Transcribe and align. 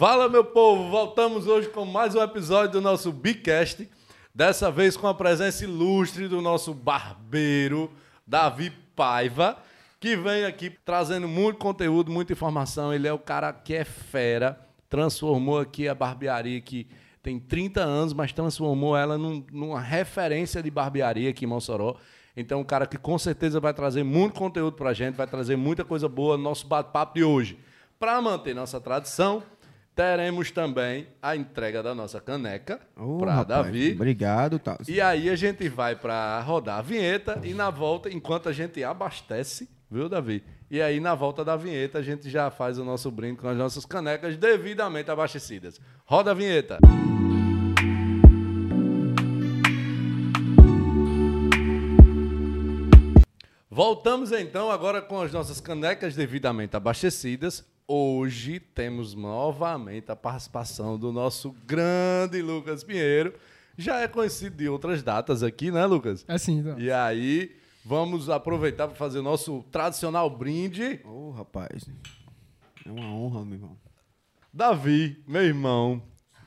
Fala, 0.00 0.30
meu 0.30 0.42
povo! 0.42 0.88
Voltamos 0.88 1.46
hoje 1.46 1.68
com 1.68 1.84
mais 1.84 2.14
um 2.14 2.22
episódio 2.22 2.72
do 2.72 2.80
nosso 2.80 3.12
Bicast. 3.12 3.86
Dessa 4.34 4.70
vez 4.70 4.96
com 4.96 5.06
a 5.06 5.12
presença 5.12 5.62
ilustre 5.62 6.26
do 6.26 6.40
nosso 6.40 6.72
barbeiro, 6.72 7.90
Davi 8.26 8.72
Paiva, 8.96 9.58
que 10.00 10.16
vem 10.16 10.46
aqui 10.46 10.70
trazendo 10.86 11.28
muito 11.28 11.58
conteúdo, 11.58 12.10
muita 12.10 12.32
informação. 12.32 12.94
Ele 12.94 13.06
é 13.06 13.12
o 13.12 13.18
cara 13.18 13.52
que 13.52 13.74
é 13.74 13.84
fera, 13.84 14.58
transformou 14.88 15.58
aqui 15.58 15.86
a 15.86 15.94
barbearia 15.94 16.62
que 16.62 16.86
tem 17.22 17.38
30 17.38 17.82
anos, 17.82 18.14
mas 18.14 18.32
transformou 18.32 18.96
ela 18.96 19.18
num, 19.18 19.44
numa 19.52 19.82
referência 19.82 20.62
de 20.62 20.70
barbearia 20.70 21.28
aqui 21.28 21.44
em 21.44 21.48
Mossoró. 21.48 21.96
Então, 22.34 22.60
um 22.60 22.64
cara 22.64 22.86
que 22.86 22.96
com 22.96 23.18
certeza 23.18 23.60
vai 23.60 23.74
trazer 23.74 24.02
muito 24.02 24.32
conteúdo 24.32 24.78
pra 24.78 24.94
gente, 24.94 25.16
vai 25.16 25.26
trazer 25.26 25.56
muita 25.56 25.84
coisa 25.84 26.08
boa 26.08 26.38
no 26.38 26.42
nosso 26.42 26.66
bate-papo 26.66 27.16
de 27.16 27.22
hoje. 27.22 27.58
Para 27.98 28.18
manter 28.22 28.54
nossa 28.54 28.80
tradição, 28.80 29.42
teremos 29.94 30.50
também 30.50 31.06
a 31.20 31.36
entrega 31.36 31.82
da 31.82 31.94
nossa 31.94 32.20
caneca 32.20 32.80
Ô, 32.96 33.18
para 33.18 33.44
Davi. 33.44 33.92
Obrigado, 33.92 34.58
tá. 34.58 34.78
E 34.88 35.00
aí 35.00 35.28
a 35.28 35.36
gente 35.36 35.68
vai 35.68 35.96
para 35.96 36.40
rodar 36.40 36.78
a 36.78 36.82
vinheta 36.82 37.40
e 37.42 37.52
na 37.54 37.70
volta, 37.70 38.08
enquanto 38.10 38.48
a 38.48 38.52
gente 38.52 38.82
abastece, 38.82 39.68
viu, 39.90 40.08
Davi? 40.08 40.42
E 40.70 40.80
aí 40.80 41.00
na 41.00 41.14
volta 41.14 41.44
da 41.44 41.56
vinheta 41.56 41.98
a 41.98 42.02
gente 42.02 42.30
já 42.30 42.50
faz 42.50 42.78
o 42.78 42.84
nosso 42.84 43.10
brinde 43.10 43.38
com 43.38 43.48
as 43.48 43.56
nossas 43.56 43.84
canecas 43.84 44.36
devidamente 44.36 45.10
abastecidas. 45.10 45.80
Roda 46.04 46.30
a 46.30 46.34
vinheta. 46.34 46.78
Voltamos 53.68 54.30
então 54.30 54.70
agora 54.70 55.00
com 55.00 55.22
as 55.22 55.32
nossas 55.32 55.60
canecas 55.60 56.14
devidamente 56.14 56.76
abastecidas. 56.76 57.64
Hoje 57.92 58.60
temos 58.60 59.16
novamente 59.16 60.12
a 60.12 60.14
participação 60.14 60.96
do 60.96 61.10
nosso 61.10 61.50
grande 61.66 62.40
Lucas 62.40 62.84
Pinheiro. 62.84 63.34
Já 63.76 63.98
é 63.98 64.06
conhecido 64.06 64.56
de 64.58 64.68
outras 64.68 65.02
datas 65.02 65.42
aqui, 65.42 65.72
né, 65.72 65.84
Lucas? 65.86 66.24
É 66.28 66.38
sim, 66.38 66.58
então. 66.58 66.78
E 66.78 66.88
aí, 66.92 67.50
vamos 67.84 68.30
aproveitar 68.30 68.86
para 68.86 68.96
fazer 68.96 69.18
o 69.18 69.24
nosso 69.24 69.64
tradicional 69.72 70.30
brinde. 70.30 71.00
Ô, 71.04 71.32
rapaz. 71.32 71.90
É 72.86 72.92
uma 72.92 73.12
honra, 73.12 73.44
meu 73.44 73.54
irmão. 73.54 73.76
Davi, 74.54 75.20
meu 75.26 75.42
irmão, 75.42 76.00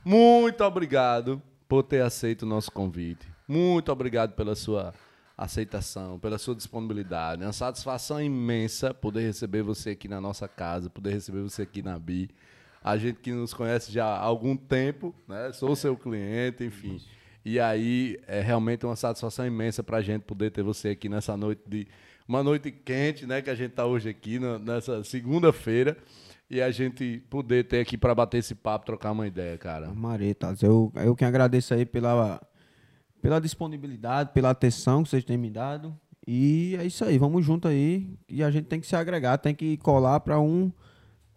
muito 0.06 0.64
obrigado 0.64 1.42
por 1.68 1.84
ter 1.84 2.04
aceito 2.04 2.44
o 2.44 2.46
nosso 2.46 2.72
convite. 2.72 3.28
Muito 3.46 3.92
obrigado 3.92 4.32
pela 4.32 4.56
sua 4.56 4.94
aceitação, 5.38 6.20
pela 6.20 6.38
sua 6.38 6.56
disponibilidade. 6.56 7.42
É 7.42 7.46
uma 7.46 7.54
satisfação 7.54 8.22
imensa 8.22 8.94
poder 8.94 9.22
receber 9.22 9.64
você 9.64 9.92
aqui 9.92 10.08
na 10.08 10.22
nossa 10.22 10.48
casa, 10.48 10.90
poder 10.90 11.12
receber 11.12 11.42
você 11.42 11.64
aqui 11.64 11.82
na 11.82 11.98
BI. 11.98 12.30
A 12.84 12.98
gente 12.98 13.20
que 13.20 13.32
nos 13.32 13.54
conhece 13.54 13.92
já 13.92 14.06
há 14.06 14.20
algum 14.20 14.56
tempo, 14.56 15.16
né? 15.28 15.52
Sou 15.54 15.76
seu 15.76 15.96
cliente, 15.96 16.64
enfim. 16.64 17.02
E 17.46 17.60
aí 17.60 18.20
é 18.28 18.42
realmente 18.42 18.86
uma 18.86 18.96
satisfação 18.96 19.46
imensa 19.46 19.84
para 19.84 19.98
a 19.98 20.02
gente 20.02 20.24
poder 20.24 20.52
ter 20.52 20.64
você 20.64 20.90
aqui 20.90 21.10
nessa 21.10 21.36
noite 21.36 21.62
de 21.68 21.88
uma 22.28 22.44
noite 22.44 22.72
quente, 22.72 23.26
né? 23.26 23.42
Que 23.42 23.50
a 23.50 23.56
gente 23.56 23.72
está 23.72 23.86
hoje 23.86 24.10
aqui 24.10 24.40
nessa 24.40 25.04
segunda-feira 25.04 25.98
e 26.50 26.62
a 26.62 26.72
gente 26.72 27.24
poder 27.30 27.66
ter 27.66 27.80
aqui 27.80 27.98
para 27.98 28.14
bater 28.14 28.38
esse 28.38 28.54
papo, 28.54 28.86
trocar 28.86 29.12
uma 29.12 29.28
ideia, 29.28 29.58
cara. 29.58 29.92
Maretas, 29.94 30.62
eu, 30.62 30.92
eu 30.96 31.16
que 31.16 31.26
agradeço 31.26 31.74
aí 31.74 31.86
pela, 31.86 32.42
pela 33.24 33.40
disponibilidade, 33.40 34.32
pela 34.34 34.50
atenção 34.50 35.02
que 35.02 35.10
vocês 35.10 35.24
têm 35.24 35.38
me 35.38 35.50
dado. 35.50 35.98
E 36.28 36.76
é 36.78 36.86
isso 36.86 37.06
aí, 37.06 37.18
vamos 37.18 37.46
junto 37.46 37.70
aí. 37.70 38.14
E 38.28 38.44
a 38.44 38.52
gente 38.52 38.66
tem 38.66 38.82
que 38.82 38.86
se 38.86 38.98
agregar, 38.98 39.38
tem 39.38 39.56
que 39.56 39.78
colar 39.78 40.20
para 40.20 40.42
um 40.42 40.70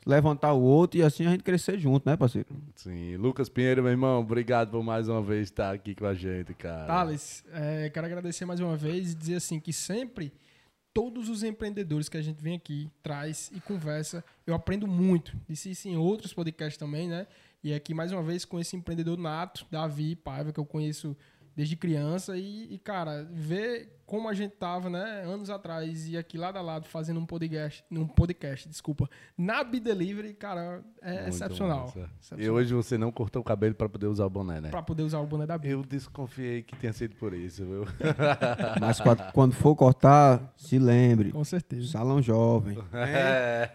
levantar 0.05 0.53
o 0.53 0.61
outro 0.61 0.99
e 0.99 1.03
assim 1.05 1.27
a 1.27 1.31
gente 1.31 1.45
crescer 1.45 1.79
junto, 1.79 2.09
né, 2.09 2.17
parceiro? 2.17 2.49
Sim, 2.75 3.17
Lucas 3.17 3.49
Pinheiro, 3.49 3.83
meu 3.85 3.93
irmão, 3.93 4.21
obrigado 4.21 4.71
por 4.71 4.83
mais 4.83 5.09
uma 5.09 5.23
vez 5.23 5.45
estar 5.45 5.73
aqui 5.73 5.95
com 5.95 6.07
a 6.07 6.15
gente, 6.15 6.55
cara. 6.55 6.87
Thales, 6.87 7.45
é, 7.53 7.89
quero 7.91 8.07
agradecer 8.07 8.45
mais 8.45 8.59
uma 8.59 8.77
vez 8.77 9.13
e 9.13 9.15
dizer 9.15 9.37
assim 9.37 9.61
que 9.61 9.73
sempre 9.73 10.33
todos 10.93 11.29
os 11.29 11.45
empreendedores 11.45 12.09
que 12.09 12.17
a 12.17 12.23
gente 12.23 12.43
vem 12.43 12.57
aqui 12.57 12.91
traz 13.01 13.51
e 13.55 13.61
conversa, 13.61 14.25
eu 14.45 14.55
aprendo 14.55 14.89
muito. 14.89 15.37
Disse 15.49 15.71
isso 15.71 15.89
em 15.89 15.97
outros 15.97 16.33
podcasts 16.33 16.79
também, 16.79 17.09
né? 17.09 17.29
E 17.63 17.75
aqui 17.75 17.93
mais 17.95 18.13
uma 18.13 18.23
vez 18.23 18.45
com 18.45 18.59
esse 18.59 18.77
empreendedor 18.77 19.19
nato, 19.19 19.67
Davi 19.71 20.15
Paiva, 20.15 20.53
que 20.53 20.61
eu 20.61 20.65
conheço 20.65 21.17
desde 21.57 21.75
criança 21.75 22.37
e, 22.37 22.75
e, 22.75 22.79
cara, 22.79 23.27
ver 23.33 23.97
como 24.05 24.29
a 24.29 24.35
gente 24.35 24.53
tava, 24.53 24.89
né, 24.89 25.25
anos 25.25 25.51
atrás 25.51 26.07
e 26.09 26.17
aqui 26.17 26.39
lado 26.39 26.59
a 26.59 26.63
lado 26.63 26.87
fazendo 26.87 27.19
um 27.19 27.27
podcast, 27.27 27.85
um 27.91 28.07
podcast, 28.07 28.69
desculpa, 28.69 29.11
na 29.37 29.65
Be 29.65 29.81
Delivery, 29.81 30.35
cara, 30.35 30.85
é 31.03 31.15
Muito 31.15 31.29
excepcional. 31.31 31.87
massa. 31.87 31.99
E 31.99 32.03
excepcional. 32.21 32.55
hoje 32.55 32.75
você 32.75 32.99
não 32.99 33.11
cortou 33.11 33.41
o 33.41 33.45
cabelo 33.45 33.75
para 33.75 33.89
poder 33.89 34.07
usar 34.07 34.27
o 34.27 34.31
boné, 34.31 34.61
né? 34.61 34.71
Pra 34.71 34.83
poder 34.83 35.03
usar 35.03 35.19
o 35.19 35.27
boné 35.27 35.47
da 35.47 35.59
Bi. 35.59 35.71
Eu 35.71 35.83
desconfiei 35.83 36.63
que 36.63 36.77
tenha 36.77 36.93
sido 36.93 37.17
por 37.17 37.35
isso, 37.35 37.65
viu? 37.65 37.85
Mas 38.81 39.01
quando, 39.33 39.53
for 39.53 39.75
cortar, 39.75 40.53
se 40.57 40.79
lembre. 40.79 41.33
Com 41.33 41.43
certeza. 41.43 41.89
Salão 41.89 42.21
jovem. 42.23 42.77
É. 42.93 43.71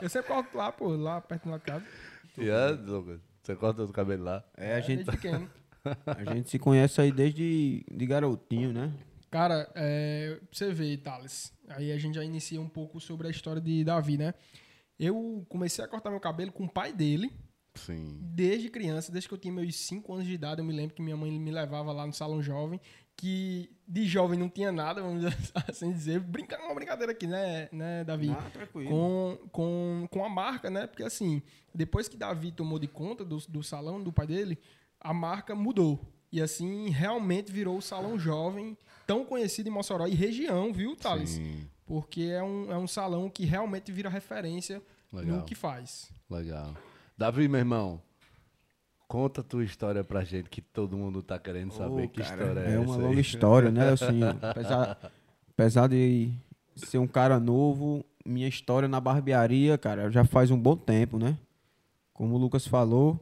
Eu 0.00 0.08
sempre 0.08 0.28
corto 0.28 0.56
lá, 0.56 0.72
pô, 0.72 0.88
lá 0.88 1.20
perto 1.20 1.42
da 1.44 1.48
minha 1.48 1.60
casa. 1.60 1.84
E 2.38 2.48
é, 2.48 2.68
Lucas? 2.70 3.20
Você 3.42 3.54
corta 3.56 3.82
o 3.82 3.92
cabelo 3.92 4.24
lá? 4.24 4.44
É, 4.56 4.74
a 4.74 4.80
gente, 4.80 5.04
Desde 5.04 5.12
pequeno. 5.12 5.50
a 6.06 6.34
gente 6.34 6.50
se 6.50 6.58
conhece 6.58 7.00
aí 7.00 7.12
desde 7.12 7.84
de 7.90 8.06
garotinho, 8.06 8.72
né? 8.72 8.92
Cara, 9.30 9.70
é, 9.74 10.36
pra 10.36 10.48
você 10.52 10.72
ver, 10.72 10.98
Thales, 10.98 11.52
aí 11.68 11.90
a 11.90 11.98
gente 11.98 12.16
já 12.16 12.24
inicia 12.24 12.60
um 12.60 12.68
pouco 12.68 13.00
sobre 13.00 13.26
a 13.26 13.30
história 13.30 13.62
de 13.62 13.82
Davi, 13.82 14.18
né? 14.18 14.34
Eu 14.98 15.44
comecei 15.48 15.84
a 15.84 15.88
cortar 15.88 16.10
meu 16.10 16.20
cabelo 16.20 16.52
com 16.52 16.64
o 16.64 16.68
pai 16.68 16.92
dele, 16.92 17.32
Sim. 17.74 18.18
desde 18.20 18.68
criança, 18.68 19.10
desde 19.10 19.28
que 19.28 19.34
eu 19.34 19.38
tinha 19.38 19.52
meus 19.52 19.74
5 19.74 20.12
anos 20.12 20.26
de 20.26 20.34
idade, 20.34 20.60
eu 20.60 20.64
me 20.64 20.72
lembro 20.72 20.94
que 20.94 21.00
minha 21.00 21.16
mãe 21.16 21.30
me 21.30 21.50
levava 21.50 21.92
lá 21.92 22.06
no 22.06 22.12
salão 22.12 22.42
jovem, 22.42 22.78
que 23.16 23.70
de 23.88 24.04
jovem 24.04 24.38
não 24.38 24.48
tinha 24.50 24.70
nada, 24.70 25.02
vamos 25.02 25.24
assim 25.66 25.90
dizer. 25.92 26.20
Brincar 26.20 26.60
uma 26.60 26.74
brincadeira 26.74 27.12
aqui, 27.12 27.26
né, 27.26 27.68
né 27.72 28.04
Davi? 28.04 28.30
Ah, 28.30 28.50
tranquilo. 28.50 28.90
com, 28.90 29.38
com, 29.50 30.08
com 30.10 30.24
a 30.24 30.28
marca, 30.28 30.68
né? 30.68 30.86
Porque 30.86 31.02
assim, 31.02 31.42
depois 31.74 32.06
que 32.06 32.16
Davi 32.16 32.52
tomou 32.52 32.78
de 32.78 32.86
conta 32.86 33.24
do, 33.24 33.38
do 33.48 33.62
salão 33.62 34.02
do 34.02 34.12
pai 34.12 34.26
dele, 34.26 34.58
a 35.02 35.12
marca 35.12 35.54
mudou. 35.54 36.00
E 36.30 36.40
assim, 36.40 36.88
realmente 36.88 37.52
virou 37.52 37.76
o 37.76 37.82
salão 37.82 38.18
jovem, 38.18 38.76
tão 39.06 39.24
conhecido 39.24 39.68
em 39.68 39.72
Mossoró 39.72 40.06
e 40.06 40.14
região, 40.14 40.72
viu, 40.72 40.96
Thales? 40.96 41.30
Sim. 41.30 41.68
Porque 41.84 42.22
é 42.22 42.42
um, 42.42 42.72
é 42.72 42.78
um 42.78 42.86
salão 42.86 43.28
que 43.28 43.44
realmente 43.44 43.92
vira 43.92 44.08
referência 44.08 44.80
Legal. 45.12 45.36
no 45.36 45.44
que 45.44 45.54
faz. 45.54 46.10
Legal. 46.30 46.74
Davi, 47.18 47.48
meu 47.48 47.58
irmão, 47.58 48.00
conta 49.06 49.42
a 49.42 49.44
tua 49.44 49.62
história 49.62 50.02
pra 50.02 50.24
gente, 50.24 50.48
que 50.48 50.62
todo 50.62 50.96
mundo 50.96 51.22
tá 51.22 51.38
querendo 51.38 51.72
saber 51.72 52.04
Ô, 52.04 52.08
que 52.08 52.22
cara, 52.22 52.42
história 52.44 52.60
é, 52.60 52.64
é 52.64 52.72
essa 52.72 52.80
uma 52.80 52.96
longa 52.96 53.20
história, 53.20 53.70
né? 53.70 53.88
Assim, 53.92 54.20
apesar, 54.40 55.12
apesar 55.50 55.88
de 55.88 56.32
ser 56.76 56.96
um 56.96 57.06
cara 57.06 57.38
novo, 57.38 58.02
minha 58.24 58.48
história 58.48 58.88
na 58.88 59.00
barbearia, 59.00 59.76
cara, 59.76 60.10
já 60.10 60.24
faz 60.24 60.50
um 60.50 60.58
bom 60.58 60.76
tempo, 60.76 61.18
né? 61.18 61.36
Como 62.14 62.36
o 62.36 62.38
Lucas 62.38 62.66
falou, 62.66 63.20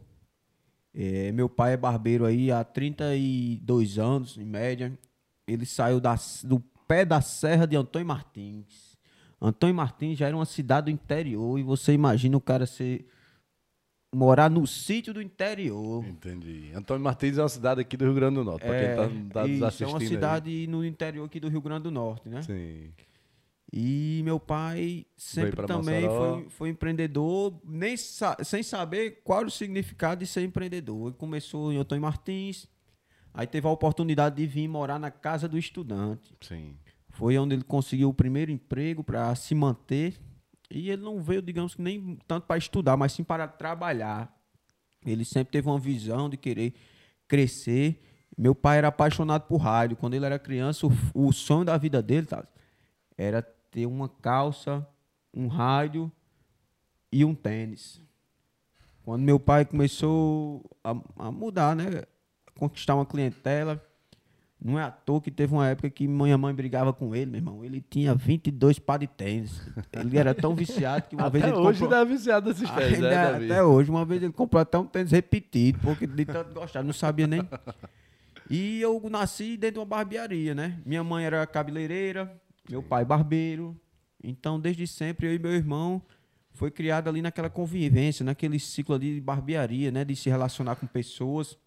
é, 0.95 1.31
meu 1.33 1.49
pai 1.49 1.75
é 1.75 1.77
barbeiro 1.77 2.25
aí 2.25 2.51
há 2.51 2.65
32 2.65 3.99
anos, 3.99 4.37
em 4.37 4.45
média. 4.45 4.99
Ele 5.47 5.65
saiu 5.65 6.01
da, 6.01 6.17
do 6.45 6.61
pé 6.87 7.05
da 7.05 7.21
serra 7.21 7.67
de 7.67 7.77
Antônio 7.77 8.07
Martins. 8.07 8.99
Antônio 9.41 9.75
Martins 9.75 10.19
já 10.19 10.27
era 10.27 10.37
uma 10.37 10.45
cidade 10.45 10.87
do 10.87 10.91
interior 10.91 11.59
e 11.59 11.63
você 11.63 11.93
imagina 11.93 12.37
o 12.37 12.41
cara 12.41 12.67
ser 12.67 13.07
morar 14.15 14.51
no 14.51 14.67
sítio 14.67 15.15
do 15.15 15.23
interior. 15.23 16.05
Entendi. 16.05 16.71
Antônio 16.75 17.03
Martins 17.03 17.39
é 17.39 17.43
uma 17.43 17.49
cidade 17.49 17.81
aqui 17.81 17.97
do 17.97 18.05
Rio 18.05 18.15
Grande 18.15 18.35
do 18.35 18.45
Norte, 18.45 18.67
pra 18.67 18.79
quem 18.79 19.29
tá, 19.29 19.33
tá 19.33 19.47
nos 19.47 19.57
isso, 19.57 19.65
assistindo 19.65 19.89
é 19.89 19.93
uma 19.93 19.99
aí. 20.01 20.09
cidade 20.09 20.67
no 20.67 20.85
interior 20.85 21.25
aqui 21.25 21.41
do 21.41 21.49
Rio 21.49 21.63
Grande 21.63 21.85
do 21.85 21.91
Norte, 21.91 22.29
né? 22.29 22.43
Sim. 22.43 22.91
E 23.73 24.21
meu 24.25 24.41
pai 24.41 25.07
sempre 25.17 25.51
também 25.85 26.03
foi, 26.41 26.49
foi 26.51 26.69
empreendedor, 26.71 27.61
nem 27.65 27.97
sa- 27.97 28.37
sem 28.43 28.63
saber 28.65 29.23
qual 29.23 29.41
era 29.41 29.49
o 29.49 29.51
significado 29.51 30.19
de 30.21 30.27
ser 30.27 30.43
empreendedor. 30.43 31.09
Ele 31.09 31.17
começou 31.17 31.73
em 31.73 31.77
Antônio 31.77 32.03
Martins, 32.03 32.67
aí 33.33 33.47
teve 33.47 33.69
a 33.69 33.71
oportunidade 33.71 34.37
de 34.37 34.47
vir 34.47 34.67
morar 34.67 34.99
na 34.99 35.11
casa 35.11 35.47
do 35.49 35.57
estudante. 35.57 36.35
Sim. 36.41 36.75
Foi 37.11 37.39
onde 37.39 37.55
ele 37.55 37.63
conseguiu 37.63 38.09
o 38.09 38.15
primeiro 38.15 38.51
emprego 38.51 39.05
para 39.05 39.33
se 39.37 39.55
manter. 39.55 40.19
E 40.69 40.91
ele 40.91 41.03
não 41.03 41.21
veio, 41.21 41.43
digamos 41.43 41.75
que 41.77 41.83
nem 41.83 42.17
tanto 42.27 42.47
para 42.47 42.57
estudar, 42.59 42.97
mas 42.97 43.13
sim 43.13 43.23
para 43.25 43.47
trabalhar. 43.47 44.37
Ele 45.05 45.25
sempre 45.25 45.53
teve 45.53 45.69
uma 45.69 45.79
visão 45.79 46.29
de 46.29 46.37
querer 46.37 46.75
crescer. 47.29 48.01
Meu 48.37 48.55
pai 48.55 48.79
era 48.79 48.89
apaixonado 48.89 49.47
por 49.47 49.59
rádio. 49.59 49.97
Quando 49.97 50.15
ele 50.15 50.25
era 50.27 50.39
criança, 50.39 50.87
o, 50.87 50.93
o 51.15 51.33
sonho 51.33 51.65
da 51.65 51.77
vida 51.77 52.01
dele 52.03 52.27
tá, 52.27 52.45
era 53.17 53.43
ter 53.71 53.87
uma 53.87 54.09
calça, 54.09 54.87
um 55.35 55.47
rádio 55.47 56.11
e 57.13 57.25
um 57.25 57.35
tênis. 57.35 58.01
Quando 59.05 59.23
meu 59.23 59.41
pai 59.41 59.65
começou 59.65 60.65
a, 60.85 60.95
a 61.17 61.31
mudar, 61.33 61.75
né? 61.75 62.05
Conquistar 62.59 62.95
uma 62.95 63.07
clientela, 63.07 63.83
Não 64.63 64.79
é 64.79 64.83
à 64.83 64.91
toa 64.91 65.21
que 65.23 65.31
teve 65.31 65.55
uma 65.55 65.67
época 65.67 65.89
que 65.89 66.07
minha 66.07 66.37
mãe 66.37 66.53
brigava 66.55 66.93
com 66.93 67.15
ele, 67.15 67.31
meu 67.31 67.39
irmão. 67.39 67.65
Ele 67.65 67.81
tinha 67.81 68.15
22 68.15 68.79
par 68.79 68.99
de 68.99 69.07
tênis. 69.07 69.59
Ele 69.95 70.19
era 70.19 70.35
tão 70.35 70.55
viciado 70.55 71.09
que 71.09 71.17
uma 71.17 71.29
Até 71.29 71.39
vez 71.39 71.45
ele 71.45 71.55
hoje 71.55 71.81
comprou... 71.81 71.99
ainda 71.99 72.11
é 72.13 72.15
viciado 72.15 72.49
nesses 72.51 72.71
tênis, 72.71 72.95
Ainda- 72.97 73.09
né, 73.09 73.33
Davi? 73.33 73.45
até 73.47 73.63
hoje, 73.65 73.91
uma 73.91 74.05
vez 74.05 74.23
ele 74.23 74.33
comprou 74.35 74.61
até 74.61 74.77
um 74.79 74.85
tênis 74.85 75.11
repetido, 75.13 75.79
porque 75.79 76.07
de 76.07 76.25
tanto 76.27 76.53
gostar, 76.53 76.83
não 76.83 76.93
sabia 76.93 77.27
nem. 77.27 77.41
E 78.51 78.81
eu 78.83 79.01
nasci 79.09 79.57
dentro 79.57 79.75
de 79.75 79.79
uma 79.81 79.87
barbearia, 79.87 80.55
né? 80.55 80.79
Minha 80.85 81.03
mãe 81.03 81.25
era 81.25 81.47
cabeleireira, 81.47 82.31
meu 82.71 82.83
pai 82.83 83.05
barbeiro. 83.05 83.79
Então, 84.23 84.61
desde 84.61 84.87
sempre, 84.87 85.27
eu 85.27 85.35
e 85.35 85.39
meu 85.39 85.53
irmão 85.53 86.03
foi 86.53 86.71
criado 86.71 87.09
ali 87.09 87.23
naquela 87.23 87.49
convivência, 87.49 88.25
naquele 88.25 88.59
ciclo 88.59 88.95
ali 88.95 89.15
de 89.15 89.21
barbearia, 89.21 89.91
né? 89.91 90.05
De 90.05 90.15
se 90.15 90.29
relacionar 90.29 90.77
com 90.77 90.87
pessoas. 90.87 91.59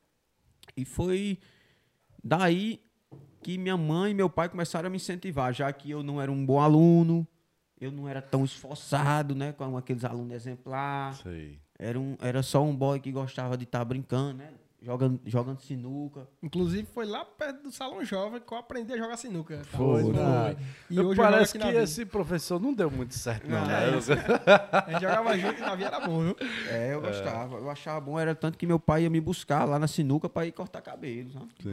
E 0.75 0.85
foi 0.85 1.39
daí 2.23 2.81
que 3.41 3.57
minha 3.57 3.75
mãe 3.77 4.11
e 4.11 4.13
meu 4.13 4.29
pai 4.29 4.47
começaram 4.49 4.87
a 4.87 4.89
me 4.89 4.97
incentivar, 4.97 5.53
já 5.53 5.71
que 5.73 5.91
eu 5.91 6.01
não 6.01 6.21
era 6.21 6.31
um 6.31 6.45
bom 6.45 6.59
aluno, 6.59 7.27
eu 7.79 7.91
não 7.91 8.07
era 8.07 8.21
tão 8.21 8.45
esforçado, 8.45 9.35
né? 9.35 9.51
Como 9.51 9.77
aqueles 9.77 10.05
alunos 10.05 10.33
exemplar. 10.33 11.13
Sei. 11.15 11.59
Era, 11.77 11.99
um, 11.99 12.15
era 12.21 12.41
só 12.41 12.63
um 12.63 12.75
boy 12.75 12.99
que 12.99 13.11
gostava 13.11 13.57
de 13.57 13.65
estar 13.65 13.83
brincando, 13.83 14.35
né? 14.35 14.51
Jogando, 14.83 15.21
jogando 15.25 15.61
sinuca. 15.61 16.27
Inclusive, 16.41 16.85
foi 16.93 17.05
lá 17.05 17.23
perto 17.23 17.63
do 17.63 17.71
Salão 17.71 18.03
Jovem 18.03 18.41
que 18.45 18.53
eu 18.53 18.57
aprendi 18.57 18.91
a 18.91 18.97
jogar 18.97 19.15
sinuca. 19.15 19.59
tá? 19.71 19.77
Foi, 19.77 20.03
né? 20.03 20.57
E 20.89 20.99
hoje 20.99 21.15
Parece 21.15 21.57
que 21.57 21.67
esse 21.67 22.05
professor 22.05 22.59
não 22.59 22.73
deu 22.73 22.91
muito 22.91 23.13
certo, 23.13 23.47
não, 23.49 23.61
Não, 23.61 23.67
né? 23.67 23.89
é 23.93 23.97
isso. 23.97 24.11
A 24.11 24.91
gente 24.91 25.01
jogava 25.01 25.37
junto 25.37 25.57
e 25.57 25.61
na 25.61 25.75
via 25.75 25.87
era 25.87 26.01
bom, 26.01 26.21
viu? 26.23 26.35
É, 26.69 26.93
eu 26.93 26.99
gostava. 27.01 27.55
Eu 27.57 27.69
achava 27.69 28.01
bom, 28.01 28.19
era 28.19 28.35
tanto 28.35 28.57
que 28.57 28.67
meu 28.67 28.77
pai 28.77 29.03
ia 29.03 29.09
me 29.09 29.21
buscar 29.21 29.63
lá 29.63 29.79
na 29.79 29.87
sinuca 29.87 30.27
para 30.27 30.45
ir 30.45 30.51
cortar 30.51 30.81
cabelo. 30.81 31.29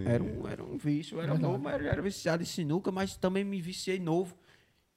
Era 0.07 0.23
um, 0.23 0.47
era 0.47 0.63
um 0.63 0.79
vício. 0.79 1.17
Eu 1.17 1.23
era 1.23 1.33
Verdade. 1.33 1.53
novo, 1.53 1.65
mas 1.65 1.81
eu 1.83 1.89
era 1.91 2.01
viciado 2.01 2.45
em 2.45 2.47
sinuca, 2.47 2.93
mas 2.93 3.17
também 3.17 3.43
me 3.43 3.61
viciei 3.61 3.99
novo 3.99 4.37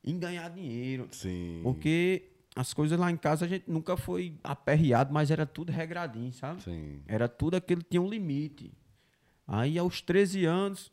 em 0.03 0.19
ganhar 0.19 0.49
dinheiro. 0.51 1.07
Sim. 1.11 1.61
Porque 1.63 2.29
as 2.55 2.73
coisas 2.73 2.99
lá 2.99 3.09
em 3.11 3.17
casa 3.17 3.45
a 3.45 3.47
gente 3.47 3.69
nunca 3.69 3.97
foi 3.97 4.37
aperreado, 4.43 5.13
mas 5.13 5.31
era 5.31 5.45
tudo 5.45 5.71
regradinho, 5.71 6.31
sabe? 6.33 6.61
Sim. 6.63 7.01
Era 7.07 7.27
tudo 7.27 7.55
aquilo 7.55 7.81
que 7.83 7.89
tinha 7.91 8.01
um 8.01 8.07
limite. 8.09 8.71
Aí, 9.47 9.77
aos 9.77 10.01
13 10.01 10.45
anos, 10.45 10.91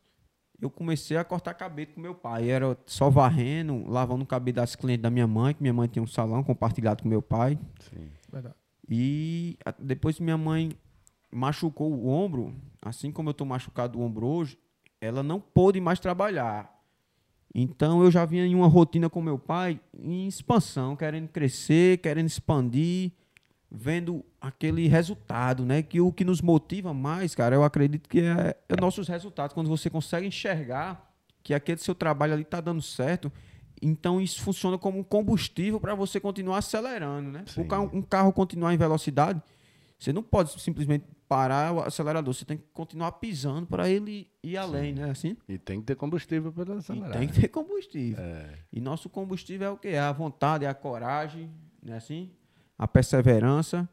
eu 0.61 0.71
comecei 0.71 1.17
a 1.17 1.25
cortar 1.25 1.55
cabelo 1.55 1.93
com 1.95 2.01
meu 2.01 2.15
pai. 2.15 2.49
Era 2.51 2.77
só 2.87 3.09
varrendo, 3.11 3.85
lavando 3.89 4.25
o 4.25 4.27
cabelo 4.27 4.57
das 4.57 4.75
clientes 4.75 5.03
da 5.03 5.11
minha 5.11 5.27
mãe, 5.27 5.55
que 5.55 5.63
minha 5.63 5.73
mãe 5.75 5.89
tinha 5.89 6.03
um 6.03 6.07
salão 6.07 6.43
compartilhado 6.43 7.03
com 7.03 7.09
meu 7.09 7.23
pai. 7.23 7.59
Sim. 7.91 8.09
Verdade. 8.33 8.55
E 8.89 9.57
a- 9.65 9.75
depois 9.79 10.17
que 10.17 10.23
minha 10.23 10.39
mãe 10.39 10.73
machucou 11.31 11.93
o 11.93 12.09
ombro, 12.09 12.55
assim 12.83 13.13
como 13.13 13.29
eu 13.29 13.33
estou 13.33 13.47
machucado 13.47 13.99
o 13.99 14.03
ombro 14.03 14.27
hoje, 14.27 14.59
ela 15.01 15.23
não 15.23 15.41
pôde 15.41 15.81
mais 15.81 16.01
trabalhar. 16.01 16.80
Então 17.55 18.03
eu 18.03 18.11
já 18.11 18.25
vinha 18.25 18.47
em 18.47 18.55
uma 18.55 18.69
rotina 18.69 19.11
com 19.11 19.21
meu 19.21 19.39
pai 19.39 19.81
em 19.99 20.27
expansão, 20.27 20.95
querendo 20.95 21.29
crescer, 21.29 21.99
querendo 21.99 22.27
expandir, 22.27 23.13
vendo 23.71 24.25
aquele 24.41 24.89
resultado, 24.89 25.65
né? 25.65 25.83
Que 25.83 26.01
o 26.01 26.13
que 26.13 26.25
nos 26.25 26.41
motiva 26.41 26.95
mais, 26.95 27.35
cara, 27.35 27.55
eu 27.55 27.65
acredito 27.65 28.09
que 28.09 28.21
é, 28.21 28.57
é 28.69 28.81
nossos 28.81 29.09
resultados. 29.09 29.55
Quando 29.55 29.69
você 29.69 29.91
consegue 29.91 30.27
enxergar 30.27 31.13
que 31.43 31.55
aquele 31.55 31.81
seu 31.81 31.95
trabalho 31.95 32.33
ali 32.33 32.43
está 32.43 32.61
dando 32.61 32.83
certo, 32.83 33.33
então 33.83 34.21
isso 34.21 34.43
funciona 34.43 34.79
como 34.79 34.99
um 34.99 35.03
combustível 35.03 35.81
para 35.81 35.95
você 35.95 36.21
continuar 36.21 36.59
acelerando, 36.59 37.31
né? 37.31 37.45
Sim. 37.47 37.63
O 37.63 37.65
carro, 37.67 37.91
um 37.93 38.03
carro 38.03 38.33
continuar 38.33 38.75
em 38.75 38.77
velocidade, 38.77 39.43
você 39.99 40.13
não 40.13 40.23
pode 40.23 40.61
simplesmente 40.61 41.05
parar 41.31 41.73
o 41.73 41.79
acelerador, 41.81 42.35
você 42.35 42.45
tem 42.45 42.57
que 42.57 42.65
continuar 42.75 43.13
pisando 43.13 43.65
para 43.65 43.89
ele 43.89 44.29
ir 44.43 44.57
além, 44.57 44.93
né? 44.93 45.11
Assim? 45.11 45.37
E 45.49 45.57
tem 45.57 45.79
que 45.79 45.87
ter 45.87 45.95
combustível 45.95 46.53
para 46.53 46.75
E 46.75 46.79
acelerar. 46.79 47.13
tem 47.13 47.29
que 47.29 47.41
ter 47.41 47.47
combustível. 47.47 48.21
É. 48.21 48.53
E 48.73 48.81
nosso 48.81 49.09
combustível 49.09 49.69
é 49.69 49.71
o 49.71 49.77
que? 49.77 49.87
É 49.87 50.01
a 50.01 50.11
vontade, 50.11 50.65
é 50.65 50.69
a 50.69 50.75
coragem, 50.75 51.49
né? 51.81 51.97
Assim? 51.97 52.33
A 52.77 52.89
perseverança. 52.89 53.89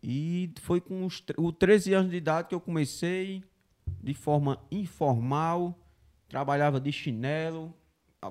E 0.00 0.52
foi 0.60 0.80
com 0.80 1.04
os, 1.04 1.20
os 1.36 1.52
13 1.58 1.92
anos 1.92 2.10
de 2.12 2.18
idade 2.18 2.46
que 2.46 2.54
eu 2.54 2.60
comecei 2.60 3.42
de 4.00 4.14
forma 4.14 4.60
informal, 4.70 5.76
trabalhava 6.28 6.80
de 6.80 6.92
chinelo, 6.92 7.74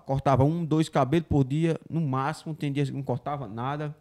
cortava 0.05 0.45
um, 0.45 0.63
dois 0.63 0.87
cabelos 0.87 1.27
por 1.27 1.43
dia, 1.43 1.77
no 1.89 1.99
máximo, 1.99 2.55
tem 2.55 2.71
dias 2.71 2.89
que 2.89 2.95
não 2.95 3.03
cortava 3.03 3.49
nada. 3.49 3.93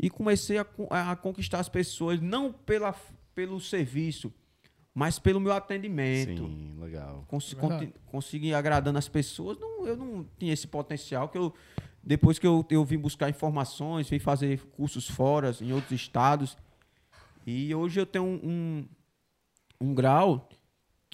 E 0.00 0.08
comecei 0.08 0.56
a, 0.56 0.66
a 0.88 1.14
conquistar 1.14 1.60
as 1.60 1.68
pessoas, 1.68 2.22
não 2.22 2.50
pela, 2.50 2.94
pelo 3.34 3.60
serviço, 3.60 4.32
mas 4.94 5.18
pelo 5.18 5.40
meu 5.40 5.52
atendimento 5.52 6.46
Sim, 6.46 6.76
legal. 6.78 7.24
cons 7.26 7.52
conti- 7.54 7.92
consegui 8.06 8.54
agradando 8.54 8.98
as 8.98 9.08
pessoas. 9.08 9.58
Não, 9.58 9.86
eu 9.86 9.96
não 9.96 10.24
tinha 10.38 10.52
esse 10.52 10.66
potencial 10.66 11.28
que 11.28 11.36
eu 11.38 11.52
depois 12.06 12.38
que 12.38 12.46
eu, 12.46 12.64
eu 12.70 12.84
vim 12.84 12.98
buscar 12.98 13.30
informações, 13.30 14.08
vim 14.10 14.18
fazer 14.18 14.60
cursos 14.76 15.08
fora 15.08 15.56
em 15.60 15.72
outros 15.72 15.92
estados. 15.92 16.56
E 17.46 17.74
hoje 17.74 17.98
eu 17.98 18.04
tenho 18.06 18.24
um, 18.24 18.40
um, 18.44 18.88
um 19.88 19.94
grau 19.94 20.48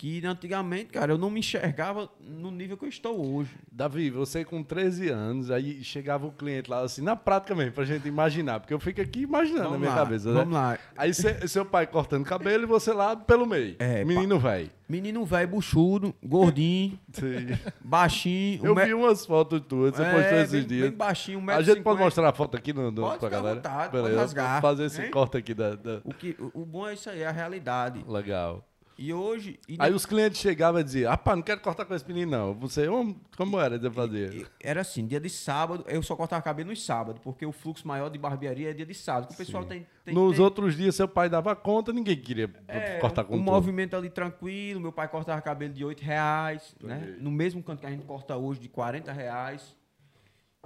que 0.00 0.24
antigamente, 0.24 0.86
cara, 0.86 1.12
eu 1.12 1.18
não 1.18 1.28
me 1.28 1.40
enxergava 1.40 2.08
no 2.26 2.50
nível 2.50 2.74
que 2.78 2.86
eu 2.86 2.88
estou 2.88 3.36
hoje. 3.36 3.50
Davi, 3.70 4.08
você 4.08 4.42
com 4.46 4.62
13 4.62 5.10
anos, 5.10 5.50
aí 5.50 5.84
chegava 5.84 6.26
o 6.26 6.32
cliente 6.32 6.70
lá, 6.70 6.80
assim, 6.80 7.02
na 7.02 7.14
prática 7.14 7.54
mesmo, 7.54 7.72
pra 7.72 7.84
gente 7.84 8.08
imaginar, 8.08 8.60
porque 8.60 8.72
eu 8.72 8.80
fico 8.80 8.98
aqui 9.02 9.20
imaginando 9.20 9.72
na 9.72 9.78
minha 9.78 9.90
lá, 9.90 9.96
cabeça, 9.96 10.28
né? 10.30 10.34
vamos 10.40 10.54
lá. 10.54 10.78
Aí 10.96 11.12
cê- 11.12 11.46
seu 11.46 11.66
pai 11.66 11.86
cortando 11.86 12.24
cabelo 12.24 12.62
e 12.62 12.66
você 12.66 12.94
lá 12.94 13.14
pelo 13.14 13.44
meio. 13.44 13.76
É, 13.78 14.02
Menino 14.02 14.38
velho. 14.38 14.70
Menino 14.88 15.22
velho, 15.26 15.48
buchudo, 15.48 16.14
gordinho, 16.24 16.98
Sim. 17.12 17.48
baixinho. 17.84 18.64
Eu 18.64 18.72
um 18.72 18.74
me- 18.76 18.86
vi 18.86 18.94
umas 18.94 19.26
fotos 19.26 19.60
tuas, 19.68 19.94
você 19.96 20.02
É, 20.02 20.12
postou 20.14 20.38
esses 20.38 20.50
bem- 20.52 20.66
dias. 20.66 20.88
bem 20.88 20.96
baixinho, 20.96 21.38
um 21.40 21.50
a 21.50 21.60
gente 21.60 21.82
pode 21.82 21.98
mostrar 22.00 22.26
a 22.26 22.32
foto 22.32 22.56
aqui 22.56 22.72
no, 22.72 22.90
no, 22.90 23.02
Pode 23.02 23.18
pra 23.18 23.28
galera? 23.28 23.56
vontade, 23.56 23.90
pode 23.90 24.02
Beleza, 24.04 24.20
rasgar, 24.22 24.62
fazer 24.62 24.84
esse 24.86 25.02
hein? 25.02 25.10
corte 25.10 25.36
aqui 25.36 25.52
da, 25.52 25.74
da- 25.74 26.00
O, 26.04 26.14
que, 26.14 26.34
o, 26.40 26.62
o 26.62 26.64
bom 26.64 26.88
é 26.88 26.94
isso 26.94 27.10
aí, 27.10 27.20
é 27.20 27.26
a 27.26 27.30
realidade. 27.32 28.02
Legal. 28.08 28.64
E 29.02 29.14
hoje. 29.14 29.58
e 29.66 29.76
Aí 29.78 29.94
os 29.94 30.04
clientes 30.04 30.38
chegavam 30.38 30.78
e 30.78 30.84
diziam, 30.84 31.10
rapaz, 31.10 31.34
não 31.34 31.42
quero 31.42 31.58
cortar 31.62 31.86
com 31.86 31.94
esse 31.94 32.06
menino, 32.06 32.30
não. 32.32 32.54
Você, 32.56 32.86
"Hum, 32.86 33.18
como 33.34 33.58
era 33.58 33.78
de 33.78 33.88
fazer? 33.90 34.34
E- 34.34 34.46
Era 34.60 34.82
assim, 34.82 35.06
dia 35.06 35.18
de 35.18 35.30
sábado, 35.30 35.86
eu 35.88 36.02
só 36.02 36.14
cortava 36.14 36.42
cabelo 36.42 36.68
nos 36.68 36.84
sábados, 36.84 37.18
porque 37.24 37.46
o 37.46 37.50
fluxo 37.50 37.88
maior 37.88 38.10
de 38.10 38.18
barbearia 38.18 38.68
é 38.68 38.74
dia 38.74 38.84
de 38.84 38.92
sábado. 38.92 39.32
O 39.32 39.36
pessoal 39.38 39.64
tem, 39.64 39.86
tem 40.04 40.12
Nos 40.14 40.36
tem, 40.36 40.44
outros 40.44 40.76
dias, 40.76 40.94
seu 40.94 41.08
pai 41.08 41.30
dava 41.30 41.56
conta, 41.56 41.94
ninguém 41.94 42.14
queria 42.14 42.50
é, 42.68 42.98
cortar 42.98 43.24
com 43.24 43.36
um 43.36 43.40
movimento 43.42 43.96
ali 43.96 44.10
tranquilo, 44.10 44.78
meu 44.78 44.92
pai 44.92 45.08
cortava 45.08 45.40
cabelo 45.40 45.72
de 45.72 45.82
8 45.82 46.02
reais, 46.02 46.76
né? 46.82 47.16
No 47.20 47.30
mesmo 47.30 47.62
canto 47.62 47.80
que 47.80 47.86
a 47.86 47.90
gente 47.90 48.04
corta 48.04 48.36
hoje, 48.36 48.60
de 48.60 48.68
40 48.68 49.10
reais. 49.12 49.74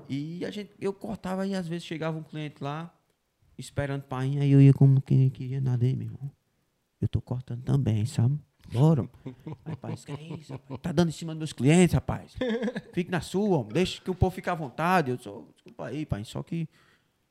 E 0.08 0.44
a 0.44 0.50
gente, 0.50 0.72
eu 0.81 0.92
cortava 0.92 1.46
e 1.46 1.54
às 1.54 1.69
vezes 1.69 1.84
chegava 1.84 2.19
um 2.19 2.22
cliente 2.25 2.56
lá, 2.60 2.92
esperando 3.56 4.02
ir, 4.26 4.40
aí 4.40 4.50
eu 4.50 4.60
ia 4.60 4.75
como 4.75 5.00
quem 5.00 5.31
queria 5.31 5.60
nada 5.60 5.84
aí, 5.86 5.94
meu 5.94 6.08
irmão. 6.08 6.28
Eu 7.05 7.08
tô 7.08 7.20
cortando 7.20 7.63
também, 7.63 8.05
sabe? 8.06 8.39
Bora. 8.73 9.06
Rapaz, 9.67 10.05
que 10.06 10.13
é 10.13 10.23
isso, 10.39 10.53
rapaz? 10.53 10.81
Tá 10.81 10.91
dando 10.91 11.11
em 11.11 11.13
cima 11.13 11.32
dos 11.34 11.39
meus 11.39 11.53
clientes, 11.53 11.93
rapaz. 11.94 12.34
Fique 12.94 13.11
na 13.11 13.20
sua, 13.20 13.58
homem. 13.58 13.73
deixa 13.75 14.01
que 14.01 14.11
o 14.11 14.15
povo 14.15 14.34
fique 14.34 14.49
à 14.49 14.55
vontade. 14.55 15.11
Eu 15.11 15.19
sou, 15.19 15.51
desculpa 15.55 15.87
aí, 15.87 16.06
pai. 16.06 16.25
Só 16.25 16.43
que. 16.43 16.67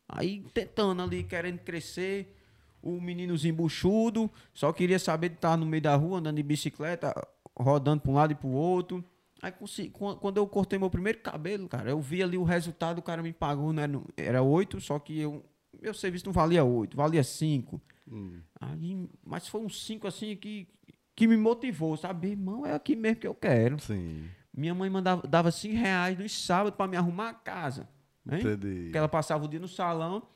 Aí 0.07 0.45
tentando 0.53 1.01
ali, 1.01 1.23
querendo 1.23 1.59
crescer, 1.59 2.37
o 2.83 3.01
meninozinho 3.01 3.55
buchudo, 3.55 4.29
só 4.53 4.71
queria 4.71 4.99
saber 4.99 5.29
de 5.29 5.35
estar 5.35 5.57
no 5.57 5.65
meio 5.65 5.81
da 5.81 5.95
rua, 5.95 6.19
andando 6.19 6.35
de 6.35 6.43
bicicleta, 6.43 7.11
rodando 7.57 8.01
para 8.01 8.11
um 8.11 8.15
lado 8.15 8.31
e 8.33 8.35
para 8.35 8.47
o 8.47 8.51
outro. 8.51 9.03
Aí 9.41 9.51
consegui- 9.51 9.89
quan- 9.89 10.15
quando 10.15 10.37
eu 10.37 10.45
cortei 10.47 10.77
meu 10.77 10.89
primeiro 10.89 11.17
cabelo, 11.19 11.67
cara, 11.67 11.89
eu 11.89 11.99
vi 11.99 12.21
ali 12.21 12.37
o 12.37 12.43
resultado, 12.43 12.99
o 12.99 13.01
cara 13.01 13.23
me 13.23 13.33
pagou, 13.33 13.73
né? 13.73 13.83
Era 14.15 14.43
oito, 14.43 14.79
só 14.79 14.99
que 14.99 15.17
eu, 15.19 15.43
meu 15.81 15.93
serviço 15.93 16.25
não 16.27 16.33
valia 16.33 16.63
oito, 16.63 16.95
valia 16.95 17.23
cinco. 17.23 17.81
Hum. 18.13 18.39
Aí, 18.61 19.09
mas 19.25 19.47
foi 19.47 19.61
uns 19.61 19.83
cinco 19.83 20.07
assim 20.07 20.35
que, 20.35 20.67
que 21.15 21.25
me 21.25 21.35
motivou, 21.35 21.97
sabe? 21.97 22.29
Irmão, 22.29 22.63
é 22.63 22.73
aqui 22.73 22.95
mesmo 22.95 23.19
que 23.21 23.27
eu 23.27 23.33
quero. 23.33 23.79
Sim, 23.79 24.29
Minha 24.53 24.75
mãe 24.75 24.87
mandava, 24.87 25.27
dava 25.27 25.51
cinco 25.51 25.75
reais 25.77 26.17
nos 26.17 26.45
sábados 26.45 26.77
para 26.77 26.87
me 26.87 26.95
arrumar 26.95 27.29
a 27.29 27.33
casa. 27.33 27.89
Hein? 28.31 28.39
entendi. 28.39 28.83
Porque 28.83 28.97
ela 28.97 29.09
passava 29.09 29.43
o 29.43 29.47
dia 29.47 29.59
no 29.59 29.67
salão. 29.67 30.27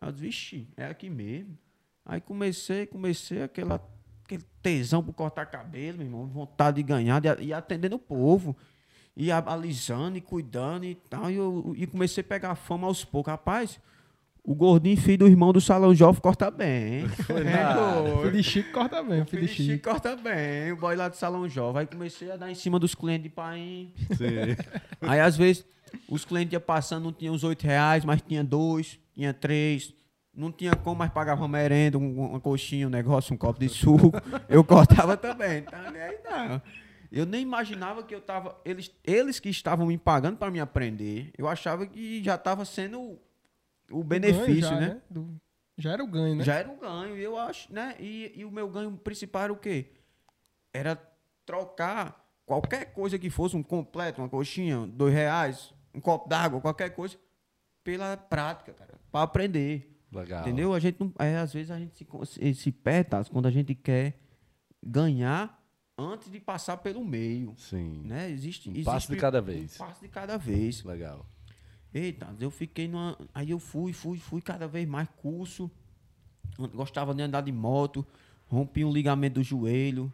Aí 0.00 0.08
eu 0.08 0.12
disse, 0.12 0.24
vixe, 0.24 0.68
é 0.76 0.86
aqui 0.86 1.10
mesmo. 1.10 1.58
Aí 2.04 2.20
comecei, 2.20 2.86
comecei 2.86 3.42
aquela, 3.42 3.80
aquele 4.24 4.44
tesão 4.62 5.02
por 5.02 5.12
cortar 5.12 5.46
cabelo, 5.46 5.98
meu 5.98 6.06
irmão, 6.06 6.26
vontade 6.26 6.76
de 6.76 6.82
ganhar, 6.84 7.20
de, 7.20 7.28
e 7.42 7.52
atendendo 7.52 7.96
o 7.96 7.98
povo. 7.98 8.56
E 9.16 9.30
alisando 9.30 10.16
e 10.16 10.20
cuidando 10.20 10.84
e 10.84 10.94
tal. 10.94 11.30
E, 11.30 11.34
eu, 11.34 11.74
e 11.76 11.86
comecei 11.86 12.22
a 12.22 12.26
pegar 12.26 12.54
fama 12.54 12.86
aos 12.86 13.04
poucos. 13.04 13.30
Rapaz, 13.30 13.78
o 14.44 14.54
gordinho 14.54 14.96
filho 14.96 15.18
do 15.18 15.28
irmão 15.28 15.52
do 15.52 15.60
salão 15.60 15.94
jovem 15.94 16.20
corta 16.20 16.50
bem. 16.50 17.06
Foi 17.08 17.42
É. 17.46 18.12
O 18.14 18.18
filho 18.22 18.32
de 18.32 18.42
Chico 18.42 18.72
corta 18.72 19.02
bem, 19.02 19.22
o 19.22 19.26
filho 19.26 19.42
de 19.46 19.48
Chico. 19.48 19.70
Chico 19.72 19.88
corta 19.88 20.16
bem, 20.16 20.72
o 20.72 20.76
boy 20.76 20.96
lá 20.96 21.08
do 21.08 21.16
salão 21.16 21.48
jovem. 21.48 21.80
Aí 21.80 21.86
comecei 21.86 22.30
a 22.30 22.36
dar 22.36 22.50
em 22.50 22.54
cima 22.54 22.78
dos 22.78 22.94
clientes 22.94 23.24
de 23.24 23.28
pai. 23.28 23.88
Sim. 24.16 24.56
Aí, 25.00 25.20
às 25.20 25.36
vezes, 25.36 25.64
os 26.08 26.24
clientes 26.24 26.52
iam 26.52 26.60
passando, 26.60 27.04
não 27.04 27.12
tinha 27.12 27.30
os 27.32 27.44
oito 27.44 27.62
reais, 27.64 28.04
mas 28.04 28.20
tinha 28.22 28.42
dois, 28.42 28.98
tinha 29.14 29.32
três. 29.32 29.94
Não 30.34 30.50
tinha 30.50 30.74
como, 30.74 30.96
mas 30.96 31.10
pagava 31.12 31.42
uma 31.42 31.48
merenda, 31.48 31.98
um- 31.98 32.30
uma 32.30 32.40
coxinha, 32.40 32.86
um 32.86 32.90
negócio, 32.90 33.34
um 33.34 33.36
copo 33.36 33.60
de 33.60 33.68
suco. 33.68 34.10
Eu 34.48 34.64
cortava 34.64 35.14
também. 35.16 35.62
Nem 35.92 36.02
aí 36.02 36.18
não. 36.24 36.62
Eu 37.12 37.26
nem 37.26 37.42
imaginava 37.42 38.02
que 38.02 38.14
eu 38.14 38.20
tava. 38.22 38.56
Eles, 38.64 38.90
eles 39.04 39.38
que 39.38 39.50
estavam 39.50 39.86
me 39.86 39.98
pagando 39.98 40.38
para 40.38 40.50
me 40.50 40.58
aprender, 40.58 41.30
eu 41.36 41.46
achava 41.46 41.86
que 41.86 42.24
já 42.24 42.36
estava 42.36 42.64
sendo 42.64 43.18
o, 43.92 43.96
o 43.96 44.00
O 44.00 44.04
benefício, 44.04 44.46
ganho 44.46 44.60
já, 44.60 44.80
né? 44.80 45.02
Do- 45.10 45.40
já 45.78 45.92
era 45.92 46.04
o 46.04 46.06
ganho, 46.06 46.36
né? 46.36 46.44
Já 46.44 46.54
era 46.56 46.68
um 46.70 46.78
ganho, 46.78 47.16
eu 47.16 47.36
acho, 47.38 47.72
né? 47.72 47.96
E, 47.98 48.32
e 48.36 48.44
o 48.44 48.50
meu 48.50 48.68
ganho 48.68 48.96
principal 48.96 49.42
era 49.44 49.52
o 49.52 49.56
quê? 49.56 49.92
Era 50.72 50.96
trocar 51.46 52.22
qualquer 52.44 52.92
coisa 52.92 53.18
que 53.18 53.30
fosse, 53.30 53.56
um 53.56 53.62
completo, 53.62 54.20
uma 54.20 54.28
coxinha, 54.28 54.86
dois 54.86 55.14
reais, 55.14 55.72
um 55.94 56.00
copo 56.00 56.28
d'água, 56.28 56.60
qualquer 56.60 56.90
coisa, 56.90 57.16
pela 57.82 58.16
prática, 58.16 58.72
cara, 58.72 58.94
para 59.10 59.22
aprender. 59.22 59.88
Legal. 60.12 60.42
Entendeu? 60.42 60.74
A 60.74 60.78
gente 60.78 61.00
não, 61.00 61.12
é, 61.18 61.38
às 61.38 61.52
vezes 61.54 61.70
a 61.70 61.78
gente 61.78 61.96
se, 61.96 62.06
se, 62.26 62.54
se 62.54 62.70
perde, 62.72 63.10
tá? 63.10 63.24
quando 63.24 63.46
a 63.46 63.50
gente 63.50 63.74
quer 63.74 64.18
ganhar 64.84 65.58
antes 65.96 66.30
de 66.30 66.38
passar 66.38 66.76
pelo 66.76 67.02
meio, 67.04 67.54
Sim. 67.56 68.02
né? 68.04 68.30
Existe, 68.30 68.68
Um 68.68 68.72
existe 68.72 68.84
passo 68.84 69.12
de 69.12 69.18
cada 69.18 69.40
vez. 69.40 69.74
Um 69.74 69.78
passo 69.78 70.00
de 70.02 70.08
cada 70.08 70.36
vez. 70.36 70.84
Legal. 70.84 71.26
Eita, 71.94 72.34
eu 72.40 72.50
fiquei 72.50 72.88
numa. 72.88 73.16
Aí 73.34 73.50
eu 73.50 73.58
fui, 73.58 73.92
fui, 73.92 74.18
fui 74.18 74.40
cada 74.40 74.66
vez 74.66 74.88
mais 74.88 75.08
curso. 75.16 75.70
Gostava 76.74 77.14
de 77.14 77.22
andar 77.22 77.40
de 77.42 77.52
moto. 77.52 78.04
Rompi 78.46 78.84
um 78.84 78.92
ligamento 78.92 79.34
do 79.34 79.42
joelho. 79.42 80.12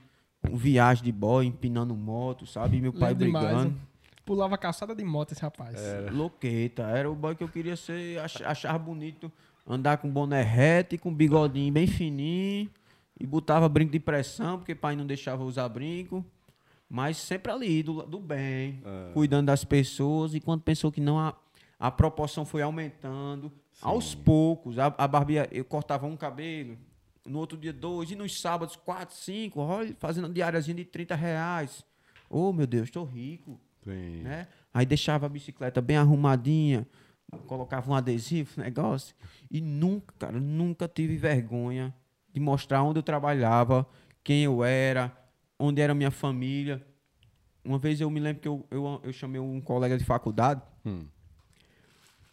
Um 0.51 0.57
viagem 0.57 1.05
de 1.05 1.13
boy, 1.13 1.45
empinando 1.47 1.95
moto, 1.97 2.47
sabe? 2.47 2.81
Meu 2.81 2.93
pai 2.93 3.11
Lembro 3.11 3.27
demais, 3.27 3.47
brigando. 3.47 3.71
né? 3.71 3.77
Pulava 4.25 4.57
calçada 4.59 4.95
de 4.95 5.05
moto 5.05 5.33
esse 5.33 5.43
rapaz. 5.43 5.77
Loqueta. 6.13 6.83
Era 6.85 7.11
o 7.11 7.15
boy 7.15 7.35
que 7.35 7.43
eu 7.43 7.49
queria 7.49 7.75
ser, 7.77 8.19
ach- 8.21 8.43
achar 8.43 8.79
bonito. 8.79 9.33
Andar 9.67 9.99
com 9.99 10.09
boné 10.11 10.43
reto 10.43 10.95
e 10.95 10.99
com 10.99 11.13
bigodinho 11.13 11.73
bem 11.73 11.87
fininho. 11.87 12.71
E 13.21 13.27
botava 13.27 13.69
brinco 13.69 13.91
de 13.91 13.99
pressão, 13.99 14.59
porque 14.59 14.75
pai 14.75 14.95
não 14.95 15.07
deixava 15.07 15.43
usar 15.45 15.69
brinco. 15.69 16.25
Mas 16.89 17.17
sempre 17.19 17.51
ali, 17.53 17.83
do, 17.83 18.03
do 18.07 18.19
bem, 18.21 18.81
cuidando 19.13 19.47
das 19.47 19.65
pessoas. 19.65 20.35
E 20.35 20.41
quando 20.41 20.63
pensou 20.63 20.93
que 20.93 21.01
não, 21.01 21.19
a, 21.19 21.35
a 21.79 21.91
proporção 21.91 22.45
foi 22.45 22.63
aumentando. 22.63 23.53
Aos 23.81 24.15
poucos, 24.15 24.79
a, 24.79 24.87
a 24.87 25.07
barbia, 25.07 25.49
eu 25.53 25.65
cortava 25.65 26.07
um 26.07 26.17
cabelo, 26.17 26.77
no 27.25 27.39
outro 27.39 27.57
dia 27.57 27.73
dois, 27.73 28.11
e 28.11 28.17
nos 28.17 28.41
sábados 28.41 28.75
quatro, 28.75 29.15
cinco, 29.15 29.61
olha, 29.61 29.95
fazendo 29.99 30.29
diáriazinha 30.29 30.75
de 30.75 30.85
30 30.85 31.15
reais. 31.15 31.85
Oh, 32.29 32.53
meu 32.53 32.67
Deus, 32.67 32.89
estou 32.89 33.05
rico 33.05 33.61
Sim. 33.85 34.23
né? 34.23 34.49
Aí 34.73 34.85
deixava 34.85 35.27
a 35.27 35.29
bicicleta 35.29 35.81
bem 35.81 35.97
arrumadinha, 35.97 36.87
colocava 37.47 37.91
um 37.91 37.95
adesivo, 37.95 38.61
negócio. 38.61 39.15
E 39.51 39.61
nunca, 39.61 40.15
cara, 40.19 40.41
nunca 40.41 40.89
tive 40.89 41.17
vergonha 41.17 41.95
de 42.33 42.41
mostrar 42.41 42.83
onde 42.83 42.99
eu 42.99 43.03
trabalhava, 43.03 43.87
quem 44.23 44.45
eu 44.45 44.63
era, 44.63 45.17
onde 45.59 45.81
era 45.81 45.93
a 45.93 45.95
minha 45.95 46.11
família. 46.11 46.85
Uma 47.65 47.79
vez 47.79 48.01
eu 48.01 48.11
me 48.11 48.21
lembro 48.21 48.43
que 48.43 48.49
eu, 48.49 48.67
eu, 48.71 49.01
eu 49.03 49.13
chamei 49.13 49.41
um 49.41 49.61
colega 49.61 49.97
de 49.97 50.05
faculdade. 50.05 50.63
Hum. 50.85 51.07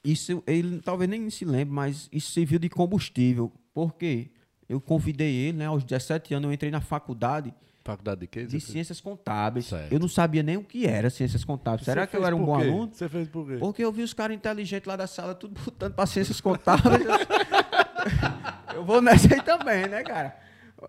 Isso 0.05 0.43
ele 0.45 0.79
talvez 0.81 1.09
nem 1.09 1.29
se 1.29 1.43
lembre, 1.43 1.73
mas 1.73 2.07
isso 2.11 2.31
serviu 2.31 2.59
de 2.59 2.69
combustível. 2.69 3.51
Por 3.73 3.93
quê? 3.95 4.29
Eu 4.69 4.79
convidei 4.79 5.33
ele, 5.35 5.57
né? 5.57 5.65
Aos 5.65 5.83
17 5.83 6.33
anos 6.33 6.47
eu 6.47 6.53
entrei 6.53 6.71
na 6.71 6.79
faculdade 6.81 7.53
Faculdade 7.83 8.21
de 8.21 8.27
quê? 8.27 8.45
de 8.45 8.59
ciências 8.59 8.99
contábeis. 8.99 9.67
Certo. 9.67 9.91
Eu 9.93 9.99
não 9.99 10.07
sabia 10.07 10.41
nem 10.41 10.57
o 10.57 10.63
que 10.63 10.87
era 10.87 11.09
ciências 11.11 11.43
contábeis. 11.45 11.85
Será 11.85 12.07
que 12.07 12.17
eu 12.17 12.25
era 12.25 12.35
um 12.35 12.43
bom 12.43 12.57
quê? 12.59 12.63
aluno? 12.67 12.89
Você 12.91 13.07
fez 13.07 13.27
por 13.27 13.45
quê? 13.47 13.57
Porque 13.57 13.83
eu 13.83 13.91
vi 13.91 14.01
os 14.01 14.11
caras 14.13 14.35
inteligentes 14.35 14.87
lá 14.87 14.95
da 14.95 15.05
sala, 15.05 15.35
tudo 15.35 15.53
botando 15.63 15.93
pra 15.93 16.05
ciências 16.07 16.41
contábeis. 16.41 17.05
eu 18.73 18.83
vou 18.83 19.01
nessa 19.01 19.33
aí 19.33 19.41
também, 19.41 19.87
né, 19.87 20.03
cara? 20.03 20.35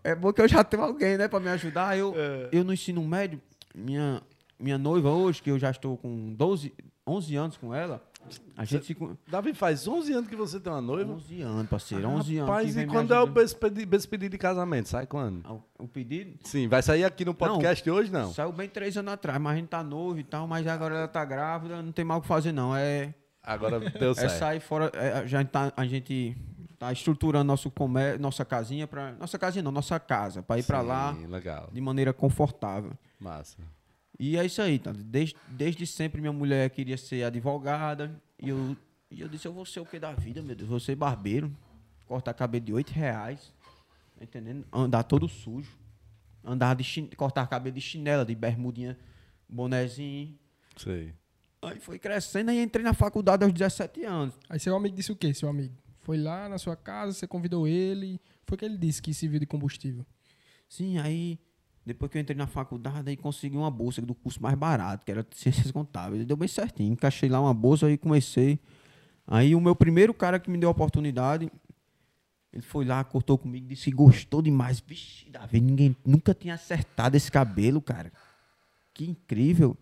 É 0.02 0.14
bom 0.14 0.32
que 0.32 0.40
eu 0.40 0.48
já 0.48 0.64
tenho 0.64 0.82
alguém, 0.82 1.16
né, 1.16 1.28
pra 1.28 1.38
me 1.40 1.48
ajudar. 1.48 1.96
Eu, 1.96 2.14
É. 2.16 2.48
eu 2.52 2.64
no 2.64 2.72
ensino 2.72 3.02
médio, 3.06 3.40
minha, 3.74 4.22
minha 4.58 4.78
noiva 4.78 5.10
hoje, 5.10 5.42
que 5.42 5.50
eu 5.50 5.58
já 5.58 5.70
estou 5.70 5.96
com 5.96 6.32
12, 6.34 6.72
11 7.06 7.36
anos 7.36 7.56
com 7.56 7.74
ela, 7.74 8.02
a 8.56 8.64
gente 8.64 8.84
se... 8.86 8.96
Davi, 9.28 9.54
faz 9.54 9.86
11 9.86 10.12
anos 10.12 10.28
que 10.28 10.36
você 10.36 10.58
tem 10.60 10.72
uma 10.72 10.80
noiva. 10.80 11.12
11 11.12 11.42
anos, 11.42 11.68
parceiro, 11.68 12.08
11 12.08 12.14
anos. 12.14 12.26
que 12.26 12.38
Rapaz, 12.38 12.76
e 12.76 12.86
quando 12.86 13.12
é 13.12 13.14
o 13.14 13.18
ajudando. 13.18 13.34
beijo 13.34 13.56
pedi- 13.56 13.86
beijo 13.86 14.08
pedido 14.08 14.30
de 14.32 14.38
casamento? 14.38 14.88
Sai 14.88 15.06
quando? 15.06 15.40
Ah, 15.44 15.52
o, 15.52 15.62
o 15.84 15.88
pedido? 15.88 16.38
Sim, 16.44 16.68
vai 16.68 16.82
sair 16.82 17.04
aqui 17.04 17.24
no 17.24 17.34
podcast 17.34 17.82
de 17.84 17.90
hoje, 17.90 18.10
não? 18.12 18.32
Saiu 18.32 18.52
bem 18.52 18.68
três 18.68 18.96
anos 18.96 19.12
atrás, 19.12 19.40
mas 19.40 19.52
a 19.52 19.56
gente 19.56 19.68
tá 19.68 19.82
novo 19.82 20.18
e 20.18 20.24
tal, 20.24 20.46
mas 20.46 20.66
agora 20.66 20.94
ela 20.94 21.08
tá 21.08 21.24
grávida, 21.24 21.82
não 21.82 21.92
tem 21.92 22.04
mal 22.04 22.18
o 22.18 22.22
que 22.22 22.28
fazer, 22.28 22.52
não. 22.52 22.74
É, 22.76 23.14
Agora 23.42 23.78
deu 23.78 24.10
é 24.10 24.14
certo. 24.14 24.38
sair 24.38 24.60
fora. 24.60 24.90
é, 24.94 25.26
já 25.26 25.44
tá, 25.44 25.72
a 25.76 25.86
gente 25.86 26.36
tá 26.78 26.92
estruturando 26.92 27.44
nosso 27.44 27.70
comércio, 27.70 28.20
nossa 28.20 28.44
casinha 28.44 28.86
para 28.86 29.12
nossa 29.12 29.38
casinha 29.38 29.62
não, 29.62 29.70
nossa 29.72 29.98
casa, 30.00 30.42
para 30.42 30.58
ir 30.58 30.62
para 30.64 30.80
lá 30.80 31.16
legal. 31.28 31.68
de 31.72 31.80
maneira 31.80 32.12
confortável. 32.12 32.90
Massa. 33.20 33.56
E 34.18 34.36
é 34.36 34.44
isso 34.44 34.62
aí, 34.62 34.78
tá? 34.78 34.92
Desde, 34.92 35.36
desde 35.48 35.86
sempre 35.86 36.20
minha 36.20 36.32
mulher 36.32 36.70
queria 36.70 36.96
ser 36.96 37.24
advogada 37.24 38.20
e 38.38 38.48
eu, 38.48 38.76
e 39.10 39.20
eu 39.20 39.28
disse, 39.28 39.46
eu 39.46 39.52
vou 39.52 39.66
ser 39.66 39.80
o 39.80 39.86
que 39.86 39.98
da 39.98 40.12
vida, 40.12 40.42
meu 40.42 40.56
Deus? 40.56 40.68
Vou 40.68 40.80
ser 40.80 40.94
barbeiro, 40.94 41.54
cortar 42.06 42.32
cabelo 42.34 42.64
de 42.64 42.72
8 42.72 42.90
reais, 42.90 43.52
tá 44.16 44.24
entendendo? 44.24 44.66
Andar 44.72 45.02
todo 45.02 45.28
sujo, 45.28 45.76
andar 46.42 46.74
de 46.74 46.84
chin... 46.84 47.08
cortar 47.16 47.46
cabelo 47.46 47.74
de 47.74 47.80
chinela, 47.80 48.24
de 48.24 48.34
bermudinha, 48.34 48.98
bonezinho. 49.48 50.38
Sei. 50.76 51.12
Aí 51.62 51.80
foi 51.80 51.98
crescendo 51.98 52.50
e 52.52 52.62
entrei 52.62 52.84
na 52.84 52.94
faculdade 52.94 53.44
aos 53.44 53.52
17 53.52 54.04
anos. 54.04 54.34
Aí 54.48 54.58
seu 54.58 54.74
amigo 54.74 54.96
disse 54.96 55.12
o 55.12 55.16
quê, 55.16 55.34
seu 55.34 55.48
amigo? 55.48 55.74
Foi 56.02 56.16
lá 56.16 56.48
na 56.48 56.58
sua 56.58 56.76
casa, 56.76 57.12
você 57.12 57.26
convidou 57.26 57.66
ele. 57.66 58.20
Foi 58.46 58.56
que 58.56 58.64
ele 58.64 58.78
disse 58.78 59.02
que 59.02 59.12
serviu 59.12 59.40
de 59.40 59.46
combustível. 59.46 60.06
Sim, 60.68 60.98
aí 60.98 61.38
depois 61.86 62.10
que 62.10 62.18
eu 62.18 62.20
entrei 62.20 62.36
na 62.36 62.48
faculdade, 62.48 63.08
aí 63.08 63.16
consegui 63.16 63.56
uma 63.56 63.70
bolsa 63.70 64.02
do 64.02 64.12
curso 64.12 64.42
mais 64.42 64.56
barato, 64.56 65.06
que 65.06 65.12
era 65.12 65.24
Ciências 65.32 65.70
Contábeis. 65.70 66.26
Deu 66.26 66.36
bem 66.36 66.48
certinho, 66.48 66.92
encaixei 66.92 67.28
lá 67.28 67.40
uma 67.40 67.54
bolsa 67.54 67.88
e 67.88 67.96
comecei. 67.96 68.58
Aí 69.24 69.54
o 69.54 69.60
meu 69.60 69.76
primeiro 69.76 70.12
cara 70.12 70.40
que 70.40 70.50
me 70.50 70.58
deu 70.58 70.68
a 70.68 70.72
oportunidade, 70.72 71.48
ele 72.52 72.62
foi 72.62 72.84
lá, 72.84 73.04
cortou 73.04 73.38
comigo, 73.38 73.68
disse 73.68 73.84
que 73.84 73.92
gostou 73.92 74.42
demais. 74.42 74.82
Vixe, 74.84 75.30
Davi, 75.30 75.60
ninguém 75.60 75.96
nunca 76.04 76.34
tinha 76.34 76.54
acertado 76.54 77.16
esse 77.16 77.30
cabelo, 77.30 77.80
cara. 77.80 78.12
Que 78.92 79.08
incrível. 79.08 79.76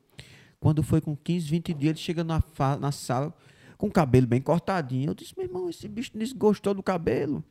Quando 0.61 0.83
foi 0.83 1.01
com 1.01 1.17
15, 1.17 1.49
20 1.49 1.73
dias, 1.73 1.91
ele 1.91 1.99
chega 1.99 2.23
na, 2.23 2.43
na 2.79 2.93
sala 2.93 3.35
com 3.79 3.87
o 3.87 3.91
cabelo 3.91 4.27
bem 4.27 4.43
cortadinho. 4.43 5.11
Eu 5.11 5.15
disse, 5.15 5.33
meu 5.37 5.47
irmão, 5.47 5.71
esse 5.71 5.89
bicho 5.89 6.11
desgostou 6.15 6.75
do 6.75 6.83
cabelo. 6.83 7.43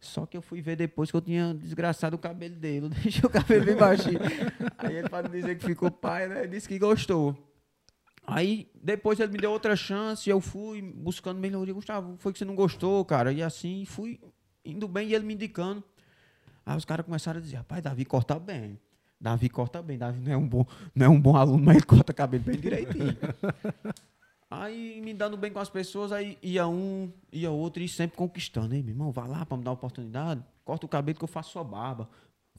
Só 0.00 0.24
que 0.24 0.34
eu 0.34 0.40
fui 0.40 0.62
ver 0.62 0.76
depois 0.76 1.10
que 1.10 1.16
eu 1.16 1.20
tinha 1.20 1.52
desgraçado 1.54 2.16
o 2.16 2.18
cabelo 2.18 2.56
dele. 2.56 2.86
Eu 2.86 2.88
deixei 2.88 3.22
o 3.22 3.28
cabelo 3.28 3.66
bem 3.66 3.76
baixinho. 3.76 4.18
Aí 4.78 4.96
ele, 4.96 5.08
para 5.10 5.28
não 5.28 5.30
dizer 5.30 5.58
que 5.58 5.64
ficou 5.66 5.90
pai, 5.90 6.26
né? 6.26 6.46
Disse 6.46 6.66
que 6.66 6.78
gostou. 6.78 7.36
Aí 8.26 8.70
depois 8.82 9.20
ele 9.20 9.32
me 9.32 9.38
deu 9.38 9.50
outra 9.50 9.76
chance 9.76 10.28
e 10.28 10.32
eu 10.32 10.40
fui 10.40 10.80
buscando 10.80 11.38
melhoria. 11.38 11.74
Gustavo, 11.74 12.16
foi 12.18 12.32
que 12.32 12.38
você 12.38 12.44
não 12.44 12.54
gostou, 12.54 13.04
cara? 13.04 13.30
E 13.32 13.42
assim 13.42 13.84
fui 13.84 14.18
indo 14.64 14.88
bem 14.88 15.08
e 15.08 15.14
ele 15.14 15.24
me 15.24 15.34
indicando. 15.34 15.84
Aí 16.64 16.76
os 16.76 16.84
caras 16.84 17.04
começaram 17.04 17.38
a 17.38 17.42
dizer, 17.42 17.56
rapaz, 17.56 17.82
Davi 17.82 18.04
corta 18.04 18.38
bem. 18.38 18.78
Davi 19.20 19.48
corta 19.50 19.82
bem. 19.82 19.98
Davi 19.98 20.20
não 20.20 20.32
é 20.32 20.36
um 20.36 20.48
bom, 20.48 20.66
não 20.94 21.06
é 21.06 21.08
um 21.08 21.20
bom 21.20 21.36
aluno, 21.36 21.62
mas 21.62 21.76
ele 21.76 21.86
corta 21.86 22.14
cabelo 22.14 22.44
bem 22.44 22.58
direitinho. 22.58 23.16
Aí 24.50 25.00
me 25.00 25.14
dando 25.14 25.36
bem 25.36 25.52
com 25.52 25.60
as 25.60 25.70
pessoas, 25.70 26.10
aí 26.10 26.36
ia 26.42 26.66
um, 26.66 27.12
ia 27.32 27.52
outro 27.52 27.80
e 27.82 27.88
sempre 27.88 28.16
conquistando. 28.16 28.74
Ei, 28.74 28.82
meu 28.82 28.92
irmão, 28.92 29.12
vai 29.12 29.28
lá 29.28 29.46
pra 29.46 29.56
me 29.56 29.62
dar 29.62 29.70
uma 29.70 29.74
oportunidade. 29.74 30.44
Corta 30.64 30.86
o 30.86 30.88
cabelo 30.88 31.16
que 31.16 31.22
eu 31.22 31.28
faço 31.28 31.52
sua 31.52 31.62
barba. 31.62 32.10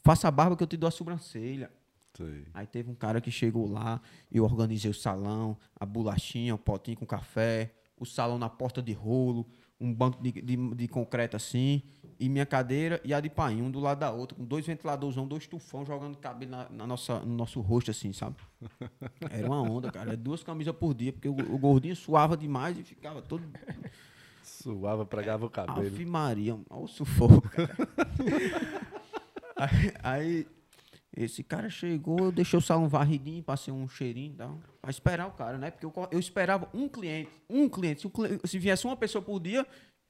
Faça 0.02 0.30
a 0.30 0.32
barba 0.32 0.56
que 0.56 0.64
eu 0.64 0.68
te 0.68 0.78
dou 0.78 0.88
a 0.88 0.92
sobrancelha. 0.92 1.70
Sei. 2.16 2.46
Aí 2.54 2.66
teve 2.66 2.90
um 2.90 2.96
cara 2.96 3.20
que 3.20 3.30
chegou 3.30 3.70
lá, 3.70 4.02
eu 4.32 4.44
organizei 4.44 4.90
o 4.90 4.94
salão, 4.94 5.58
a 5.78 5.86
bolachinha, 5.86 6.56
o 6.56 6.58
potinho 6.58 6.98
com 6.98 7.06
café, 7.06 7.74
o 7.98 8.06
salão 8.06 8.38
na 8.38 8.50
porta 8.50 8.82
de 8.82 8.94
rolo, 8.94 9.46
um 9.82 9.92
banco 9.92 10.22
de, 10.22 10.32
de, 10.32 10.76
de 10.76 10.88
concreto 10.88 11.36
assim, 11.36 11.82
e 12.20 12.30
minha 12.30 12.46
cadeira 12.46 13.02
e 13.04 13.16
a 13.16 13.20
de 13.20 13.32
painho, 13.32 13.66
um 13.66 13.72
do 13.72 13.80
lado 13.80 14.00
da 14.00 14.12
outra, 14.12 14.38
com 14.38 14.46
dois 14.46 14.64
ventiladores, 14.64 15.16
dois 15.28 15.48
tufão 15.48 15.84
jogando 15.84 16.16
cabelo 16.20 16.52
na, 16.52 16.70
na 16.70 16.86
nossa, 16.86 17.20
no 17.20 17.36
nosso 17.36 17.60
rosto 17.62 17.90
assim, 17.90 18.14
sabe? 18.14 18.36
Era 19.32 19.48
uma 19.48 19.60
onda, 19.60 19.92
cara. 19.92 20.16
Duas 20.16 20.44
camisas 20.44 20.76
por 20.76 20.94
dia, 20.94 21.12
porque 21.12 21.28
o, 21.28 21.34
o 21.34 21.58
gordinho 21.58 21.96
suava 21.96 22.38
demais 22.38 22.78
e 22.78 22.84
ficava 22.84 23.24
todo. 23.24 23.44
Suava, 24.44 25.04
pregava 25.04 25.48
o 25.48 25.50
cabelo. 25.50 25.88
Ave 25.88 26.06
Maria, 26.06 26.60
olha 26.70 26.84
o 26.84 26.88
sufoco, 26.88 27.42
cara. 27.50 27.76
aí, 29.58 29.94
aí, 30.04 30.48
esse 31.16 31.44
cara 31.44 31.70
chegou, 31.70 32.18
eu 32.20 32.32
deixei 32.32 32.58
o 32.58 32.62
salão 32.62 32.88
varridinho, 32.88 33.44
passei 33.44 33.74
um 33.74 33.88
cheirinho 33.88 34.34
e 34.34 34.38
tal. 34.38 34.60
Pra 34.82 34.90
esperar 34.92 35.28
o 35.28 35.32
cara, 35.32 35.58
né? 35.58 35.70
Porque 35.72 35.86
eu, 35.86 35.94
eu 36.12 36.20
esperava 36.20 36.70
um 36.74 36.88
cliente, 36.88 37.30
um 37.50 37.68
cliente. 37.68 38.02
Se, 38.02 38.12
se 38.48 38.58
viesse 38.60 38.86
uma 38.86 38.96
pessoa 38.96 39.22
por 39.22 39.40
dia, 39.40 39.66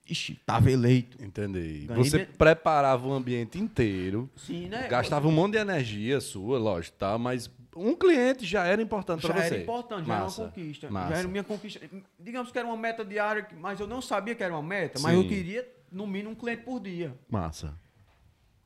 ixi, 0.07 0.39
tava 0.45 0.69
eleito. 0.71 1.17
Entendi. 1.23 1.85
Ganhei 1.87 2.03
Você 2.03 2.17
bem- 2.19 2.27
preparava 2.37 3.07
o 3.07 3.13
ambiente 3.13 3.57
inteiro, 3.59 4.29
Sim, 4.35 4.67
né? 4.69 4.87
gastava 4.87 5.27
um 5.27 5.31
monte 5.31 5.53
de 5.53 5.57
energia 5.57 6.19
sua, 6.21 6.59
lógico, 6.59 6.97
tá? 6.97 7.17
Mas 7.17 7.49
um 7.75 7.95
cliente 7.95 8.45
já 8.45 8.65
era 8.65 8.81
importante 8.81 9.23
já 9.23 9.29
pra 9.33 9.41
você. 9.41 9.53
era 9.55 9.63
importante, 9.63 10.05
já 10.05 10.13
Massa, 10.19 10.41
era 10.41 10.47
uma 10.49 10.51
conquista. 10.53 10.89
massa. 10.91 11.09
Já 11.13 11.19
era 11.19 11.27
minha 11.27 11.43
conquista. 11.43 11.79
Digamos 12.19 12.51
que 12.51 12.59
era 12.59 12.67
uma 12.67 12.77
meta 12.77 13.03
diária, 13.03 13.47
mas 13.59 13.79
eu 13.79 13.87
não 13.87 14.01
sabia 14.01 14.35
que 14.35 14.43
era 14.43 14.53
uma 14.53 14.61
meta, 14.61 14.99
mas 14.99 15.15
eu 15.15 15.23
Sim. 15.23 15.27
queria, 15.29 15.67
no 15.91 16.05
mínimo, 16.05 16.31
um 16.31 16.35
cliente 16.35 16.61
por 16.63 16.79
dia. 16.79 17.17
Massa. 17.29 17.75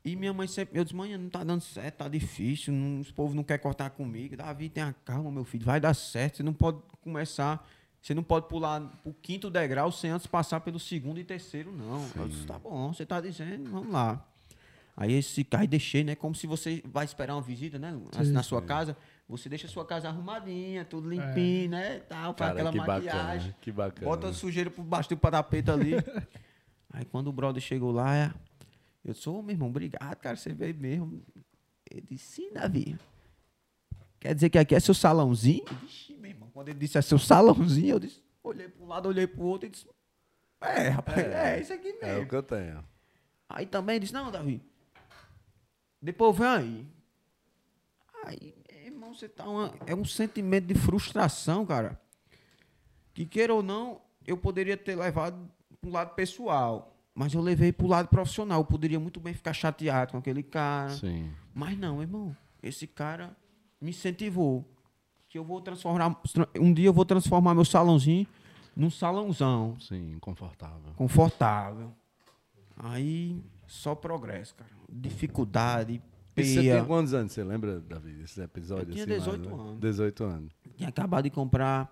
E 0.05 0.15
minha 0.15 0.31
mãe 0.31 0.47
sempre, 0.47 0.77
eu 0.77 0.83
disse, 0.83 0.95
mãe, 0.95 1.17
não 1.17 1.29
tá 1.29 1.43
dando 1.43 1.61
certo, 1.61 1.95
tá 1.95 2.07
difícil, 2.07 2.71
não, 2.71 2.99
os 3.01 3.09
povos 3.09 3.33
não 3.33 3.43
querem 3.43 3.63
cortar 3.63 3.89
comigo. 3.89 4.37
Davi, 4.37 4.69
tenha 4.69 4.93
calma, 5.03 5.31
meu 5.31 5.43
filho, 5.43 5.65
vai 5.65 5.79
dar 5.79 5.95
certo. 5.95 6.37
Você 6.37 6.43
não 6.43 6.53
pode 6.53 6.77
começar, 7.01 7.67
você 7.99 8.13
não 8.13 8.21
pode 8.21 8.47
pular 8.47 9.01
o 9.03 9.11
quinto 9.11 9.49
degrau 9.49 9.91
sem 9.91 10.11
antes 10.11 10.27
passar 10.27 10.59
pelo 10.59 10.79
segundo 10.79 11.19
e 11.19 11.23
terceiro, 11.23 11.71
não. 11.71 12.05
Eu 12.15 12.27
disse, 12.27 12.45
tá 12.45 12.59
bom, 12.59 12.93
você 12.93 13.03
tá 13.03 13.19
dizendo, 13.19 13.67
vamos 13.71 13.91
lá. 13.91 14.23
Aí 14.95 15.11
esse 15.11 15.43
carro 15.43 15.67
deixei, 15.67 16.03
né? 16.03 16.13
Como 16.15 16.35
se 16.35 16.45
você 16.45 16.83
vai 16.85 17.03
esperar 17.03 17.33
uma 17.35 17.41
visita, 17.41 17.79
né? 17.79 17.99
Sim, 18.11 18.31
na 18.31 18.43
sua 18.43 18.61
casa. 18.61 18.95
Você 19.27 19.49
deixa 19.49 19.65
a 19.65 19.69
sua 19.69 19.83
casa 19.85 20.07
arrumadinha, 20.07 20.85
tudo 20.85 21.11
É. 21.11 21.15
limpinho, 21.15 21.71
né? 21.71 21.99
Tal, 22.07 22.35
faz 22.35 22.37
Cara, 22.37 22.51
aquela 22.53 22.71
que 22.71 22.77
maquiagem. 22.77 23.11
bacana, 23.49 23.55
que 23.59 23.71
bacana. 23.71 24.05
Bota 24.05 24.27
a 24.29 24.33
sujeira 24.33 24.69
por 24.69 24.83
baixo 24.83 25.09
do 25.09 25.15
tapete 25.17 25.71
ali. 25.71 25.93
Aí 26.93 27.03
quando 27.05 27.27
o 27.27 27.33
brother 27.33 27.61
chegou 27.61 27.91
lá, 27.91 28.15
é, 28.15 28.31
eu 29.05 29.13
disse, 29.13 29.29
ô 29.29 29.41
meu 29.41 29.53
irmão, 29.53 29.69
obrigado, 29.69 30.15
cara, 30.17 30.35
você 30.35 30.53
veio 30.53 30.75
mesmo. 30.75 31.21
Ele 31.89 32.01
disse, 32.01 32.25
sim, 32.41 32.51
Davi. 32.53 32.97
Quer 34.19 34.33
dizer 34.33 34.49
que 34.49 34.57
aqui 34.57 34.73
é 34.75 34.79
seu 34.79 34.93
salãozinho? 34.93 35.63
Vixe, 35.81 36.15
meu 36.17 36.31
irmão, 36.31 36.49
quando 36.51 36.69
ele 36.69 36.79
disse 36.79 36.97
é 36.97 37.01
seu 37.01 37.19
salãozinho, 37.19 37.95
eu 37.95 37.99
disse, 37.99 38.23
olhei 38.43 38.67
para 38.67 38.83
um 38.83 38.87
lado, 38.87 39.07
olhei 39.07 39.27
para 39.27 39.41
o 39.41 39.45
outro 39.45 39.67
e 39.67 39.69
disse, 39.69 39.87
é, 40.61 40.89
rapaz, 40.89 41.17
é, 41.19 41.61
isso 41.61 41.73
aqui 41.73 41.89
É 41.89 41.91
o 41.91 42.15
mesmo. 42.15 42.29
que 42.29 42.35
eu 42.35 42.41
tenho. 42.43 42.83
Aí 43.47 43.67
também 43.67 43.99
disse, 43.99 44.13
não, 44.13 44.31
Davi, 44.31 44.61
depois 46.01 46.35
vem 46.35 46.47
aí. 46.47 46.87
Aí, 48.25 48.55
meu 48.71 48.85
irmão, 48.85 49.13
você 49.13 49.29
tá 49.29 49.47
uma, 49.47 49.71
é 49.85 49.93
um 49.93 50.05
sentimento 50.05 50.65
de 50.65 50.73
frustração, 50.73 51.63
cara. 51.65 51.99
Que 53.13 53.25
queira 53.25 53.53
ou 53.53 53.61
não, 53.61 54.01
eu 54.25 54.35
poderia 54.35 54.75
ter 54.75 54.95
levado 54.95 55.47
para 55.79 55.89
um 55.89 55.93
lado 55.93 56.15
pessoal. 56.15 56.94
Mas 57.15 57.33
eu 57.33 57.41
levei 57.41 57.71
para 57.71 57.85
o 57.85 57.89
lado 57.89 58.09
profissional. 58.09 58.59
Eu 58.59 58.65
poderia 58.65 58.99
muito 58.99 59.21
bem 59.21 59.33
ficar 59.33 59.53
chateado 59.53 60.11
com 60.11 60.17
aquele 60.17 60.43
cara. 60.43 60.89
Sim. 60.89 61.31
Mas 61.53 61.77
não, 61.77 62.01
irmão. 62.01 62.35
Esse 62.61 62.85
cara 62.85 63.35
me 63.79 63.91
incentivou. 63.91 64.65
Que 65.29 65.37
eu 65.37 65.43
vou 65.43 65.61
transformar. 65.61 66.21
Um 66.59 66.73
dia 66.73 66.87
eu 66.87 66.93
vou 66.93 67.05
transformar 67.05 67.53
meu 67.55 67.63
salãozinho 67.65 68.27
num 68.75 68.89
salãozão 68.89 69.77
Sim, 69.79 70.17
confortável. 70.19 70.91
confortável. 70.97 71.93
Aí 72.77 73.41
só 73.67 73.95
progresso, 73.95 74.53
cara. 74.55 74.69
Dificuldade, 74.89 76.01
E 76.37 76.43
você 76.43 76.61
tem 76.61 76.85
quantos 76.85 77.13
anos? 77.13 77.31
Você 77.31 77.43
lembra, 77.43 77.79
Davi, 77.79 78.11
desses 78.11 78.37
episódios? 78.37 78.89
Eu 78.97 79.05
tinha 79.05 79.17
assim, 79.17 79.25
18 79.31 79.49
mais 79.49 79.59
anos. 79.61 79.79
18 79.79 80.23
anos. 80.25 80.53
Tinha 80.75 80.89
acabado 80.89 81.23
de 81.23 81.29
comprar 81.29 81.89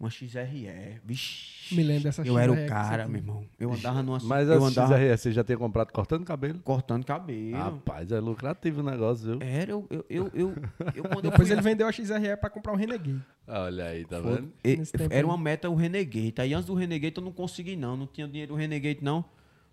uma 0.00 0.08
XRE. 0.10 1.00
Vixe. 1.04 1.74
Me 1.74 1.82
lembro 1.84 2.04
dessa 2.04 2.22
Eu 2.26 2.36
era 2.38 2.50
XRE 2.52 2.62
o 2.62 2.64
que 2.64 2.68
cara, 2.68 3.06
meu 3.06 3.18
irmão. 3.20 3.44
Eu 3.58 3.72
andava 3.72 4.02
numa 4.02 4.18
Mas 4.24 4.50
a 4.50 4.54
eu 4.54 4.64
andava 4.64 4.96
XRE, 4.96 5.16
você 5.16 5.30
já 5.32 5.44
tinha 5.44 5.58
comprado 5.58 5.92
cortando 5.92 6.24
cabelo? 6.24 6.58
cortando 6.64 7.04
cabelo. 7.04 7.56
Rapaz, 7.56 8.10
é 8.10 8.18
lucrativo 8.18 8.80
o 8.80 8.82
negócio, 8.82 9.26
viu? 9.38 9.38
Era, 9.46 9.70
eu, 9.70 9.86
eu, 9.90 10.04
eu, 10.08 10.30
eu, 10.34 10.54
eu 10.96 11.02
quando 11.04 11.24
eu 11.26 11.30
Depois 11.30 11.46
fui- 11.48 11.54
ele 11.56 11.62
vendeu 11.62 11.86
a 11.86 11.92
XRE 11.92 12.36
pra 12.40 12.48
comprar 12.50 12.72
um 12.72 12.76
Renegade. 12.76 13.20
Olha 13.46 13.84
aí, 13.84 14.04
tá 14.04 14.20
Foi- 14.20 14.34
vendo? 14.36 14.52
e- 14.64 14.82
era 15.10 15.26
uma 15.26 15.38
meta 15.38 15.68
o 15.70 15.74
Renegade. 15.76 16.34
Aí 16.38 16.54
antes 16.54 16.66
do 16.66 16.74
Renegade 16.74 17.14
eu 17.16 17.22
não 17.22 17.32
consegui, 17.32 17.76
não. 17.76 17.96
Não 17.96 18.06
tinha 18.06 18.26
dinheiro 18.26 18.52
do 18.54 18.58
Renegade, 18.58 18.98
não. 19.02 19.24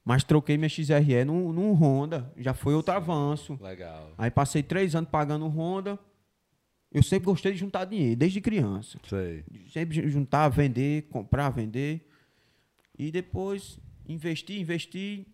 Mas 0.05 0.23
troquei 0.23 0.55
minha 0.57 0.69
XRE 0.69 1.25
num, 1.25 1.51
num 1.51 1.73
Honda. 1.73 2.31
Já 2.37 2.53
foi 2.53 2.73
outro 2.73 2.93
avanço. 2.93 3.57
Legal. 3.61 4.11
Aí 4.17 4.29
passei 4.31 4.61
três 4.63 4.93
anos 4.95 5.09
pagando 5.09 5.47
Honda. 5.47 5.97
Eu 6.91 7.03
sempre 7.03 7.25
gostei 7.25 7.51
de 7.51 7.57
juntar 7.57 7.85
dinheiro, 7.85 8.15
desde 8.15 8.39
criança. 8.39 8.97
Sei. 9.07 9.43
Sempre 9.71 10.09
juntar, 10.09 10.49
vender, 10.49 11.03
comprar, 11.09 11.49
vender. 11.49 12.07
E 12.97 13.11
depois 13.11 13.79
investir, 14.07 14.59
investir. 14.59 15.25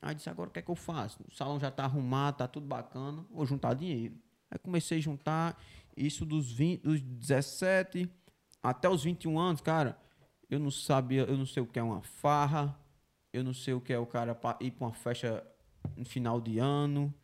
Aí 0.00 0.14
disse, 0.14 0.28
agora 0.28 0.48
o 0.48 0.52
que 0.52 0.58
é 0.58 0.62
que 0.62 0.70
eu 0.70 0.74
faço? 0.74 1.18
O 1.28 1.34
salão 1.34 1.60
já 1.60 1.70
tá 1.70 1.84
arrumado, 1.84 2.38
tá 2.38 2.48
tudo 2.48 2.66
bacana, 2.66 3.24
vou 3.30 3.46
juntar 3.46 3.74
dinheiro. 3.74 4.14
Aí 4.50 4.58
comecei 4.58 4.98
a 4.98 5.00
juntar 5.00 5.62
isso 5.96 6.24
dos, 6.24 6.50
20, 6.50 6.82
dos 6.82 7.00
17 7.00 8.10
até 8.62 8.88
os 8.88 9.04
21 9.04 9.38
anos, 9.38 9.60
cara. 9.60 9.96
Eu 10.50 10.58
não 10.58 10.70
sabia, 10.70 11.22
eu 11.22 11.36
não 11.36 11.46
sei 11.46 11.62
o 11.62 11.66
que 11.66 11.78
é 11.78 11.82
uma 11.82 12.02
farra, 12.02 12.78
eu 13.32 13.44
não 13.44 13.54
sei 13.54 13.74
o 13.74 13.80
que 13.80 13.92
é 13.92 13.98
o 13.98 14.06
cara 14.06 14.38
ir 14.60 14.70
para 14.72 14.86
uma 14.86 14.92
festa 14.92 15.46
no 15.96 16.04
final 16.04 16.40
de 16.40 16.58
ano, 16.58 17.14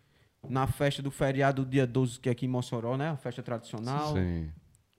na 0.48 0.66
festa 0.66 1.02
do 1.02 1.10
feriado 1.10 1.64
dia 1.64 1.86
12, 1.86 2.20
que 2.20 2.28
é 2.28 2.32
aqui 2.32 2.46
em 2.46 2.48
Mossoró, 2.48 2.96
né? 2.96 3.08
A 3.10 3.16
festa 3.16 3.42
tradicional. 3.42 4.14
Sim. 4.14 4.50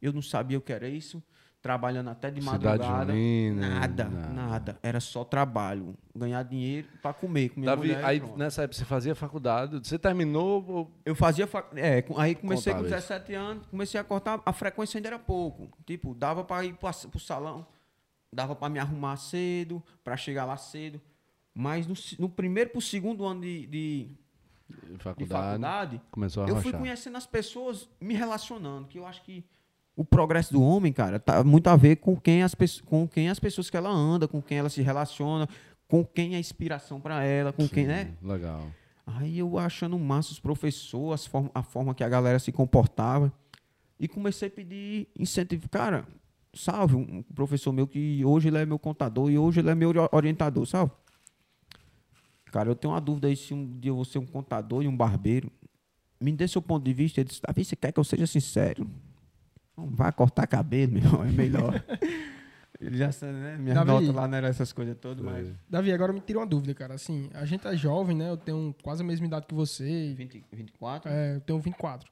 Eu 0.02 0.14
não 0.14 0.22
sabia 0.22 0.58
o 0.58 0.62
que 0.62 0.72
era 0.72 0.88
isso, 0.88 1.22
trabalhando 1.62 2.10
até 2.10 2.32
de 2.32 2.42
Cidade 2.42 2.66
madrugada. 2.66 3.12
junina, 3.12 3.70
nada, 3.80 4.04
nada. 4.10 4.30
nada, 4.30 4.80
Era 4.82 5.00
só 5.02 5.26
trabalho. 5.26 5.94
Ganhar 6.16 6.42
dinheiro 6.44 6.88
para 7.02 7.14
comer 7.14 7.50
com 7.50 7.60
minha 7.60 7.76
Davi, 7.76 7.90
mulher. 7.90 8.06
aí 8.06 8.22
nessa 8.38 8.64
época 8.64 8.78
você 8.78 8.86
fazia 8.86 9.14
faculdade, 9.14 9.78
você 9.86 10.00
terminou, 10.00 10.66
ou- 10.70 10.92
Eu 11.06 11.16
fazia. 11.16 11.46
fac- 11.46 11.74
É, 11.76 12.04
aí 12.18 12.36
comecei 12.36 12.72
com 12.74 12.80
Contábeis. 12.80 13.04
17 13.08 13.34
anos, 13.34 13.66
comecei 13.68 14.00
a 14.00 14.04
cortar. 14.04 14.42
A 14.46 14.54
frequência 14.54 14.98
ainda 14.98 15.10
era 15.10 15.20
pouco. 15.20 15.70
Tipo, 15.86 16.14
dava 16.16 16.44
para 16.46 16.64
ir 16.64 16.76
para 16.76 16.92
o 17.14 17.20
salão, 17.20 17.68
dava 18.32 18.56
para 18.56 18.70
me 18.70 18.80
arrumar 18.80 19.18
cedo, 19.18 19.84
para 20.02 20.16
chegar 20.16 20.46
lá 20.46 20.56
cedo. 20.56 21.02
Mas 21.54 21.86
no, 21.86 21.94
no 22.20 22.30
primeiro 22.30 22.70
para 22.70 22.80
o 22.80 22.82
segundo 22.82 23.26
ano 23.26 23.42
de, 23.42 23.68
de, 23.68 24.18
de 24.70 25.04
faculdade, 25.04 25.28
faculdade, 25.52 26.02
começou 26.12 26.44
a 26.44 26.48
eu 26.48 26.56
fui 26.62 26.72
conhecendo 26.80 27.18
as 27.18 27.26
pessoas, 27.26 27.90
me 28.00 28.14
relacionando, 28.14 28.88
que 28.88 28.98
eu 29.00 29.06
acho 29.06 29.22
que 29.24 29.44
o 29.96 30.06
progresso 30.06 30.54
do 30.54 30.62
homem, 30.62 30.94
cara, 30.94 31.20
tá 31.20 31.44
muito 31.44 31.68
a 31.68 31.76
ver 31.76 31.98
com 31.98 32.16
quem 32.16 32.42
as, 32.44 32.56
com 32.86 33.08
quem 33.08 33.30
as 33.30 33.40
pessoas 33.40 33.70
que 33.70 33.76
ela 33.76 33.90
anda, 33.90 34.28
com 34.28 34.42
quem 34.42 34.58
ela 34.58 34.70
se 34.70 34.82
relaciona, 34.82 35.48
com 35.88 36.06
quem 36.06 36.36
é 36.36 36.40
inspiração 36.40 37.02
para 37.02 37.24
ela, 37.24 37.52
com 37.52 37.68
quem, 37.68 37.86
né? 37.88 38.14
Legal. 38.22 38.68
Aí 39.06 39.40
eu 39.40 39.58
achando 39.58 39.98
massa 40.00 40.32
os 40.32 40.40
professores, 40.40 41.22
as 41.22 41.26
form- 41.28 41.50
a 41.54 41.64
forma 41.64 41.94
que 41.96 42.04
a 42.04 42.10
galera 42.10 42.38
se 42.40 42.52
comportava. 42.52 43.34
E 44.00 44.08
comecei 44.08 44.48
a 44.48 44.52
pedir 44.52 45.08
incentivo. 45.18 45.68
Cara, 45.68 46.06
salve, 46.54 46.96
um 46.96 47.22
professor 47.36 47.74
meu 47.74 47.86
que 47.88 48.24
hoje 48.24 48.48
ele 48.48 48.58
é 48.60 48.66
meu 48.66 48.80
contador 48.80 49.30
e 49.30 49.38
hoje 49.38 49.60
ele 49.60 49.70
é 49.70 49.76
meu 49.76 49.90
ori- 49.90 50.10
orientador, 50.14 50.66
salve. 50.66 50.94
Cara, 52.52 52.70
eu 52.70 52.76
tenho 52.76 52.94
uma 52.94 53.02
dúvida 53.02 53.28
aí 53.28 53.36
se 53.36 53.54
um 53.54 53.80
dia 53.80 53.92
eu 53.92 53.96
vou 53.96 54.06
ser 54.06 54.20
um 54.20 54.26
contador 54.26 54.84
e 54.84 54.88
um 54.88 54.96
barbeiro. 54.96 55.52
Me 56.20 56.32
dê 56.32 56.48
seu 56.48 56.62
ponto 56.62 56.84
de 56.84 56.94
vista. 56.94 57.22
Ele 57.22 57.30
disse, 57.30 57.42
Davi, 57.42 57.64
você 57.64 57.76
quer 57.76 57.92
que 57.92 58.00
eu 58.00 58.04
seja 58.04 58.28
sincero? 58.28 58.90
Não 59.78 59.88
vai 59.88 60.12
cortar 60.12 60.46
cabelo, 60.48 60.92
meu 60.94 61.04
irmão, 61.04 61.24
é 61.24 61.32
melhor. 61.32 61.84
Ele 62.80 62.98
já 62.98 63.12
sabe, 63.12 63.34
né? 63.34 63.58
Minhas 63.58 63.76
Davi. 63.76 63.92
notas 63.92 64.16
lá 64.16 64.26
não 64.28 64.38
eram 64.38 64.48
essas 64.48 64.72
coisas 64.72 64.96
todas, 64.98 65.24
mas... 65.24 65.54
Davi, 65.70 65.92
agora 65.92 66.14
me 66.14 66.22
tira 66.22 66.40
uma 66.40 66.46
dúvida, 66.46 66.74
cara. 66.74 66.94
Assim, 66.94 67.30
a 67.34 67.44
gente 67.46 67.68
é 67.68 67.76
jovem, 67.76 68.16
né? 68.16 68.30
Eu 68.30 68.38
tenho 68.38 68.74
quase 68.82 69.04
a 69.04 69.06
mesma 69.06 69.26
idade 69.28 69.46
que 69.48 69.54
você. 69.54 70.14
20, 70.16 70.46
24? 70.54 71.12
É, 71.12 71.36
eu 71.36 71.42
tenho 71.42 71.60
24. 71.60 72.10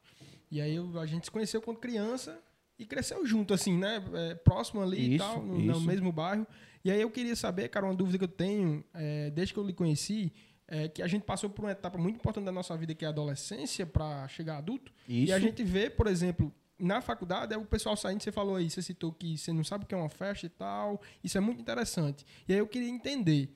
E 0.51 0.59
aí 0.59 0.75
eu- 0.75 0.99
a 0.99 1.05
gente 1.05 1.25
se 1.25 1.31
conheceu 1.31 1.61
quando 1.61 1.77
criança 1.77 2.37
e 2.77 2.85
cresceu 2.85 3.25
junto, 3.25 3.53
assim, 3.53 3.77
né? 3.77 4.03
É, 4.13 4.35
próximo 4.35 4.81
ali 4.81 4.97
e 4.97 5.15
Isso, 5.15 5.25
tal, 5.25 5.41
no, 5.41 5.57
no 5.57 5.81
mesmo 5.81 6.11
bairro. 6.11 6.45
E 6.87 6.91
aí 6.91 7.01
eu 7.01 7.11
queria 7.11 7.35
saber, 7.35 7.67
cara, 7.67 7.85
uma 7.85 7.93
dúvida 7.93 8.17
que 8.17 8.23
eu 8.23 8.29
tenho, 8.29 8.81
é, 8.93 9.29
desde 9.31 9.53
que 9.53 9.59
eu 9.59 9.65
lhe 9.65 9.73
conheci, 9.73 10.31
é 10.65 10.87
que 10.87 11.01
a 11.01 11.07
gente 11.07 11.23
passou 11.23 11.49
por 11.49 11.65
uma 11.65 11.71
etapa 11.73 11.97
muito 11.97 12.15
importante 12.15 12.45
da 12.45 12.51
nossa 12.53 12.77
vida, 12.77 12.95
que 12.95 13.03
é 13.03 13.09
a 13.09 13.11
adolescência, 13.11 13.85
para 13.85 14.25
chegar 14.29 14.59
adulto. 14.59 14.93
E 15.05 15.29
a 15.33 15.37
Isso. 15.37 15.45
gente 15.45 15.63
vê, 15.65 15.89
por 15.89 16.07
exemplo, 16.07 16.49
na 16.79 17.01
faculdade, 17.01 17.53
é 17.53 17.57
o 17.57 17.65
pessoal 17.65 17.97
saindo, 17.97 18.23
você 18.23 18.31
falou 18.31 18.55
aí, 18.55 18.69
você 18.69 18.81
citou 18.81 19.11
que 19.11 19.37
você 19.37 19.51
não 19.51 19.65
sabe 19.65 19.83
o 19.83 19.87
que 19.87 19.93
é 19.93 19.97
uma 19.97 20.07
festa 20.07 20.45
e 20.45 20.49
tal. 20.49 21.01
Isso 21.21 21.37
é 21.37 21.41
muito 21.41 21.59
interessante. 21.59 22.25
E 22.47 22.53
aí 22.53 22.59
eu 22.59 22.67
queria 22.67 22.87
entender, 22.87 23.53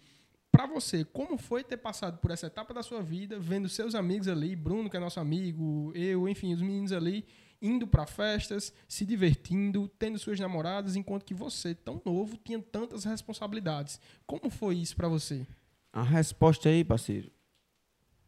para 0.52 0.66
você, 0.66 1.06
como 1.06 1.38
foi 1.38 1.64
ter 1.64 1.78
passado 1.78 2.18
por 2.18 2.32
essa 2.32 2.48
etapa 2.48 2.74
da 2.74 2.84
sua 2.84 3.02
vida, 3.02 3.40
vendo 3.40 3.70
seus 3.70 3.96
amigos 3.96 4.28
ali, 4.28 4.58
Bruno, 4.58 4.90
que 4.90 4.98
é 4.98 5.00
nosso 5.00 5.22
amigo, 5.22 5.94
eu, 5.96 6.28
enfim, 6.28 6.54
os 6.54 6.62
meninos 6.62 6.92
ali, 6.92 7.26
indo 7.62 7.86
para 7.86 8.06
festas, 8.08 8.74
se 8.88 9.06
divertindo, 9.06 9.88
tendo 10.00 10.18
suas 10.18 10.40
namoradas, 10.40 10.96
enquanto 10.96 11.24
que 11.24 11.34
você, 11.34 11.76
tão 11.76 12.02
novo, 12.04 12.38
tinha 12.38 12.60
tantas 12.60 13.04
responsabilidades. 13.04 14.00
Como 14.26 14.50
foi 14.50 14.78
isso 14.78 14.96
para 14.96 15.08
você? 15.08 15.46
A 15.94 16.02
resposta 16.02 16.70
aí, 16.70 16.84
parceiro, 16.84 17.32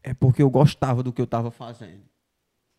é 0.02 0.14
porque 0.14 0.42
eu 0.42 0.50
gostava 0.50 1.02
do 1.02 1.12
que 1.12 1.20
eu 1.20 1.24
estava 1.24 1.50
fazendo. 1.50 2.02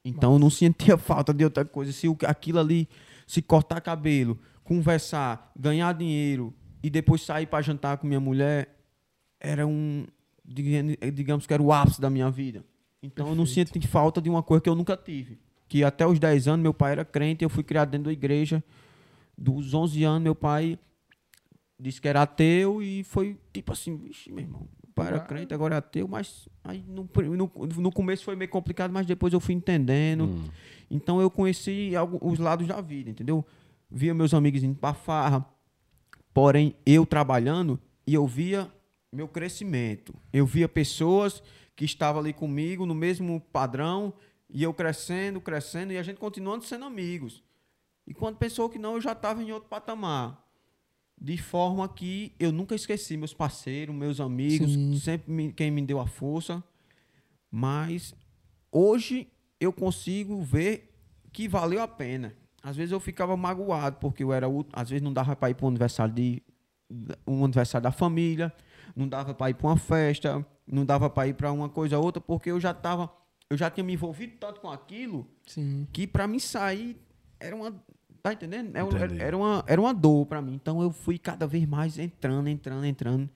Então 0.04 0.34
eu 0.34 0.40
não 0.40 0.50
sentia 0.50 0.98
falta 0.98 1.34
de 1.34 1.44
outra 1.44 1.66
coisa. 1.66 1.92
Se 1.92 2.08
aquilo 2.26 2.60
ali, 2.60 2.88
se 3.26 3.42
cortar 3.42 3.82
cabelo, 3.82 4.40
conversar, 4.64 5.52
ganhar 5.58 5.94
dinheiro 5.94 6.54
e 6.84 6.90
depois 6.90 7.24
sair 7.24 7.48
para 7.48 7.64
jantar 7.64 7.98
com 7.98 8.06
minha 8.08 8.20
mulher, 8.20 8.78
era 9.40 9.66
um, 9.66 10.06
diga- 10.44 11.12
digamos 11.12 11.48
que 11.48 11.54
era 11.54 11.62
o 11.64 11.74
ápice 11.74 12.00
da 12.00 12.10
minha 12.10 12.30
vida. 12.30 12.64
Então 13.02 13.28
eu 13.30 13.36
não 13.36 13.46
Perfeito. 13.46 13.74
sinto 13.74 13.88
falta 13.88 14.22
de 14.22 14.30
uma 14.30 14.44
coisa 14.44 14.62
que 14.62 14.70
eu 14.70 14.76
nunca 14.76 14.96
tive. 14.96 15.40
Que 15.68 15.84
até 15.84 16.06
os 16.06 16.20
10 16.20 16.48
anos 16.48 16.62
meu 16.64 16.74
pai 16.74 16.92
era 16.94 17.06
crente, 17.06 17.44
eu 17.44 17.50
fui 17.50 17.64
criado 17.64 17.90
dentro 17.92 18.06
da 18.06 18.12
igreja. 18.14 18.64
Dos 19.38 19.74
11 19.74 20.04
anos 20.04 20.22
meu 20.22 20.36
pai 20.36 20.78
disse 21.80 22.00
que 22.00 22.08
era 22.08 22.22
ateu 22.22 22.82
e 22.82 23.04
foi 23.04 23.38
tipo 23.52 23.74
assim, 23.74 23.98
vixe, 23.98 24.32
meu 24.32 24.44
irmão, 24.46 24.68
o 24.84 24.88
pai 24.94 25.08
era 25.08 25.20
crente, 25.20 25.54
agora 25.54 25.76
é 25.76 25.78
ateu, 25.78 26.08
mas 26.08 26.48
aí 26.64 26.84
no, 26.88 27.10
no, 27.36 27.52
no 27.82 27.92
começo 27.92 28.24
foi 28.24 28.36
meio 28.36 28.50
complicado, 28.50 28.92
mas 28.92 29.06
depois 29.06 29.34
eu 29.34 29.40
fui 29.42 29.54
entendendo. 29.54 30.24
Hum. 30.26 30.44
Então 30.90 31.20
eu 31.20 31.30
conheci 31.30 31.94
algo- 31.96 32.20
os 32.22 32.40
lados 32.40 32.66
da 32.68 32.80
vida, 32.80 33.10
entendeu? 33.10 33.44
Via 33.92 34.14
meus 34.14 34.34
amigos 34.34 34.64
indo 34.64 34.76
pra 34.76 34.94
farra, 34.94 35.46
porém 36.34 36.76
eu 36.86 37.06
trabalhando 37.06 37.80
e 38.08 38.14
eu 38.14 38.26
via 38.26 38.72
meu 39.12 39.28
crescimento. 39.28 40.14
Eu 40.32 40.46
via 40.46 40.70
pessoas 40.70 41.42
que 41.76 41.84
estava 41.84 42.20
ali 42.20 42.32
comigo 42.32 42.86
no 42.86 42.96
mesmo 42.96 43.42
padrão, 43.52 44.14
e 44.56 44.64
eu 44.64 44.74
crescendo, 44.74 45.42
crescendo, 45.42 45.92
e 45.92 45.98
a 45.98 46.02
gente 46.04 46.18
continuando 46.18 46.64
sendo 46.64 46.86
amigos. 46.86 47.44
E 48.08 48.14
quando 48.14 48.38
pensou 48.38 48.70
que 48.70 48.80
não, 48.80 48.94
eu 48.94 49.02
já 49.02 49.12
estava 49.12 49.44
em 49.44 49.52
outro 49.52 49.68
patamar. 49.68 50.42
De 51.20 51.38
forma 51.38 51.88
que 51.90 52.34
eu 52.40 52.54
nunca 52.54 52.74
esqueci 52.74 53.18
meus 53.18 53.34
parceiros, 53.34 53.94
meus 53.94 54.22
amigos, 54.22 54.72
Sim. 54.72 54.98
sempre 54.98 55.30
me- 55.32 55.52
quem 55.52 55.70
me 55.70 55.82
deu 55.82 56.00
a 56.00 56.08
força. 56.08 56.64
Mas 57.52 58.16
hoje 58.72 59.28
eu 59.60 59.74
consigo 59.74 60.42
ver 60.42 60.94
que 61.34 61.48
valeu 61.50 61.82
a 61.82 61.88
pena. 61.88 62.34
Às 62.64 62.78
vezes 62.78 62.92
eu 62.94 63.00
ficava 63.00 63.36
magoado, 63.36 63.98
porque 64.00 64.24
eu 64.24 64.32
era. 64.32 64.48
Às 64.72 64.90
vezes 64.90 65.02
não 65.04 65.12
dava 65.14 65.36
para 65.36 65.50
ir 65.50 65.54
para 65.56 65.66
um 65.66 65.70
aniversário 65.70 66.14
de. 66.14 66.42
Um 67.28 67.44
aniversário 67.44 67.84
da 67.84 67.92
família, 67.92 68.54
não 68.96 69.08
dava 69.08 69.34
para 69.34 69.50
ir 69.50 69.56
para 69.56 69.68
uma 69.68 69.78
festa, 69.78 70.46
não 70.66 70.86
dava 70.86 71.10
para 71.10 71.28
ir 71.28 71.34
para 71.34 71.52
uma 71.52 71.68
coisa 71.68 71.98
ou 71.98 72.06
outra, 72.06 72.22
porque 72.22 72.52
eu 72.52 72.60
já 72.60 72.72
estava. 72.72 73.12
Eu 73.50 73.58
já 73.58 73.70
tinha 73.70 73.84
me 73.84 73.94
envolvido 73.94 74.34
tanto 74.40 74.60
com 74.60 74.70
aquilo 74.70 75.28
Sim. 75.46 75.88
que 75.94 76.08
para 76.08 76.28
mim 76.28 76.40
sair 76.40 76.98
era 77.40 77.56
uma 77.56 77.72
tá 78.24 78.34
entendendo 78.34 78.76
era, 78.76 78.88
Entendi. 78.88 79.22
era 79.22 79.38
uma 79.38 79.64
era 79.68 79.80
uma 79.80 79.94
dor 79.94 80.26
para 80.26 80.42
mim 80.42 80.56
então 80.56 80.82
eu 80.82 80.92
fui 80.92 81.20
cada 81.20 81.46
vez 81.46 81.64
mais 81.68 82.00
entrando 82.00 82.50
entrando 82.50 82.84
entrando 82.84 83.30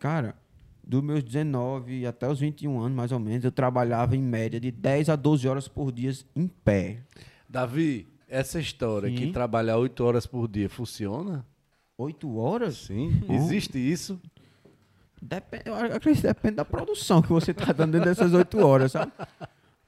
cara 0.00 0.34
dos 0.82 1.00
meus 1.00 1.22
19 1.22 2.04
até 2.06 2.28
os 2.28 2.40
21 2.40 2.80
anos 2.80 2.96
mais 2.96 3.12
ou 3.12 3.20
menos 3.20 3.44
eu 3.44 3.52
trabalhava 3.52 4.16
em 4.16 4.22
média 4.22 4.58
de 4.58 4.72
10 4.72 5.10
a 5.10 5.16
12 5.16 5.46
horas 5.46 5.68
por 5.68 5.92
dia 5.92 6.10
em 6.34 6.48
pé 6.48 7.02
Davi, 7.48 8.08
essa 8.28 8.58
história 8.58 9.08
que 9.10 9.26
Sim. 9.26 9.32
trabalhar 9.32 9.78
oito 9.78 10.02
horas 10.02 10.26
por 10.26 10.48
dia 10.48 10.68
funciona? 10.68 11.46
8 11.96 12.36
horas 12.36 12.76
Sim. 12.78 13.22
Existe 13.30 13.78
isso? 13.78 14.20
Depende 15.20 15.64
eu 15.66 15.74
acredito 15.74 16.20
que 16.22 16.26
depende 16.28 16.56
da 16.56 16.64
produção 16.64 17.22
que 17.22 17.28
você 17.28 17.52
tá 17.54 17.72
dando 17.72 17.92
dentro 17.92 18.08
dessas 18.08 18.32
8 18.32 18.58
horas 18.64 18.92
sabe 18.92 19.12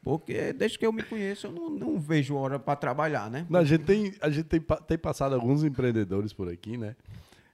porque 0.02 0.52
desde 0.52 0.78
que 0.78 0.86
eu 0.86 0.92
me 0.92 1.02
conheço 1.02 1.48
eu 1.48 1.52
não, 1.52 1.70
não 1.70 1.98
vejo 1.98 2.34
hora 2.36 2.58
para 2.58 2.76
trabalhar 2.76 3.30
né 3.30 3.46
Não, 3.50 3.60
a 3.60 3.64
gente, 3.64 3.84
tem, 3.84 4.14
a 4.20 4.30
gente 4.30 4.44
tem, 4.46 4.60
tem 4.60 4.98
passado 4.98 5.34
alguns 5.34 5.62
empreendedores 5.64 6.32
por 6.32 6.48
aqui, 6.48 6.76
né? 6.78 6.96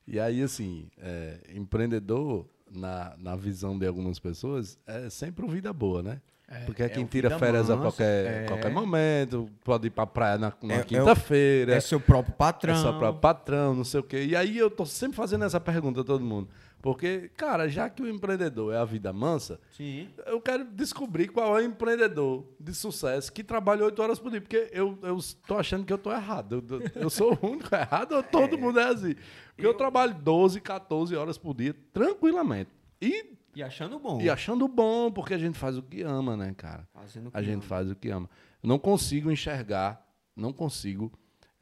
E 0.06 0.20
aí, 0.20 0.42
assim, 0.42 0.86
é, 0.98 1.38
empreendedor, 1.54 2.46
na, 2.70 3.14
na 3.18 3.34
visão 3.34 3.78
de 3.78 3.86
algumas 3.86 4.18
pessoas, 4.18 4.78
é 4.86 5.08
sempre 5.08 5.42
uma 5.44 5.52
vida 5.54 5.72
boa, 5.72 6.02
né? 6.02 6.20
Porque 6.66 6.82
é 6.82 6.86
é 6.86 6.88
quem 6.90 7.04
o 7.04 7.06
tira 7.08 7.38
férias 7.38 7.70
a 7.70 7.76
qualquer, 7.78 8.26
é. 8.42 8.46
qualquer 8.46 8.70
momento, 8.70 9.48
pode 9.64 9.86
ir 9.86 9.90
pra 9.90 10.06
praia 10.06 10.36
na, 10.36 10.52
na 10.62 10.74
É- 10.74 10.76
é 10.78 10.80
o- 10.82 10.84
quinta-feira. 10.84 11.74
é 11.74 11.80
seu 11.80 11.98
próprio 11.98 12.34
patrão 12.34 12.74
É 12.74 12.76
só 12.76 12.92
para 12.92 13.12
patrão, 13.14 13.74
não 13.74 13.82
sei 13.82 14.00
o 14.00 14.02
quê. 14.02 14.24
E 14.26 14.36
aí 14.36 14.58
eu 14.58 14.70
tô 14.70 14.84
sempre 14.84 15.16
fazendo 15.16 15.44
essa 15.46 15.58
pergunta 15.58 16.02
a 16.02 16.04
todo 16.04 16.22
mundo. 16.22 16.48
Porque, 16.84 17.30
cara, 17.34 17.66
já 17.66 17.88
que 17.88 18.02
o 18.02 18.06
empreendedor 18.06 18.74
é 18.74 18.76
a 18.76 18.84
vida 18.84 19.10
mansa, 19.10 19.58
sim 19.70 20.06
eu 20.26 20.38
quero 20.38 20.66
descobrir 20.66 21.28
qual 21.28 21.58
é 21.58 21.62
o 21.62 21.64
empreendedor 21.64 22.46
de 22.60 22.74
sucesso 22.74 23.32
que 23.32 23.42
trabalha 23.42 23.86
oito 23.86 24.02
horas 24.02 24.18
por 24.18 24.30
dia. 24.30 24.42
Porque 24.42 24.68
eu, 24.70 24.98
eu 25.02 25.16
tô 25.46 25.56
achando 25.56 25.86
que 25.86 25.92
eu 25.94 25.96
tô 25.96 26.12
errado. 26.12 26.62
Eu, 26.68 26.78
eu- 26.80 26.90
eu 27.04 27.08
sou 27.08 27.38
o 27.40 27.46
único 27.46 27.72
errado 27.74 28.12
ou 28.12 28.22
todo 28.22 28.58
mundo 28.58 28.78
é 28.80 28.84
assim? 28.84 29.14
Porque 29.56 29.66
eu... 29.66 29.72
trabalho 29.72 30.12
12, 30.14 30.60
14 30.60 31.16
horas 31.16 31.38
por 31.38 31.54
dia, 31.54 31.74
tranquilamente. 31.90 32.68
E, 33.00 33.32
e 33.56 33.62
achando 33.62 33.98
bom 33.98 34.20
e 34.20 34.28
achando 34.28 34.68
bom, 34.68 35.10
porque 35.10 35.32
a 35.32 35.38
gente 35.38 35.56
faz 35.58 35.78
o 35.78 35.82
que 35.82 36.02
ama, 36.02 36.36
né, 36.36 36.52
cara? 36.54 36.86
Fazendo 36.92 37.30
A 37.32 37.40
gente 37.40 37.54
ama. 37.54 37.62
faz 37.62 37.90
o 37.90 37.96
que 37.96 38.10
ama. 38.10 38.28
Eu 38.62 38.68
não 38.68 38.78
consigo 38.78 39.30
enxergar, 39.30 40.06
não 40.36 40.52
consigo 40.52 41.10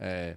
é, 0.01 0.37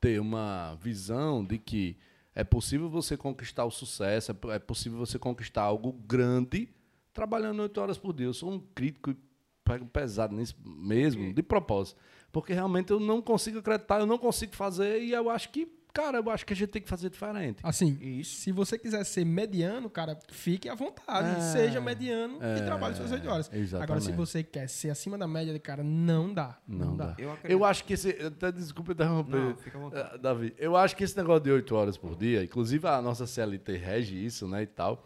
ter 0.00 0.20
uma 0.20 0.76
visão 0.80 1.44
de 1.44 1.58
que 1.58 1.96
é 2.40 2.44
possível 2.44 2.88
você 2.88 3.16
conquistar 3.16 3.64
o 3.64 3.70
sucesso, 3.70 4.32
é 4.32 4.54
é 4.54 4.58
possível 4.58 4.98
você 4.98 5.18
conquistar 5.18 5.62
algo 5.62 5.92
grande 5.92 6.68
trabalhando 7.12 7.60
oito 7.60 7.78
horas 7.80 7.98
por 7.98 8.14
dia. 8.14 8.26
Eu 8.26 8.34
sou 8.34 8.50
um 8.50 8.58
crítico 8.58 9.14
pego 9.62 9.86
pesado 9.86 10.34
nisso 10.34 10.56
mesmo, 10.64 11.34
de 11.34 11.42
propósito. 11.42 12.00
Porque 12.32 12.52
realmente 12.52 12.90
eu 12.90 12.98
não 12.98 13.20
consigo 13.20 13.58
acreditar, 13.58 14.00
eu 14.00 14.06
não 14.06 14.16
consigo 14.16 14.56
fazer 14.56 15.02
e 15.02 15.12
eu 15.12 15.28
acho 15.28 15.50
que, 15.50 15.68
cara, 15.92 16.18
eu 16.18 16.30
acho 16.30 16.44
que 16.46 16.52
a 16.52 16.56
gente 16.56 16.68
tem 16.70 16.80
que 16.82 16.88
fazer 16.88 17.10
diferente. 17.10 17.60
Assim, 17.62 17.98
Isso. 18.00 18.36
se 18.40 18.52
você 18.52 18.78
quiser 18.78 19.04
ser 19.04 19.24
mediano, 19.24 19.88
cara, 19.90 20.18
fique 20.30 20.68
à 20.68 20.74
vontade. 20.74 21.38
É. 21.38 21.40
seja 21.40 21.80
mediano 21.80 22.38
e 22.58 22.62
trabalhe 22.64 22.94
suas 22.94 23.10
8 23.12 23.28
horas. 23.28 23.50
exatamente. 23.52 23.82
Agora, 23.84 24.00
se 24.00 24.12
você 24.12 24.42
quer 24.42 24.68
ser 24.68 24.90
acima 24.90 25.16
da 25.18 25.26
média, 25.26 25.58
cara, 25.58 25.82
não 25.82 26.32
dá. 26.32 26.58
Não 26.66 26.96
dá. 26.96 27.14
Eu 27.18 27.24
Eu, 27.28 27.32
acredito. 27.34 27.64
acho 27.64 27.84
que 27.84 27.92
esse. 27.94 28.10
Até 28.10 28.52
desculpa 28.52 28.92
interromper. 28.92 29.36
Não, 29.36 29.56
fica 29.56 29.76
à 29.78 29.80
vontade. 29.80 30.14
eh, 30.14 30.18
Davi, 30.18 30.54
eu 30.58 30.76
acho 30.76 30.96
que 30.96 31.04
esse 31.04 31.16
negócio 31.16 31.42
de 31.44 31.50
8 31.50 31.74
horas 31.74 31.96
por 31.96 32.16
dia, 32.16 32.42
inclusive 32.44 32.86
a 32.86 33.00
nossa 33.02 33.26
CLT 33.26 33.76
rege 33.76 34.24
isso, 34.24 34.46
né? 34.48 34.62
E 34.62 34.66
tal. 34.66 35.04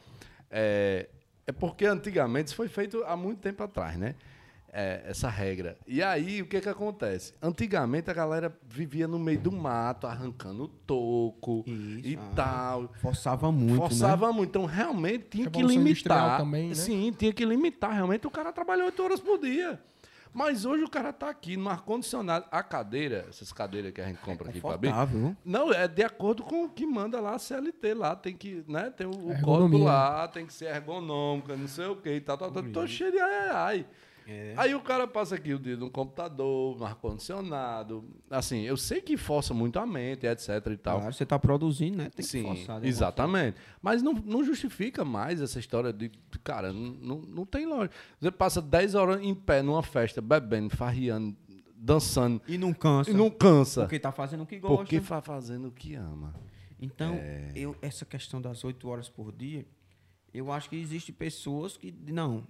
É, 0.51 1.09
é 1.47 1.53
porque 1.53 1.85
antigamente 1.87 2.49
isso 2.49 2.57
foi 2.57 2.69
feito 2.69 3.03
há 3.05 3.17
muito 3.17 3.41
tempo 3.41 3.63
atrás, 3.63 3.97
né? 3.97 4.15
É, 4.77 5.05
essa 5.07 5.29
regra. 5.29 5.79
E 5.87 6.03
aí, 6.03 6.43
o 6.43 6.47
que 6.47 6.61
que 6.61 6.69
acontece? 6.69 7.33
Antigamente 7.41 8.11
a 8.11 8.13
galera 8.13 8.53
vivia 8.69 9.07
no 9.07 9.21
meio 9.21 9.39
do 9.39 9.53
mato, 9.53 10.05
arrancando 10.05 10.67
toco 10.67 11.63
Isso, 11.65 12.09
e 12.09 12.17
ah. 12.17 12.33
tal. 12.35 12.93
Forçava 12.95 13.53
muito, 13.53 13.77
Forçava 13.77 14.33
muito. 14.33 14.49
Então, 14.49 14.65
realmente, 14.65 15.27
tinha 15.31 15.49
que 15.49 15.63
limitar. 15.63 16.39
também, 16.39 16.71
né? 16.71 16.75
Sim, 16.75 17.15
tinha 17.17 17.33
que 17.33 17.45
limitar. 17.45 17.93
Realmente, 17.93 18.27
o 18.27 18.31
cara 18.31 18.53
trabalha 18.53 18.85
oito 18.85 19.01
horas 19.01 19.21
por 19.21 19.39
dia. 19.39 19.81
Mas 20.35 20.65
hoje 20.65 20.83
o 20.83 20.91
cara 20.91 21.13
tá 21.13 21.31
aqui 21.31 21.57
no 21.57 21.71
ar-condicionado. 21.71 22.47
A 22.51 22.61
cadeira, 22.61 23.27
essas 23.29 23.53
cadeiras 23.53 23.93
que 23.93 24.01
a 24.01 24.07
gente 24.07 24.19
compra 24.19 24.51
aqui 24.51 24.61
para 24.61 24.71
né? 24.71 24.77
Confortável. 24.79 25.37
Não, 25.45 25.73
é 25.73 25.87
de 25.87 26.03
acordo 26.03 26.43
com 26.43 26.65
o 26.65 26.69
que 26.69 26.85
manda 26.85 27.21
lá 27.21 27.37
a 27.37 27.39
CLT. 27.39 27.95
Lá 27.95 28.17
tem 28.17 28.37
que, 28.37 28.65
né? 28.67 28.91
Tem 28.91 29.07
o, 29.07 29.11
o 29.11 29.31
Ergonomia. 29.31 29.45
código 29.45 29.79
lá, 29.85 30.27
tem 30.27 30.45
que 30.45 30.53
ser 30.53 30.75
ergonômica, 30.75 31.57
não 31.57 31.69
sei 31.69 31.87
o 31.87 31.95
que 31.95 32.11
e 32.11 32.21
tal, 32.21 32.37
tal, 32.37 32.51
tal. 32.51 32.65
Tô 32.65 32.85
cheio 32.85 33.13
de 33.13 33.21
ai, 33.21 33.33
ai, 33.33 33.51
ai. 33.53 33.87
É. 34.27 34.55
Aí 34.57 34.75
o 34.75 34.81
cara 34.81 35.07
passa 35.07 35.35
aqui 35.35 35.53
o 35.53 35.59
dia 35.59 35.77
no 35.77 35.91
computador, 35.91 36.79
no 36.79 36.85
ar-condicionado. 36.85 38.05
Assim, 38.31 38.63
eu 38.63 38.77
sei 38.77 39.01
que 39.01 39.17
força 39.17 39.53
muito 39.53 39.79
a 39.79 39.87
mente, 39.87 40.27
etc 40.27 40.49
e 40.73 40.77
tal. 40.77 40.99
Claro, 41.01 41.13
você 41.15 41.27
tá 41.27 41.39
produzindo, 41.39 41.99
né? 41.99 42.05
Tem 42.05 42.11
que 42.17 42.23
Sim, 42.23 42.43
forçar. 42.43 42.81
né? 42.81 42.89
exatamente. 42.89 43.57
Mas 43.83 44.03
não, 44.03 44.13
não 44.15 44.43
justifica 44.43 45.05
mais 45.05 45.41
essa 45.43 45.59
história 45.59 45.93
de. 45.93 46.11
Cara, 46.43 46.73
não, 46.73 46.93
não, 47.01 47.19
não 47.21 47.47
tem 47.47 47.67
lógica. 47.67 47.95
Você 48.19 48.31
passa 48.31 48.63
10 48.63 48.95
horas 48.95 49.21
em 49.23 49.35
pé 49.35 49.63
numa 49.63 49.83
festa, 49.83 50.21
bebendo, 50.23 50.71
farriando, 50.75 51.37
dançando, 51.77 52.41
E 52.49 52.57
não 52.57 52.73
cansa. 52.73 53.11
e 53.11 53.15
não 53.15 53.29
cansa. 53.31 53.83
Porque 53.83 53.99
tá 53.99 54.11
fazendo 54.13 54.43
o 54.45 54.47
que 54.47 54.59
gosta. 54.59 54.77
Porque 54.79 55.01
fa 55.01 55.21
fazendo 55.21 55.69
o 55.69 55.73
que 55.73 55.95
ama. 55.95 56.35
Então, 56.81 57.15
É. 57.15 57.53
eu, 57.55 57.77
essa 57.83 58.05
questão 58.05 58.41
das 58.41 58.65
8 58.65 58.89
horas 58.89 59.09
por 59.09 59.31
dia, 59.33 59.67
eu 60.33 60.51
acho 60.51 60.69
que 60.71 60.77
existe 60.77 61.13
pessoas 61.13 61.77
que. 61.77 61.95
Não. 62.09 62.47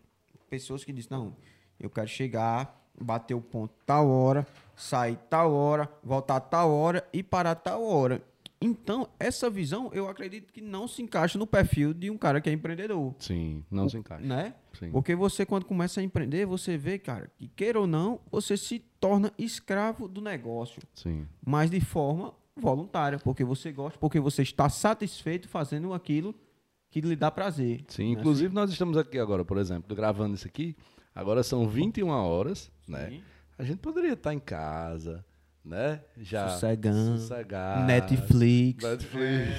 Pessoas 0.48 0.84
que 0.84 0.92
dizem, 0.92 1.08
não, 1.10 1.36
eu 1.78 1.90
quero 1.90 2.08
chegar, 2.08 2.84
bater 3.00 3.34
o 3.34 3.40
ponto 3.40 3.72
tal 3.84 4.08
hora, 4.08 4.46
sair 4.76 5.18
tal 5.28 5.52
hora, 5.52 5.90
voltar 6.02 6.40
tal 6.40 6.70
hora 6.70 7.06
e 7.12 7.22
parar 7.22 7.54
tal 7.54 7.82
hora. 7.82 8.22
Então, 8.60 9.06
essa 9.20 9.50
visão, 9.50 9.90
eu 9.92 10.08
acredito 10.08 10.50
que 10.50 10.62
não 10.62 10.88
se 10.88 11.02
encaixa 11.02 11.38
no 11.38 11.46
perfil 11.46 11.92
de 11.92 12.10
um 12.10 12.16
cara 12.16 12.40
que 12.40 12.48
é 12.48 12.52
empreendedor. 12.52 13.14
Sim, 13.18 13.62
não 13.70 13.88
se 13.90 13.98
encaixa. 13.98 14.24
Né? 14.24 14.54
Sim. 14.72 14.90
Porque 14.90 15.14
você, 15.14 15.44
quando 15.44 15.66
começa 15.66 16.00
a 16.00 16.02
empreender, 16.02 16.46
você 16.46 16.78
vê, 16.78 16.98
cara, 16.98 17.30
que 17.36 17.46
queira 17.48 17.78
ou 17.78 17.86
não, 17.86 18.20
você 18.30 18.56
se 18.56 18.78
torna 18.98 19.30
escravo 19.38 20.08
do 20.08 20.22
negócio 20.22 20.80
Sim. 20.94 21.26
mas 21.44 21.70
de 21.70 21.80
forma 21.80 22.32
voluntária, 22.56 23.18
porque 23.18 23.44
você 23.44 23.70
gosta, 23.70 23.98
porque 23.98 24.18
você 24.18 24.40
está 24.40 24.70
satisfeito 24.70 25.46
fazendo 25.46 25.92
aquilo 25.92 26.34
que 26.88 27.02
lhe 27.02 27.16
dá 27.16 27.30
prazer. 27.30 27.84
Sim, 27.88 28.14
né? 28.14 28.20
inclusive 28.20 28.54
nós 28.54 28.70
estamos 28.70 28.96
aqui 28.96 29.18
agora, 29.18 29.44
por 29.44 29.58
exemplo, 29.58 29.94
gravando 29.94 30.36
isso 30.36 30.46
aqui. 30.46 30.74
Agora 31.14 31.42
são 31.42 31.68
21 31.68 32.08
horas, 32.08 32.70
né? 32.88 33.10
Sim. 33.10 33.22
A 33.56 33.62
gente 33.62 33.78
poderia 33.78 34.14
estar 34.14 34.34
em 34.34 34.38
casa, 34.40 35.24
né? 35.64 36.02
Já 36.16 36.48
Sossegando. 36.48 37.18
sossegado. 37.18 37.86
Netflix. 37.86 38.82
Netflix. 38.82 39.58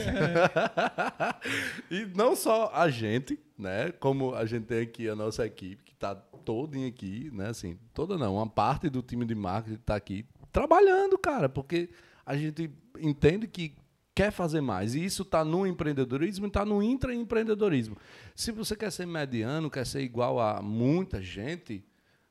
e 1.89 2.05
não 2.15 2.35
só 2.35 2.69
a 2.73 2.89
gente, 2.89 3.39
né? 3.57 3.91
Como 3.93 4.35
a 4.35 4.45
gente 4.45 4.65
tem 4.65 4.81
aqui 4.81 5.07
a 5.07 5.15
nossa 5.15 5.45
equipe, 5.45 5.83
que 5.83 5.93
está 5.93 6.13
toda 6.13 6.77
aqui, 6.85 7.31
né? 7.33 7.47
Assim, 7.49 7.79
toda 7.93 8.17
não, 8.17 8.35
uma 8.35 8.47
parte 8.47 8.89
do 8.89 9.01
time 9.01 9.25
de 9.25 9.33
marketing 9.33 9.75
está 9.75 9.95
aqui 9.95 10.25
trabalhando, 10.51 11.17
cara, 11.17 11.47
porque 11.49 11.89
a 12.25 12.35
gente 12.35 12.69
entende 12.99 13.47
que 13.47 13.75
quer 14.15 14.31
fazer 14.31 14.61
mais. 14.61 14.95
E 14.95 15.03
isso 15.03 15.23
está 15.23 15.43
no 15.43 15.67
empreendedorismo 15.67 16.45
e 16.45 16.47
está 16.47 16.65
no 16.65 16.81
intraempreendedorismo. 16.81 17.97
Se 18.33 18.51
você 18.51 18.75
quer 18.75 18.91
ser 18.91 19.05
mediano, 19.05 19.69
quer 19.69 19.85
ser 19.85 20.01
igual 20.01 20.39
a 20.39 20.61
muita 20.61 21.21
gente, 21.21 21.85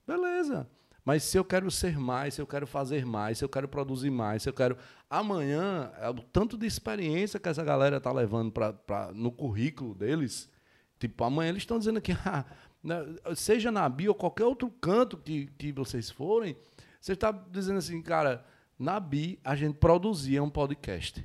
beleza. 0.07 0.68
Mas 1.05 1.23
se 1.23 1.37
eu 1.37 1.44
quero 1.44 1.70
ser 1.70 1.99
mais, 1.99 2.35
se 2.35 2.40
eu 2.40 2.47
quero 2.47 2.66
fazer 2.66 3.05
mais, 3.05 3.37
se 3.37 3.44
eu 3.44 3.49
quero 3.49 3.68
produzir 3.68 4.11
mais, 4.11 4.42
se 4.42 4.49
eu 4.49 4.55
quero. 4.55 4.79
Amanhã, 5.11 5.92
é 6.01 6.09
o 6.09 6.14
tanto 6.14 6.57
de 6.57 6.66
experiência 6.66 7.38
que 7.38 7.49
essa 7.49 7.62
galera 7.62 7.99
está 7.99 8.11
levando 8.11 8.51
pra, 8.51 8.73
pra, 8.73 9.12
no 9.12 9.31
currículo 9.31 9.94
deles. 9.94 10.51
Tipo, 10.99 11.25
amanhã 11.25 11.51
eles 11.51 11.62
estão 11.62 11.79
dizendo 11.79 12.01
que, 12.01 12.12
ah, 12.25 12.47
né, 12.83 12.97
seja 13.37 13.70
na 13.70 13.87
Bio 13.87 14.12
ou 14.12 14.14
qualquer 14.14 14.44
outro 14.44 14.70
canto 14.70 15.18
que, 15.18 15.47
que 15.59 15.70
vocês 15.73 16.09
forem, 16.09 16.57
você 16.99 17.12
está 17.12 17.31
dizendo 17.31 17.77
assim, 17.77 18.01
cara, 18.01 18.42
na 18.79 18.99
Bi 18.99 19.38
a 19.44 19.55
gente 19.55 19.77
produzia 19.77 20.42
um 20.42 20.49
podcast. 20.49 21.23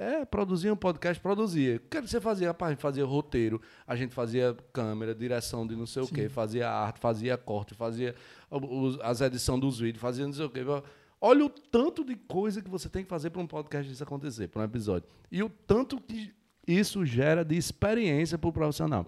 É, 0.00 0.24
produzia 0.24 0.72
um 0.72 0.76
podcast, 0.76 1.20
produzia. 1.20 1.76
O 1.76 1.80
que 1.80 2.00
você 2.00 2.20
fazia? 2.20 2.46
Rapaz, 2.48 2.68
a 2.68 2.72
gente 2.74 2.80
fazia 2.80 3.04
roteiro, 3.04 3.60
a 3.84 3.96
gente 3.96 4.14
fazia 4.14 4.56
câmera, 4.72 5.12
direção 5.12 5.66
de 5.66 5.74
não 5.74 5.86
sei 5.86 6.02
o 6.02 6.06
quê, 6.06 6.28
fazia 6.28 6.70
arte, 6.70 7.00
fazia 7.00 7.36
corte, 7.36 7.74
fazia 7.74 8.14
os- 8.48 8.96
as 9.00 9.20
edições 9.20 9.60
dos 9.60 9.80
vídeos, 9.80 10.00
fazia 10.00 10.24
não 10.24 10.32
sei 10.32 10.44
o 10.44 10.50
quê. 10.50 10.60
Olha 11.20 11.44
o 11.44 11.50
tanto 11.50 12.04
de 12.04 12.14
coisa 12.14 12.62
que 12.62 12.70
você 12.70 12.88
tem 12.88 13.02
que 13.02 13.08
fazer 13.08 13.30
para 13.30 13.42
um 13.42 13.46
podcast 13.46 13.90
isso 13.92 14.00
acontecer, 14.04 14.46
para 14.46 14.62
um 14.62 14.64
episódio. 14.64 15.08
E 15.32 15.42
o 15.42 15.48
tanto 15.50 16.00
que 16.00 16.32
isso 16.64 17.04
gera 17.04 17.44
de 17.44 17.56
experiência 17.56 18.38
para 18.38 18.50
o 18.50 18.52
profissional. 18.52 19.04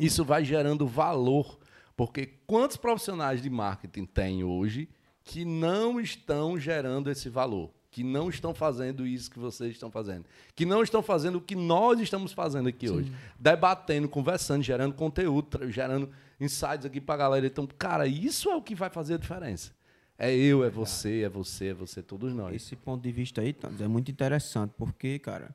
Isso 0.00 0.24
vai 0.24 0.44
gerando 0.44 0.84
valor, 0.84 1.60
porque 1.96 2.26
quantos 2.44 2.76
profissionais 2.76 3.40
de 3.40 3.48
marketing 3.48 4.04
tem 4.04 4.42
hoje 4.42 4.88
que 5.22 5.44
não 5.44 6.00
estão 6.00 6.58
gerando 6.58 7.08
esse 7.08 7.28
valor, 7.28 7.70
que 7.90 8.04
não 8.04 8.28
estão 8.28 8.54
fazendo 8.54 9.06
isso 9.06 9.30
que 9.30 9.38
vocês 9.38 9.72
estão 9.72 9.90
fazendo, 9.90 10.24
que 10.54 10.66
não 10.66 10.82
estão 10.82 11.02
fazendo 11.02 11.36
o 11.36 11.40
que 11.40 11.54
nós 11.54 12.00
estamos 12.00 12.32
fazendo 12.32 12.68
aqui 12.68 12.88
hoje, 12.88 13.12
debatendo, 13.38 14.08
conversando, 14.08 14.62
gerando 14.62 14.94
conteúdo, 14.94 15.70
gerando 15.70 16.10
insights 16.40 16.84
aqui 16.84 17.00
para 17.00 17.14
a 17.14 17.18
galera. 17.18 17.46
Então, 17.46 17.66
cara, 17.78 18.06
isso 18.06 18.50
é 18.50 18.56
o 18.56 18.62
que 18.62 18.74
vai 18.74 18.90
fazer 18.90 19.14
a 19.14 19.18
diferença. 19.18 19.72
É 20.18 20.34
eu, 20.34 20.64
é 20.64 20.70
você, 20.70 21.22
é 21.22 21.28
você, 21.28 21.68
é 21.68 21.74
você, 21.74 22.02
todos 22.02 22.34
nós. 22.34 22.54
Esse 22.54 22.74
ponto 22.74 23.02
de 23.02 23.12
vista 23.12 23.40
aí 23.40 23.56
é 23.80 23.88
muito 23.88 24.10
interessante, 24.10 24.74
porque, 24.76 25.18
cara, 25.18 25.54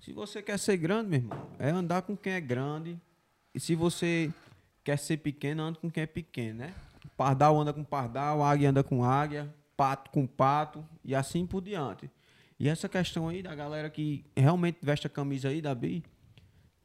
se 0.00 0.12
você 0.12 0.42
quer 0.42 0.58
ser 0.58 0.78
grande, 0.78 1.10
meu 1.10 1.20
irmão, 1.20 1.48
é 1.58 1.70
andar 1.70 2.02
com 2.02 2.16
quem 2.16 2.32
é 2.32 2.40
grande. 2.40 2.98
E 3.54 3.60
se 3.60 3.74
você 3.74 4.32
quer 4.82 4.98
ser 4.98 5.18
pequeno, 5.18 5.62
anda 5.62 5.78
com 5.78 5.90
quem 5.90 6.02
é 6.02 6.06
pequeno, 6.06 6.60
né? 6.60 6.74
Pardal 7.16 7.60
anda 7.60 7.72
com 7.72 7.84
pardal, 7.84 8.42
águia 8.42 8.70
anda 8.70 8.82
com 8.82 9.04
águia, 9.04 9.52
pato 9.82 10.10
com 10.12 10.24
pato 10.28 10.84
e 11.04 11.12
assim 11.12 11.44
por 11.44 11.60
diante. 11.60 12.08
E 12.58 12.68
essa 12.68 12.88
questão 12.88 13.28
aí 13.28 13.42
da 13.42 13.52
galera 13.52 13.90
que 13.90 14.24
realmente 14.36 14.78
veste 14.80 15.08
a 15.08 15.10
camisa 15.10 15.48
aí, 15.48 15.60
Davi, 15.60 16.04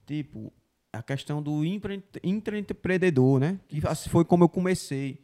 tipo, 0.07 0.51
a 0.91 1.03
questão 1.03 1.43
do 1.43 1.63
empre- 1.63 2.03
intraempreendedor, 2.23 3.39
né? 3.39 3.59
Que 3.67 3.85
assim 3.87 4.09
foi 4.09 4.25
como 4.25 4.43
eu 4.45 4.49
comecei. 4.49 5.21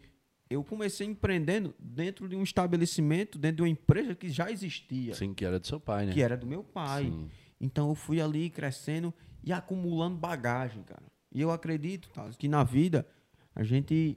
Eu 0.48 0.64
comecei 0.64 1.08
empreendendo 1.08 1.74
dentro 1.80 2.30
de 2.30 2.36
um 2.36 2.44
estabelecimento, 2.44 3.40
dentro 3.40 3.56
de 3.58 3.62
uma 3.64 3.70
empresa 3.70 4.14
que 4.14 4.30
já 4.30 4.52
existia, 4.52 5.16
Sim, 5.16 5.34
que 5.34 5.44
era 5.44 5.60
do 5.60 5.66
seu 5.66 5.80
pai, 5.80 6.06
né? 6.06 6.14
que 6.14 6.22
era 6.22 6.38
do 6.38 6.46
meu 6.46 6.64
pai. 6.64 7.06
Sim. 7.06 7.28
Então 7.60 7.90
eu 7.90 7.96
fui 7.96 8.22
ali 8.22 8.52
crescendo 8.52 9.12
e 9.44 9.52
acumulando 9.52 10.16
bagagem, 10.18 10.84
cara. 10.84 11.02
E 11.34 11.42
eu 11.42 11.50
acredito, 11.50 12.08
Thales, 12.10 12.36
que 12.38 12.48
na 12.48 12.64
vida 12.64 13.08
a 13.56 13.64
gente 13.64 14.16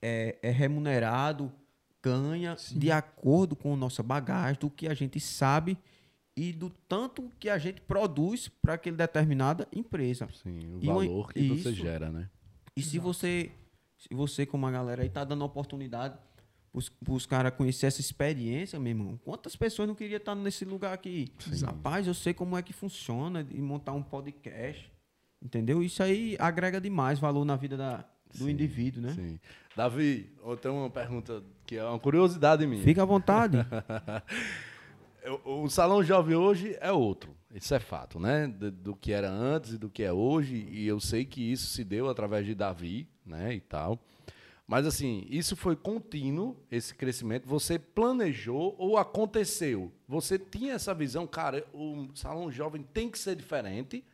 é, 0.00 0.38
é 0.40 0.50
remunerado, 0.52 1.50
ganha 2.04 2.56
de 2.72 2.90
acordo 2.90 3.56
com 3.56 3.72
a 3.72 3.76
nossa 3.76 4.02
bagagem, 4.02 4.58
do 4.60 4.68
que 4.68 4.86
a 4.86 4.92
gente 4.94 5.18
sabe 5.18 5.78
e 6.36 6.52
do 6.52 6.68
tanto 6.68 7.30
que 7.38 7.48
a 7.48 7.56
gente 7.56 7.80
produz 7.80 8.48
para 8.48 8.74
aquela 8.74 8.96
determinada 8.96 9.66
empresa. 9.72 10.28
Sim, 10.42 10.74
o 10.74 10.80
E 10.82 10.86
valor 10.86 11.32
que 11.32 11.48
você 11.48 11.70
isso. 11.70 11.74
gera, 11.74 12.10
né? 12.10 12.28
E 12.76 12.82
se 12.82 12.98
você, 12.98 13.52
se 13.96 14.12
você 14.12 14.44
como 14.44 14.66
a 14.66 14.70
galera 14.70 15.02
aí 15.02 15.08
tá 15.08 15.24
dando 15.24 15.44
oportunidade 15.44 16.18
para 17.04 17.14
os 17.14 17.24
caras 17.24 17.54
conhecer 17.54 17.86
essa 17.86 18.00
experiência, 18.00 18.80
meu 18.80 18.90
irmão, 18.90 19.16
quantas 19.24 19.54
pessoas 19.54 19.86
não 19.86 19.94
queriam 19.94 20.16
estar 20.18 20.34
nesse 20.34 20.64
lugar 20.64 20.92
aqui? 20.92 21.32
Rapaz, 21.64 22.06
eu 22.08 22.14
sei 22.14 22.34
como 22.34 22.56
é 22.58 22.62
que 22.62 22.72
funciona 22.72 23.46
e 23.52 23.60
montar 23.62 23.92
um 23.92 24.02
podcast, 24.02 24.90
entendeu? 25.40 25.84
Isso 25.84 26.02
aí 26.02 26.36
agrega 26.40 26.80
demais 26.80 27.20
valor 27.20 27.44
na 27.44 27.54
vida 27.54 27.76
da, 27.76 28.04
do 28.38 28.50
indivíduo, 28.50 29.02
né? 29.02 29.12
Sim. 29.12 29.38
Davi, 29.76 30.30
eu 30.44 30.56
tenho 30.56 30.74
uma 30.74 30.90
pergunta 30.90 31.42
que 31.66 31.76
é 31.76 31.84
uma 31.84 31.98
curiosidade 31.98 32.66
minha. 32.66 32.82
Fica 32.82 33.02
à 33.02 33.06
vontade. 33.06 33.58
O, 35.46 35.62
o 35.62 35.70
Salão 35.70 36.04
Jovem 36.04 36.36
hoje 36.36 36.76
é 36.80 36.92
outro. 36.92 37.34
Isso 37.54 37.74
é 37.74 37.80
fato, 37.80 38.20
né? 38.20 38.46
Do, 38.46 38.70
do 38.70 38.94
que 38.94 39.10
era 39.10 39.30
antes 39.30 39.72
e 39.72 39.78
do 39.78 39.88
que 39.88 40.02
é 40.02 40.12
hoje. 40.12 40.68
E 40.70 40.86
eu 40.86 41.00
sei 41.00 41.24
que 41.24 41.40
isso 41.40 41.68
se 41.68 41.82
deu 41.82 42.10
através 42.10 42.44
de 42.44 42.54
Davi, 42.54 43.08
né? 43.24 43.54
E 43.54 43.60
tal. 43.60 43.98
Mas, 44.66 44.86
assim, 44.86 45.26
isso 45.28 45.56
foi 45.56 45.76
contínuo, 45.76 46.56
esse 46.70 46.94
crescimento. 46.94 47.46
Você 47.46 47.78
planejou 47.78 48.74
ou 48.78 48.96
aconteceu? 48.96 49.92
Você 50.08 50.38
tinha 50.38 50.74
essa 50.74 50.94
visão, 50.94 51.26
cara, 51.26 51.66
o 51.72 52.08
Salão 52.14 52.50
Jovem 52.50 52.82
tem 52.82 53.10
que 53.10 53.18
ser 53.18 53.36
diferente? 53.36 54.04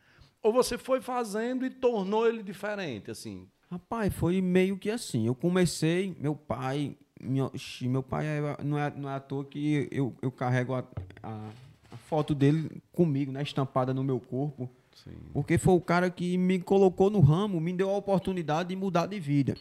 Ou 0.43 0.51
você 0.51 0.77
foi 0.77 1.01
fazendo 1.01 1.65
e 1.65 1.69
tornou 1.69 2.27
ele 2.27 2.43
diferente, 2.43 3.11
assim? 3.11 3.47
Rapaz, 3.71 4.13
foi 4.13 4.41
meio 4.41 4.77
que 4.77 4.89
assim. 4.91 5.25
Eu 5.25 5.33
comecei, 5.33 6.13
meu 6.19 6.35
pai. 6.35 6.97
Meu, 7.21 7.49
meu 7.83 8.03
pai 8.03 8.25
não, 8.61 8.77
é, 8.77 8.91
não 8.93 9.09
é 9.09 9.13
à 9.13 9.19
toa 9.19 9.45
que 9.45 9.87
eu, 9.89 10.13
eu 10.21 10.29
carrego 10.29 10.73
a, 10.73 10.83
a, 11.23 11.49
a 11.91 11.95
foto 11.95 12.35
dele 12.35 12.81
comigo, 12.91 13.31
né? 13.31 13.41
Estampada 13.41 13.93
no 13.93 14.03
meu 14.03 14.19
corpo. 14.19 14.69
Sim. 14.93 15.11
Porque 15.31 15.57
foi 15.57 15.73
o 15.73 15.79
cara 15.79 16.09
que 16.09 16.37
me 16.37 16.59
colocou 16.59 17.09
no 17.09 17.21
ramo, 17.21 17.61
me 17.61 17.71
deu 17.71 17.89
a 17.89 17.95
oportunidade 17.95 18.69
de 18.69 18.75
mudar 18.75 19.05
de 19.05 19.17
vida. 19.21 19.55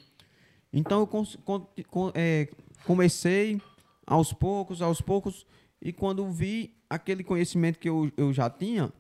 Então 0.72 1.08
eu 1.08 2.12
é, 2.14 2.48
comecei 2.84 3.60
aos 4.04 4.32
poucos, 4.32 4.82
aos 4.82 5.00
poucos, 5.00 5.46
e 5.80 5.92
quando 5.92 6.28
vi 6.32 6.74
aquele 6.88 7.22
conhecimento 7.22 7.78
que 7.78 7.88
eu, 7.88 8.10
eu 8.16 8.32
já 8.32 8.50
tinha, 8.50 8.92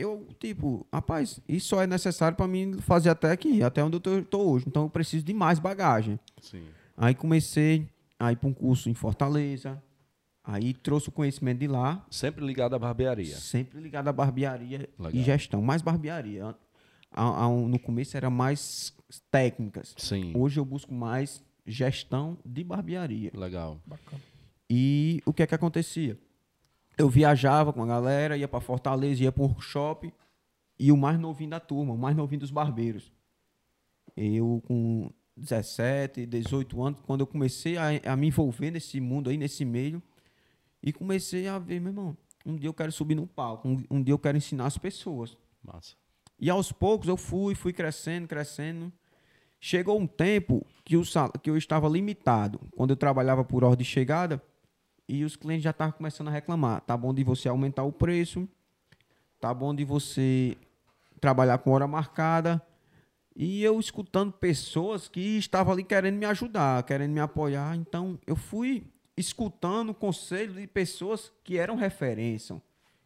eu, 0.00 0.26
tipo, 0.38 0.86
rapaz, 0.92 1.40
isso 1.48 1.68
só 1.68 1.82
é 1.82 1.86
necessário 1.86 2.36
para 2.36 2.48
mim 2.48 2.78
fazer 2.80 3.08
até 3.10 3.30
aqui, 3.32 3.62
até 3.62 3.82
onde 3.84 3.98
eu 4.04 4.18
estou 4.20 4.50
hoje. 4.52 4.64
Então 4.68 4.84
eu 4.84 4.90
preciso 4.90 5.24
de 5.24 5.32
mais 5.34 5.58
bagagem. 5.58 6.18
Sim. 6.40 6.64
Aí 6.96 7.14
comecei 7.14 7.88
a 8.18 8.32
ir 8.32 8.36
para 8.36 8.48
um 8.48 8.52
curso 8.52 8.88
em 8.90 8.94
Fortaleza, 8.94 9.82
aí 10.44 10.74
trouxe 10.74 11.08
o 11.08 11.12
conhecimento 11.12 11.58
de 11.60 11.66
lá, 11.66 12.04
Sempre 12.10 12.44
ligado 12.44 12.74
à 12.74 12.78
barbearia. 12.78 13.36
Sempre 13.36 13.80
ligado 13.80 14.08
à 14.08 14.12
barbearia 14.12 14.88
Legal. 14.98 15.12
e 15.20 15.22
gestão. 15.22 15.62
Mais 15.62 15.80
barbearia. 15.82 16.54
A- 17.12 17.44
a- 17.44 17.48
no 17.48 17.78
começo 17.78 18.16
era 18.16 18.28
mais 18.30 18.94
técnicas. 19.30 19.94
Sim. 19.96 20.32
Hoje 20.36 20.60
eu 20.60 20.64
busco 20.64 20.92
mais 20.94 21.42
gestão 21.66 22.38
de 22.44 22.62
barbearia. 22.64 23.30
Legal. 23.34 23.80
Bacana. 23.86 24.20
E 24.68 25.20
o 25.26 25.32
que 25.32 25.42
é 25.42 25.46
que 25.46 25.54
acontecia? 25.54 26.16
Eu 27.00 27.08
viajava 27.08 27.72
com 27.72 27.82
a 27.82 27.86
galera, 27.86 28.36
ia 28.36 28.46
para 28.46 28.60
Fortaleza, 28.60 29.22
ia 29.22 29.32
para 29.32 29.42
um 29.42 29.58
shopping 29.58 30.12
e 30.78 30.92
o 30.92 30.96
mais 30.96 31.18
novinho 31.18 31.48
da 31.48 31.58
turma, 31.58 31.94
o 31.94 31.98
mais 31.98 32.14
novinho 32.14 32.40
dos 32.40 32.50
barbeiros. 32.50 33.10
Eu 34.14 34.62
com 34.66 35.10
17, 35.34 36.26
18 36.26 36.82
anos, 36.82 37.00
quando 37.06 37.20
eu 37.20 37.26
comecei 37.26 37.78
a, 37.78 38.12
a 38.12 38.16
me 38.16 38.26
envolver 38.26 38.70
nesse 38.70 39.00
mundo 39.00 39.30
aí, 39.30 39.38
nesse 39.38 39.64
meio, 39.64 40.02
e 40.82 40.92
comecei 40.92 41.48
a 41.48 41.58
ver, 41.58 41.80
meu 41.80 41.90
irmão, 41.90 42.16
um 42.44 42.54
dia 42.54 42.68
eu 42.68 42.74
quero 42.74 42.92
subir 42.92 43.14
no 43.14 43.26
palco, 43.26 43.66
um, 43.66 43.82
um 43.90 44.02
dia 44.02 44.12
eu 44.12 44.18
quero 44.18 44.36
ensinar 44.36 44.66
as 44.66 44.76
pessoas. 44.76 45.38
Massa. 45.62 45.94
E 46.38 46.50
aos 46.50 46.70
poucos 46.70 47.08
eu 47.08 47.16
fui, 47.16 47.54
fui 47.54 47.72
crescendo, 47.72 48.28
crescendo. 48.28 48.92
Chegou 49.58 49.98
um 49.98 50.06
tempo 50.06 50.66
que, 50.84 50.98
o 50.98 51.04
sal- 51.04 51.32
que 51.32 51.48
eu 51.48 51.56
estava 51.56 51.88
limitado. 51.88 52.60
Quando 52.76 52.90
eu 52.90 52.96
trabalhava 52.96 53.42
por 53.42 53.64
ordem 53.64 53.84
de 53.84 53.90
chegada, 53.90 54.42
e 55.10 55.24
os 55.24 55.34
clientes 55.34 55.64
já 55.64 55.70
estavam 55.70 55.92
começando 55.92 56.28
a 56.28 56.30
reclamar. 56.30 56.80
Tá 56.82 56.96
bom 56.96 57.12
de 57.12 57.24
você 57.24 57.48
aumentar 57.48 57.82
o 57.82 57.90
preço, 57.90 58.48
tá 59.40 59.52
bom 59.52 59.74
de 59.74 59.84
você 59.84 60.56
trabalhar 61.20 61.58
com 61.58 61.72
hora 61.72 61.86
marcada. 61.88 62.62
E 63.34 63.62
eu 63.64 63.80
escutando 63.80 64.32
pessoas 64.32 65.08
que 65.08 65.20
estavam 65.38 65.72
ali 65.72 65.82
querendo 65.82 66.16
me 66.16 66.26
ajudar, 66.26 66.82
querendo 66.84 67.12
me 67.12 67.20
apoiar. 67.20 67.74
Então 67.76 68.18
eu 68.26 68.36
fui 68.36 68.84
escutando 69.16 69.92
conselhos 69.92 70.54
de 70.54 70.66
pessoas 70.66 71.32
que 71.42 71.58
eram 71.58 71.74
referência. 71.74 72.62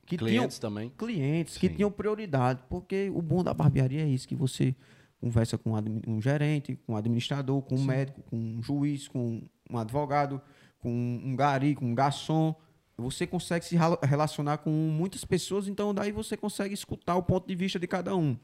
Que 0.06 0.18
tinham, 0.18 0.28
Clientes 0.28 0.58
também. 0.58 0.92
clientes 0.98 1.56
que 1.56 1.68
Sim. 1.68 1.76
tinham 1.76 1.90
prioridade, 1.90 2.60
porque 2.68 3.10
o 3.14 3.22
bom 3.22 3.42
da 3.42 3.54
barbearia 3.54 4.02
é 4.02 4.06
isso, 4.06 4.28
que 4.28 4.36
você 4.36 4.76
conversa 5.18 5.56
com 5.56 5.72
um 5.72 6.00
um 6.06 6.20
gerente, 6.20 6.76
com 6.86 6.92
um 6.92 6.96
administrador, 6.96 7.62
com 7.62 7.76
um 7.76 7.84
médico, 7.84 8.20
com 8.24 8.36
um 8.36 8.62
juiz, 8.62 9.08
com 9.08 9.40
um 9.70 9.78
advogado, 9.78 10.42
com 10.84 10.92
um 10.92 11.34
gari, 11.34 11.74
com 11.74 11.86
um 11.86 11.94
garçom. 11.94 12.54
Você 12.98 13.26
consegue 13.26 13.64
se 13.64 13.74
rela- 13.74 13.98
relacionar 14.02 14.58
com 14.58 14.70
muitas 14.70 15.24
pessoas, 15.24 15.66
então 15.66 15.94
daí 15.94 16.12
você 16.12 16.36
consegue 16.36 16.74
escutar 16.74 17.16
o 17.16 17.22
ponto 17.22 17.48
de 17.48 17.54
vista 17.56 17.78
de 17.78 17.86
cada 17.86 18.14
um. 18.14 18.36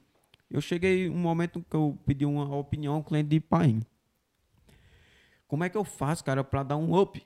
Eu 0.51 0.63
cheguei 0.63 1.09
um 1.11 1.19
momento 1.19 1.63
que 1.69 1.77
eu 1.77 1.99
pedi 2.07 2.25
uma 2.25 2.57
opinião 2.57 2.95
ao 2.95 3.05
cliente 3.05 3.29
de 3.29 3.41
Paim. 3.41 3.83
Como 5.47 5.63
é 5.63 5.69
que 5.69 5.77
eu 5.77 5.85
faço, 5.85 6.25
cara, 6.25 6.43
para 6.43 6.63
dar 6.63 6.79
um 6.79 6.99
up 6.99 7.23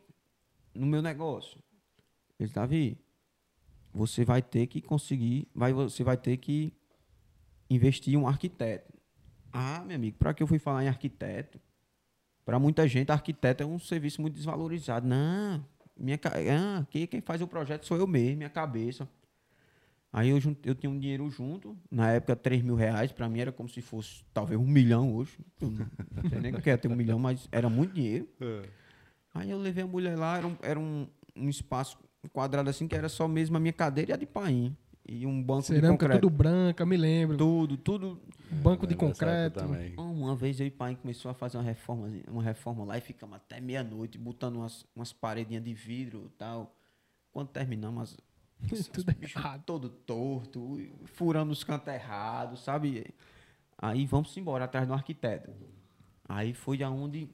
no 0.74 0.84
meu 0.84 1.00
negócio? 1.00 1.60
Ele 2.38 2.50
Davi, 2.50 2.98
você 3.92 4.24
vai 4.24 4.42
ter 4.42 4.66
que 4.66 4.80
conseguir, 4.82 5.46
vai, 5.54 5.72
você 5.72 6.02
vai 6.02 6.16
ter 6.16 6.36
que 6.38 6.72
investir 7.70 8.14
em 8.14 8.16
um 8.16 8.26
arquiteto. 8.26 8.92
Ah, 9.52 9.84
meu 9.86 9.94
amigo, 9.94 10.18
para 10.18 10.34
que 10.34 10.42
eu 10.42 10.46
fui 10.48 10.58
falar 10.58 10.82
em 10.82 10.88
arquiteto? 10.88 11.60
Para 12.44 12.58
muita 12.58 12.86
gente, 12.86 13.10
arquiteto 13.10 13.62
é 13.62 13.66
um 13.66 13.78
serviço 13.78 14.20
muito 14.20 14.34
desvalorizado. 14.34 15.06
Não, 15.06 15.64
minha, 15.96 16.18
ah, 16.24 16.84
quem, 16.90 17.06
quem 17.06 17.20
faz 17.20 17.40
o 17.40 17.46
projeto 17.46 17.86
sou 17.86 17.96
eu 17.96 18.06
mesmo, 18.06 18.38
minha 18.38 18.50
cabeça. 18.50 19.08
Aí 20.12 20.30
eu, 20.30 20.38
eu 20.64 20.74
tinha 20.76 20.90
um 20.90 20.98
dinheiro 20.98 21.28
junto, 21.28 21.76
na 21.90 22.12
época 22.12 22.36
3 22.36 22.62
mil 22.62 22.76
reais, 22.76 23.10
para 23.10 23.28
mim 23.28 23.40
era 23.40 23.50
como 23.50 23.68
se 23.68 23.82
fosse 23.82 24.24
talvez 24.32 24.60
um 24.60 24.66
milhão 24.66 25.12
hoje. 25.14 25.36
Não 25.60 26.30
sei 26.30 26.38
nem 26.40 26.54
o 26.54 26.62
que 26.62 26.70
é 26.70 26.76
ter 26.76 26.86
um 26.86 26.94
milhão, 26.94 27.18
mas 27.18 27.48
era 27.50 27.68
muito 27.68 27.94
dinheiro. 27.94 28.28
Aí 29.34 29.50
eu 29.50 29.58
levei 29.58 29.82
a 29.82 29.86
mulher 29.86 30.16
lá, 30.16 30.36
era 30.36 30.46
um, 30.46 30.56
era 30.62 30.78
um, 30.78 31.08
um 31.34 31.48
espaço 31.48 31.98
quadrado 32.32 32.70
assim 32.70 32.86
que 32.86 32.94
era 32.94 33.08
só 33.08 33.26
mesmo 33.26 33.56
a 33.56 33.60
minha 33.60 33.72
cadeira 33.72 34.12
e 34.12 34.14
a 34.14 34.16
de 34.16 34.26
paim. 34.26 34.76
E 35.06 35.26
um 35.26 35.42
banco 35.42 35.62
de 35.62 35.66
Cerâmica 35.68 36.04
concreto. 36.04 36.20
tudo 36.22 36.34
branca, 36.34 36.86
me 36.86 36.96
lembro. 36.96 37.36
Tudo, 37.36 37.76
tudo. 37.76 38.20
Banco 38.50 38.86
de 38.86 38.94
época 38.94 39.08
concreto. 39.08 39.60
também. 39.60 39.94
Uma 39.96 40.34
vez 40.34 40.58
eu 40.60 40.66
e 40.66 40.70
o 40.70 40.72
pai 40.72 40.96
começou 40.96 41.30
a 41.30 41.34
fazer 41.34 41.58
uma 41.58 41.62
reforma, 41.62 42.10
uma 42.28 42.42
reforma 42.42 42.84
lá 42.84 42.96
e 42.96 43.00
ficamos 43.02 43.36
até 43.36 43.60
meia-noite 43.60 44.16
botando 44.16 44.56
umas, 44.56 44.86
umas 44.96 45.12
paredinhas 45.12 45.62
de 45.62 45.74
vidro 45.74 46.30
e 46.32 46.38
tal. 46.38 46.74
Quando 47.30 47.48
terminamos, 47.48 48.02
as, 48.02 48.16
Tudo 48.92 49.14
errado. 49.20 49.62
todo 49.66 49.88
torto, 49.90 50.78
furando 51.04 51.52
os 51.52 51.62
cantos 51.62 51.92
errados, 51.92 52.60
sabe? 52.60 53.06
Aí 53.76 54.06
vamos 54.06 54.34
embora 54.36 54.64
atrás 54.64 54.86
do 54.86 54.94
arquiteto. 54.94 55.52
Aí 56.26 56.54
foi 56.54 56.82
aonde 56.82 57.28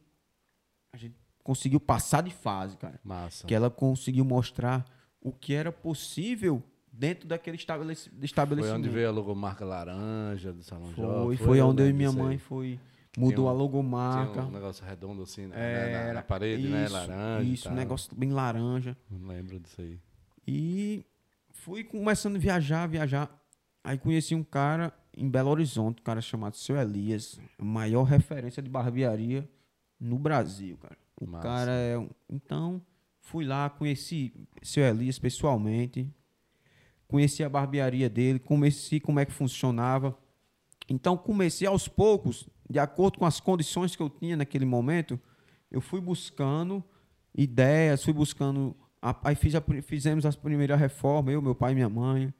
a 0.92 0.96
gente 0.96 1.14
conseguiu 1.44 1.78
passar 1.78 2.22
de 2.22 2.30
fase, 2.30 2.76
cara. 2.76 2.98
Massa. 3.04 3.46
Que 3.46 3.54
ela 3.54 3.70
conseguiu 3.70 4.24
mostrar 4.24 4.85
o 5.20 5.33
que 5.33 5.54
era 5.54 5.70
possível 5.70 6.62
dentro 6.92 7.26
daquele 7.29 7.57
Foi 7.57 7.94
estabelecimento. 8.22 8.76
onde 8.79 8.88
veio 8.88 9.09
a 9.09 9.12
logomarca 9.12 9.64
laranja 9.64 10.53
do 10.53 10.62
Salão 10.62 10.90
Foi, 10.92 11.05
Jovem. 11.05 11.37
foi, 11.38 11.61
onde 11.61 11.83
eu 11.83 11.87
e 11.87 11.92
lembro 11.92 11.96
minha 11.98 12.12
mãe 12.12 12.38
foi. 12.38 12.79
Mudou 13.18 13.46
um- 13.46 13.48
a 13.48 13.53
logomarca. 13.53 14.42
Um 14.42 14.50
negócio 14.53 14.85
redondo 14.85 15.22
assim 15.22 15.46
né, 15.46 16.07
na, 16.07 16.12
na 16.14 16.22
parede, 16.22 16.68
né? 16.68 16.85
isso, 16.85 16.92
Laranja. 16.92 17.42
e 17.44 17.53
Isso, 17.55 17.68
um 17.68 17.74
negócio 17.74 18.14
bem 18.16 18.31
laranja. 18.33 18.96
Não 19.11 19.26
lembro 19.29 19.59
disso 19.59 19.81
aí. 19.81 19.98
E 20.46 21.05
fui 21.50 21.83
começando 21.83 22.37
a 22.37 22.38
viajar, 22.38 22.87
viajar. 22.87 23.29
Aí 23.83 23.98
conheci 23.98 24.35
um 24.35 24.44
cara 24.44 24.92
em 25.16 25.29
Belo 25.29 25.50
Horizonte, 25.50 26.00
um 26.00 26.05
cara 26.05 26.20
chamado 26.20 26.55
Seu 26.57 26.76
Elias, 26.76 27.40
a 27.59 27.64
maior 27.64 28.05
referência 28.05 28.62
de 28.62 28.70
barbearia 28.70 29.48
no 29.98 30.18
Brasil, 30.18 30.76
cara. 30.79 30.96
O 31.20 31.26
Massa. 31.26 31.42
cara 31.42 31.70
é. 31.72 32.09
Então, 32.29 32.81
fui 33.20 33.44
lá, 33.44 33.68
conheci 33.70 34.33
Seu 34.62 34.85
Elias 34.85 35.18
pessoalmente, 35.18 36.09
conheci 37.11 37.42
a 37.42 37.49
barbearia 37.49 38.09
dele, 38.09 38.38
comecei 38.38 39.01
como 39.01 39.18
é 39.18 39.25
que 39.25 39.33
funcionava. 39.33 40.16
Então, 40.88 41.16
comecei 41.16 41.66
aos 41.66 41.88
poucos, 41.88 42.49
de 42.68 42.79
acordo 42.79 43.18
com 43.18 43.27
as 43.27 43.40
condições 43.40 43.96
que 43.96 44.03
eu 44.03 44.09
tinha 44.09 44.37
naquele 44.37 44.64
momento, 44.64 45.18
eu 45.70 45.81
fui 45.81 46.01
buscando 46.01 46.83
ideias, 47.35 48.05
fui 48.05 48.12
buscando. 48.12 48.77
Aí 49.25 49.35
fiz 49.35 49.55
a 49.55 49.62
fizemos 49.83 50.25
a 50.25 50.33
primeira 50.33 50.77
reforma, 50.77 51.33
eu, 51.33 51.42
meu 51.42 51.55
pai 51.55 51.73
e 51.73 51.75
minha 51.75 51.88
mãe. 51.88 52.33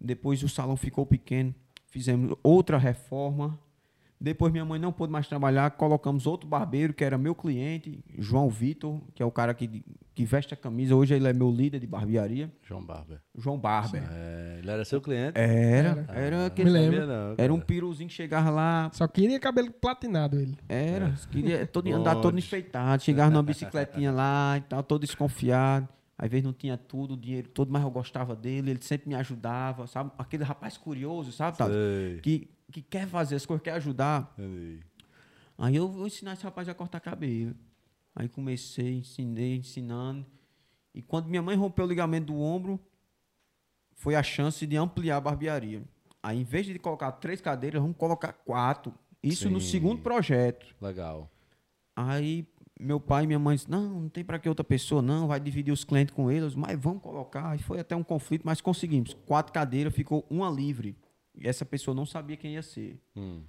Depois 0.00 0.42
o 0.42 0.48
salão 0.48 0.76
ficou 0.76 1.04
pequeno, 1.04 1.54
fizemos 1.86 2.36
outra 2.42 2.78
reforma. 2.78 3.58
Depois 4.18 4.50
minha 4.50 4.64
mãe 4.64 4.80
não 4.80 4.92
pôde 4.92 5.12
mais 5.12 5.28
trabalhar, 5.28 5.70
colocamos 5.72 6.26
outro 6.26 6.48
barbeiro, 6.48 6.94
que 6.94 7.04
era 7.04 7.18
meu 7.18 7.34
cliente, 7.34 8.02
João 8.16 8.48
Vitor, 8.48 8.98
que 9.14 9.22
é 9.22 9.26
o 9.26 9.30
cara 9.30 9.52
que, 9.52 9.84
que 10.16 10.24
veste 10.24 10.54
a 10.54 10.56
camisa. 10.56 10.96
Hoje 10.96 11.14
ele 11.14 11.28
é 11.28 11.32
meu 11.34 11.50
líder 11.50 11.78
de 11.78 11.86
barbearia. 11.86 12.50
João 12.62 12.82
Barber. 12.82 13.20
João 13.36 13.58
Barber. 13.58 14.02
É, 14.10 14.56
ele 14.60 14.70
era 14.70 14.82
seu 14.82 14.98
cliente? 14.98 15.38
Era, 15.38 15.88
Era. 15.90 16.06
era, 16.18 16.36
Ah, 16.38 16.46
aquele, 16.46 16.70
Me 16.70 16.74
não 16.78 16.80
lembro. 16.90 17.06
não, 17.06 17.34
era 17.36 17.52
um 17.52 17.60
piruzinho 17.60 18.08
que 18.08 18.14
chegava 18.14 18.48
lá, 18.48 18.90
Só 18.94 19.06
queria 19.06 19.38
cabelo 19.38 19.70
platinado 19.70 20.40
ele. 20.40 20.56
Era, 20.68 21.14
queria 21.30 21.66
todo, 21.66 21.92
andar 21.92 22.16
todo 22.16 22.38
enfeitado, 22.38 23.02
chegava 23.02 23.30
numa 23.30 23.42
bicicletinha 23.44 24.10
lá 24.10 24.56
e 24.56 24.62
tal, 24.62 24.82
todo 24.82 25.02
desconfiado. 25.02 25.86
Às 26.18 26.30
vezes 26.30 26.46
não 26.46 26.54
tinha 26.54 26.78
tudo, 26.78 27.12
o 27.12 27.16
dinheiro 27.18 27.48
todo, 27.50 27.70
mas 27.70 27.82
eu 27.82 27.90
gostava 27.90 28.34
dele, 28.34 28.70
ele 28.70 28.82
sempre 28.82 29.06
me 29.10 29.14
ajudava, 29.14 29.86
sabe? 29.86 30.10
Aquele 30.16 30.44
rapaz 30.44 30.78
curioso, 30.78 31.30
sabe? 31.30 31.58
Sei. 31.58 32.20
Que, 32.22 32.48
que 32.72 32.80
quer 32.80 33.06
fazer 33.06 33.36
as 33.36 33.44
coisas, 33.44 33.62
quer 33.62 33.72
ajudar. 33.72 34.32
Entendi. 34.38 34.80
Aí 35.58 35.76
eu 35.76 35.86
vou 35.88 36.06
ensinar 36.06 36.32
esse 36.32 36.42
rapaz 36.44 36.66
a 36.70 36.74
cortar 36.74 37.00
cabelo. 37.00 37.54
Aí 38.16 38.28
comecei, 38.28 38.94
ensinei, 38.94 39.56
ensinando. 39.56 40.24
E 40.94 41.02
quando 41.02 41.28
minha 41.28 41.42
mãe 41.42 41.54
rompeu 41.54 41.84
o 41.84 41.88
ligamento 41.88 42.28
do 42.32 42.40
ombro, 42.40 42.80
foi 43.92 44.14
a 44.14 44.22
chance 44.22 44.66
de 44.66 44.76
ampliar 44.76 45.18
a 45.18 45.20
barbearia. 45.20 45.84
Aí, 46.22 46.40
em 46.40 46.44
vez 46.44 46.64
de 46.64 46.78
colocar 46.78 47.12
três 47.12 47.42
cadeiras, 47.42 47.82
vamos 47.82 47.96
colocar 47.96 48.32
quatro. 48.32 48.94
Isso 49.22 49.50
no 49.50 49.60
Sim. 49.60 49.68
segundo 49.68 50.02
projeto. 50.02 50.74
Legal. 50.80 51.30
Aí 51.94 52.48
meu 52.78 53.00
pai 53.00 53.24
e 53.24 53.26
minha 53.26 53.38
mãe 53.38 53.56
disseram, 53.56 53.82
não, 53.82 54.00
não 54.00 54.08
tem 54.08 54.24
para 54.24 54.38
que 54.38 54.48
outra 54.48 54.64
pessoa, 54.64 55.00
não, 55.00 55.26
vai 55.26 55.40
dividir 55.40 55.72
os 55.72 55.84
clientes 55.84 56.14
com 56.14 56.30
eles, 56.30 56.54
mas 56.54 56.78
vamos 56.78 57.02
colocar. 57.02 57.50
Aí 57.50 57.58
foi 57.58 57.80
até 57.80 57.96
um 57.96 58.02
conflito, 58.02 58.42
mas 58.44 58.60
conseguimos. 58.60 59.14
Quatro 59.26 59.52
cadeiras, 59.52 59.94
ficou 59.94 60.26
uma 60.30 60.50
livre. 60.50 60.96
E 61.34 61.46
essa 61.46 61.64
pessoa 61.64 61.94
não 61.94 62.06
sabia 62.06 62.36
quem 62.36 62.54
ia 62.54 62.62
ser. 62.62 62.98
Hum. 63.14 63.42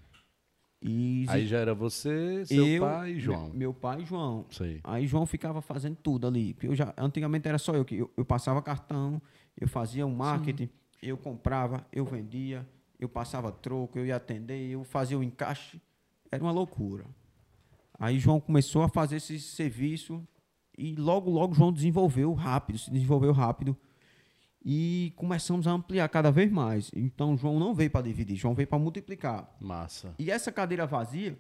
E 0.81 1.25
Aí 1.27 1.47
já 1.47 1.57
era 1.57 1.73
você, 1.73 2.45
seu 2.45 2.65
eu, 2.67 2.81
pai 2.83 3.13
e 3.13 3.19
João. 3.19 3.49
me- 3.49 3.57
Meu 3.57 3.73
pai 3.73 4.01
e 4.01 4.05
João. 4.05 4.45
Sei. 4.49 4.79
Aí 4.83 5.07
João 5.07 5.25
ficava 5.25 5.61
fazendo 5.61 5.95
tudo 5.95 6.27
ali. 6.27 6.55
Eu 6.61 6.75
já, 6.75 6.93
antigamente 6.97 7.47
era 7.47 7.57
só 7.57 7.73
eu 7.73 7.83
que 7.83 7.95
eu, 7.95 8.11
eu 8.15 8.23
passava 8.23 8.61
cartão, 8.61 9.19
eu 9.59 9.67
fazia 9.67 10.05
um 10.05 10.15
marketing, 10.15 10.69
eu 11.01 11.17
comprava, 11.17 11.85
eu 11.91 12.05
vendia, 12.05 12.67
eu 12.99 13.09
passava 13.09 13.51
troco, 13.51 13.97
eu 13.97 14.05
ia 14.05 14.15
atender, 14.15 14.69
eu 14.69 14.83
fazia 14.83 15.17
o 15.17 15.23
encaixe. 15.23 15.81
Era 16.31 16.43
uma 16.43 16.51
loucura. 16.51 17.05
Aí 17.99 18.19
João 18.19 18.39
começou 18.39 18.83
a 18.83 18.89
fazer 18.89 19.15
esse 19.15 19.39
serviço 19.39 20.23
e 20.77 20.93
logo, 20.95 21.31
logo 21.31 21.55
João 21.55 21.73
desenvolveu 21.73 22.33
rápido, 22.33 22.77
se 22.77 22.91
desenvolveu 22.91 23.31
rápido. 23.31 23.75
E 24.65 25.13
começamos 25.15 25.65
a 25.67 25.71
ampliar 25.71 26.07
cada 26.09 26.31
vez 26.31 26.51
mais. 26.51 26.91
Então 26.93 27.37
João 27.37 27.59
não 27.59 27.73
veio 27.73 27.89
para 27.89 28.01
dividir, 28.01 28.35
João 28.35 28.53
veio 28.53 28.67
para 28.67 28.77
multiplicar. 28.79 29.55
Massa. 29.61 30.13
E 30.19 30.29
essa 30.29 30.51
cadeira 30.51 30.85
vazia, 30.85 31.37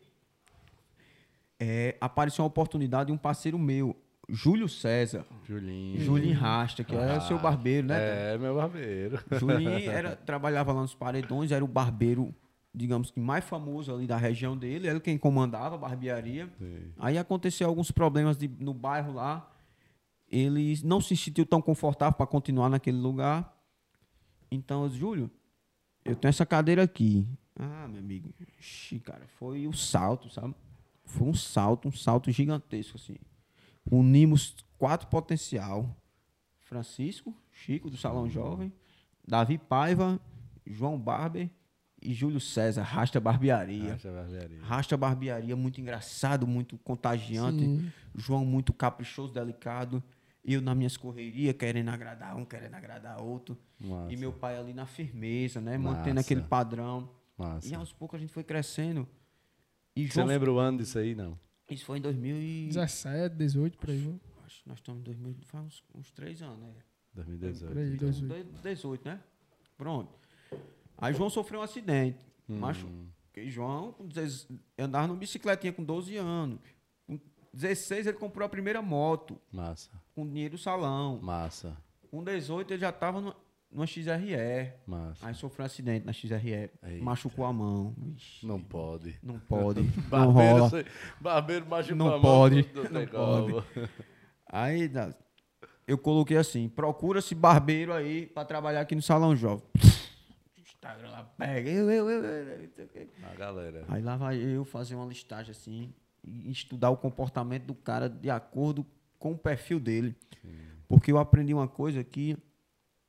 é, 1.59 1.97
apareceu 1.99 2.43
uma 2.43 2.47
oportunidade 2.47 3.07
de 3.07 3.11
um 3.13 3.17
parceiro 3.17 3.57
meu, 3.57 3.95
Júlio 4.29 4.67
César, 4.69 5.25
Julinho. 5.43 5.99
Julinho 6.01 6.37
Rasta, 6.37 6.83
que 6.83 6.95
é 6.95 7.15
Ah, 7.15 7.21
seu 7.21 7.39
barbeiro, 7.39 7.87
né? 7.87 8.33
É, 8.33 8.37
meu 8.37 8.55
barbeiro. 8.55 9.19
Julinho 9.31 9.69
era, 9.89 10.15
trabalhava 10.15 10.71
lá 10.73 10.81
nos 10.81 10.93
Paredões, 10.93 11.51
era 11.51 11.63
o 11.63 11.67
barbeiro, 11.67 12.33
digamos 12.73 13.09
que 13.09 13.19
mais 13.19 13.43
famoso 13.45 13.93
ali 13.93 14.05
da 14.05 14.17
região 14.17 14.55
dele, 14.55 14.87
era 14.87 14.99
quem 14.99 15.17
comandava 15.17 15.75
a 15.75 15.77
barbearia. 15.77 16.49
Sei. 16.59 16.91
Aí 16.99 17.17
aconteceu 17.17 17.67
alguns 17.67 17.89
problemas 17.89 18.37
de- 18.37 18.49
no 18.59 18.73
bairro 18.73 19.13
lá. 19.13 19.49
Ele 20.29 20.79
não 20.83 20.99
se 20.99 21.15
sentiu 21.15 21.45
tão 21.45 21.61
confortável 21.61 22.13
para 22.17 22.27
continuar 22.27 22.69
naquele 22.69 22.97
lugar. 22.97 23.55
Então, 24.51 24.83
eu 24.83 24.89
disse, 24.89 24.99
Júlio, 24.99 25.31
eu 26.03 26.15
tenho 26.15 26.29
essa 26.29 26.45
cadeira 26.45 26.83
aqui. 26.83 27.27
Ah, 27.55 27.87
meu 27.87 27.99
amigo, 27.99 28.33
ixi, 28.59 28.99
cara, 28.99 29.25
foi 29.39 29.67
o 29.67 29.73
salto, 29.73 30.29
sabe? 30.29 30.53
Foi 31.05 31.27
um 31.27 31.33
salto, 31.33 31.87
um 31.87 31.91
salto 31.91 32.31
gigantesco, 32.31 32.97
assim. 32.97 33.15
Unimos 33.89 34.55
quatro 34.77 35.07
potencial. 35.07 35.95
Francisco, 36.61 37.33
Chico, 37.49 37.89
do 37.89 37.95
Salão 37.95 38.29
Jovem, 38.29 38.73
Davi 39.25 39.57
Paiva, 39.57 40.19
João 40.65 40.99
Barber 40.99 41.49
e 42.01 42.13
Júlio 42.13 42.41
César, 42.41 42.83
Rasta 42.83 43.21
Barbearia. 43.21 43.93
Acha 43.93 44.11
barbearia. 44.11 44.63
Rasta 44.63 44.97
Barbearia, 44.97 45.55
muito 45.55 45.79
engraçado, 45.79 46.45
muito 46.45 46.77
contagiante. 46.79 47.63
Sim. 47.63 47.91
João 48.13 48.45
muito 48.45 48.73
caprichoso, 48.73 49.33
delicado. 49.33 50.03
Eu 50.47 50.61
nas 50.61 50.77
minhas 50.77 50.95
correrias, 50.95 51.53
querendo 51.57 51.89
agradar 51.89 52.37
um, 52.37 52.45
querendo 52.45 52.73
agradar 52.75 53.21
outro. 53.21 53.57
Massa. 53.77 54.13
E 54.13 54.15
meu 54.15 54.31
pai 54.31 54.57
ali 54.57 54.73
na 54.73 54.85
firmeza, 54.85 55.59
né? 55.59 55.77
Massa. 55.77 55.97
Mantendo 55.97 56.19
aquele 56.21 56.41
padrão. 56.41 57.09
Massa. 57.37 57.67
E 57.67 57.75
aos 57.75 57.91
poucos 57.91 58.17
a 58.17 58.21
gente 58.21 58.31
foi 58.31 58.45
crescendo. 58.45 59.05
E 59.93 60.07
Você 60.07 60.13
João, 60.13 60.27
lembra 60.27 60.49
o 60.51 60.57
ano 60.57 60.77
disso 60.77 60.97
aí, 60.97 61.13
não? 61.13 61.37
isso 61.69 61.83
foi 61.83 61.97
em 61.97 62.01
2000 62.01 62.37
e... 62.37 62.67
17, 62.67 63.35
18, 63.35 63.77
por 63.77 63.89
aí. 63.89 64.19
Acho 64.45 64.63
que 64.63 64.69
nós 64.69 64.77
estamos 64.77 65.01
em 65.01 65.03
2000, 65.03 65.35
faz 65.41 65.65
uns, 65.65 65.83
uns 65.93 66.11
três 66.11 66.41
anos, 66.41 66.59
né? 66.59 66.73
2018. 67.13 67.73
Por 67.73 67.77
aí, 67.77 67.93
Então, 67.93 68.09
18. 68.09 68.61
18, 68.63 69.05
né? 69.05 69.19
Pronto. 69.77 70.13
Aí 70.97 71.13
João 71.13 71.29
sofreu 71.29 71.59
um 71.59 71.63
acidente. 71.63 72.17
Hum. 72.47 72.59
Macho, 72.59 72.87
porque 73.25 73.49
João 73.49 73.91
com 73.91 74.07
16 74.07 74.47
andava 74.79 75.07
numa 75.07 75.19
bicicletinha 75.19 75.73
com 75.73 75.83
12 75.83 76.15
anos. 76.15 76.59
Com 77.57 77.61
16 77.61 78.05
ele 78.05 78.17
comprou 78.17 78.45
a 78.45 78.49
primeira 78.49 78.81
moto, 78.83 79.39
Massa. 79.51 79.89
com 80.13 80.27
dinheiro 80.27 80.55
do 80.55 80.61
salão. 80.61 81.19
Massa. 81.21 81.75
Com 82.11 82.23
18 82.23 82.71
ele 82.73 82.81
já 82.81 82.89
estava 82.89 83.19
numa, 83.19 83.35
numa 83.71 83.87
XRE. 83.87 84.73
Massa. 84.85 85.25
Aí 85.27 85.33
sofreu 85.33 85.63
um 85.63 85.65
acidente 85.65 86.05
na 86.05 86.13
XRE. 86.13 86.51
Eita. 86.83 87.03
Machucou 87.03 87.45
a 87.45 87.51
mão. 87.51 87.95
Ixi, 88.15 88.45
Não 88.45 88.61
pode. 88.61 89.17
não 89.23 89.39
pode. 89.39 89.81
não 89.97 90.03
Barbeiro, 90.07 90.55
rola. 90.57 90.69
sei- 90.69 90.85
barbeiro 91.19 91.65
machucou 91.65 91.97
Não 91.97 92.07
a 92.09 92.11
mão, 92.11 92.21
pode, 92.21 92.69
não 92.75 92.83
tem 92.85 92.91
não 92.93 93.07
como. 93.07 93.63
Aí 94.47 94.89
eu 95.87 95.97
coloquei 95.97 96.37
assim: 96.37 96.69
procura-se 96.69 97.33
barbeiro 97.33 97.91
aí 97.91 98.27
para 98.27 98.45
trabalhar 98.45 98.81
aqui 98.81 98.93
no 98.95 99.01
Salão 99.01 99.35
Jovem. 99.35 99.65
Instagram 100.59 101.09
lá, 101.09 101.23
pega. 101.23 101.67
Eu, 101.71 101.89
eu, 101.89 102.07
eu, 102.09 102.23
eu. 102.23 102.69
A 103.31 103.33
galera. 103.35 103.83
Aí 103.87 104.01
lá 104.03 104.15
vai 104.15 104.37
eu 104.37 104.63
fazer 104.63 104.93
uma 104.95 105.05
listagem 105.07 105.49
assim 105.51 105.91
e 106.27 106.51
estudar 106.51 106.89
o 106.89 106.97
comportamento 106.97 107.63
do 107.65 107.73
cara 107.75 108.09
de 108.09 108.29
acordo 108.29 108.85
com 109.17 109.31
o 109.33 109.37
perfil 109.37 109.79
dele. 109.79 110.15
Porque 110.87 111.11
eu 111.11 111.17
aprendi 111.17 111.53
uma 111.53 111.67
coisa 111.67 112.03
que 112.03 112.37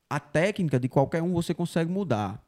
a 0.09 0.19
técnica 0.19 0.79
de 0.79 0.89
qualquer 0.89 1.21
um 1.21 1.33
você 1.33 1.53
consegue 1.53 1.91
mudar. 1.91 2.41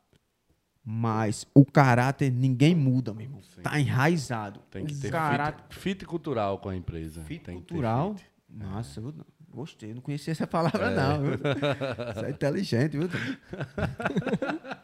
Mas 0.83 1.45
o 1.53 1.63
caráter 1.63 2.31
ninguém 2.31 2.73
muda, 2.73 3.13
meu 3.13 3.23
irmão. 3.23 3.41
Tá 3.61 3.79
enraizado. 3.79 4.61
Tem 4.71 4.83
que 4.85 4.93
o 4.95 4.99
ter 4.99 5.11
caráter 5.11 5.63
fit, 5.69 5.79
fit 5.99 6.05
cultural 6.05 6.57
com 6.57 6.69
a 6.69 6.75
empresa. 6.75 7.21
fit 7.23 7.43
Tem 7.43 7.55
cultural. 7.55 8.15
fit. 8.15 8.25
Nossa, 8.49 8.99
eu- 8.99 9.13
Gostei, 9.53 9.93
não 9.93 10.01
conhecia 10.01 10.31
essa 10.31 10.47
palavra, 10.47 10.89
não. 10.91 11.23
Viu? 11.23 11.31
Você 12.15 12.25
é 12.25 12.29
inteligente, 12.29 12.97
viu? 12.97 13.09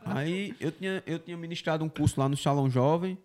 Aí 0.05 0.53
eu 0.59 0.71
tinha, 0.71 1.01
eu 1.05 1.19
tinha 1.19 1.37
ministrado 1.37 1.83
um 1.85 1.89
curso 1.89 2.19
lá 2.19 2.27
no 2.27 2.35
Salão 2.37 2.69
Jovem 2.69 3.17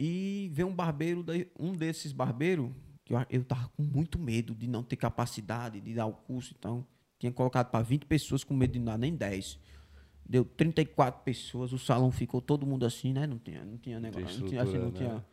e 0.00 0.48
veio 0.52 0.68
um 0.68 0.74
barbeiro, 0.74 1.24
um 1.58 1.72
desses 1.72 2.12
barbeiros, 2.12 2.70
que 3.04 3.12
eu, 3.12 3.18
eu 3.28 3.44
tava 3.44 3.68
com 3.70 3.82
muito 3.82 4.16
medo 4.16 4.54
de 4.54 4.68
não 4.68 4.80
ter 4.80 4.94
capacidade 4.94 5.80
de 5.80 5.92
dar 5.92 6.06
o 6.06 6.12
curso, 6.12 6.54
então 6.56 6.86
tinha 7.18 7.32
colocado 7.32 7.68
para 7.68 7.82
20 7.82 8.06
pessoas 8.06 8.44
com 8.44 8.54
medo 8.54 8.74
de 8.74 8.78
não 8.78 8.86
dar 8.86 8.96
nem 8.96 9.16
10. 9.16 9.58
Deu 10.24 10.44
34 10.44 11.22
pessoas, 11.24 11.72
o 11.72 11.78
salão 11.80 12.12
ficou 12.12 12.40
todo 12.40 12.64
mundo 12.64 12.86
assim, 12.86 13.12
né? 13.12 13.26
Não 13.26 13.40
tinha, 13.40 13.64
não 13.64 13.76
tinha 13.76 13.98
negócio, 13.98 14.40
não 14.40 14.48
tinha, 14.48 14.62
assim, 14.62 14.78
não 14.78 14.90
né? 14.90 14.92
tinha, 14.92 15.24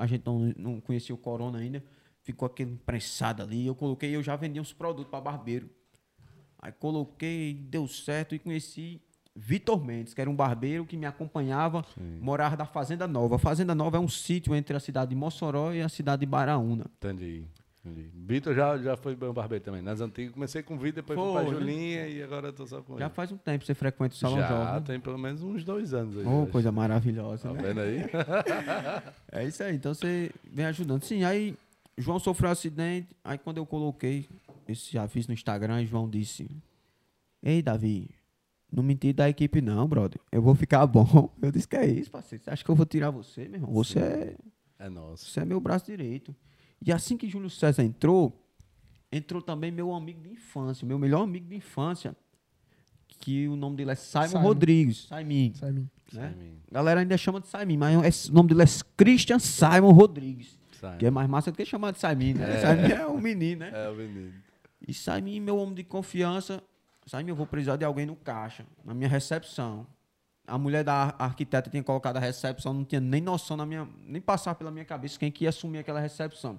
a 0.00 0.06
gente 0.08 0.26
não, 0.26 0.52
não 0.56 0.80
conhecia 0.80 1.14
o 1.14 1.18
corona 1.18 1.58
ainda. 1.58 1.84
Ficou 2.20 2.46
aquele 2.46 2.74
prensado 2.84 3.40
ali. 3.40 3.66
Eu 3.68 3.74
coloquei, 3.76 4.16
eu 4.16 4.22
já 4.22 4.34
vendia 4.34 4.60
uns 4.60 4.72
produtos 4.72 5.08
para 5.08 5.20
barbeiro. 5.20 5.70
Aí 6.58 6.72
coloquei, 6.72 7.54
deu 7.54 7.86
certo 7.86 8.34
e 8.34 8.38
conheci 8.40 9.00
Vitor 9.40 9.84
Mendes, 9.84 10.12
que 10.14 10.20
era 10.20 10.28
um 10.28 10.34
barbeiro 10.34 10.84
que 10.84 10.96
me 10.96 11.06
acompanhava, 11.06 11.84
morava 12.20 12.56
da 12.56 12.66
Fazenda 12.66 13.06
Nova. 13.06 13.36
A 13.36 13.38
Fazenda 13.38 13.72
Nova 13.74 13.96
é 13.96 14.00
um 14.00 14.08
sítio 14.08 14.52
entre 14.54 14.76
a 14.76 14.80
cidade 14.80 15.10
de 15.10 15.14
Mossoró 15.14 15.72
e 15.72 15.80
a 15.80 15.88
cidade 15.88 16.20
de 16.20 16.26
Baraúna. 16.26 16.86
Entendi. 16.96 17.44
entendi. 17.84 18.10
Vitor 18.12 18.52
já, 18.52 18.76
já 18.78 18.96
foi 18.96 19.14
barbeiro 19.14 19.64
também. 19.64 19.80
Nas 19.80 20.00
antigas 20.00 20.32
comecei 20.34 20.60
com 20.62 20.74
o 20.74 20.76
Vitor, 20.78 21.02
depois 21.04 21.16
fui 21.18 21.32
Foi, 21.32 21.42
pra 21.44 21.52
né? 21.52 21.58
Julinha 21.60 22.08
e 22.08 22.20
agora 22.20 22.52
tô 22.52 22.66
só 22.66 22.82
com 22.82 22.98
Já 22.98 23.04
ele. 23.06 23.14
faz 23.14 23.30
um 23.30 23.36
tempo 23.36 23.60
que 23.60 23.66
você 23.66 23.74
frequenta 23.74 24.12
o 24.14 24.18
Salão 24.18 24.38
já 24.38 24.48
Jovem. 24.48 24.82
tem 24.82 24.98
pelo 25.00 25.18
menos 25.18 25.40
uns 25.42 25.62
dois 25.62 25.94
anos 25.94 26.18
aí. 26.18 26.26
Oh, 26.26 26.46
coisa 26.48 26.72
maravilhosa, 26.72 27.48
Tá 27.48 27.54
né? 27.54 27.62
vendo 27.62 27.80
aí? 27.80 27.98
É 29.30 29.44
isso 29.46 29.62
aí, 29.62 29.76
então 29.76 29.94
você 29.94 30.32
vem 30.50 30.66
ajudando. 30.66 31.02
Sim, 31.04 31.22
aí 31.22 31.56
João 31.96 32.18
sofreu 32.18 32.48
um 32.48 32.52
acidente, 32.52 33.08
aí 33.22 33.38
quando 33.38 33.58
eu 33.58 33.66
coloquei 33.66 34.26
esse 34.68 34.98
aviso 34.98 35.28
no 35.28 35.34
Instagram, 35.34 35.84
João 35.84 36.08
disse: 36.08 36.48
Ei, 37.42 37.62
Davi, 37.62 38.10
não 38.70 38.82
me 38.82 38.94
tire 38.94 39.12
da 39.14 39.28
equipe, 39.28 39.60
não, 39.60 39.86
brother. 39.86 40.20
Eu 40.30 40.42
vou 40.42 40.54
ficar 40.54 40.86
bom. 40.86 41.32
Eu 41.40 41.50
disse: 41.50 41.66
Que 41.68 41.76
é 41.76 41.86
isso, 41.86 42.10
parceiro? 42.10 42.42
Você 42.44 42.50
acha 42.50 42.64
que 42.64 42.70
eu 42.70 42.74
vou 42.74 42.84
tirar 42.86 43.10
você, 43.10 43.42
meu 43.48 43.54
irmão? 43.60 43.72
Você 43.72 43.98
é, 43.98 44.36
É 44.78 44.88
nosso. 44.88 45.26
você 45.26 45.40
é 45.40 45.44
meu 45.44 45.60
braço 45.60 45.86
direito. 45.86 46.34
E 46.84 46.92
assim 46.92 47.16
que 47.16 47.28
Júlio 47.28 47.50
César 47.50 47.82
entrou, 47.82 48.32
entrou 49.10 49.40
também 49.42 49.70
meu 49.72 49.92
amigo 49.94 50.20
de 50.22 50.28
infância, 50.30 50.86
meu 50.86 50.98
melhor 50.98 51.22
amigo 51.22 51.46
de 51.48 51.56
infância, 51.56 52.14
que 53.20 53.48
o 53.48 53.56
nome 53.56 53.76
dele 53.76 53.90
é 53.92 53.94
Simon, 53.94 54.28
Simon. 54.28 54.42
Rodrigues. 54.42 54.96
Simon. 55.08 55.52
Né? 56.12 56.30
Simon. 56.34 56.54
A 56.70 56.74
galera 56.74 57.00
ainda 57.00 57.16
chama 57.16 57.40
de 57.40 57.48
Simon, 57.48 57.76
mas 57.78 58.04
esse- 58.04 58.30
o 58.30 58.34
nome 58.34 58.48
dele 58.50 58.62
é 58.62 58.66
Christian 58.96 59.38
Simon 59.38 59.90
Rodrigues. 59.92 60.56
Simon. 60.78 60.96
Que 60.98 61.06
é 61.06 61.10
mais 61.10 61.28
massa 61.28 61.50
do 61.50 61.56
que 61.56 61.64
chamar 61.64 61.90
de 61.92 61.98
Simon, 61.98 62.38
né? 62.38 62.60
Simon 62.60 63.02
é 63.02 63.06
um 63.08 63.20
menino, 63.20 63.60
né? 63.60 63.72
É 63.74 63.88
o 63.88 63.96
menino. 63.96 64.32
E 64.86 64.94
Simon, 64.94 65.40
meu 65.40 65.56
homem 65.56 65.74
de 65.74 65.82
confiança, 65.84 66.62
Simon, 67.08 67.28
eu 67.28 67.34
vou 67.36 67.46
precisar 67.46 67.76
de 67.76 67.84
alguém 67.84 68.04
no 68.06 68.14
caixa, 68.16 68.64
na 68.84 68.92
minha 68.94 69.08
recepção. 69.08 69.86
A 70.46 70.56
mulher 70.58 70.82
da 70.84 70.94
ar- 70.94 71.16
arquiteta 71.18 71.68
tinha 71.70 71.82
colocado 71.82 72.16
a 72.16 72.20
recepção, 72.20 72.72
não 72.72 72.84
tinha 72.84 73.00
nem 73.00 73.20
noção 73.20 73.56
na 73.56 73.66
minha, 73.66 73.88
nem 74.04 74.20
passar 74.20 74.54
pela 74.54 74.70
minha 74.70 74.84
cabeça 74.84 75.18
quem 75.18 75.30
que 75.30 75.44
ia 75.44 75.50
assumir 75.50 75.78
aquela 75.78 76.00
recepção. 76.00 76.58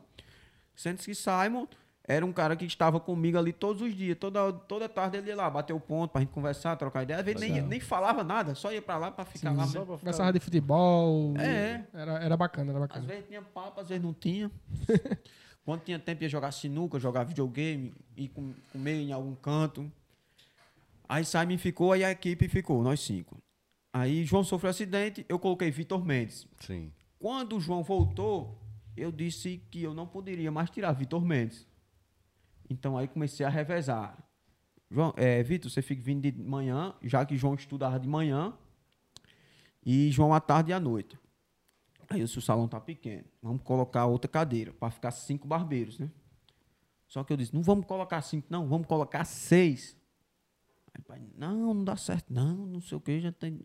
Sendo 0.76 0.98
que 0.98 1.14
Simon 1.16 1.66
era 2.04 2.26
um 2.26 2.32
cara 2.34 2.56
que 2.56 2.66
estava 2.66 3.00
comigo 3.00 3.38
ali 3.38 3.52
todos 3.54 3.82
os 3.82 3.94
dias, 3.96 4.18
toda, 4.20 4.52
toda 4.54 4.88
tarde 4.90 5.18
ele 5.18 5.30
ia 5.30 5.36
lá, 5.36 5.50
bater 5.50 5.74
o 5.74 5.80
ponto 5.80 6.12
pra 6.12 6.22
gente 6.22 6.32
conversar, 6.32 6.76
trocar 6.76 7.04
ideia. 7.04 7.20
Às 7.20 7.26
vezes 7.26 7.42
nem, 7.42 7.62
nem 7.62 7.80
falava 7.80 8.24
nada, 8.24 8.56
só 8.56 8.72
ia 8.72 8.82
pra 8.82 8.98
lá 8.98 9.12
pra 9.12 9.26
ficar 9.26 9.52
lá. 9.52 9.66
só 9.68 9.86
Conversava 9.86 10.34
de 10.34 10.40
futebol. 10.40 11.34
É. 11.38 11.84
Era, 11.94 12.14
era 12.24 12.38
bacana, 12.38 12.72
era 12.72 12.80
Às 12.84 12.88
bacana. 12.88 13.06
vezes 13.06 13.26
tinha 13.28 13.42
papo, 13.42 13.82
às 13.82 13.90
vezes 13.90 14.04
não 14.04 14.14
tinha. 14.14 14.50
Quando 15.66 15.82
tinha 15.82 16.00
tempo 16.00 16.24
ia 16.24 16.30
jogar 16.30 16.52
sinuca, 16.52 17.00
jogar 17.00 17.24
videogame, 17.26 17.94
ir 18.18 18.30
com- 18.30 18.54
comer 18.72 19.02
em 19.02 19.12
algum 19.12 19.36
canto. 19.36 19.92
Aí 21.10 21.26
Simon 21.26 21.58
ficou, 21.58 21.92
aí 21.92 22.04
a 22.04 22.12
equipe 22.12 22.48
ficou, 22.48 22.84
nós 22.84 23.00
cinco. 23.00 23.42
Aí 23.92 24.24
João 24.24 24.44
sofreu 24.44 24.70
acidente, 24.70 25.26
eu 25.28 25.40
coloquei 25.40 25.72
Vitor 25.72 26.06
Mendes. 26.06 26.48
Sim. 26.60 26.94
Quando 27.18 27.58
o 27.58 27.60
João 27.60 27.82
voltou, 27.82 28.62
eu 28.96 29.12
disse 29.12 29.58
que 29.72 29.82
eu 29.82 29.96
não 29.96 30.06
poderia 30.06 30.52
mais 30.52 30.70
tirar 30.70 30.92
Vitor 30.92 31.26
Mendes. 31.26 31.68
Então 32.70 32.96
aí 32.96 33.08
comecei 33.08 33.44
a 33.44 33.50
revezar. 33.50 34.24
João, 34.92 35.12
é, 35.18 35.42
Vitor, 35.42 35.72
você 35.72 35.82
fica 35.82 36.02
vindo 36.04 36.22
de 36.22 36.32
manhã, 36.40 36.94
já 37.02 37.26
que 37.26 37.36
João 37.36 37.56
estudava 37.56 38.00
de 38.00 38.08
manhã, 38.08 38.54
e 39.84 40.12
João 40.12 40.32
à 40.32 40.40
tarde 40.40 40.70
e 40.70 40.74
à 40.74 40.80
noite. 40.80 41.18
Aí 42.08 42.20
eu 42.20 42.26
disse, 42.26 42.38
o 42.38 42.42
salão 42.42 42.68
tá 42.68 42.80
pequeno, 42.80 43.26
vamos 43.42 43.64
colocar 43.64 44.06
outra 44.06 44.30
cadeira, 44.30 44.74
para 44.74 44.92
ficar 44.92 45.10
cinco 45.12 45.48
barbeiros, 45.48 45.98
né? 45.98 46.10
Só 47.08 47.24
que 47.24 47.34
eu 47.34 47.38
disse, 47.38 47.54
não 47.54 47.64
vamos 47.64 47.88
colocar 47.88 48.22
cinco, 48.22 48.48
não, 48.50 48.68
vamos 48.68 48.86
colocar 48.88 49.26
seis. 49.26 49.99
Pai, 51.02 51.22
não, 51.38 51.74
não 51.74 51.84
dá 51.84 51.96
certo, 51.96 52.32
não, 52.34 52.56
não 52.66 52.82
sei 52.82 52.98
o 52.98 53.02
que, 53.02 53.20
já 53.20 53.32
tem. 53.32 53.60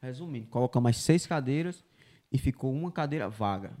Resumindo, 0.00 0.46
colocamos 0.46 0.84
mais 0.84 0.96
seis 0.98 1.26
cadeiras 1.26 1.84
e 2.30 2.38
ficou 2.38 2.72
uma 2.72 2.90
cadeira 2.92 3.28
vaga. 3.28 3.76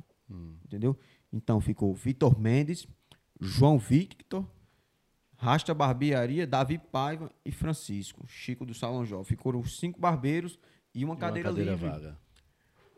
Entendeu? 0.64 0.98
Então 1.32 1.60
ficou 1.60 1.94
Vitor 1.94 2.38
Mendes, 2.38 2.86
João 3.40 3.78
Victor, 3.78 4.44
Rasta 5.36 5.72
Barbearia, 5.72 6.46
Davi 6.46 6.76
Paiva 6.78 7.30
e 7.44 7.52
Francisco, 7.52 8.26
Chico 8.26 8.66
do 8.66 8.74
Salão 8.74 9.04
Jovem. 9.06 9.24
Ficaram 9.24 9.60
os 9.60 9.78
cinco 9.78 10.00
barbeiros 10.00 10.58
e 10.94 11.04
uma 11.04 11.14
E 11.14 11.18
cadeira, 11.18 11.48
uma 11.50 11.54
cadeira 11.54 11.70
livre. 11.72 11.88
vaga. 11.88 12.18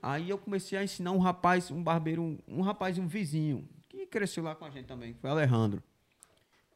Aí 0.02 0.30
eu 0.30 0.38
comecei 0.38 0.78
a 0.78 0.82
ensinar 0.82 1.12
um 1.12 1.18
rapaz, 1.18 1.70
um 1.70 1.82
barbeiro, 1.82 2.22
um, 2.22 2.38
um 2.48 2.62
rapaz, 2.62 2.96
um 2.98 3.06
vizinho, 3.06 3.68
que 3.88 4.06
cresceu 4.06 4.42
lá 4.42 4.54
com 4.54 4.64
a 4.64 4.70
gente 4.70 4.86
também, 4.86 5.12
foi 5.12 5.28
Alejandro. 5.28 5.82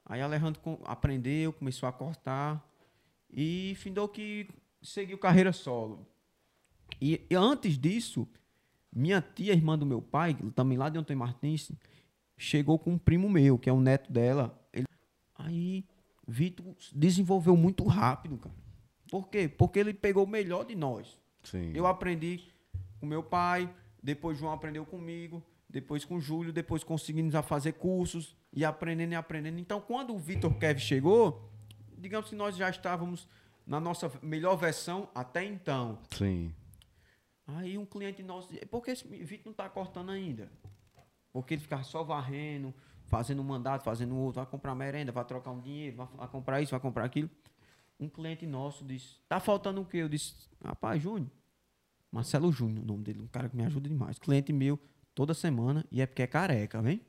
Aí 0.04 0.20
Alejandro 0.20 0.60
aprendeu, 0.84 1.50
começou 1.54 1.88
a 1.88 1.92
cortar 1.92 2.62
e 3.34 3.74
findou 3.76 4.08
que 4.08 4.48
seguiu 4.82 5.18
carreira 5.18 5.52
solo. 5.52 6.06
E, 7.00 7.20
e 7.28 7.34
antes 7.34 7.76
disso, 7.76 8.28
minha 8.94 9.20
tia, 9.20 9.52
irmã 9.52 9.76
do 9.78 9.84
meu 9.84 10.00
pai, 10.00 10.34
também 10.54 10.78
lá 10.78 10.88
de 10.88 10.98
Antônio 10.98 11.18
Martins, 11.18 11.70
chegou 12.36 12.78
com 12.78 12.92
um 12.92 12.98
primo 12.98 13.28
meu, 13.28 13.58
que 13.58 13.68
é 13.68 13.72
o 13.72 13.80
neto 13.80 14.12
dela. 14.12 14.58
Ele- 14.72 14.86
Aí 15.36 15.84
Vitor 16.26 16.64
desenvolveu 16.94 17.56
muito 17.56 17.84
rápido, 17.84 18.38
cara. 18.38 18.54
Por 19.10 19.28
quê? 19.28 19.48
Porque 19.48 19.78
ele 19.78 19.92
pegou 19.92 20.24
o 20.24 20.28
melhor 20.28 20.64
de 20.64 20.74
nós. 20.74 21.20
Sim. 21.42 21.72
Eu 21.74 21.86
aprendi 21.86 22.40
com 23.00 23.06
meu 23.06 23.22
pai, 23.22 23.72
depois 24.02 24.38
João 24.38 24.52
aprendeu 24.52 24.86
comigo, 24.86 25.42
depois 25.68 26.04
com 26.04 26.16
o 26.16 26.20
Júlio, 26.20 26.52
depois 26.52 26.82
conseguimos 26.84 27.34
a 27.34 27.42
fazer 27.42 27.72
cursos 27.72 28.36
e 28.52 28.64
aprendendo 28.64 29.12
e 29.12 29.16
aprendendo. 29.16 29.58
Então, 29.58 29.80
quando 29.80 30.14
o 30.14 30.18
Vitor 30.18 30.54
Kev 30.58 30.78
chegou, 30.78 31.50
digamos 32.04 32.28
que 32.28 32.36
nós 32.36 32.54
já 32.54 32.68
estávamos 32.68 33.26
na 33.66 33.80
nossa 33.80 34.12
melhor 34.22 34.56
versão 34.56 35.08
até 35.14 35.42
então. 35.42 35.98
Sim. 36.12 36.54
Aí 37.46 37.78
um 37.78 37.86
cliente 37.86 38.22
nosso 38.22 38.50
disse, 38.50 38.66
por 38.66 38.82
que 38.82 38.90
esse 38.90 39.06
Vitor 39.06 39.46
não 39.46 39.52
está 39.52 39.68
cortando 39.68 40.10
ainda? 40.10 40.50
Porque 41.32 41.54
ele 41.54 41.62
ficava 41.62 41.82
só 41.82 42.04
varrendo, 42.04 42.74
fazendo 43.06 43.40
um 43.40 43.44
mandato, 43.44 43.82
fazendo 43.82 44.14
outro, 44.16 44.42
vai 44.42 44.50
comprar 44.50 44.74
merenda, 44.74 45.12
vai 45.12 45.24
trocar 45.24 45.50
um 45.50 45.60
dinheiro, 45.60 45.96
vai, 45.96 46.06
vai 46.14 46.28
comprar 46.28 46.60
isso, 46.60 46.70
vai 46.70 46.80
comprar 46.80 47.04
aquilo. 47.04 47.30
Um 47.98 48.08
cliente 48.08 48.46
nosso 48.46 48.84
disse, 48.84 49.16
tá 49.26 49.40
faltando 49.40 49.80
o 49.80 49.86
quê? 49.86 49.98
Eu 49.98 50.08
disse, 50.08 50.34
rapaz, 50.62 51.02
Júnior, 51.02 51.30
Marcelo 52.12 52.52
Júnior, 52.52 52.84
o 52.84 52.86
nome 52.86 53.02
dele, 53.02 53.20
um 53.20 53.26
cara 53.26 53.48
que 53.48 53.56
me 53.56 53.64
ajuda 53.64 53.88
demais. 53.88 54.18
Cliente 54.18 54.52
meu, 54.52 54.78
toda 55.14 55.32
semana, 55.32 55.86
e 55.90 56.02
é 56.02 56.06
porque 56.06 56.22
é 56.22 56.26
careca, 56.26 56.82
vem? 56.82 57.00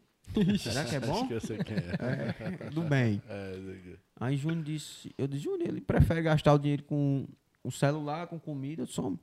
Será 0.58 0.86
que 0.86 0.96
é 0.96 1.00
bom? 1.00 1.14
Acho 1.14 1.28
que 1.28 1.34
eu 1.34 1.42
sei 1.42 1.58
quem 1.60 1.76
é. 1.76 2.66
É, 2.66 2.70
do 2.70 2.82
bem. 2.84 3.22
É, 3.30 3.98
Aí 4.18 4.38
Júnior 4.38 4.64
disse, 4.64 5.14
eu 5.18 5.28
disse, 5.28 5.44
Júnior, 5.44 5.68
ele 5.68 5.82
prefere 5.82 6.22
gastar 6.22 6.54
o 6.54 6.58
dinheiro 6.60 6.84
com 6.84 7.28
o 7.64 7.72
celular, 7.72 8.28
com 8.28 8.40
comida, 8.40 8.82
eu 8.84 8.86
disse, 8.86 9.00
"Homem, 9.02 9.20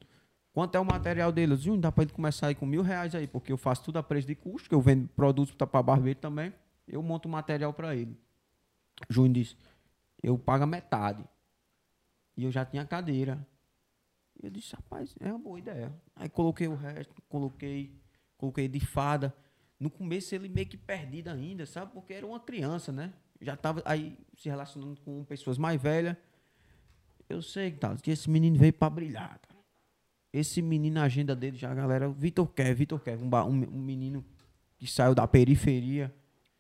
quanto 0.53 0.75
é 0.75 0.81
o 0.81 0.85
material 0.85 1.33
dele? 1.33 1.53
Eu 1.53 1.57
disse, 1.57 1.67
Júnior, 1.67 1.83
dá 1.83 1.93
pra 1.93 2.05
ele 2.05 2.13
começar 2.13 2.49
aí 2.49 2.55
com 2.55 2.67
mil 2.67 2.83
reais 2.83 3.15
aí, 3.15 3.27
porque 3.27 3.53
eu 3.53 3.57
faço 3.57 3.85
tudo 3.85 3.99
a 3.99 4.03
preço 4.03 4.27
de 4.27 4.35
custo, 4.35 4.69
que 4.69 4.75
eu 4.75 4.81
vendo 4.81 5.09
produtos 5.09 5.55
para 5.55 5.83
barbeiro 5.83 6.19
também, 6.19 6.53
eu 6.87 7.03
monto 7.03 7.27
o 7.29 7.31
material 7.31 7.73
para 7.73 7.97
ele. 7.97 8.17
Júnior 9.09 9.33
disse, 9.35 9.57
eu 10.23 10.39
pago 10.39 10.65
a 10.65 10.67
metade. 10.67 11.25
E 12.37 12.45
eu 12.45 12.51
já 12.51 12.65
tinha 12.65 12.85
cadeira. 12.85 13.47
Eu 14.43 14.51
disse, 14.51 14.75
rapaz, 14.75 15.15
é 15.21 15.29
uma 15.29 15.39
boa 15.39 15.59
ideia. 15.59 15.93
Aí 16.17 16.29
coloquei 16.29 16.67
o 16.69 16.75
resto, 16.75 17.15
coloquei, 17.29 17.95
coloquei 18.37 18.69
de 18.69 18.81
fada. 18.81 19.35
No 19.83 19.91
começo 19.91 20.33
ele 20.33 20.49
meio 20.49 20.69
que 20.69 20.77
perdido 20.77 21.27
ainda, 21.27 21.67
sabe? 21.67 21.91
Porque 21.93 22.13
era 22.13 22.25
uma 22.25 22.39
criança, 22.39 22.93
né? 22.93 23.13
Já 23.41 23.57
tava 23.57 23.83
aí 23.85 24.17
se 24.37 24.49
relacionando 24.49 25.01
com 25.01 25.25
pessoas 25.25 25.59
mais 25.59 25.83
velhas. 25.83 26.17
Eu 27.29 27.43
sei, 27.43 27.73
Thales, 27.73 28.01
que 28.01 28.13
esse 28.13 28.31
menino 28.31 28.57
veio 28.57 28.73
para 28.73 28.89
brilhar, 28.89 29.41
cara. 29.41 29.61
Esse 30.33 30.63
menino, 30.63 31.01
a 31.01 31.03
agenda 31.03 31.35
dele 31.35 31.57
já, 31.57 31.75
galera, 31.75 32.09
o 32.09 32.13
Vitor 32.13 32.47
quer, 32.47 32.73
Vitor 32.73 33.01
quer, 33.01 33.19
um, 33.19 33.29
um, 33.29 33.77
um 33.77 33.83
menino 33.83 34.25
que 34.79 34.87
saiu 34.87 35.17
da 35.17 35.27
periferia 35.27 36.15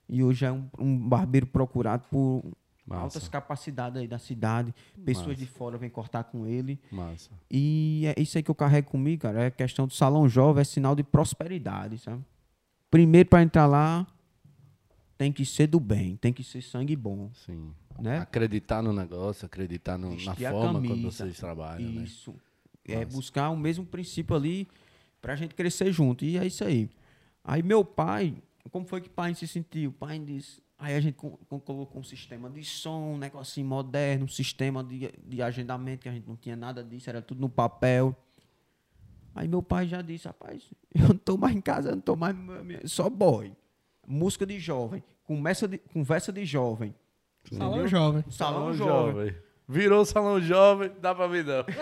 e 0.08 0.24
hoje 0.24 0.44
é 0.44 0.50
um, 0.50 0.68
um 0.76 1.08
barbeiro 1.08 1.46
procurado 1.46 2.04
por 2.10 2.42
Massa. 2.84 3.02
altas 3.02 3.28
capacidades 3.28 4.00
aí 4.00 4.08
da 4.08 4.18
cidade. 4.18 4.74
Pessoas 5.04 5.28
Massa. 5.28 5.38
de 5.38 5.46
fora 5.46 5.78
vêm 5.78 5.88
cortar 5.88 6.24
com 6.24 6.44
ele. 6.44 6.80
Massa. 6.90 7.30
E 7.48 8.02
é 8.16 8.20
isso 8.20 8.36
aí 8.36 8.42
que 8.42 8.50
eu 8.50 8.54
carrego 8.56 8.90
comigo, 8.90 9.22
cara. 9.22 9.44
É 9.44 9.50
questão 9.52 9.86
do 9.86 9.94
salão 9.94 10.28
jovem, 10.28 10.60
é 10.60 10.64
sinal 10.64 10.96
de 10.96 11.04
prosperidade, 11.04 11.98
sabe? 11.98 12.24
Primeiro 12.92 13.26
para 13.30 13.42
entrar 13.42 13.64
lá, 13.64 14.06
tem 15.16 15.32
que 15.32 15.46
ser 15.46 15.66
do 15.66 15.80
bem, 15.80 16.14
tem 16.16 16.30
que 16.30 16.44
ser 16.44 16.60
sangue 16.60 16.94
bom, 16.94 17.30
Sim. 17.32 17.72
né? 17.98 18.18
Acreditar 18.18 18.82
no 18.82 18.92
negócio, 18.92 19.46
acreditar 19.46 19.96
no- 19.96 20.14
na 20.14 20.32
a 20.32 20.36
forma 20.36 20.82
quando 20.86 21.00
vocês 21.00 21.38
trabalham, 21.38 21.90
né? 21.90 22.02
Isso. 22.02 22.34
É 22.84 23.02
buscar 23.06 23.48
o 23.48 23.56
mesmo 23.56 23.86
princípio 23.86 24.36
ali 24.36 24.68
pra 25.22 25.34
gente 25.34 25.54
crescer 25.54 25.90
junto. 25.90 26.22
E 26.22 26.36
é 26.36 26.46
isso 26.46 26.62
aí. 26.64 26.90
Aí 27.42 27.62
meu 27.62 27.82
pai, 27.82 28.34
como 28.70 28.84
foi 28.84 29.00
que 29.00 29.08
o 29.08 29.10
pai 29.10 29.34
se 29.34 29.48
sentiu? 29.48 29.88
O 29.88 29.92
pai 29.94 30.18
disse. 30.18 30.60
Aí 30.78 30.94
a 30.94 31.00
gente 31.00 31.14
co- 31.14 31.38
co- 31.48 31.60
colocou 31.60 31.98
um 31.98 32.04
sistema 32.04 32.50
de 32.50 32.62
som, 32.62 33.14
um 33.14 33.16
negocinho 33.16 33.66
moderno, 33.66 34.26
um 34.26 34.28
sistema 34.28 34.84
de, 34.84 35.10
de 35.26 35.40
agendamento, 35.40 36.02
que 36.02 36.10
a 36.10 36.12
gente 36.12 36.28
não 36.28 36.36
tinha 36.36 36.56
nada 36.56 36.84
disso, 36.84 37.08
era 37.08 37.22
tudo 37.22 37.40
no 37.40 37.48
papel. 37.48 38.14
Aí 39.34 39.48
meu 39.48 39.62
pai 39.62 39.86
já 39.86 40.02
disse, 40.02 40.26
rapaz, 40.26 40.62
eu 40.94 41.08
não 41.08 41.16
tô 41.16 41.36
mais 41.36 41.54
em 41.54 41.60
casa, 41.60 41.90
eu 41.90 41.96
não 41.96 42.02
tô 42.02 42.16
mais. 42.16 42.36
Só 42.84 43.08
boy. 43.08 43.52
Música 44.06 44.44
de 44.44 44.58
jovem, 44.58 45.02
conversa 45.24 45.68
de, 45.68 45.78
conversa 45.78 46.32
de 46.32 46.44
jovem. 46.44 46.94
Salão 47.50 47.70
entendeu? 47.70 47.88
jovem. 47.88 48.24
Salão, 48.30 48.74
jovem. 48.74 49.34
Virou 49.68 50.04
salão 50.04 50.40
jovem, 50.40 50.90
dá 51.00 51.14
pra 51.14 51.26
vir 51.26 51.44
não. 51.44 51.64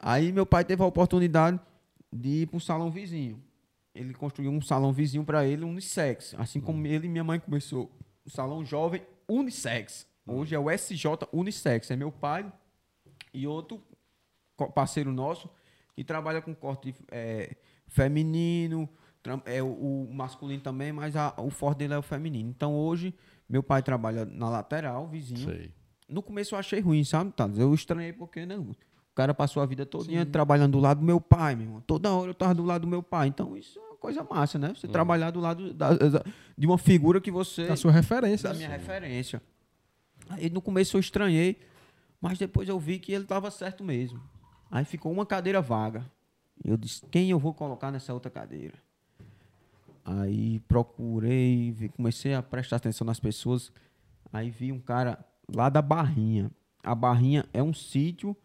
Aí 0.00 0.32
meu 0.32 0.44
pai 0.44 0.64
teve 0.64 0.82
a 0.82 0.86
oportunidade 0.86 1.58
de 2.12 2.42
ir 2.42 2.46
para 2.46 2.56
um 2.56 2.60
salão 2.60 2.90
vizinho. 2.90 3.42
Ele 3.94 4.12
construiu 4.12 4.50
um 4.50 4.60
salão 4.60 4.92
vizinho 4.92 5.24
para 5.24 5.46
ele, 5.46 5.64
unissex. 5.64 6.34
Assim 6.38 6.60
como 6.60 6.86
ele 6.86 7.06
e 7.06 7.10
minha 7.10 7.24
mãe 7.24 7.40
começou. 7.40 7.90
O 8.24 8.30
salão 8.30 8.64
jovem 8.64 9.02
unissex. 9.28 10.06
Hoje 10.26 10.56
é 10.56 10.58
o 10.58 10.70
SJ 10.70 11.06
Unissex. 11.32 11.90
É 11.90 11.96
meu 11.96 12.10
pai 12.10 12.52
e 13.32 13.46
outro 13.46 13.80
parceiro 14.74 15.12
nosso 15.12 15.48
que 15.94 16.02
trabalha 16.04 16.40
com 16.42 16.54
corte 16.54 16.94
é, 17.10 17.56
feminino, 17.88 18.88
é 19.44 19.62
o, 19.62 20.08
masculino 20.12 20.60
também, 20.62 20.92
mas 20.92 21.16
a- 21.16 21.34
o 21.38 21.50
forte 21.50 21.78
dele 21.78 21.94
é 21.94 21.98
o 21.98 22.02
feminino. 22.02 22.48
Então 22.50 22.74
hoje 22.74 23.14
meu 23.48 23.62
pai 23.62 23.82
trabalha 23.82 24.24
na 24.24 24.48
lateral, 24.48 25.08
vizinho. 25.08 25.40
Sei. 25.50 25.70
No 26.08 26.22
começo 26.22 26.54
eu 26.54 26.58
achei 26.58 26.80
ruim, 26.80 27.02
sabe, 27.02 27.32
Thales? 27.32 27.58
Eu 27.58 27.74
estranhei 27.74 28.12
porque, 28.12 28.46
né? 28.46 28.56
O 28.56 28.74
cara 29.14 29.32
passou 29.34 29.62
a 29.62 29.66
vida 29.66 29.84
todinha 29.86 30.24
trabalhando 30.26 30.72
do 30.72 30.78
lado 30.80 31.00
do 31.00 31.06
meu 31.06 31.20
pai, 31.20 31.56
meu 31.56 31.64
irmão. 31.66 31.80
Toda 31.86 32.12
hora 32.12 32.30
eu 32.30 32.34
tava 32.34 32.54
do 32.54 32.64
lado 32.64 32.82
do 32.82 32.86
meu 32.88 33.02
pai. 33.02 33.28
Então 33.28 33.56
isso 33.56 33.78
é 33.78 33.82
uma 33.82 33.96
coisa 33.96 34.22
massa, 34.22 34.58
né? 34.58 34.68
Você 34.76 34.86
trabalhar 34.86 35.30
do 35.30 35.40
lado 35.40 35.72
da- 35.74 35.94
da- 35.94 36.24
de 36.56 36.66
uma 36.66 36.76
figura 36.78 37.20
que 37.20 37.30
você... 37.30 37.66
Da 37.66 37.76
sua 37.76 37.90
referência. 37.90 38.48
da 38.50 38.54
minha 38.54 38.68
referência. 38.68 39.42
Aí 40.28 40.50
no 40.50 40.60
começo 40.60 40.96
eu 40.96 41.00
estranhei, 41.00 41.58
mas 42.20 42.38
depois 42.38 42.68
eu 42.68 42.78
vi 42.78 42.98
que 42.98 43.12
ele 43.12 43.24
tava 43.24 43.50
certo 43.50 43.82
mesmo. 43.82 44.20
Aí 44.70 44.84
ficou 44.84 45.12
uma 45.12 45.26
cadeira 45.26 45.60
vaga. 45.60 46.04
Eu 46.64 46.76
disse, 46.76 47.04
quem 47.06 47.30
eu 47.30 47.38
vou 47.38 47.54
colocar 47.54 47.90
nessa 47.90 48.12
outra 48.12 48.30
cadeira? 48.30 48.74
Aí 50.04 50.60
procurei, 50.60 51.90
comecei 51.96 52.34
a 52.34 52.42
prestar 52.42 52.76
atenção 52.76 53.04
nas 53.04 53.20
pessoas. 53.20 53.72
Aí 54.32 54.50
vi 54.50 54.72
um 54.72 54.80
cara 54.80 55.24
lá 55.52 55.68
da 55.68 55.82
Barrinha. 55.82 56.50
A 56.82 56.94
Barrinha 56.94 57.44
é 57.52 57.62
um 57.62 57.74
sítio 57.74 58.36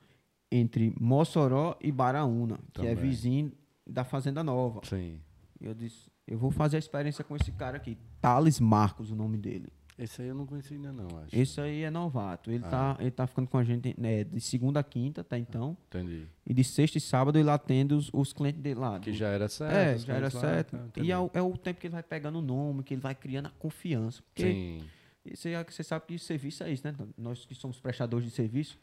entre 0.51 0.93
Mossoró 0.99 1.78
e 1.80 1.91
Baraúna, 1.91 2.59
que 2.74 2.82
é 2.82 2.95
Também. 2.95 3.09
vizinho 3.09 3.51
da 3.88 4.03
Fazenda 4.03 4.43
Nova. 4.43 4.82
Sim. 4.84 5.19
Eu 5.59 5.74
disse, 5.74 6.09
eu 6.28 6.38
vou 6.38 6.49
fazer 6.49 6.78
a 6.78 6.80
experiência 6.80 7.24
com 7.24 7.36
esse 7.36 7.51
cara 7.51 7.78
aqui. 7.78 7.97
Thales 8.19 8.59
Marcos, 8.59 9.11
o 9.11 9.15
nome 9.15 9.38
dele. 9.38 9.72
Esse 10.02 10.24
aí 10.24 10.30
eu 10.30 10.36
não 10.36 10.47
conheci 10.47 10.74
ainda 10.74 10.91
não, 10.91 11.06
acho. 11.20 11.36
Esse 11.36 11.62
aí 11.62 11.84
é 11.84 11.91
novato. 11.91 12.49
Ele, 12.49 12.64
tá, 12.64 12.97
ele 12.99 13.12
tá 13.12 13.28
ficando 13.28 13.47
com 13.47 13.58
a 13.58 13.64
gente 13.64 13.93
né, 13.99 14.24
de 14.24 14.41
segunda 14.41 14.80
a 14.80 14.84
quinta, 14.84 15.22
até 15.22 15.38
então. 15.38 15.78
Entendi. 15.88 16.28
E 16.43 16.54
de 16.56 16.64
sexta 16.64 16.97
e 16.97 17.02
sábado 17.02 17.38
ele 17.38 17.49
atende 17.52 17.93
os, 17.93 18.10
os 18.12 18.34
clientes 18.34 18.60
dele 18.60 18.80
lá. 18.80 18.99
Que 18.99 19.14
já 19.14 19.28
era 19.28 19.47
certo. 19.47 19.76
é, 19.76 19.97
já 19.99 20.14
era 20.14 20.22
coisas 20.24 20.41
lá, 20.41 20.49
certo. 20.49 20.78
tá, 20.78 21.02
e 21.02 21.12
é 21.12 21.20
o, 21.20 21.30
é 21.36 21.41
o 21.41 21.56
tempo 21.56 21.80
que 21.80 21.86
ele 21.86 21.93
vai 21.93 22.02
pegando 22.02 22.39
o 22.39 22.41
nome, 22.41 22.84
que 22.84 22.95
ele 22.95 23.02
vai 23.02 23.14
criando 23.14 23.45
a 23.45 23.52
confiança. 23.52 24.24
Porque 24.24 24.43
Sim. 24.43 25.49
aí 25.49 25.54
é 25.54 25.64
você 25.64 25.84
sabe 25.84 26.06
que 26.08 26.18
serviço 26.18 26.64
é 26.64 26.72
isso, 26.72 26.86
né? 26.86 26.95
Nós 27.16 27.45
que 27.45 27.54
somos 27.54 27.80
prestadores 27.80 28.26
de 28.26 28.32
serviço, 28.32 28.80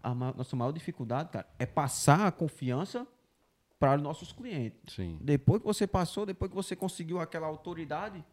a 0.00 0.14
nossa 0.14 0.54
maior 0.54 0.70
dificuldade, 0.70 1.30
cara, 1.30 1.48
é 1.58 1.66
passar 1.66 2.28
a 2.28 2.30
confiança 2.30 3.04
para 3.78 3.96
os 3.96 4.02
nossos 4.02 4.32
clientes. 4.32 4.94
Sim. 4.94 5.18
Depois 5.20 5.60
que 5.60 5.66
você 5.66 5.86
passou, 5.86 6.24
depois 6.24 6.48
que 6.48 6.54
você 6.54 6.76
conseguiu 6.76 7.20
aquela 7.20 7.48
autoridade, 7.48 8.24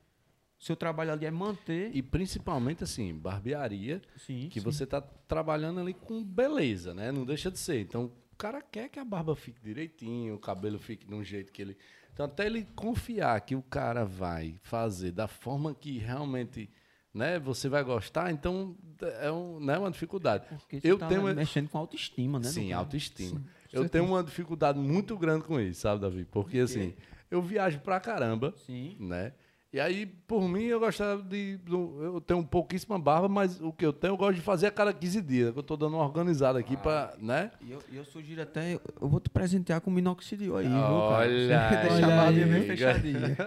seu 0.58 0.76
trabalho 0.76 1.12
ali 1.12 1.26
é 1.26 1.32
manter. 1.32 1.96
E 1.96 2.02
principalmente 2.02 2.84
assim, 2.84 3.14
barbearia, 3.14 4.02
sim, 4.18 4.50
que 4.50 4.60
sim. 4.60 4.64
você 4.64 4.86
tá 4.86 5.02
trabalhando 5.02 5.80
ali 5.80 5.94
com 5.94 6.24
beleza, 6.24 6.94
né? 6.94 7.12
Não 7.12 7.26
deixa 7.26 7.52
de 7.52 7.60
ser. 7.60 7.82
Então, 7.82 8.06
o 8.06 8.36
cara 8.38 8.62
quer 8.62 8.90
que 8.90 9.00
a 9.00 9.06
barba 9.06 9.36
fique 9.36 9.62
direitinho, 9.62 10.36
o 10.36 10.40
cabelo 10.40 10.80
fique 10.80 11.06
de 11.06 11.14
um 11.14 11.24
jeito 11.24 11.52
que 11.52 11.62
ele. 11.62 11.78
Então, 12.14 12.26
até 12.26 12.46
ele 12.46 12.66
confiar 12.76 13.40
que 13.42 13.56
o 13.56 13.62
cara 13.62 14.06
vai 14.06 14.58
fazer 14.62 15.12
da 15.12 15.28
forma 15.28 15.76
que 15.76 15.98
realmente, 15.98 16.70
né, 17.14 17.38
você 17.38 17.68
vai 17.68 17.84
gostar, 17.84 18.32
então 18.32 18.76
é 19.22 19.32
um, 19.32 19.60
né, 19.60 19.78
uma 19.78 19.92
dificuldade. 19.92 20.46
Porque 20.48 20.80
você 20.80 20.92
Eu 20.92 20.98
tá 20.98 21.08
tenho 21.08 21.24
mexendo 21.24 21.70
com 21.70 21.78
autoestima, 21.78 22.40
né? 22.40 22.48
Sim, 22.48 22.72
autoestima. 22.72 23.40
Sim, 23.40 23.46
eu 23.74 23.82
certeza. 23.82 23.90
tenho 23.90 24.06
uma 24.06 24.24
dificuldade 24.24 24.80
muito 24.80 25.18
grande 25.18 25.44
com 25.44 25.60
isso, 25.60 25.82
sabe, 25.82 26.02
Davi? 26.02 26.26
Porque 26.26 26.60
assim, 26.60 26.94
eu 27.30 27.42
viajo 27.42 27.80
pra 27.82 28.00
caramba, 28.00 28.54
Sim. 28.66 28.96
né? 29.00 29.34
E 29.76 29.80
aí, 29.82 30.06
por 30.06 30.48
mim, 30.48 30.64
eu 30.64 30.80
gostava 30.80 31.22
de. 31.22 31.60
Eu 31.70 32.22
tenho 32.22 32.42
pouquíssima 32.46 32.98
barba, 32.98 33.28
mas 33.28 33.60
o 33.60 33.74
que 33.74 33.86
eu 33.86 33.92
tenho, 33.92 34.14
eu 34.14 34.18
gosto 34.18 34.36
de 34.36 34.42
fazer 34.42 34.68
a 34.68 34.72
cada 34.72 34.94
15 34.94 35.22
dias. 35.22 35.52
que 35.52 35.60
Eu 35.60 35.64
tô 35.64 35.76
dando 35.76 35.98
uma 35.98 36.06
organizada 36.06 36.58
aqui 36.58 36.78
pra. 36.78 37.14
né? 37.20 37.52
E 37.60 37.74
eu, 37.74 37.84
eu 37.92 38.06
sugiro 38.06 38.42
até, 38.42 38.76
eu 38.76 39.10
vou 39.10 39.20
te 39.20 39.30
presentear 39.30 39.82
com 39.82 39.92
minoxidil 39.92 40.56
aí, 40.56 40.66
viu? 40.66 40.78
Olha 40.80 41.28
aí, 41.30 41.48
deixa 41.90 42.06
a 42.06 42.10
barbinha 42.10 42.48
bem 42.48 42.64
fechadinha. 42.64 43.38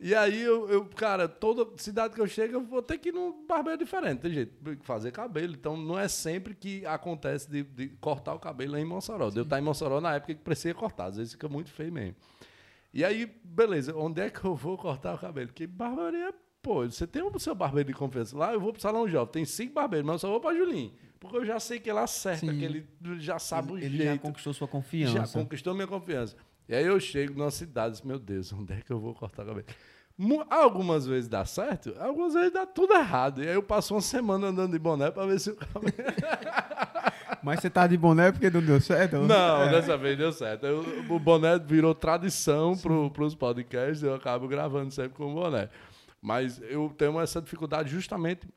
E 0.00 0.14
aí, 0.14 0.42
eu, 0.42 0.68
eu, 0.68 0.84
cara, 0.84 1.26
toda 1.26 1.66
cidade 1.78 2.12
que 2.14 2.20
eu 2.20 2.26
chego, 2.26 2.52
eu 2.52 2.62
vou 2.62 2.82
ter 2.82 2.98
que 2.98 3.08
ir 3.08 3.12
num 3.12 3.46
barbeiro 3.46 3.78
diferente. 3.78 4.20
Tem 4.20 4.32
jeito, 4.32 4.52
fazer 4.82 5.10
cabelo. 5.12 5.54
Então, 5.54 5.78
não 5.78 5.98
é 5.98 6.08
sempre 6.08 6.54
que 6.54 6.84
acontece 6.84 7.50
de, 7.50 7.62
de 7.62 7.88
cortar 8.02 8.34
o 8.34 8.38
cabelo 8.38 8.76
em 8.76 8.84
Mossoró. 8.84 9.30
De 9.30 9.38
eu 9.38 9.44
estar 9.44 9.58
em 9.58 9.62
Mossoró 9.62 10.02
na 10.02 10.16
época 10.16 10.34
que 10.34 10.42
precisa 10.42 10.74
cortar. 10.74 11.06
Às 11.06 11.16
vezes 11.16 11.32
fica 11.32 11.48
muito 11.48 11.70
feio 11.70 11.90
mesmo. 11.90 12.16
E 12.94 13.04
aí, 13.04 13.26
beleza, 13.44 13.92
onde 13.96 14.20
é 14.20 14.30
que 14.30 14.44
eu 14.44 14.54
vou 14.54 14.78
cortar 14.78 15.14
o 15.14 15.18
cabelo? 15.18 15.48
Porque 15.48 15.66
barbearia, 15.66 16.32
pô, 16.62 16.84
você 16.88 17.06
tem 17.08 17.22
o 17.22 17.38
seu 17.40 17.52
barbeiro 17.54 17.88
de 17.88 17.92
confiança. 17.94 18.38
Lá 18.38 18.52
eu 18.52 18.60
vou 18.60 18.72
pro 18.72 18.80
Salão 18.80 19.08
Jovem, 19.08 19.32
tem 19.32 19.44
cinco 19.44 19.74
barbeiros, 19.74 20.06
mas 20.06 20.14
eu 20.14 20.18
só 20.20 20.30
vou 20.30 20.40
pra 20.40 20.54
Julinho. 20.54 20.92
Porque 21.18 21.36
eu 21.38 21.44
já 21.44 21.58
sei 21.58 21.80
que 21.80 21.90
ele 21.90 21.98
acerta, 21.98 22.46
Sim. 22.46 22.56
que 22.58 22.64
ele 22.64 22.86
já 23.18 23.38
sabe 23.40 23.72
o 23.72 23.76
Ele, 23.76 23.86
ele 23.86 23.96
jeito. 23.96 24.12
já 24.12 24.18
conquistou 24.18 24.52
sua 24.54 24.66
Já 24.68 24.70
confiança. 24.70 25.38
conquistou 25.38 25.74
minha 25.74 25.86
confiança. 25.88 26.36
E 26.68 26.74
aí 26.74 26.84
eu 26.86 27.00
chego 27.00 27.36
numa 27.36 27.50
cidade 27.50 28.00
e 28.02 28.06
meu 28.06 28.18
Deus, 28.18 28.52
onde 28.52 28.72
é 28.74 28.80
que 28.80 28.92
eu 28.92 29.00
vou 29.00 29.12
cortar 29.12 29.42
o 29.42 29.46
cabelo? 29.46 29.66
Algumas 30.48 31.04
vezes 31.06 31.28
dá 31.28 31.44
certo, 31.44 31.92
algumas 31.98 32.34
vezes 32.34 32.52
dá 32.52 32.64
tudo 32.64 32.94
errado. 32.94 33.42
E 33.42 33.48
aí 33.48 33.54
eu 33.54 33.62
passo 33.62 33.92
uma 33.94 34.00
semana 34.00 34.46
andando 34.46 34.70
de 34.70 34.78
boné 34.78 35.10
pra 35.10 35.26
ver 35.26 35.40
se 35.40 35.50
o 35.50 35.56
cabelo... 35.56 35.92
Mas 37.44 37.60
você 37.60 37.68
tá 37.70 37.86
de 37.86 37.96
boné 37.96 38.32
porque 38.32 38.48
não 38.50 38.60
deu 38.62 38.80
certo? 38.80 39.16
Não, 39.18 39.70
dessa 39.70 39.96
vez 39.96 40.16
deu 40.16 40.32
certo. 40.32 40.64
Eu- 40.66 40.84
o 41.10 41.18
boné 41.18 41.58
virou 41.58 41.94
tradição 41.94 42.76
pro, 42.76 43.10
pros 43.10 43.34
podcasts, 43.34 44.02
eu 44.02 44.14
acabo 44.14 44.48
gravando 44.48 44.90
sempre 44.90 45.16
com 45.16 45.30
o 45.30 45.34
boné. 45.34 45.68
Mas 46.22 46.60
eu 46.62 46.92
tenho 46.96 47.20
essa 47.20 47.40
dificuldade 47.42 47.90
justamente 47.90 48.48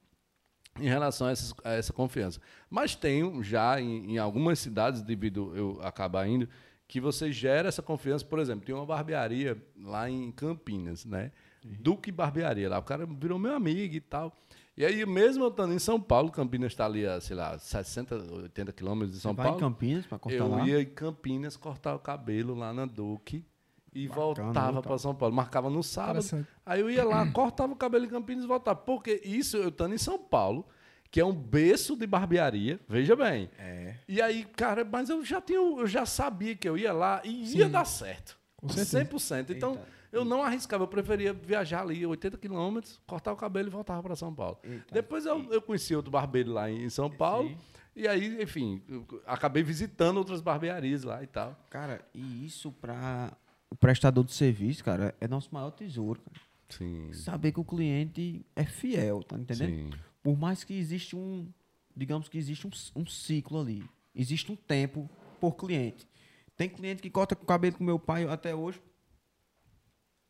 em 0.80 0.88
relação 0.88 1.28
a, 1.28 1.32
essas- 1.32 1.54
a 1.64 1.72
essa 1.72 1.92
confiança. 1.92 2.40
Mas 2.70 2.96
tenho 2.96 3.44
já 3.44 3.80
em, 3.82 4.14
em 4.14 4.18
algumas 4.18 4.60
cidades, 4.60 5.02
devido 5.02 5.52
eu 5.56 5.80
acabar 5.84 6.28
indo, 6.28 6.48
que 6.88 7.02
você 7.02 7.32
gera 7.32 7.68
essa 7.68 7.82
confiança. 7.82 8.24
Por 8.24 8.40
exemplo, 8.40 8.66
tem 8.66 8.74
uma 8.74 8.86
barbearia 8.86 9.58
lá 9.84 10.10
em 10.10 10.32
Campinas, 10.32 11.04
né? 11.04 11.32
Duque 11.66 12.12
Barbearia 12.14 12.70
lá. 12.70 12.78
O 12.80 12.84
cara 12.84 13.06
virou 13.06 13.38
meu 13.38 13.54
amigo 13.54 13.96
e 13.96 14.00
tal. 14.00 14.34
E 14.78 14.86
aí, 14.86 15.03
mesmo 15.07 15.43
eu 15.43 15.47
estando 15.49 15.73
em 15.73 15.80
São 15.80 15.99
Paulo, 15.99 16.32
Campinas 16.32 16.71
está 16.71 16.86
ali 16.86 17.03
a, 17.05 17.19
sei 17.19 17.36
lá, 17.36 17.57
60, 17.57 18.15
80 18.43 18.71
quilômetros 18.73 19.15
de 19.15 19.19
São 19.19 19.32
Você 19.32 19.38
vai 19.38 19.45
Paulo. 19.47 19.57
em 19.57 19.61
Campinas 19.61 20.05
pra 20.05 20.19
cortar 20.19 20.38
Eu 20.38 20.47
lá? 20.49 20.67
ia 20.67 20.82
em 20.82 20.86
Campinas 20.86 21.57
cortar 21.57 21.95
o 21.95 21.99
cabelo 21.99 22.53
lá 22.53 22.71
na 22.71 22.86
Duque 22.86 23.43
e 23.91 24.07
Bacana, 24.07 24.34
voltava 24.43 24.82
para 24.84 24.97
São 24.99 25.15
Paulo. 25.15 25.34
Marcava 25.34 25.67
no 25.71 25.82
sábado. 25.82 26.23
Aí 26.63 26.80
eu 26.80 26.91
ia 26.91 27.03
lá, 27.03 27.25
cortava 27.34 27.73
o 27.73 27.75
cabelo 27.75 28.05
em 28.05 28.09
Campinas 28.09 28.43
e 28.43 28.47
voltava. 28.47 28.78
Porque 28.80 29.19
isso 29.25 29.57
eu 29.57 29.69
estando 29.69 29.95
em 29.95 29.97
São 29.97 30.19
Paulo, 30.19 30.63
que 31.09 31.19
é 31.19 31.25
um 31.25 31.34
berço 31.34 31.95
de 31.97 32.05
barbearia, 32.05 32.80
veja 32.88 33.15
bem. 33.15 33.49
É. 33.57 33.95
E 34.07 34.21
aí, 34.21 34.45
cara, 34.45 34.86
mas 34.86 35.09
eu 35.09 35.25
já 35.25 35.41
tinha, 35.41 35.57
eu 35.57 35.88
já 35.88 36.05
sabia 36.05 36.55
que 36.55 36.69
eu 36.69 36.78
ia 36.78 36.93
lá 36.93 37.19
e 37.23 37.45
ia 37.57 37.65
Sim. 37.65 37.71
dar 37.71 37.86
certo. 37.86 38.38
Com 38.55 38.69
certeza. 38.69 39.05
100%. 39.05 39.49
Então, 39.55 39.71
Eita. 39.71 39.88
Eu 40.18 40.26
não 40.26 40.43
arriscava, 40.43 40.84
eu 40.84 40.88
preferia 40.88 41.34
viajar 41.34 41.82
ali 41.82 42.05
80 42.05 42.38
quilômetros, 42.38 42.99
cortar 43.07 43.32
o 43.34 43.36
cabelo 43.36 43.68
e 43.68 43.72
voltava 43.72 44.01
para 44.01 44.15
São 44.15 44.34
Paulo. 44.34 44.57
Eita. 44.63 44.93
Depois 44.93 45.26
eu, 45.26 45.41
eu 45.51 45.61
conheci 45.61 45.95
outro 45.95 46.11
barbeiro 46.11 46.51
lá 46.51 46.70
em 46.70 46.89
São 46.89 47.09
Paulo. 47.09 47.49
Sim. 47.49 47.57
E 47.95 48.07
aí, 48.07 48.41
enfim, 48.43 48.82
acabei 49.26 49.63
visitando 49.63 50.18
outras 50.18 50.39
barbearias 50.39 51.03
lá 51.03 51.24
e 51.24 51.28
tal. 51.28 51.57
Cara, 51.70 52.05
e 52.13 52.45
isso 52.45 52.72
para 52.72 53.36
o 53.72 53.76
prestador 53.76 54.24
de 54.24 54.34
serviço, 54.34 54.84
cara, 54.84 55.15
é 55.20 55.28
nosso 55.28 55.49
maior 55.51 55.72
tesouro. 55.72 56.22
Cara. 56.22 56.47
Sim. 56.70 57.11
Saber 57.13 57.51
que 57.51 57.59
o 57.59 57.65
cliente 57.65 58.45
é 58.55 58.65
fiel, 58.65 59.24
tá 59.24 59.38
entendendo? 59.38 59.70
Sim. 59.70 59.99
Por 60.22 60.38
mais 60.38 60.63
que 60.63 60.74
existe 60.74 61.15
um, 61.15 61.47
digamos 61.95 62.28
que 62.28 62.38
existe 62.38 62.68
um, 62.68 62.72
um 62.95 63.05
ciclo 63.05 63.59
ali, 63.59 63.84
existe 64.13 64.51
um 64.51 64.55
tempo 64.55 65.09
por 65.39 65.55
cliente. 65.55 66.07
Tem 66.55 66.68
cliente 66.68 67.01
que 67.01 67.09
corta 67.09 67.36
o 67.36 67.45
cabelo 67.45 67.78
com 67.78 67.84
meu 67.84 67.99
pai 67.99 68.26
até 68.26 68.53
hoje. 68.53 68.82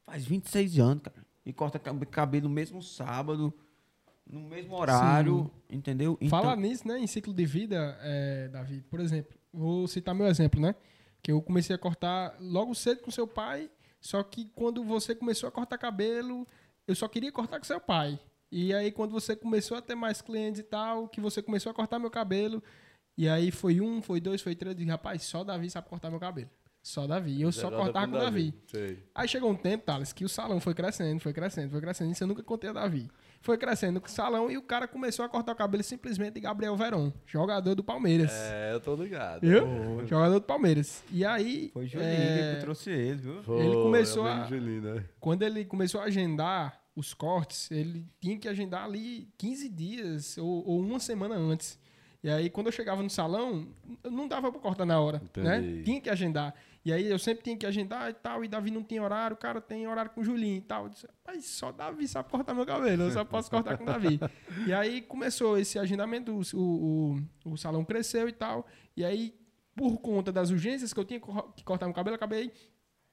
Faz 0.07 0.25
26 0.25 0.79
anos, 0.79 1.03
cara. 1.03 1.15
E 1.45 1.53
corta 1.53 1.77
cab- 1.77 2.03
cabelo 2.07 2.47
no 2.49 2.53
mesmo 2.55 2.81
sábado, 2.81 3.53
no 4.25 4.39
mesmo 4.41 4.75
horário, 4.75 5.51
entendeu? 5.69 6.17
Então, 6.19 6.29
Falar 6.41 6.55
nisso, 6.57 6.87
né, 6.87 6.97
em 6.99 7.07
ciclo 7.07 7.33
de 7.33 7.45
vida, 7.45 7.97
é, 8.01 8.47
Davi, 8.47 8.81
por 8.89 8.99
exemplo, 8.99 9.37
vou 9.53 9.87
citar 9.87 10.15
meu 10.15 10.27
exemplo, 10.27 10.59
né? 10.59 10.73
Que 11.21 11.31
eu 11.31 11.41
comecei 11.41 11.75
a 11.75 11.79
cortar 11.79 12.35
logo 12.39 12.73
cedo 12.73 13.01
com 13.01 13.11
seu 13.11 13.27
pai, 13.27 13.69
só 14.01 14.21
que 14.23 14.45
quando 14.55 14.83
você 14.83 15.13
começou 15.13 15.47
a 15.47 15.51
cortar 15.51 15.77
cabelo, 15.77 16.45
eu 16.87 16.95
só 16.95 17.07
queria 17.07 17.31
cortar 17.31 17.59
com 17.59 17.65
seu 17.65 17.79
pai. 17.79 18.19
E 18.51 18.73
aí, 18.73 18.91
quando 18.91 19.11
você 19.11 19.35
começou 19.35 19.77
a 19.77 19.81
ter 19.81 19.95
mais 19.95 20.21
clientes 20.21 20.59
e 20.59 20.63
tal, 20.63 21.07
que 21.07 21.19
você 21.19 21.41
começou 21.41 21.69
a 21.69 21.73
cortar 21.73 21.99
meu 21.99 22.09
cabelo, 22.11 22.63
e 23.17 23.27
aí 23.27 23.51
foi 23.51 23.81
um, 23.81 24.01
foi 24.01 24.19
dois, 24.21 24.41
foi 24.41 24.55
três, 24.55 24.75
disse, 24.75 24.89
rapaz, 24.89 25.23
só 25.23 25.43
Davi 25.43 25.69
sabe 25.69 25.87
cortar 25.89 26.09
meu 26.09 26.19
cabelo. 26.19 26.49
Só 26.87 27.05
Davi. 27.05 27.33
E 27.33 27.41
eu 27.41 27.51
só 27.51 27.69
cortava 27.69 28.07
com 28.07 28.15
o 28.15 28.19
Davi. 28.19 28.53
Sei. 28.65 28.97
Aí 29.13 29.27
chegou 29.27 29.51
um 29.51 29.55
tempo, 29.55 29.83
Thales, 29.83 30.13
que 30.13 30.23
o 30.23 30.29
salão 30.29 30.57
foi 30.61 30.73
crescendo, 30.73 31.19
foi 31.19 31.33
crescendo, 31.33 31.69
foi 31.69 31.81
crescendo. 31.81 32.11
Isso 32.13 32.23
eu 32.23 32.27
nunca 32.29 32.41
contei 32.41 32.69
a 32.69 32.73
Davi. 32.73 33.11
Foi 33.41 33.57
crescendo 33.57 34.01
o 34.03 34.09
salão 34.09 34.49
e 34.49 34.57
o 34.57 34.61
cara 34.61 34.87
começou 34.87 35.25
a 35.25 35.27
cortar 35.29 35.51
o 35.51 35.55
cabelo 35.55 35.83
simplesmente 35.83 36.35
de 36.35 36.39
Gabriel 36.39 36.77
Verón, 36.77 37.11
jogador 37.25 37.75
do 37.75 37.83
Palmeiras. 37.83 38.31
É, 38.31 38.73
eu 38.73 38.79
tô 38.79 38.95
ligado. 38.95 39.41
Viu? 39.41 40.07
Jogador 40.07 40.35
do 40.39 40.45
Palmeiras. 40.45 41.03
E 41.11 41.25
aí. 41.25 41.71
Foi 41.73 41.85
Julinho 41.87 42.09
é, 42.09 42.55
que 42.55 42.61
trouxe 42.61 42.89
ele, 42.89 43.17
viu? 43.17 43.43
Foi, 43.43 43.65
Ele 43.65 43.73
começou 43.75 44.25
é 44.25 44.31
a- 44.31 44.45
Julinho, 44.45 44.81
né? 44.95 45.03
quando 45.19 45.43
ele 45.43 45.65
começou 45.65 45.99
a 45.99 46.05
agendar 46.05 46.81
os 46.95 47.13
cortes, 47.13 47.69
ele 47.69 48.07
tinha 48.21 48.37
que 48.39 48.47
agendar 48.47 48.85
ali 48.85 49.27
15 49.37 49.67
dias 49.67 50.37
ou, 50.37 50.65
ou 50.65 50.79
uma 50.79 51.01
semana 51.01 51.35
antes. 51.35 51.77
E 52.23 52.29
aí, 52.29 52.49
quando 52.49 52.65
eu 52.67 52.71
chegava 52.73 53.03
no 53.03 53.09
salão, 53.09 53.67
não 54.03 54.27
dava 54.27 54.51
pra 54.51 54.59
cortar 54.59 54.85
na 54.85 54.99
hora, 54.99 55.21
né? 55.37 55.59
Entendi. 55.59 55.83
Tinha 55.83 56.01
que 56.01 56.09
agendar. 56.09 56.53
E 56.87 56.93
aí, 56.93 57.05
eu 57.05 57.19
sempre 57.19 57.43
tinha 57.43 57.57
que 57.57 57.65
agendar 57.65 58.09
e 58.09 58.13
tal, 58.13 58.45
e 58.45 58.47
Davi 58.47 58.71
não 58.71 58.81
tinha 58.81 59.03
horário, 59.03 59.33
o 59.33 59.37
cara 59.37 59.59
tem 59.59 59.85
horário 59.85 60.09
com 60.11 60.21
o 60.21 60.23
Julinho 60.23 60.55
e 60.55 60.61
tal. 60.61 60.85
Eu 60.85 60.89
disse, 60.89 61.05
Mas 61.25 61.43
só 61.43 61.69
Davi 61.69 62.07
sabe 62.07 62.29
cortar 62.29 62.53
meu 62.53 62.65
cabelo, 62.65 63.03
eu 63.03 63.11
só 63.11 63.25
posso 63.25 63.51
cortar 63.51 63.77
com 63.77 63.83
Davi. 63.83 64.17
E 64.65 64.73
aí, 64.73 65.01
começou 65.01 65.57
esse 65.57 65.77
agendamento, 65.77 66.31
o, 66.31 66.57
o, 66.57 67.17
o, 67.45 67.51
o 67.51 67.57
salão 67.57 67.83
cresceu 67.83 68.29
e 68.29 68.31
tal. 68.31 68.65
E 68.95 69.03
aí, 69.03 69.35
por 69.75 69.97
conta 69.97 70.31
das 70.31 70.49
urgências 70.49 70.93
que 70.93 70.99
eu 71.01 71.03
tinha 71.03 71.19
que 71.19 71.63
cortar 71.65 71.87
meu 71.87 71.93
cabelo, 71.93 72.13
eu 72.13 72.15
acabei 72.15 72.53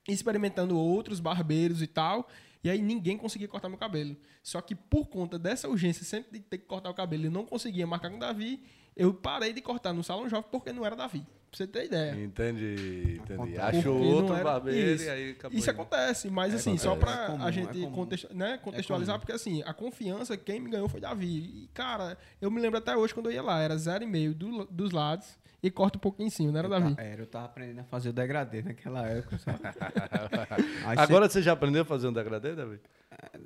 experimentando 0.09 0.79
outros 0.79 1.19
barbeiros 1.19 1.83
e 1.83 1.89
tal. 1.89 2.29
E 2.63 2.71
aí 2.71 2.81
ninguém 2.81 3.19
conseguia 3.19 3.49
cortar 3.49 3.69
meu 3.69 3.77
cabelo. 3.77 4.17
Só 4.41 4.61
que 4.61 4.77
por 4.77 5.09
conta 5.09 5.37
dessa 5.37 5.69
urgência, 5.69 6.05
sempre 6.05 6.39
de 6.39 6.45
ter 6.45 6.59
que 6.59 6.67
cortar 6.67 6.91
o 6.91 6.95
cabelo 6.95 7.27
e 7.27 7.29
não 7.29 7.45
conseguia 7.45 7.89
marcar 7.89 8.09
com 8.09 8.17
o 8.19 8.21
Davi, 8.21 8.63
eu 8.95 9.13
parei 9.13 9.53
de 9.53 9.61
cortar 9.61 9.93
no 9.93 10.05
salão 10.05 10.29
jovem 10.29 10.49
porque 10.49 10.73
não 10.73 10.87
era 10.87 10.95
Davi. 10.95 11.27
Pra 11.55 11.59
você 11.59 11.67
ter 11.69 11.85
ideia. 11.87 12.11
Entendi, 12.25 13.21
entendi. 13.23 13.33
Acontece. 13.57 13.61
Achou 13.79 13.97
outro 14.03 14.35
era- 14.35 14.43
barbeiro 14.45 14.91
Isso. 14.95 15.05
e 15.05 15.09
aí 15.09 15.31
acabou. 15.31 15.57
Isso 15.59 15.71
indo. 15.71 15.81
acontece, 15.81 16.31
mas 16.31 16.53
É, 16.53 16.57
assim, 16.57 16.77
só 16.77 16.93
acontece. 16.95 17.13
pra 17.15 17.25
É 17.25 17.27
comum, 17.29 17.45
a 17.45 17.49
é 17.49 17.53
gente 17.53 17.69
comum. 17.81 17.93
contextu- 17.93 18.35
né, 18.35 18.59
contextualizar, 18.59 19.19
porque 19.21 19.33
assim, 19.33 19.63
a 19.65 19.73
confiança, 19.73 20.37
quem 20.37 20.59
me 20.61 20.71
ganhou 20.71 20.89
foi 20.89 21.01
Davi. 21.01 21.27
E, 21.65 21.71
cara, 21.73 22.19
eu 22.41 22.51
me 22.51 22.61
lembro 22.61 22.79
até 22.79 22.97
hoje 22.97 23.15
quando 23.15 23.27
eu 23.31 23.33
ia 23.33 23.43
lá, 23.43 23.61
era 23.61 23.77
0,5 23.77 24.35
do, 24.35 24.65
dos 24.65 24.91
lados 24.91 25.39
e 25.63 25.71
corta 25.71 25.97
um 25.97 26.01
pouquinho 26.01 26.27
em 26.27 26.31
cima, 26.31 26.51
não 26.51 26.59
era 26.59 26.69
Davi? 26.69 26.95
Tá, 26.97 27.03
era, 27.03 27.23
eu 27.23 27.27
tava 27.27 27.45
aprendendo 27.47 27.81
a 27.81 27.85
fazer 27.85 28.09
o 28.09 28.13
degradê 28.13 28.63
naquela 28.63 29.07
época, 29.07 29.39
sabe? 29.39 29.61
Agora 30.99 31.29
você 31.29 31.41
já 31.41 31.53
aprendeu 31.53 31.83
a 31.83 31.85
fazer 31.85 32.09
um 32.09 32.13
degradê, 32.13 32.55
David? 32.55 32.81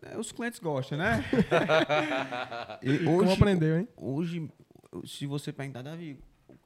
cê- 0.03 0.17
os 0.17 0.33
clientes 0.33 0.59
gostam, 0.61 0.97
né? 0.99 1.23
E 2.83 2.99
Como 3.05 3.23
hoje, 3.23 3.33
aprendeu, 3.35 3.79
hein? 3.79 3.89
hoje, 3.97 4.51
se 5.05 5.27
você 5.27 5.53
perguntar, 5.53 5.83
Davi, 5.83 6.19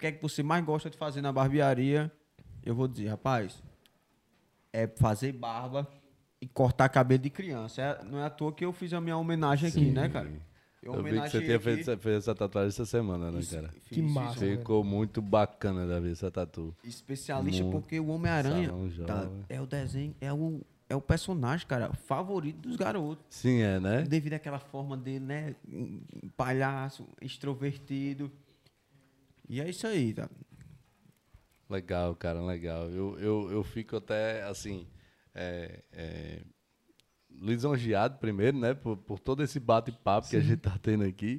que 0.03 0.07
é 0.09 0.13
que 0.13 0.21
você 0.21 0.43
mais 0.43 0.65
gosta 0.65 0.91
de 0.91 0.97
fazer 0.97 1.21
na 1.23 1.33
barbearia? 1.33 2.11
Eu 2.65 2.75
vou 2.75 2.89
dizer, 2.89 3.07
rapaz, 3.09 3.63
é 4.73 4.87
fazer 4.89 5.33
barba 5.33 5.87
e 6.41 6.47
cortar 6.49 6.89
cabelo 6.89 7.23
de 7.23 7.31
criança. 7.31 7.81
É- 7.81 8.05
não 8.05 8.19
é 8.19 8.25
à 8.25 8.31
toa 8.31 8.53
que 8.53 8.65
eu 8.65 8.73
fiz 8.73 8.93
a 8.93 9.01
minha 9.01 9.17
homenagem 9.17 9.69
aqui, 9.69 9.91
né, 9.93 10.09
cara? 10.09 10.29
Eu 10.83 11.01
vi 11.01 11.11
que 11.21 11.31
você 11.31 11.41
tinha 11.41 11.61
feito, 11.61 11.81
essa- 11.83 11.97
fez 11.97 12.17
essa 12.17 12.35
tatuagem 12.35 12.69
essa 12.71 12.85
semana, 12.85 13.31
né, 13.31 13.39
Isso, 13.39 13.55
cara? 13.55 13.69
fiz 13.69 13.89
Que 13.95 14.03
massa. 14.03 14.41
velho. 14.41 14.59
Ficou 14.59 14.83
muito 14.83 15.23
bacana, 15.23 15.87
Davi, 15.87 16.11
essa 16.11 16.29
tatu. 16.33 16.75
Especialista 16.83 17.63
Muito. 17.63 17.79
porque 17.81 18.01
o 18.01 18.09
Homem-Aranha 18.09 18.69
tá- 19.07 19.31
é 19.49 19.61
o 19.61 19.67
desenho, 19.67 20.13
é 20.21 20.33
o, 20.33 20.61
é 20.89 20.97
o 20.97 21.01
personagem, 21.01 21.65
cara, 21.69 21.93
favorito 21.95 22.59
dos 22.63 22.75
garotos. 22.75 23.25
Sim, 23.31 23.61
é, 23.61 23.79
né? 23.79 24.03
Devido 24.03 24.33
àquela 24.33 24.59
forma 24.59 24.97
dele, 24.97 25.25
né? 25.25 25.55
um 25.73 26.01
Palhaço, 26.37 27.07
extrovertido. 27.21 28.29
E 29.53 29.61
é 29.61 29.69
isso 29.69 29.87
aí, 29.87 30.15
tá? 30.15 30.31
Legal, 31.69 32.17
cara, 32.17 32.41
legal. 32.41 32.89
Eu, 32.89 33.19
eu, 33.19 33.51
eu 33.51 33.63
fico 33.63 33.97
até, 33.97 34.43
assim, 34.45 34.87
é, 35.35 35.83
é, 35.93 36.41
lisonjeado 37.31 38.17
primeiro, 38.19 38.59
né, 38.59 38.73
por, 38.73 38.97
por 38.97 39.19
todo 39.19 39.43
esse 39.43 39.61
bate-papo 39.61 40.27
que 40.31 40.37
a 40.37 40.41
gente 40.41 40.57
tá 40.61 40.79
tendo 40.81 41.05
aqui. 41.05 41.39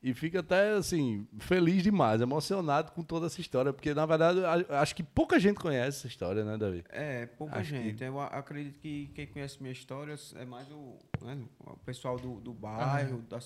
E 0.00 0.14
fico 0.14 0.38
até, 0.38 0.70
assim, 0.74 1.26
feliz 1.40 1.82
demais, 1.82 2.20
emocionado 2.20 2.92
com 2.92 3.02
toda 3.02 3.26
essa 3.26 3.40
história, 3.40 3.72
porque, 3.72 3.92
na 3.92 4.06
verdade, 4.06 4.38
acho 4.68 4.94
que 4.94 5.02
pouca 5.02 5.40
gente 5.40 5.58
conhece 5.58 5.98
essa 5.98 6.06
história, 6.06 6.44
né, 6.44 6.56
Davi? 6.56 6.84
É, 6.90 7.26
pouca 7.26 7.58
Acho 7.58 7.72
que- 7.74 7.82
gente. 7.82 8.04
Eu 8.04 8.20
a- 8.20 8.26
acredito 8.28 8.78
que 8.78 9.08
quem 9.16 9.26
conhece 9.26 9.60
minha 9.60 9.72
história 9.72 10.14
é 10.36 10.44
mais 10.44 10.70
o, 10.70 10.96
né, 11.20 11.36
o 11.66 11.76
pessoal 11.78 12.16
do, 12.20 12.40
do 12.40 12.54
bairro, 12.54 13.20
da, 13.22 13.40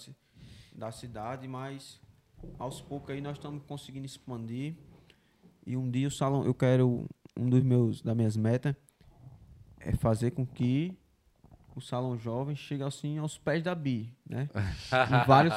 da 0.75 0.93
cidade, 0.93 1.49
mas 1.49 1.99
aos 2.59 2.81
poucos 2.81 3.11
aí 3.11 3.21
nós 3.21 3.37
estamos 3.37 3.63
conseguindo 3.67 4.07
expandir. 4.07 4.75
E 5.67 5.77
um 5.77 5.91
dia 5.91 6.09
o 6.09 6.11
salão, 6.11 6.45
eu 6.45 6.55
quero, 6.55 7.07
um 7.39 7.49
dos 7.49 7.63
meus, 7.63 8.03
das 8.03 8.17
minhas 8.17 8.37
metas 8.37 8.75
é 9.79 9.93
fazer 9.93 10.33
com 10.33 10.45
que 10.47 10.97
o 11.75 11.81
salão 11.81 12.19
jovem 12.19 12.55
chegue 12.55 12.83
assim 12.83 13.19
aos 13.19 13.39
pés 13.39 13.63
da 13.63 13.75
Bi, 13.75 14.13
né? 14.29 14.49
em, 14.53 15.25
vários, 15.27 15.55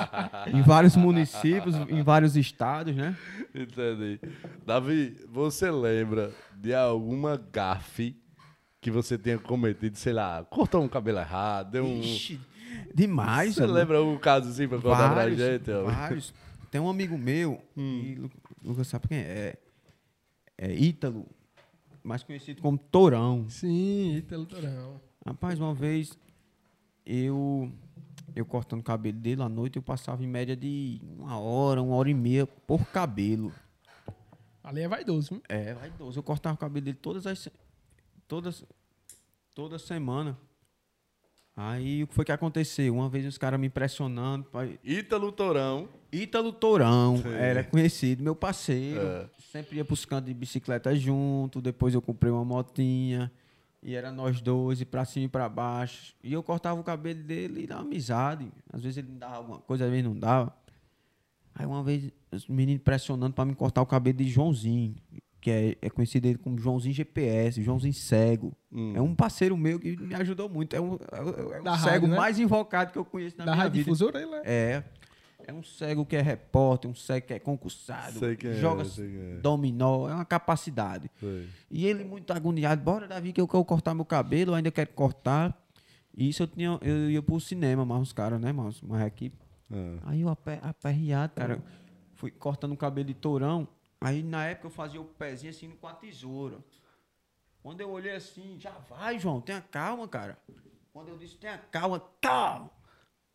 em 0.54 0.62
vários 0.62 0.96
municípios, 0.96 1.76
em 1.90 2.02
vários 2.02 2.36
estados, 2.36 2.96
né? 2.96 3.16
Entendi. 3.54 4.20
Davi, 4.66 5.18
você 5.30 5.70
lembra 5.70 6.32
de 6.56 6.74
alguma 6.74 7.36
gafe 7.36 8.16
que 8.80 8.90
você 8.90 9.18
tenha 9.18 9.38
cometido, 9.40 9.98
sei 9.98 10.14
lá, 10.14 10.46
cortou 10.46 10.82
um 10.82 10.88
cabelo 10.88 11.20
errado, 11.20 11.72
deu 11.72 11.86
um... 11.86 12.00
Ixi, 12.00 12.40
demais. 12.94 13.56
Você 13.56 13.62
mano. 13.62 13.74
lembra 13.74 14.04
um 14.04 14.18
caso 14.18 14.50
assim 14.50 14.68
pra 14.68 14.78
contar 14.78 15.14
pra 15.14 15.30
gente? 15.30 15.72
vários. 15.72 16.34
Tem 16.76 16.82
um 16.82 16.90
amigo 16.90 17.18
meu, 17.18 17.62
e 17.78 18.16
Lu- 18.16 18.30
Lucas 18.62 18.88
sabe 18.90 19.08
quem 19.08 19.18
é? 19.20 19.56
É 20.58 20.74
Ítalo, 20.74 21.26
mais 22.04 22.22
conhecido 22.22 22.62
como 22.62 22.78
Torão. 22.78 23.50
Sim, 23.50 24.18
Ítalo 24.18 24.46
Torão. 24.46 25.00
Rapaz, 25.26 25.58
uma 25.58 25.74
vez 25.74 26.20
eu 27.06 27.72
eu 28.36 28.46
cortando 28.46 28.82
o 28.82 28.84
cabelo 28.84 29.18
dele 29.18 29.42
à 29.42 29.48
noite, 29.48 29.78
eu 29.78 29.82
passava 29.82 30.22
em 30.22 30.28
média 30.28 30.54
de 30.54 31.00
uma 31.18 31.40
hora, 31.40 31.82
uma 31.82 31.96
hora 31.96 32.10
e 32.10 32.14
meia 32.14 32.46
por 32.46 32.86
cabelo. 32.88 33.54
Ali 34.62 34.82
é 34.82 34.88
vaidoso, 34.90 35.30
viu? 35.36 35.44
É, 35.48 35.74
vaidoso. 35.76 36.20
Eu 36.20 36.24
cortava 36.24 36.56
o 36.56 36.58
cabelo 36.60 36.84
dele 36.84 36.98
todas 37.02 37.26
as 37.26 37.48
todas 38.28 38.66
toda 39.54 39.80
semana. 39.80 40.38
Aí 41.58 42.04
o 42.04 42.08
que 42.08 42.14
foi 42.14 42.26
que 42.26 42.32
aconteceu? 42.32 42.94
Uma 42.94 43.08
vez 43.08 43.26
os 43.26 43.38
caras 43.38 43.60
me 43.60 43.70
pressionando, 43.70 44.46
pai, 44.46 44.78
Ítalo 44.84 45.32
Torão. 45.32 45.88
Ítalo 46.12 46.52
Tourão, 46.52 47.18
Sim. 47.18 47.30
era 47.30 47.64
conhecido, 47.64 48.24
meu 48.24 48.36
parceiro. 48.36 49.00
É. 49.02 49.30
Sempre 49.52 49.78
ia 49.78 49.86
pros 49.86 50.06
cantos 50.06 50.28
de 50.28 50.34
bicicleta 50.34 50.94
junto. 50.96 51.62
Depois 51.62 51.94
eu 51.94 52.02
comprei 52.02 52.32
uma 52.32 52.44
motinha. 52.44 53.32
E 53.82 53.94
era 53.96 54.12
nós 54.12 54.42
dois, 54.42 54.82
e 54.82 54.86
pra 54.86 55.06
cima 55.06 55.26
e 55.26 55.30
pra 55.30 55.48
baixo. 55.48 56.14
E 56.24 56.34
eu 56.34 56.42
cortava 56.42 56.80
o 56.80 56.84
cabelo 56.84 57.22
dele 57.24 57.64
e 57.64 57.68
dava 57.68 57.82
amizade. 57.82 58.52
Às 58.74 58.82
vezes 58.82 58.98
ele 58.98 59.10
me 59.10 59.18
dava 59.18 59.36
alguma 59.36 59.60
coisa, 59.60 59.86
às 59.86 59.92
vezes 59.92 60.06
não 60.06 60.18
dava. 60.18 60.54
Aí 61.54 61.66
uma 61.66 61.84
vez, 61.84 62.12
os 62.32 62.48
meninos 62.48 62.82
pressionando 62.84 63.34
pra 63.34 63.46
me 63.46 63.56
cortar 63.56 63.82
o 63.82 63.86
cabelo 63.86 64.18
de 64.18 64.28
Joãozinho. 64.28 64.96
Que 65.46 65.52
é, 65.52 65.78
é 65.80 65.90
conhecido 65.92 66.26
ele 66.28 66.40
como 66.40 66.58
Joãozinho 66.58 66.96
GPS, 66.96 67.62
Joãozinho 67.62 67.94
Cego. 67.94 68.52
Hum. 68.72 68.94
É 68.96 69.02
um 69.02 69.14
parceiro 69.14 69.56
meu 69.56 69.80
que 69.80 69.96
me 69.96 70.16
ajudou 70.16 70.50
muito. 70.50 70.76
É, 70.76 70.82
um, 70.82 70.96
é 71.12 71.22
o- 71.22 71.54
é 71.54 71.62
Da 71.62 71.78
cego 71.78 71.90
rádio, 71.92 72.08
né? 72.08 72.18
mais 72.18 72.40
invocado 72.40 72.92
que 72.92 72.98
eu 72.98 73.06
conheço 73.06 73.38
na 73.38 73.46
da 73.46 73.52
minha 73.52 73.64
Rádio 73.66 73.74
vida. 73.74 73.84
Difusora, 73.84 74.20
ele 74.20 74.34
é. 74.38 74.42
É. 74.44 74.84
É 75.48 75.54
um 75.54 75.62
cego 75.62 76.04
que 76.04 76.16
é 76.16 76.22
repórter, 76.24 76.90
um 76.90 76.96
cego 76.96 77.28
que 77.28 77.34
é 77.36 77.38
concursado, 77.38 78.18
Sei 78.18 78.36
quem 78.36 78.50
é, 78.50 78.54
joga 78.56 78.86
sei 78.86 79.06
é. 79.16 79.36
dominó, 79.38 80.10
é 80.10 80.16
uma 80.16 80.26
capacidade. 80.26 81.12
Foi. 81.18 81.46
E 81.70 81.86
ele 81.86 82.04
muito 82.04 82.34
agoniado, 82.34 82.82
bora 82.82 83.08
Davi 83.08 83.32
que 83.32 83.40
eu 83.40 83.48
quero 83.48 83.64
cortar 83.66 83.94
meu 83.94 84.04
cabelo, 84.04 84.50
eu 84.50 84.56
ainda 84.56 84.72
quero 84.72 84.90
cortar. 84.94 85.56
E 86.18 86.28
isso 86.28 86.42
eu 86.42 86.48
tinha, 86.48 86.80
eu 86.82 87.12
ia 87.12 87.22
pro 87.22 87.40
cinema, 87.40 87.86
mais 87.86 88.02
uns 88.02 88.12
caras, 88.14 88.42
né, 88.42 88.52
mas 88.52 88.82
uma 88.82 89.06
equipe. 89.06 89.38
Ah. 89.72 89.98
Aí 90.08 90.22
eu 90.22 90.30
ape- 90.30 90.58
aperreado, 90.64 91.34
cara, 91.36 91.62
fui 92.16 92.32
cortando 92.32 92.72
o 92.72 92.78
cabelo 92.78 93.06
de 93.06 93.14
tourão. 93.14 93.68
Aí 94.02 94.22
na 94.22 94.46
época 94.46 94.68
eu 94.68 94.72
fazia 94.72 95.02
o 95.02 95.06
pezinho 95.06 95.52
assim 95.52 95.70
com 95.72 95.88
a 95.88 95.94
tesoura. 95.94 96.60
Quando 97.62 97.82
eu 97.82 97.90
olhei 97.90 98.14
assim, 98.16 98.58
já 98.60 98.72
vai, 98.72 99.18
João, 99.18 99.42
tenha 99.42 99.62
calma, 99.62 100.08
cara. 100.08 100.38
Quando 100.94 101.10
eu 101.10 101.18
disse 101.18 101.36
tenha 101.38 101.58
calma, 101.58 102.00
calma. 102.22 102.70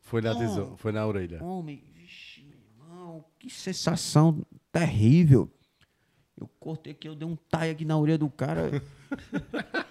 Foi 0.00 0.20
na 0.20 0.32
Não. 0.32 0.40
tesoura, 0.40 0.76
foi 0.76 0.92
na 0.92 1.06
orelha. 1.06 1.42
Homem, 1.42 1.84
vixe, 1.92 2.42
meu 2.42 2.58
irmão, 2.58 3.24
que 3.38 3.50
sensação 3.50 4.44
terrível. 4.72 5.50
Eu 6.36 6.48
cortei 6.58 6.92
aqui, 6.92 7.06
eu 7.08 7.14
dei 7.14 7.28
um 7.28 7.36
tai 7.36 7.70
aqui 7.70 7.84
na 7.84 7.98
orelha 7.98 8.18
do 8.18 8.30
cara. 8.30 8.70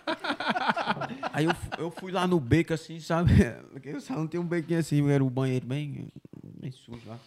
Aí 1.34 1.46
eu, 1.46 1.52
eu 1.78 1.92
fui 1.92 2.12
lá 2.12 2.26
no 2.26 2.40
beco 2.40 2.74
assim, 2.74 3.00
sabe? 3.00 3.32
Porque 3.72 3.92
o 3.92 4.02
salão 4.02 4.28
tem 4.28 4.40
um 4.40 4.48
bequinho 4.48 4.80
assim, 4.80 5.08
era 5.10 5.24
o 5.24 5.30
banheiro 5.30 5.66
bem, 5.66 6.08
bem 6.44 6.72
sujo 6.72 7.08
lá. 7.08 7.20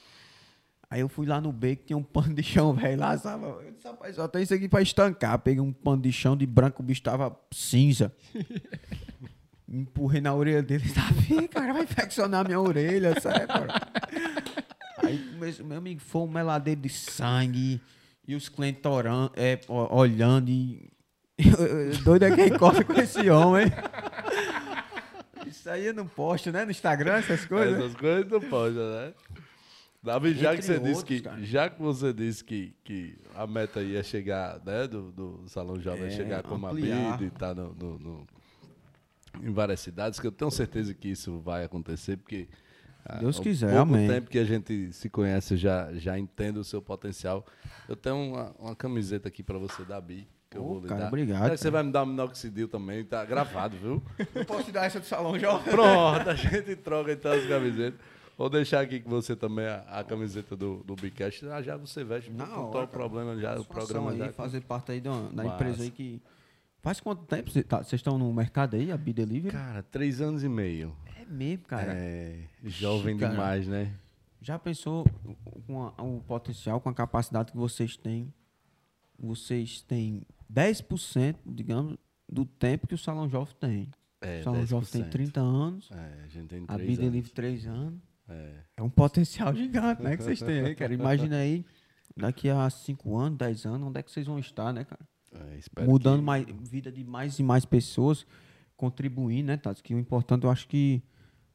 Aí 0.93 1.01
eu 1.01 1.09
fui 1.09 1.25
lá 1.25 1.41
no 1.41 1.51
beco, 1.51 1.85
tinha 1.87 1.97
um 1.97 2.03
pano 2.03 2.35
de 2.35 2.43
chão, 2.43 2.75
velho, 2.77 3.01
lá, 3.01 3.17
sabe? 3.17 3.45
Eu 3.45 3.73
disse, 3.73 3.89
rapaz, 3.89 4.15
só 4.15 4.29
tem 4.29 4.43
isso 4.43 4.53
aqui 4.53 4.69
pra 4.69 4.83
estancar. 4.83 5.39
Peguei 5.39 5.59
um 5.59 5.73
pano 5.73 6.03
de 6.03 6.13
chão 6.13 6.37
de 6.37 6.45
branco, 6.45 6.83
o 6.83 6.85
bicho 6.85 7.03
tava 7.03 7.35
cinza. 7.51 8.13
Empurrei 9.67 10.21
na 10.21 10.35
orelha 10.35 10.63
dele, 10.63 10.85
Davi, 10.93 11.49
cara, 11.49 11.73
vai 11.73 11.85
infeccionar 11.85 12.45
minha 12.45 12.61
orelha, 12.61 13.19
sério, 13.19 13.49
cara. 13.49 13.73
Aí 14.99 15.19
comecei, 15.33 15.65
meu 15.65 15.79
amigo, 15.79 15.99
foi 16.03 16.21
um 16.21 16.29
meladeiro 16.29 16.83
de 16.83 16.91
sangue 16.91 17.81
e 18.29 18.35
os 18.35 18.51
clientes 18.51 18.85
orando, 18.85 19.33
é, 19.35 19.59
olhando 19.69 20.51
e. 20.51 20.93
Doido 22.05 22.27
é 22.27 22.37
quem 22.37 22.51
corre 22.59 22.85
com 22.85 23.01
esse 23.01 23.31
homem. 23.31 23.65
Isso 25.47 25.71
aí 25.71 25.87
eu 25.87 25.95
não 25.95 26.07
posto, 26.07 26.53
né? 26.53 26.67
No 26.67 26.71
Instagram, 26.71 27.15
essas 27.15 27.47
coisas. 27.47 27.79
Essas 27.79 27.95
coisas 27.95 28.31
não 28.31 28.41
pode, 28.43 28.75
né? 28.75 29.15
Davi, 30.03 30.35
já 30.35 30.57
que 30.57 30.63
você 30.63 30.79
disse 30.81 30.89
outros, 30.97 31.05
que, 31.05 31.21
cara. 31.21 31.41
já 31.45 31.71
que 31.71 31.81
você 31.81 32.13
disse 32.13 32.43
que, 32.45 32.75
que 32.83 33.17
a 33.37 33.47
meta 33.47 33.81
ia 33.81 34.03
chegar, 34.03 34.61
né, 34.65 34.89
do, 34.89 35.13
do 35.13 35.45
Salão 35.47 35.79
Jovem, 35.81 36.07
É, 36.07 36.11
chegar 36.11 36.43
como 36.43 36.67
ampliar. 36.67 37.15
habito 37.15 37.25
e 37.25 37.31
tá 37.31 37.55
no, 37.55 37.73
no- 37.75 37.99
no- 37.99 38.27
em 39.41 39.53
várias 39.53 39.79
cidades, 39.81 40.19
que 40.19 40.27
eu 40.27 40.33
tenho 40.33 40.51
certeza 40.51 40.93
que 40.93 41.09
isso 41.09 41.39
vai 41.41 41.65
acontecer, 41.65 42.17
porque 42.17 42.49
ah, 43.05 43.17
Deus 43.19 43.39
o 43.39 43.43
quiser, 43.43 43.69
pouco 43.77 43.83
amém. 43.95 44.09
tempo 44.09 44.29
que 44.29 44.39
a 44.39 44.45
gente 44.45 44.93
se 44.93 45.09
conhece, 45.09 45.55
eu 45.55 45.59
já, 45.59 45.93
já 45.95 46.19
entendo 46.19 46.59
o 46.59 46.65
seu 46.65 46.83
potencial. 46.83 47.47
Eu 47.89 47.95
tenho 47.97 48.17
uma, 48.17 48.51
uma 48.59 48.77
camiseta 48.77 49.29
aqui 49.29 49.43
pra 49.43 49.57
você, 49.59 49.85
Davi, 49.85 50.29
que 50.51 50.59
eu 50.59 50.63
Ô, 50.65 50.69
vou 50.75 50.81
lhe 50.83 50.89
cara, 50.89 51.01
dar. 51.03 51.09
obrigado, 51.09 51.51
que 51.51 51.57
você 51.57 51.63
cara. 51.65 51.71
vai 51.73 51.83
me 51.85 51.93
dar 51.93 52.03
um 52.03 52.07
minoxidil 52.07 52.69
também? 52.69 53.05
Tá 53.05 53.25
gravado, 53.25 53.77
viu? 53.77 54.03
Não 54.35 54.45
posso 54.45 54.65
te 54.65 54.73
dar 54.73 54.85
essa 54.85 55.01
do 55.01 55.07
salão 55.07 55.39
jovem? 55.39 55.73
Pronto, 55.73 56.29
a 56.29 56.35
gente 56.35 56.77
troca 56.77 57.13
então 57.13 57.33
as 57.33 57.47
camisetas. 57.47 57.99
Vou 58.37 58.49
deixar 58.49 58.81
aqui 58.81 58.99
com 59.01 59.11
você 59.11 59.37
também 59.37 59.67
a, 59.67 59.81
a 60.01 60.05
camiseta 60.05 60.57
do, 60.57 60.83
do 60.85 60.95
Bigcast. 60.97 61.47
Ah, 61.49 61.63
já 61.63 61.77
você 61.77 62.03
veste, 62.03 62.31
não 62.31 62.71
hora, 62.71 62.85
o 62.85 62.89
problema 62.89 63.37
já, 63.39 63.59
o 63.61 63.65
programa 63.65 63.87
programa 64.11 64.17
já. 64.17 64.25
aí, 64.27 64.33
fazer 64.33 64.61
parte 64.63 64.93
aí 64.93 65.01
da, 65.01 65.29
da 65.29 65.45
empresa 65.47 65.83
aí 65.83 65.91
que. 65.91 66.21
Faz 66.81 66.99
quanto 66.99 67.25
tempo 67.27 67.49
vocês 67.49 67.65
tá, 67.65 67.81
estão 67.93 68.19
no 68.19 68.33
mercado 68.33 68.75
aí, 68.75 68.91
a 68.91 68.97
B-Delivery? 68.97 69.53
Cara, 69.53 69.83
três 69.85 70.21
anos 70.21 70.43
e 70.43 70.49
meio. 70.49 70.97
É 71.21 71.25
mesmo, 71.25 71.65
cara. 71.67 71.93
É, 71.95 72.41
jovem 72.65 73.17
Cara. 73.17 73.33
demais, 73.33 73.69
né? 73.69 73.95
Já 74.41 74.59
pensou 74.59 75.07
com 75.67 75.85
a- 75.85 76.03
o 76.03 76.21
potencial, 76.27 76.81
com 76.81 76.89
a 76.89 76.95
capacidade 76.95 77.53
que 77.53 77.57
vocês 77.57 77.97
têm? 77.97 78.35
Vocês 79.17 79.81
têm 79.83 80.23
10%, 80.53 81.37
digamos, 81.47 81.97
do 82.29 82.45
tempo 82.45 82.89
que 82.89 82.95
o 82.95 82.99
Salão 82.99 83.29
Jovem 83.29 83.55
tem. 83.61 83.89
É, 84.21 84.41
o 84.41 84.43
Salão 84.45 84.67
Jovem 84.67 84.89
tem 84.91 85.03
10%. 85.05 85.11
30 85.11 85.41
anos, 85.41 85.89
É, 85.93 86.25
a 86.25 86.27
gente 86.27 86.49
tem 86.49 86.65
a 86.67 86.75
três 86.75 86.89
Vida 86.91 87.03
anos. 87.03 87.15
Livre 87.15 87.31
3 87.31 87.67
anos. 87.67 88.01
É, 88.33 88.65
É 88.79 88.83
um 88.83 88.91
potencial 88.91 89.55
gigante, 89.57 90.03
né? 90.03 90.17
Que 90.17 90.23
vocês 90.23 90.41
têm 90.41 90.61
aí, 90.61 90.75
cara. 90.75 90.93
Imagina 90.95 91.37
aí, 91.37 91.65
daqui 92.17 92.49
a 92.49 92.69
5 92.71 93.17
anos, 93.17 93.39
10 93.39 93.67
anos, 93.67 93.89
onde 93.89 93.99
é 94.01 94.03
que 94.03 94.11
vocês 94.11 94.27
vão 94.27 94.39
estar, 94.39 94.73
né, 94.73 94.85
cara? 94.85 95.07
é, 95.35 95.85
Mudando 95.87 96.19
que- 96.19 96.25
mais, 96.25 96.47
vida 96.71 96.91
de 96.93 97.03
mais 97.05 97.39
e 97.39 97.43
mais 97.43 97.65
pessoas, 97.65 98.27
contribuindo, 98.77 99.47
né, 99.49 99.57
Tati? 99.57 99.83
Que 99.83 99.95
o 99.95 99.99
importante, 99.99 100.45
eu 100.45 100.51
acho 100.51 100.67
que 100.69 101.03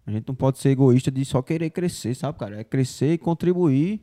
a 0.06 0.12
gente 0.12 0.28
não 0.28 0.36
pode 0.36 0.58
ser 0.60 0.70
egoísta 0.70 1.12
de 1.12 1.24
só 1.26 1.42
querer 1.42 1.70
crescer, 1.70 2.16
sabe, 2.16 2.40
cara? 2.40 2.60
É 2.60 2.64
crescer 2.64 3.14
e 3.14 3.18
contribuir 3.18 4.02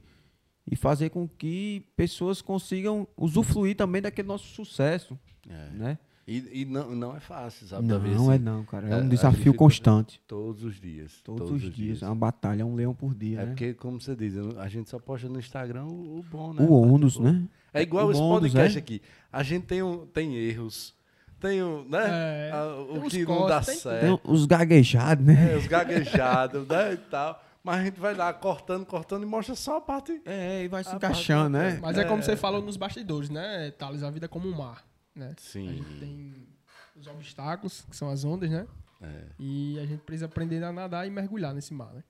e 0.71 0.77
fazer 0.77 1.11
com 1.11 1.27
que 1.29 1.87
pessoas 1.97 2.41
consigam 2.43 3.07
usufruir 3.17 3.77
também 3.77 4.01
daquele 4.03 4.29
nosso 4.29 4.47
sucesso, 4.47 5.19
É. 5.49 5.71
né? 5.71 5.99
E, 6.27 6.63
e 6.63 6.65
não, 6.65 6.95
não 6.95 7.15
é 7.17 7.21
fácil, 7.21 7.67
sabe? 7.67 7.87
Não, 7.87 7.99
não 7.99 8.25
Assim, 8.31 8.33
é 8.35 8.39
não, 8.39 8.65
cara. 8.65 8.89
É 8.89 8.93
é, 8.93 8.97
um 8.97 9.01
a 9.01 9.09
desafio 9.09 9.53
constante. 9.53 10.21
Todos 10.27 10.65
os 10.65 10.81
dias. 10.81 11.21
Todos, 11.23 11.51
os 11.51 11.71
dias. 11.75 12.03
É 12.03 12.07
uma 12.07 12.15
batalha, 12.15 12.63
é 12.63 12.65
um 12.65 12.75
leão 12.75 12.95
por 12.95 13.15
dia, 13.15 13.41
É 13.41 13.45
né? 13.45 13.47
porque, 13.51 13.75
como 13.75 14.01
você 14.01 14.17
diz, 14.17 14.35
a 14.59 14.67
gente 14.69 14.89
só 14.89 14.99
posta 14.99 15.29
no 15.29 15.39
Instagram 15.39 15.85
o, 15.85 16.19
o 16.21 16.23
bom, 16.31 16.55
né? 16.55 16.67
O 16.67 16.73
ônus, 16.73 17.19
né? 17.19 17.43
É 17.75 17.83
igual 17.83 18.07
O 18.07 18.11
esse 18.11 18.21
bônus, 18.21 18.41
podcast 18.53 18.79
é? 18.79 18.81
aqui. 18.81 19.03
A 19.31 19.43
gente 19.43 19.67
tem, 19.67 19.83
um, 19.83 20.07
tem 20.07 20.35
erros, 20.37 20.95
tem 21.39 21.63
um, 21.63 21.85
né? 21.89 21.99
É, 22.07 22.51
Ah, 22.55 22.75
o 22.89 23.03
que 23.11 23.19
não 23.19 23.27
cortes, 23.27 23.49
dá 23.49 23.61
tem 23.61 23.77
certo. 23.77 24.01
Tem 24.19 24.33
os 24.33 24.47
gaguejados, 24.47 25.27
né? 25.27 25.53
É, 25.53 25.57
os 25.59 25.67
gaguejados, 25.67 26.67
né? 26.67 26.93
E 26.95 26.97
tal. 26.97 27.43
Mas 27.63 27.81
a 27.81 27.85
gente 27.85 28.01
vai 28.01 28.15
lá 28.15 28.33
cortando, 28.33 28.85
cortando 28.87 29.23
e 29.25 29.27
mostra 29.27 29.55
só 29.55 29.77
a 29.79 29.81
parte. 29.81 30.21
É, 30.25 30.65
e 30.65 30.69
vai 30.69 30.85
se 30.85 30.91
A 30.91 30.97
encaixando, 30.97 31.59
parte- 31.59 31.75
né? 31.75 31.79
Mas 31.83 31.99
é, 31.99 32.05
como 32.05 32.23
você 32.23 32.37
falou 32.37 32.63
nos 32.63 32.77
bastidores, 32.77 33.29
né, 33.31 33.71
Thales? 33.73 34.03
A 34.03 34.11
vida 34.11 34.27
é 34.27 34.29
como 34.29 34.49
um 34.49 34.57
mar, 34.57 34.85
né? 35.15 35.35
A 35.37 35.41
Sim. 35.41 35.69
gente 35.69 35.99
tem 35.99 36.35
os 36.97 37.07
obstáculos, 37.07 37.83
que 37.91 37.97
são 37.97 38.09
as 38.11 38.25
ondas, 38.25 38.51
né? 38.51 38.67
É. 39.01 39.27
E 39.39 39.79
a 39.79 39.87
gente 39.87 40.01
precisa 40.03 40.27
aprender 40.27 40.63
a 40.63 40.73
nadar 40.73 41.07
e 41.07 41.11
mergulhar 41.11 41.55
nesse 41.55 41.75
mar, 41.75 41.93
né? 41.93 42.03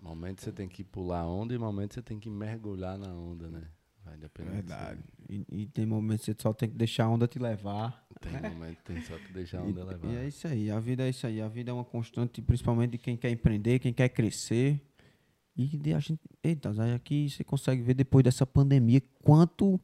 Momento 0.00 0.42
você 0.42 0.50
tem 0.50 0.68
que 0.68 0.82
pular 0.82 1.20
a 1.20 1.26
onda 1.26 1.54
e 1.54 1.58
momento 1.58 1.94
você 1.94 2.02
tem 2.02 2.18
que 2.18 2.28
mergulhar 2.28 2.98
na 2.98 3.14
onda, 3.14 3.48
né? 3.48 3.62
Vai 4.04 4.16
depender. 4.16 4.50
de 4.50 4.56
Verdade. 4.56 5.00
E, 5.28 5.46
e 5.48 5.66
tem 5.66 5.86
momentos 5.86 6.24
que 6.24 6.32
você 6.32 6.38
só 6.42 6.52
tem 6.52 6.68
que 6.68 6.76
deixar 6.76 7.04
a 7.04 7.08
onda 7.10 7.28
te 7.28 7.38
levar. 7.38 8.04
Tem 8.20 8.32
momento 8.32 8.78
que 8.78 8.82
tem 8.82 9.00
só 9.02 9.16
que 9.16 9.32
deixar 9.32 9.60
a 9.60 9.64
E, 9.64 9.68
onda 9.70 9.84
levar. 9.84 10.08
e 10.08 10.16
é 10.16 10.26
isso 10.26 10.48
aí, 10.48 10.70
a 10.70 10.80
vida 10.80 11.04
é 11.04 11.08
isso 11.10 11.24
aí. 11.26 11.40
A 11.40 11.46
vida 11.48 11.70
é 11.70 11.74
uma 11.74 11.84
constante, 11.84 12.42
principalmente 12.42 12.92
de 12.92 12.98
quem 12.98 13.16
quer 13.16 13.30
empreender, 13.30 13.78
quem 13.78 13.92
quer 13.92 14.08
crescer. 14.08 14.80
E 15.56 15.66
de 15.76 15.94
a 15.94 16.00
gente. 16.00 16.20
Eita, 16.42 16.70
aqui 16.94 17.28
você 17.30 17.44
consegue 17.44 17.82
ver 17.82 17.94
depois 17.94 18.24
dessa 18.24 18.44
pandemia 18.46 19.00
quanto. 19.22 19.78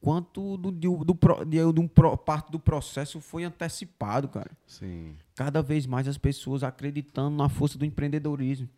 Quanto 0.00 0.56
do, 0.56 0.70
do, 0.70 1.04
do, 1.04 1.18
de, 1.46 1.72
de 1.72 1.80
um 1.80 1.88
pro- 1.88 2.16
parte 2.16 2.52
do 2.52 2.60
processo 2.60 3.20
foi 3.20 3.44
antecipado, 3.44 4.28
cara. 4.28 4.50
Sim. 4.66 5.14
Cada 5.34 5.62
vez 5.62 5.86
mais 5.86 6.06
as 6.06 6.18
pessoas 6.18 6.62
acreditando 6.62 7.36
na 7.36 7.48
força 7.48 7.76
do 7.78 7.84
empreendedorismo. 7.84 8.68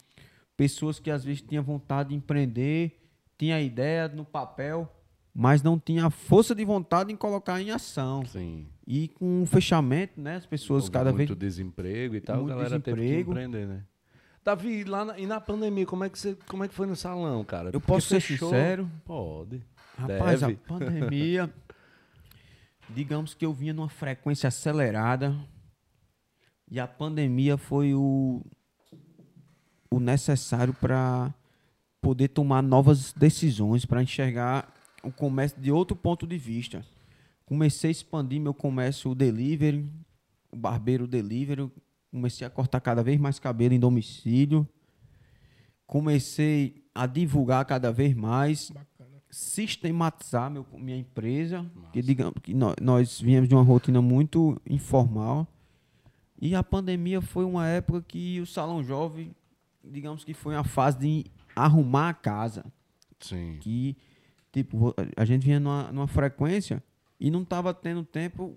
Pessoas 0.56 0.98
que 0.98 1.10
às 1.10 1.24
vezes 1.24 1.42
tinham 1.42 1.62
vontade 1.62 2.10
de 2.10 2.14
empreender, 2.14 2.98
tinha 3.36 3.60
ideia 3.60 4.08
no 4.08 4.24
papel, 4.24 4.90
mas 5.34 5.62
não 5.62 5.78
tinha 5.78 6.06
a 6.06 6.10
força 6.10 6.54
de 6.54 6.64
vontade 6.64 7.12
em 7.12 7.16
colocar 7.16 7.60
em 7.60 7.70
ação. 7.70 8.24
Sim. 8.26 8.66
E 8.86 9.08
com 9.08 9.42
o 9.42 9.46
fechamento, 9.46 10.20
né? 10.20 10.36
As 10.36 10.46
pessoas 10.46 10.84
Houve 10.84 10.92
cada 10.92 11.12
vez. 11.12 11.28
muito 11.28 11.38
desemprego 11.38 12.14
e 12.16 12.20
tal, 12.20 12.38
muito 12.38 12.52
a 12.52 12.54
galera 12.56 12.80
teve 12.80 12.96
que 12.96 13.02
desemprego. 13.02 13.30
empreender, 13.32 13.66
né? 13.66 13.84
Davi, 14.42 14.82
lá 14.84 15.04
na, 15.04 15.18
e 15.18 15.26
na 15.26 15.40
pandemia, 15.40 15.84
como 15.84 16.04
é, 16.04 16.08
que 16.08 16.18
você, 16.18 16.34
como 16.48 16.64
é 16.64 16.68
que 16.68 16.74
foi 16.74 16.86
no 16.86 16.96
salão, 16.96 17.44
cara? 17.44 17.68
Eu 17.68 17.72
Porque 17.80 17.86
posso 17.86 18.06
ser 18.08 18.20
fechou? 18.20 18.48
sincero? 18.48 18.88
Pode. 19.04 19.62
Rapaz, 19.98 20.40
Deve. 20.40 20.52
a 20.52 20.68
pandemia. 20.68 21.52
digamos 22.88 23.34
que 23.34 23.44
eu 23.44 23.52
vinha 23.52 23.74
numa 23.74 23.88
frequência 23.88 24.46
acelerada. 24.46 25.36
E 26.70 26.78
a 26.78 26.86
pandemia 26.86 27.56
foi 27.56 27.94
o, 27.94 28.40
o 29.90 29.98
necessário 29.98 30.72
para 30.72 31.34
poder 32.00 32.28
tomar 32.28 32.62
novas 32.62 33.12
decisões, 33.12 33.84
para 33.84 34.02
enxergar 34.02 34.72
o 35.02 35.10
comércio 35.10 35.60
de 35.60 35.72
outro 35.72 35.96
ponto 35.96 36.26
de 36.26 36.38
vista. 36.38 36.84
Comecei 37.44 37.88
a 37.88 37.92
expandir 37.92 38.40
meu 38.40 38.54
comércio 38.54 39.14
delivery, 39.14 39.90
o 40.52 40.56
barbeiro 40.56 41.08
delivery. 41.08 41.70
Comecei 42.10 42.46
a 42.46 42.50
cortar 42.50 42.80
cada 42.80 43.02
vez 43.02 43.18
mais 43.18 43.38
cabelo 43.38 43.74
em 43.74 43.80
domicílio. 43.80 44.68
Comecei 45.86 46.84
a 46.94 47.06
divulgar 47.06 47.64
cada 47.64 47.90
vez 47.90 48.14
mais 48.14 48.70
Bacana. 48.70 48.87
Sistematizar 49.30 50.50
meu, 50.50 50.64
minha 50.74 50.96
empresa, 50.96 51.64
que 51.92 52.00
digamos 52.02 52.34
que 52.42 52.54
nó- 52.54 52.74
nós 52.80 53.20
viemos 53.20 53.48
de 53.48 53.54
uma 53.54 53.62
rotina 53.62 54.00
muito 54.00 54.60
informal. 54.68 55.46
E 56.40 56.54
a 56.54 56.62
pandemia 56.62 57.20
foi 57.20 57.44
uma 57.44 57.66
época 57.66 58.02
que 58.06 58.40
o 58.40 58.46
salão 58.46 58.82
jovem, 58.82 59.34
digamos 59.82 60.24
que 60.24 60.32
foi 60.32 60.54
uma 60.54 60.64
fase 60.64 60.98
de 60.98 61.24
arrumar 61.54 62.10
a 62.10 62.14
casa, 62.14 62.64
Sim. 63.20 63.58
que 63.60 63.96
tipo, 64.52 64.94
a 65.16 65.24
gente 65.24 65.44
vinha 65.44 65.58
numa, 65.60 65.90
numa 65.92 66.06
frequência 66.06 66.82
e 67.20 67.30
não 67.30 67.42
estava 67.42 67.74
tendo 67.74 68.04
tempo, 68.04 68.56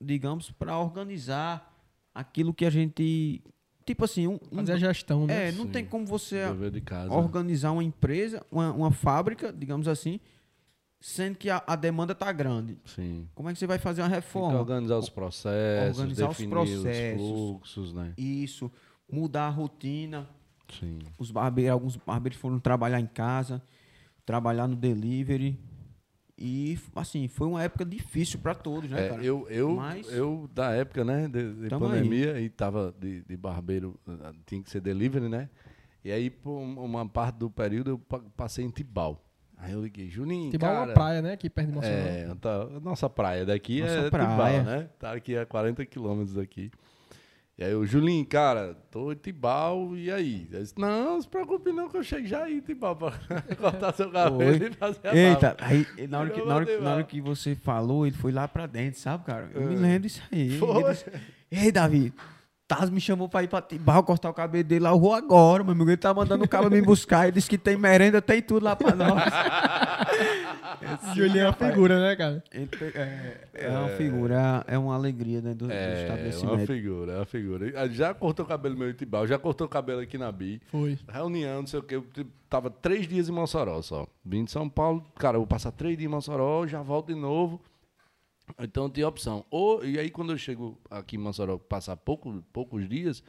digamos, 0.00 0.50
para 0.52 0.78
organizar 0.78 1.74
aquilo 2.14 2.54
que 2.54 2.64
a 2.64 2.70
gente 2.70 3.42
tipo 3.88 4.04
assim, 4.04 4.26
um, 4.26 4.38
um- 4.52 4.56
Fazer 4.56 4.72
a 4.72 4.76
gestão, 4.76 5.26
né? 5.26 5.48
é, 5.48 5.52
não 5.52 5.64
Sim. 5.64 5.70
tem 5.72 5.84
como 5.84 6.06
você 6.06 6.46
Dever 6.46 6.70
de 6.70 6.80
casa. 6.80 7.12
organizar 7.12 7.72
uma 7.72 7.82
empresa, 7.84 8.44
uma, 8.50 8.72
uma 8.72 8.90
fábrica, 8.90 9.52
digamos 9.52 9.88
assim, 9.88 10.20
sendo 11.00 11.36
que 11.36 11.48
a, 11.50 11.62
a 11.66 11.76
demanda 11.76 12.12
está 12.12 12.30
grande. 12.32 12.76
Sim. 12.84 13.28
Como 13.34 13.48
é 13.48 13.52
que 13.52 13.58
você 13.58 13.66
vai 13.66 13.78
fazer 13.78 14.02
uma 14.02 14.08
Tem 14.10 14.20
que 14.20 14.26
reforma? 14.26 14.58
organizar 14.58 14.98
os 14.98 15.08
processos, 15.08 15.98
Organizar 15.98 16.28
os 16.30 16.44
processos. 16.44 17.22
os 17.22 17.28
fluxos, 17.30 17.92
né? 17.92 18.14
Isso, 18.16 18.70
mudar 19.10 19.46
a 19.46 19.50
rotina. 19.50 20.28
Sim. 20.78 20.98
Os 21.18 21.30
barbeiros, 21.30 21.72
alguns 21.72 21.96
barbeiros 21.96 22.38
foram 22.38 22.58
trabalhar 22.58 23.00
em 23.00 23.06
casa, 23.06 23.62
trabalhar 24.26 24.66
no 24.68 24.76
delivery. 24.76 25.58
E, 26.40 26.78
assim, 26.94 27.26
foi 27.26 27.48
uma 27.48 27.62
época 27.62 27.84
difícil 27.84 28.38
para 28.38 28.54
todos, 28.54 28.88
né, 28.88 29.06
É, 29.06 29.08
cara? 29.08 29.24
eu, 29.24 29.46
eu, 29.50 29.74
Mas- 29.74 30.06
eu, 30.12 30.48
da 30.54 30.70
época, 30.72 31.04
né, 31.04 31.26
de, 31.26 31.52
de 31.54 31.68
pandemia, 31.68 32.40
e 32.40 32.48
tava 32.48 32.94
de, 33.00 33.22
de 33.24 33.36
barbeiro, 33.36 33.98
ah, 34.06 34.32
tinha 34.46 34.62
que 34.62 34.70
ser 34.70 34.80
delivery, 34.80 35.28
né? 35.28 35.48
E 36.04 36.12
aí, 36.12 36.30
por 36.30 36.52
um- 36.60 36.78
uma 36.84 37.08
parte 37.08 37.36
do 37.38 37.50
período, 37.50 37.90
eu 37.90 37.98
pa- 37.98 38.22
passei 38.36 38.64
em 38.64 38.70
Tibau. 38.70 39.24
Aí 39.56 39.72
eu 39.72 39.82
liguei, 39.82 40.08
Juninho, 40.08 40.52
Tibau 40.52 40.70
é 40.70 40.74
cara... 40.74 40.86
uma 40.86 40.94
praia, 40.94 41.20
né? 41.22 41.32
Aqui 41.32 41.50
perto 41.50 41.68
de 41.70 41.74
Mossoró. 41.74 41.92
É, 41.92 42.32
tá- 42.40 42.62
a 42.76 42.80
nossa 42.80 43.10
praia 43.10 43.44
daqui 43.44 43.80
Nossa 43.80 43.92
é 43.94 44.08
praia. 44.10 44.60
Tibau, 44.60 44.62
né? 44.76 44.88
Tá 44.96 45.12
aqui 45.14 45.36
a 45.36 45.44
40 45.44 45.84
quilômetros 45.84 46.34
daqui. 46.36 46.70
E 47.58 47.64
aí, 47.64 47.74
o 47.74 47.84
Julinho, 47.84 48.24
cara, 48.24 48.76
tô 48.88 49.10
em 49.10 49.16
Tibau, 49.16 49.96
e 49.96 50.12
aí? 50.12 50.46
Eu 50.52 50.60
disse, 50.60 50.74
não, 50.78 51.14
não 51.14 51.20
se 51.20 51.26
preocupe 51.26 51.72
não, 51.72 51.88
que 51.88 51.96
eu 51.96 52.04
chego 52.04 52.24
já 52.24 52.44
aí 52.44 52.58
em 52.58 52.60
Tibau 52.60 52.94
pra 52.94 53.12
cortar 53.58 53.92
seu 53.94 54.08
cabelo 54.12 54.64
e 54.64 54.72
fazer 54.74 55.00
a 55.08 55.16
Eita, 55.16 55.56
barba. 55.58 55.64
aí, 55.66 55.86
na, 56.06 56.20
hora 56.20 56.30
que, 56.30 56.40
na, 56.44 56.54
hora, 56.54 56.66
que- 56.66 56.78
na 56.78 56.94
hora 56.94 57.02
que 57.02 57.20
você 57.20 57.56
falou, 57.56 58.06
ele 58.06 58.14
foi 58.16 58.30
lá 58.30 58.46
pra 58.46 58.66
dentro, 58.66 59.00
sabe, 59.00 59.24
cara? 59.24 59.50
Eu 59.52 59.62
me 59.62 59.74
É. 59.74 59.78
lembro 59.78 60.02
disso 60.02 60.22
aí. 60.30 60.56
Foi? 60.56 60.84
Disse, 60.92 61.04
Ei, 61.50 61.72
Davi, 61.72 62.12
Taz 62.68 62.90
me 62.90 63.00
chamou 63.00 63.30
pra 63.30 63.42
ir 63.42 63.48
pra 63.48 63.62
Tibau 63.62 64.02
cortar 64.04 64.28
o 64.28 64.34
cabelo 64.34 64.62
dele 64.62 64.80
lá. 64.84 64.90
Eu 64.90 65.00
vou 65.00 65.14
agora, 65.14 65.64
meu 65.64 65.72
amigo. 65.72 65.88
Ele 65.88 65.96
tá 65.96 66.12
mandando 66.12 66.44
o 66.44 66.48
cara 66.48 66.68
me 66.68 66.82
buscar. 66.82 67.22
Ele 67.24 67.32
disse 67.32 67.48
que 67.48 67.56
tem 67.56 67.78
merenda, 67.78 68.20
tem 68.20 68.42
tudo 68.42 68.62
lá 68.62 68.76
pra 68.76 68.94
nós. 68.94 69.22
Julinho 71.14 71.40
é 71.40 71.44
uma 71.46 71.52
figura, 71.52 72.00
né, 72.00 72.16
cara? 72.16 72.44
Ele 72.52 72.68
é, 72.94 73.48
é 73.54 73.68
uma 73.70 73.88
figura, 73.90 74.64
é 74.66 74.78
uma 74.78 74.94
alegria 74.94 75.40
dentro 75.40 75.58
do, 75.58 75.66
do 75.68 75.72
É, 75.72 75.86
uma 75.94 76.00
estabelecimento. 76.02 76.66
figura, 76.66 77.12
é 77.12 77.16
uma 77.16 77.26
figura. 77.26 77.72
Ah, 77.80 77.88
Já 77.88 78.14
cortou 78.14 78.44
o 78.44 78.48
cabelo 78.48 78.76
meu 78.76 78.90
em 78.90 78.94
Tibau, 78.94 79.26
já 79.26 79.38
cortou 79.38 79.66
o 79.66 79.70
cabelo 79.70 80.00
aqui 80.00 80.16
na 80.18 80.30
Bi. 80.32 80.60
Foi. 80.66 80.98
Reunião, 81.08 81.60
não 81.60 81.66
sei 81.66 81.80
o 81.80 81.82
que. 81.82 81.94
Eu 81.96 82.06
tava 82.48 82.70
três 82.70 83.06
dias 83.06 83.28
em 83.28 83.32
Mossoró 83.32 83.80
só. 83.82 84.06
Vim 84.24 84.44
de 84.44 84.50
São 84.50 84.68
Paulo, 84.68 85.04
cara, 85.18 85.36
eu 85.36 85.40
vou 85.40 85.46
passar 85.46 85.70
três 85.72 85.96
dias 85.96 86.08
em 86.08 86.12
Mossoró, 86.14 86.66
já 86.66 86.82
volto 86.82 87.08
de 87.08 87.14
novo. 87.14 87.60
Então 88.58 88.88
tinha 88.88 89.06
opção. 89.06 89.44
Ou, 89.50 89.84
e 89.84 89.98
aí 89.98 90.10
quando 90.10 90.32
eu 90.32 90.38
chego 90.38 90.78
aqui 90.90 91.16
em 91.16 91.18
Mossoró, 91.18 91.58
passar 91.58 91.96
pouco, 91.96 92.42
poucos 92.52 92.88
dias, 92.88 93.22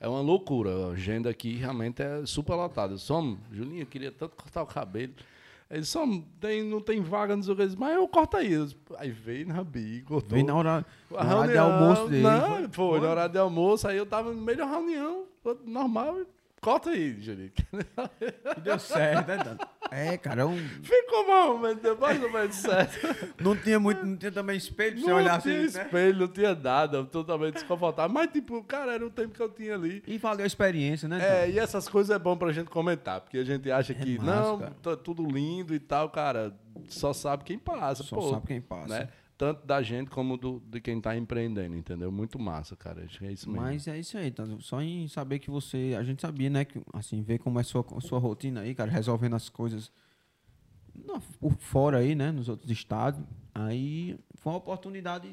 é 0.00 0.08
uma 0.08 0.20
loucura. 0.20 0.70
A 0.88 0.92
agenda 0.92 1.28
aqui 1.28 1.54
realmente 1.56 2.02
é 2.02 2.24
super 2.24 2.54
lotada. 2.54 2.96
Som, 2.96 3.36
Julinho, 3.52 3.82
eu 3.82 3.86
queria 3.86 4.10
tanto 4.10 4.34
cortar 4.36 4.62
o 4.62 4.66
cabelo. 4.66 5.12
Ele 5.74 5.84
só 5.84 6.06
tem, 6.38 6.62
não 6.62 6.80
tem 6.80 7.00
vaga. 7.00 7.34
Eu 7.34 7.54
disse, 7.54 7.76
Mas 7.76 7.96
eu 7.96 8.06
corto 8.06 8.36
aí. 8.36 8.52
Aí 8.96 9.10
veio 9.10 9.48
na 9.48 9.64
Bi, 9.64 10.02
cortou. 10.02 10.30
Veio 10.30 10.46
na 10.46 10.54
hora, 10.54 10.86
na 11.10 11.36
hora 11.36 11.52
de 11.52 11.58
almoço 11.58 12.08
dele. 12.08 12.22
Não, 12.22 12.68
foi, 12.70 13.00
na 13.00 13.08
hora 13.08 13.28
de 13.28 13.38
almoço, 13.38 13.88
aí 13.88 13.96
eu 13.96 14.06
tava 14.06 14.32
no 14.32 14.40
meio 14.40 14.56
da 14.56 14.66
reunião, 14.66 15.24
normal, 15.66 16.18
corta 16.64 16.90
aí, 16.90 17.20
Juninho. 17.20 17.52
E 18.56 18.60
deu 18.62 18.78
certo, 18.78 19.28
né, 19.28 19.36
Dano? 19.36 19.58
É, 19.90 20.16
cara, 20.16 20.42
é 20.42 20.44
um- 20.46 20.56
Ficou 20.82 21.26
bom, 21.26 21.58
mas 21.58 21.76
deu 21.78 21.96
mais 21.98 22.22
ou 22.22 22.32
menos 22.32 22.56
certo. 22.56 22.98
não 23.42 23.54
tinha 23.54 23.78
muito, 23.78 24.04
não 24.04 24.16
tinha 24.16 24.32
também 24.32 24.56
espelho 24.56 24.92
pra 24.94 25.00
você 25.02 25.10
não 25.10 25.16
olhar 25.16 25.42
tinha 25.42 25.60
assim, 25.66 25.76
né? 25.78 25.84
espelho, 25.84 26.18
não 26.20 26.28
tinha 26.28 26.54
nada, 26.54 27.04
totalmente 27.04 27.54
desconfortável. 27.54 28.12
Mas, 28.12 28.30
tipo, 28.32 28.64
cara, 28.64 28.94
era 28.94 29.06
o 29.06 29.10
tempo 29.10 29.34
que 29.34 29.40
eu 29.42 29.48
tinha 29.50 29.74
ali. 29.74 30.02
E 30.06 30.16
valeu 30.16 30.44
a 30.44 30.46
experiência, 30.46 31.06
né? 31.08 31.44
É, 31.44 31.50
e 31.50 31.58
essas 31.58 31.88
coisas 31.88 32.14
é 32.14 32.18
bom 32.18 32.36
pra 32.36 32.50
gente 32.50 32.70
comentar, 32.70 33.20
porque 33.20 33.38
a 33.38 33.44
gente 33.44 33.70
acha 33.70 33.92
que, 33.92 34.18
massa, 34.18 34.32
não, 34.56 34.58
tá 34.82 34.96
tudo 34.96 35.22
lindo 35.26 35.74
e 35.74 35.78
tal, 35.78 36.08
cara, 36.08 36.54
só 36.88 37.12
sabe 37.12 37.44
quem 37.44 37.58
passa, 37.58 38.02
Só 38.02 38.16
pô. 38.16 38.30
sabe 38.30 38.46
quem 38.46 38.60
passa. 38.60 39.00
Né? 39.00 39.08
Tanto 39.36 39.66
da 39.66 39.82
gente 39.82 40.10
como 40.10 40.36
do, 40.36 40.60
de 40.60 40.80
quem 40.80 41.00
tá 41.00 41.16
empreendendo, 41.16 41.76
entendeu? 41.76 42.12
Muito 42.12 42.38
massa, 42.38 42.76
cara. 42.76 43.04
Acho 43.04 43.18
que 43.18 43.26
é 43.26 43.32
isso 43.32 43.50
mesmo. 43.50 43.62
Mas 43.62 43.88
é 43.88 43.98
isso 43.98 44.16
aí, 44.16 44.30
tá? 44.30 44.44
Só 44.60 44.80
em 44.80 45.08
saber 45.08 45.40
que 45.40 45.50
você. 45.50 45.94
A 45.98 46.04
gente 46.04 46.22
sabia, 46.22 46.48
né? 46.48 46.64
Que, 46.64 46.80
assim, 46.92 47.20
ver 47.20 47.38
como 47.38 47.58
é 47.58 47.62
a 47.62 47.64
sua, 47.64 47.84
sua 48.00 48.18
rotina 48.18 48.60
aí, 48.60 48.74
cara, 48.74 48.90
resolvendo 48.90 49.34
as 49.34 49.48
coisas 49.48 49.90
por 51.40 51.52
fora 51.58 51.98
aí, 51.98 52.14
né? 52.14 52.30
Nos 52.30 52.48
outros 52.48 52.70
estados. 52.70 53.20
Aí 53.54 54.16
foi 54.36 54.52
uma 54.52 54.58
oportunidade 54.58 55.28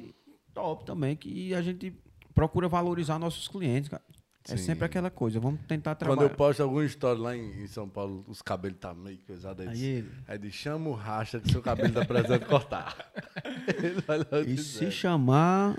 top 0.54 0.86
também, 0.86 1.16
que 1.16 1.54
a 1.54 1.62
gente 1.62 1.94
procura 2.34 2.68
valorizar 2.68 3.20
nossos 3.20 3.48
clientes, 3.48 3.90
cara. 3.90 4.04
É 4.50 4.58
Sim. 4.58 4.64
sempre 4.64 4.86
aquela 4.86 5.10
coisa, 5.12 5.40
vamos 5.40 5.60
tentar 5.68 5.94
Quando 5.96 6.00
trabalhar. 6.00 6.30
eu 6.32 6.36
posto 6.36 6.64
alguma 6.64 6.84
história 6.84 7.22
lá 7.22 7.36
em, 7.38 7.62
em 7.64 7.68
São 7.68 7.88
Paulo, 7.88 8.26
os 8.28 8.42
cabelos 8.42 8.80
tá 8.80 8.92
meio 8.94 9.18
pesados. 9.20 9.68
Aí, 9.68 9.74
Aí 9.74 9.84
ele- 9.84 10.12
aí 10.28 10.38
diz, 10.40 10.54
chama 10.54 10.90
o 10.90 10.94
racha 10.94 11.40
que 11.40 11.52
seu 11.52 11.62
cabelo 11.62 11.94
tá 11.94 12.04
precisando 12.04 12.46
cortar. 12.48 12.96
Ele 13.68 14.52
E 14.52 14.56
dizer. 14.56 14.86
se 14.86 14.92
chamar, 14.92 15.78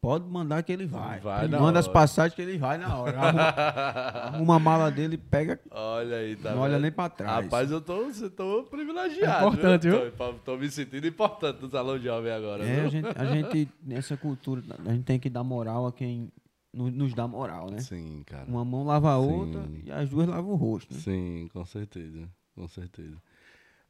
pode 0.00 0.26
mandar 0.26 0.62
que 0.62 0.72
ele 0.72 0.86
vai. 0.86 1.20
Vai 1.20 1.44
Ele 1.44 1.58
manda 1.58 1.78
as 1.78 1.84
hora. 1.86 1.92
passagens 1.92 2.34
que 2.34 2.40
ele 2.40 2.56
vai 2.56 2.78
na 2.78 2.96
hora. 2.96 3.18
Arruma, 3.18 3.42
arruma 4.32 4.56
a 4.56 4.58
mala 4.58 4.90
dele, 4.90 5.18
pega. 5.18 5.60
Olha 5.70 6.16
aí, 6.16 6.36
tá 6.36 6.52
Não 6.52 6.60
olha 6.62 6.72
vendo? 6.74 6.82
nem 6.82 6.92
pra 6.92 7.08
trás. 7.10 7.44
Rapaz, 7.44 7.70
eu 7.70 7.80
tô, 7.82 8.08
eu 8.10 8.30
tô 8.30 8.62
privilegiado. 8.64 9.44
É 9.44 9.48
importante, 9.48 9.88
viu? 9.90 10.10
Tô, 10.12 10.32
tô 10.34 10.56
me 10.56 10.70
sentindo 10.70 11.06
importante 11.06 11.60
no 11.60 11.70
Salão 11.70 11.98
Jovem 11.98 12.32
agora. 12.32 12.64
É, 12.64 12.76
viu? 12.76 12.84
a 12.86 12.88
gente, 12.88 13.08
a 13.14 13.24
gente, 13.26 13.68
nessa 13.84 14.16
cultura, 14.16 14.62
a 14.86 14.92
gente 14.92 15.04
tem 15.04 15.18
que 15.20 15.28
dar 15.28 15.44
moral 15.44 15.86
a 15.86 15.92
quem 15.92 16.32
no- 16.72 16.90
nos 16.90 17.14
dá 17.14 17.26
moral, 17.26 17.70
né? 17.70 17.78
Sim, 17.80 18.22
cara. 18.26 18.48
Uma 18.48 18.64
mão 18.64 18.84
lava 18.84 19.12
a 19.14 19.20
Sim. 19.20 19.28
outra 19.32 19.68
e 19.84 19.90
as 19.90 20.08
duas 20.08 20.26
lavam 20.28 20.52
o 20.52 20.56
rosto. 20.56 20.94
Né? 20.94 21.00
Sim, 21.00 21.48
com 21.52 21.64
certeza. 21.64 22.28
Com 22.54 22.66
certeza. 22.68 23.20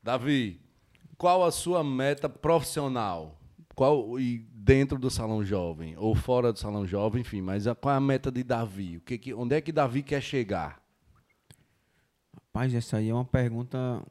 Davi, 0.02 0.60
qual 1.18 1.44
a 1.44 1.50
sua 1.50 1.82
meta 1.84 2.28
profissional? 2.28 3.36
Qual 3.74 4.18
e 4.18 4.38
dentro 4.52 4.98
do 4.98 5.10
salão 5.10 5.44
jovem 5.44 5.96
ou 5.96 6.14
fora 6.14 6.52
do 6.52 6.58
salão 6.58 6.86
jovem, 6.86 7.20
enfim, 7.22 7.40
mas 7.40 7.66
a- 7.66 7.74
qual 7.74 7.94
é 7.94 7.98
a 7.98 8.00
meta 8.00 8.30
de 8.30 8.42
Davi? 8.42 8.96
O 8.98 9.00
que 9.00 9.16
que, 9.18 9.32
onde 9.34 9.54
é 9.54 9.60
que 9.60 9.72
Davi 9.72 10.02
quer 10.02 10.20
chegar? 10.22 10.82
Rapaz, 12.34 12.74
essa 12.74 12.96
aí 12.98 13.08
é 13.08 13.14
uma 13.14 13.24
pergunta 13.24 14.04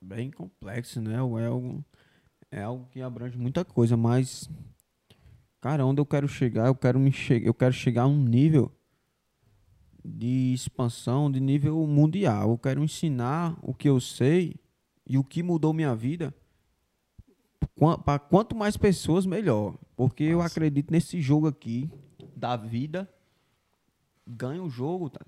bem 0.00 0.30
complexa, 0.30 1.00
né? 1.00 1.14
É 1.14 1.18
algo, 1.18 1.84
é 2.50 2.62
algo 2.62 2.86
que 2.90 3.00
abrange 3.00 3.38
muita 3.38 3.64
coisa, 3.64 3.96
mas 3.96 4.50
cara, 5.64 5.86
onde 5.86 5.98
eu 5.98 6.04
quero 6.04 6.28
chegar, 6.28 6.66
eu 6.66 6.74
quero 6.74 7.00
me 7.00 7.10
che 7.10 7.40
eu 7.42 7.54
quero 7.54 7.72
chegar 7.72 8.02
a 8.02 8.06
um 8.06 8.22
nível 8.22 8.70
de 10.04 10.52
expansão, 10.52 11.32
de 11.32 11.40
nível 11.40 11.86
mundial. 11.86 12.50
Eu 12.50 12.58
quero 12.58 12.84
ensinar 12.84 13.58
o 13.62 13.72
que 13.72 13.88
eu 13.88 13.98
sei 13.98 14.56
e 15.06 15.16
o 15.16 15.24
que 15.24 15.42
mudou 15.42 15.72
minha 15.72 15.96
vida 15.96 16.34
para 18.04 18.18
quanto 18.18 18.54
mais 18.54 18.76
pessoas 18.76 19.24
melhor, 19.24 19.78
porque 19.96 20.24
eu 20.24 20.38
Massa. 20.40 20.52
acredito 20.52 20.90
nesse 20.90 21.18
jogo 21.22 21.46
aqui 21.46 21.90
da 22.36 22.56
vida 22.56 23.08
ganha 24.26 24.62
o 24.62 24.68
jogo, 24.68 25.08
tá? 25.08 25.24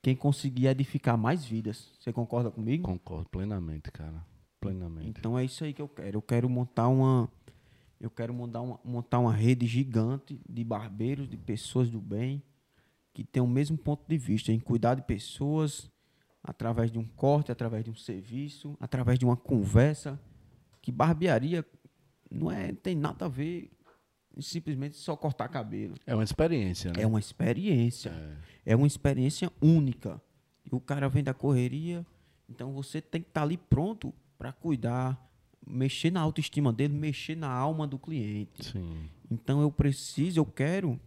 Quem 0.00 0.16
conseguir 0.16 0.68
edificar 0.68 1.18
mais 1.18 1.44
vidas. 1.44 1.92
Você 2.00 2.14
concorda 2.14 2.50
comigo? 2.50 2.82
Concordo 2.84 3.28
plenamente, 3.28 3.92
cara. 3.92 4.24
Plenamente. 4.58 5.10
Então 5.10 5.38
é 5.38 5.44
isso 5.44 5.64
aí 5.64 5.74
que 5.74 5.82
eu 5.82 5.88
quero. 5.88 6.16
Eu 6.16 6.22
quero 6.22 6.48
montar 6.48 6.88
uma 6.88 7.28
eu 8.00 8.10
quero 8.10 8.32
montar 8.34 8.60
uma, 8.60 8.80
montar 8.84 9.18
uma 9.18 9.32
rede 9.32 9.66
gigante 9.66 10.40
de 10.48 10.64
barbeiros, 10.64 11.28
de 11.28 11.36
pessoas 11.36 11.90
do 11.90 12.00
bem 12.00 12.42
que 13.16 13.24
tem 13.24 13.42
o 13.42 13.46
mesmo 13.46 13.78
ponto 13.78 14.04
de 14.06 14.18
vista 14.18 14.52
em 14.52 14.60
cuidar 14.60 14.94
de 14.94 15.00
pessoas 15.00 15.90
através 16.44 16.92
de 16.92 16.98
um 16.98 17.04
corte, 17.06 17.50
através 17.50 17.82
de 17.82 17.90
um 17.90 17.94
serviço, 17.94 18.76
através 18.78 19.18
de 19.18 19.24
uma 19.24 19.38
conversa. 19.38 20.20
Que 20.82 20.92
barbearia 20.92 21.64
não 22.30 22.52
é 22.52 22.74
tem 22.74 22.94
nada 22.94 23.24
a 23.24 23.28
ver 23.28 23.70
em 24.36 24.42
simplesmente 24.42 24.98
só 24.98 25.16
cortar 25.16 25.48
cabelo. 25.48 25.94
É 26.06 26.14
uma 26.14 26.24
experiência, 26.24 26.92
né? 26.92 27.04
É 27.04 27.06
uma 27.06 27.18
experiência. 27.18 28.12
É 28.66 28.76
uma 28.76 28.86
experiência 28.86 29.50
única. 29.62 30.20
E 30.70 30.74
o 30.74 30.78
cara 30.78 31.08
vem 31.08 31.24
da 31.24 31.32
correria, 31.32 32.04
então 32.46 32.74
você 32.74 33.00
tem 33.00 33.22
que 33.22 33.28
estar 33.28 33.44
ali 33.44 33.56
pronto 33.56 34.12
para 34.36 34.52
cuidar, 34.52 35.18
mexer 35.66 36.10
na 36.10 36.20
autoestima 36.20 36.72
dele, 36.72 36.94
mexer 36.94 37.36
na 37.36 37.50
alma 37.50 37.86
do 37.86 37.98
cliente. 37.98 38.64
Sim. 38.64 39.10
Então 39.30 39.60
eu 39.60 39.70
preciso, 39.70 40.38
eu 40.40 40.46
quero, 40.46 40.98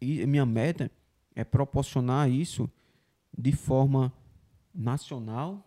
e 0.00 0.26
minha 0.26 0.44
meta 0.44 0.90
é 1.34 1.44
proporcionar 1.44 2.28
isso 2.30 2.68
de 3.36 3.52
forma 3.52 4.12
nacional. 4.74 5.66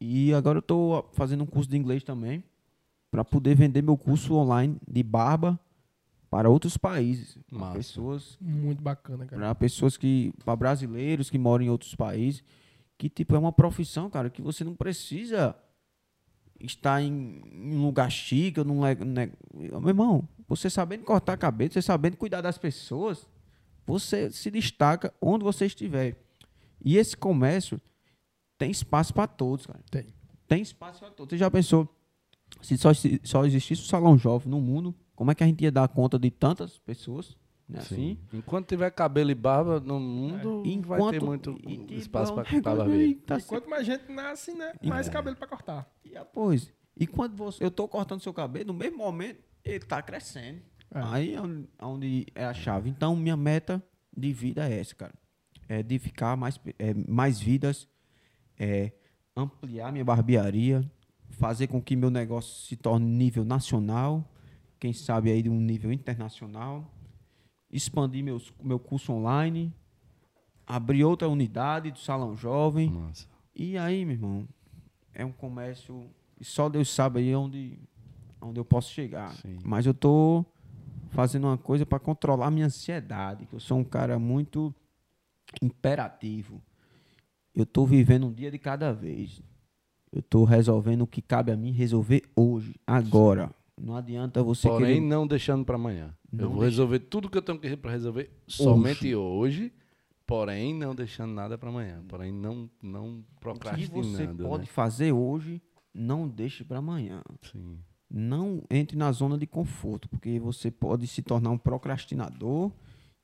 E 0.00 0.34
agora 0.34 0.58
eu 0.58 0.60
estou 0.60 1.08
fazendo 1.12 1.44
um 1.44 1.46
curso 1.46 1.70
de 1.70 1.76
inglês 1.76 2.02
também 2.02 2.42
para 3.10 3.24
poder 3.24 3.54
vender 3.54 3.82
meu 3.82 3.96
curso 3.96 4.34
online 4.34 4.76
de 4.90 5.02
barba 5.02 5.60
para 6.28 6.48
outros 6.48 6.78
países, 6.78 7.38
Massa. 7.50 7.74
pessoas 7.74 8.38
Muito 8.40 8.82
bacana, 8.82 9.26
cara. 9.26 9.40
para 9.42 9.54
pessoas 9.54 9.98
que 9.98 10.32
para 10.44 10.56
brasileiros 10.56 11.28
que 11.28 11.38
moram 11.38 11.64
em 11.64 11.68
outros 11.68 11.94
países 11.94 12.42
que 12.96 13.10
tipo 13.10 13.36
é 13.36 13.38
uma 13.38 13.52
profissão 13.52 14.08
cara 14.08 14.30
que 14.30 14.40
você 14.40 14.64
não 14.64 14.74
precisa 14.74 15.54
estar 16.60 17.02
em, 17.02 17.42
em 17.52 17.76
um 17.76 17.84
lugar 17.86 18.10
chique 18.10 18.62
num 18.62 18.82
ne- 19.04 19.32
meu 19.54 19.88
irmão 19.88 20.28
você 20.48 20.68
sabendo 20.70 21.04
cortar 21.04 21.36
cabelo 21.36 21.72
você 21.72 21.82
sabendo 21.82 22.16
cuidar 22.16 22.40
das 22.40 22.58
pessoas 22.58 23.26
você 23.86 24.30
se 24.30 24.50
destaca 24.50 25.12
onde 25.20 25.42
você 25.44 25.66
estiver. 25.66 26.16
E 26.84 26.96
esse 26.96 27.16
comércio 27.16 27.80
tem 28.56 28.70
espaço 28.70 29.12
para 29.12 29.26
todos 29.26 29.66
cara. 29.66 29.80
Tem. 29.90 30.06
tem 30.46 30.62
espaço 30.62 31.00
para 31.00 31.10
todos. 31.10 31.30
Você 31.30 31.38
já 31.38 31.50
pensou 31.50 31.88
se 32.60 32.76
só, 32.78 32.92
se 32.94 33.20
só 33.24 33.44
existisse 33.44 33.82
o 33.82 33.86
salão 33.86 34.16
jovem 34.16 34.48
no 34.48 34.60
mundo 34.60 34.94
como 35.16 35.30
é 35.30 35.34
que 35.34 35.42
a 35.42 35.46
gente 35.46 35.62
ia 35.62 35.72
dar 35.72 35.88
conta 35.88 36.18
de 36.18 36.30
tantas 36.30 36.78
pessoas 36.78 37.36
né, 37.72 37.78
assim 37.80 38.18
Enquanto 38.32 38.68
tiver 38.68 38.90
cabelo 38.90 39.30
e 39.30 39.34
barba 39.34 39.80
no 39.80 39.98
mundo, 39.98 40.62
vai 40.86 40.98
ter 41.10 41.16
Enquanto- 41.16 41.52
muito 41.52 41.60
e- 41.66 41.96
espaço 41.98 42.32
é 42.32 42.34
para 42.36 42.44
negócio 42.44 42.60
barbeiro. 42.62 43.20
tá 43.26 43.40
quanto 43.42 43.68
mais 43.70 43.86
gente 43.86 44.10
nasce, 44.12 44.52
né? 44.54 44.72
Mais 44.84 45.08
cabelo 45.08 45.36
pra 45.36 45.46
cortar. 45.46 45.90
E 46.04 46.16
após, 46.16 46.72
e 46.96 47.06
quando 47.06 47.34
você, 47.36 47.64
eu 47.64 47.70
tô 47.70 47.88
cortando 47.88 48.20
seu 48.20 48.32
cabelo, 48.34 48.66
no 48.66 48.74
mesmo 48.74 48.98
momento, 48.98 49.40
ele 49.64 49.80
tá 49.80 50.02
crescendo. 50.02 50.60
É. 50.94 51.00
Aí 51.04 51.34
é 51.34 51.40
onde, 51.40 51.68
onde 51.80 52.26
é 52.34 52.44
a 52.44 52.52
chave. 52.52 52.90
Então, 52.90 53.16
minha 53.16 53.36
meta 53.36 53.82
de 54.14 54.32
vida 54.32 54.68
é 54.68 54.78
essa, 54.78 54.94
cara. 54.94 55.14
É 55.68 55.78
edificar 55.78 56.36
mais, 56.36 56.58
pe- 56.58 56.74
é, 56.78 56.92
mais 57.08 57.40
vidas, 57.40 57.88
é 58.58 58.92
ampliar 59.34 59.90
minha 59.90 60.04
barbearia, 60.04 60.84
fazer 61.30 61.66
com 61.68 61.80
que 61.80 61.96
meu 61.96 62.10
negócio 62.10 62.66
se 62.66 62.76
torne 62.76 63.06
nível 63.06 63.42
nacional, 63.44 64.30
quem 64.78 64.92
sabe 64.92 65.30
aí 65.30 65.40
de 65.42 65.48
um 65.48 65.58
nível 65.58 65.90
internacional, 65.90 66.92
expandir 67.72 68.22
meus, 68.22 68.52
meu 68.62 68.78
curso 68.78 69.12
online, 69.12 69.72
abrir 70.66 71.04
outra 71.04 71.28
unidade 71.28 71.90
do 71.90 71.98
Salão 71.98 72.36
Jovem. 72.36 72.90
Massa. 72.90 73.26
E 73.54 73.76
aí, 73.78 74.04
meu 74.04 74.14
irmão, 74.14 74.48
é 75.14 75.24
um 75.24 75.32
comércio. 75.32 76.06
E 76.40 76.44
só 76.44 76.68
Deus 76.68 76.88
sabe 76.90 77.20
aí 77.20 77.34
onde, 77.34 77.78
onde 78.40 78.58
eu 78.60 78.64
posso 78.64 78.92
chegar. 78.92 79.30
Sim. 79.36 79.58
Mas 79.64 79.86
eu 79.86 79.94
tô 79.94 80.44
fazendo 81.10 81.46
uma 81.46 81.58
coisa 81.58 81.84
para 81.84 81.98
controlar 81.98 82.50
minha 82.50 82.66
ansiedade, 82.66 83.46
que 83.46 83.54
eu 83.54 83.60
sou 83.60 83.78
um 83.78 83.84
cara 83.84 84.18
muito 84.18 84.74
imperativo. 85.60 86.60
Eu 87.54 87.66
tô 87.66 87.84
vivendo 87.84 88.26
um 88.26 88.32
dia 88.32 88.50
de 88.50 88.58
cada 88.58 88.92
vez. 88.92 89.42
Eu 90.10 90.22
tô 90.22 90.44
resolvendo 90.44 91.02
o 91.02 91.06
que 91.06 91.20
cabe 91.20 91.52
a 91.52 91.56
mim 91.56 91.70
resolver 91.70 92.22
hoje, 92.34 92.74
agora. 92.86 93.50
Não 93.80 93.96
adianta 93.96 94.42
você 94.42 94.68
Porém, 94.68 94.94
querer... 94.94 95.00
não 95.00 95.26
deixando 95.26 95.64
para 95.64 95.76
amanhã. 95.76 96.14
Eu 96.32 96.38
Não 96.38 96.48
vou 96.50 96.60
deixa- 96.60 96.70
resolver 96.70 96.98
tudo 97.00 97.28
que 97.28 97.36
eu 97.38 97.42
tenho 97.42 97.58
que 97.58 97.68
resolver 97.68 98.30
somente 98.46 99.14
hoje. 99.14 99.72
porém 100.26 100.72
não 100.74 100.94
deixando 100.94 101.32
nada 101.34 101.58
para 101.58 101.68
amanhã. 101.68 102.02
Porém, 102.08 102.32
não, 102.32 102.70
não 102.82 103.18
O 103.18 103.22
que 103.22 103.40
procrastinando. 103.40 104.02
você 104.02 104.26
pode 104.28 104.62
né? 104.62 104.66
fazer 104.66 105.12
hoje, 105.12 105.60
não 105.92 106.26
deixe 106.28 106.64
para 106.64 106.78
amanhã. 106.78 107.22
Sim. 107.42 107.78
não 108.14 108.62
entre 108.70 108.96
na 108.96 109.10
zona 109.12 109.36
de 109.38 109.46
conforto, 109.46 110.08
porque 110.08 110.38
você 110.38 110.70
pode 110.70 111.06
se 111.06 111.22
tornar 111.22 111.50
um 111.50 111.56
procrastinador 111.58 112.70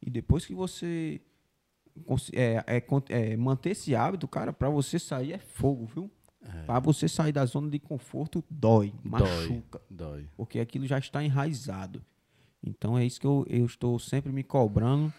e 0.02 0.08
depois 0.10 0.44
que 0.46 0.54
você 0.54 1.20
é, 2.32 2.64
é, 2.66 2.82
é, 3.08 3.36
manter 3.36 3.70
esse 3.70 3.94
hábito, 3.94 4.26
cara, 4.28 4.52
para 4.52 4.70
você 4.70 4.98
sair 4.98 5.32
é 5.32 5.38
fogo, 5.38 5.84
viu? 5.86 6.10
Para 6.66 6.78
você 6.80 7.06
sair 7.08 7.32
da 7.32 7.44
zona 7.44 7.68
de 7.68 7.78
conforto 7.78 8.42
dói, 8.48 8.94
machuca, 9.02 9.80
Dói. 9.90 10.26
porque 10.36 10.58
aquilo 10.60 10.86
já 10.86 10.98
está 10.98 11.22
enraizado. 11.22 12.02
Então 12.62 12.98
é 12.98 13.04
isso 13.04 13.20
que 13.20 13.26
eu, 13.26 13.44
eu 13.48 13.64
estou 13.66 13.98
sempre 13.98 14.32
me 14.32 14.42
cobrando 14.42 15.12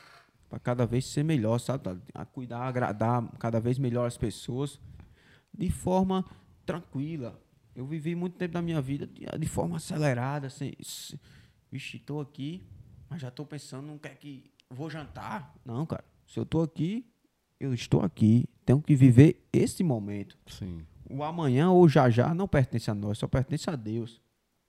para 0.50 0.60
cada 0.60 0.86
vez 0.86 1.06
ser 1.06 1.24
melhor, 1.24 1.60
sabe? 1.60 1.84
A 2.14 2.26
cuidar, 2.26 2.62
agradar 2.68 3.26
cada 3.38 3.60
vez 3.60 3.78
melhor 3.80 4.06
as 4.06 4.18
pessoas 4.18 4.80
de 5.56 5.70
forma 5.70 6.26
tranquila. 6.66 7.40
Eu 7.76 7.86
vivi 7.86 8.16
muito 8.16 8.36
tempo 8.38 8.54
da 8.54 8.62
minha 8.62 8.82
vida 8.82 9.08
de, 9.08 9.26
de 9.26 9.48
forma 9.48 9.78
acelerada, 9.78 10.50
se- 10.50 10.76
vixe, 11.72 11.98
estou 11.98 12.20
aqui, 12.20 12.68
mas 13.10 13.22
já 13.22 13.30
estou 13.30 13.46
pensando, 13.46 13.88
não 13.88 13.98
quer 13.98 14.18
que 14.18 14.52
vou 14.70 14.90
jantar? 14.90 15.56
Não, 15.66 15.86
cara. 15.86 16.04
Se 16.28 16.40
eu 16.40 16.44
estou 16.44 16.62
aqui, 16.62 17.06
eu 17.60 17.74
estou 17.74 18.02
aqui. 18.02 18.46
Tenho 18.66 18.82
que 18.82 18.96
viver 18.96 19.48
esse 19.54 19.84
momento. 19.84 20.38
Sim. 20.48 20.86
O 21.10 21.24
amanhã 21.24 21.72
ou 21.72 21.88
já 21.90 22.10
já 22.10 22.34
não 22.36 22.48
pertence 22.48 22.92
a 22.92 22.94
nós, 22.96 23.18
só 23.18 23.28
pertence 23.28 23.68
a 23.70 23.76
Deus. 23.76 24.22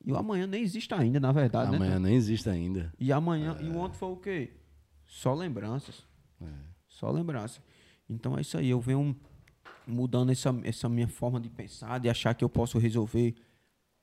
E 0.05 0.13
o 0.13 0.17
amanhã 0.17 0.47
nem 0.47 0.63
existe 0.63 0.95
ainda, 0.95 1.21
na 1.21 1.31
verdade, 1.31 1.71
né? 1.71 1.77
Amanhã 1.77 1.99
nem 1.99 2.15
existe 2.15 2.49
ainda. 2.49 2.93
E 2.99 3.13
amanhã, 3.13 3.57
e 3.61 3.69
o 3.69 3.77
ontem 3.77 3.97
foi 3.97 4.09
o 4.09 4.17
quê? 4.17 4.51
Só 5.07 5.35
lembranças. 5.35 6.07
Só 6.89 7.11
lembranças. 7.11 7.61
Então 8.09 8.37
é 8.37 8.41
isso 8.41 8.57
aí, 8.57 8.71
eu 8.71 8.81
venho 8.81 9.17
mudando 9.87 10.31
essa, 10.31 10.55
essa 10.65 10.89
minha 10.89 11.09
forma 11.09 11.41
de 11.41 11.51
pensar, 11.51 11.99
de 11.99 12.09
achar 12.09 12.35
que 12.35 12.45
eu 12.45 12.49
posso 12.49 12.79
resolver 12.79 13.35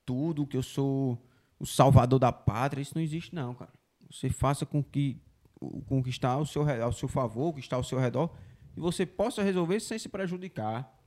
tudo, 0.04 0.46
que 0.46 0.56
eu 0.56 0.62
sou 0.62 1.22
o 1.58 1.66
salvador 1.66 2.18
da 2.18 2.32
pátria. 2.32 2.80
Isso 2.80 2.94
não 2.94 3.02
existe, 3.02 3.34
não, 3.34 3.54
cara. 3.54 3.72
Você 4.10 4.30
faça 4.30 4.64
com 4.64 4.82
que 4.82 5.20
o 5.60 5.82
com 5.82 5.98
o 5.98 6.02
que 6.02 6.10
está 6.10 6.30
ao 6.30 6.46
seu, 6.46 6.64
ao 6.82 6.92
seu 6.92 7.08
favor, 7.08 7.48
o 7.48 7.52
que 7.52 7.60
está 7.60 7.76
ao 7.76 7.84
seu 7.84 7.98
redor, 7.98 8.30
e 8.76 8.80
você 8.80 9.04
possa 9.04 9.42
resolver 9.42 9.80
sem 9.80 9.98
se 9.98 10.08
prejudicar. 10.08 10.97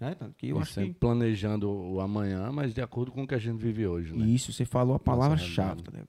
Né? 0.00 0.16
Que 0.36 0.48
eu 0.48 0.58
e 0.58 0.62
acho 0.62 0.74
que 0.74 0.92
planejando 0.92 1.70
o 1.70 2.00
amanhã, 2.00 2.50
mas 2.52 2.74
de 2.74 2.80
acordo 2.82 3.12
com 3.12 3.22
o 3.22 3.26
que 3.26 3.34
a 3.34 3.38
gente 3.38 3.58
vive 3.58 3.86
hoje, 3.86 4.14
né? 4.14 4.26
Isso, 4.26 4.52
você 4.52 4.64
falou 4.64 4.94
a 4.94 4.98
palavra-chave. 4.98 5.82
tá 5.82 5.90
ligado? 5.90 6.08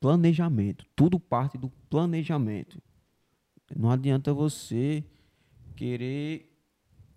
Planejamento. 0.00 0.84
Tudo 0.94 1.18
parte 1.18 1.58
do 1.58 1.70
planejamento. 1.90 2.80
Não 3.74 3.90
adianta 3.90 4.32
você 4.32 5.04
querer 5.74 6.52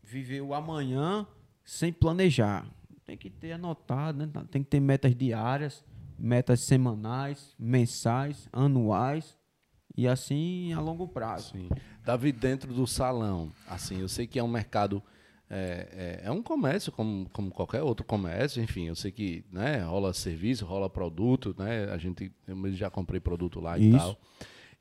viver 0.03 0.41
o 0.41 0.53
amanhã 0.53 1.27
sem 1.63 1.93
planejar. 1.93 2.65
Tem 3.05 3.17
que 3.17 3.29
ter 3.29 3.51
anotado, 3.53 4.25
né? 4.25 4.31
Tem 4.49 4.63
que 4.63 4.69
ter 4.69 4.79
metas 4.79 5.15
diárias, 5.15 5.85
metas 6.17 6.61
semanais, 6.61 7.55
mensais, 7.59 8.47
anuais 8.51 9.37
e 9.95 10.07
assim 10.07 10.73
a 10.73 10.79
longo 10.79 11.07
prazo. 11.07 11.51
Sim. 11.53 11.69
Davi, 12.03 12.31
dentro 12.31 12.73
do 12.73 12.87
salão, 12.87 13.51
assim, 13.67 13.99
eu 13.99 14.07
sei 14.07 14.25
que 14.25 14.39
é 14.39 14.43
um 14.43 14.47
mercado, 14.47 15.01
é, 15.49 16.19
é, 16.23 16.27
é 16.27 16.31
um 16.31 16.43
comércio 16.43 16.91
como, 16.91 17.27
como 17.31 17.49
qualquer 17.49 17.81
outro 17.81 18.05
comércio, 18.05 18.61
enfim, 18.61 18.87
eu 18.87 18.95
sei 18.95 19.11
que 19.11 19.43
né, 19.51 19.79
rola 19.79 20.13
serviço, 20.13 20.65
rola 20.65 20.89
produto, 20.89 21.55
né? 21.57 21.85
A 21.91 21.97
gente, 21.97 22.31
eu 22.47 22.71
já 22.73 22.89
comprei 22.89 23.19
produto 23.19 23.59
lá 23.59 23.77
e 23.77 23.89
Isso. 23.89 23.97
tal. 23.97 24.19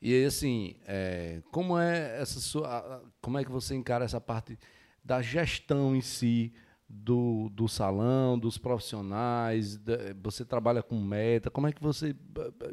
E 0.00 0.24
assim, 0.24 0.76
é, 0.86 1.40
como 1.50 1.78
é 1.78 2.20
essa 2.20 2.38
sua, 2.38 3.02
como 3.20 3.38
é 3.38 3.44
que 3.44 3.50
você 3.50 3.74
encara 3.74 4.04
essa 4.04 4.20
parte 4.20 4.58
da 5.02 5.22
gestão 5.22 5.96
em 5.96 6.00
si 6.02 6.52
do, 6.88 7.48
do 7.48 7.66
salão, 7.66 8.38
dos 8.38 8.58
profissionais? 8.58 9.76
da- 9.78 9.96
você 10.22 10.44
trabalha 10.44 10.82
com 10.82 11.00
meta? 11.00 11.50
Como 11.50 11.66
é 11.66 11.72
que 11.72 11.82
você 11.82 12.14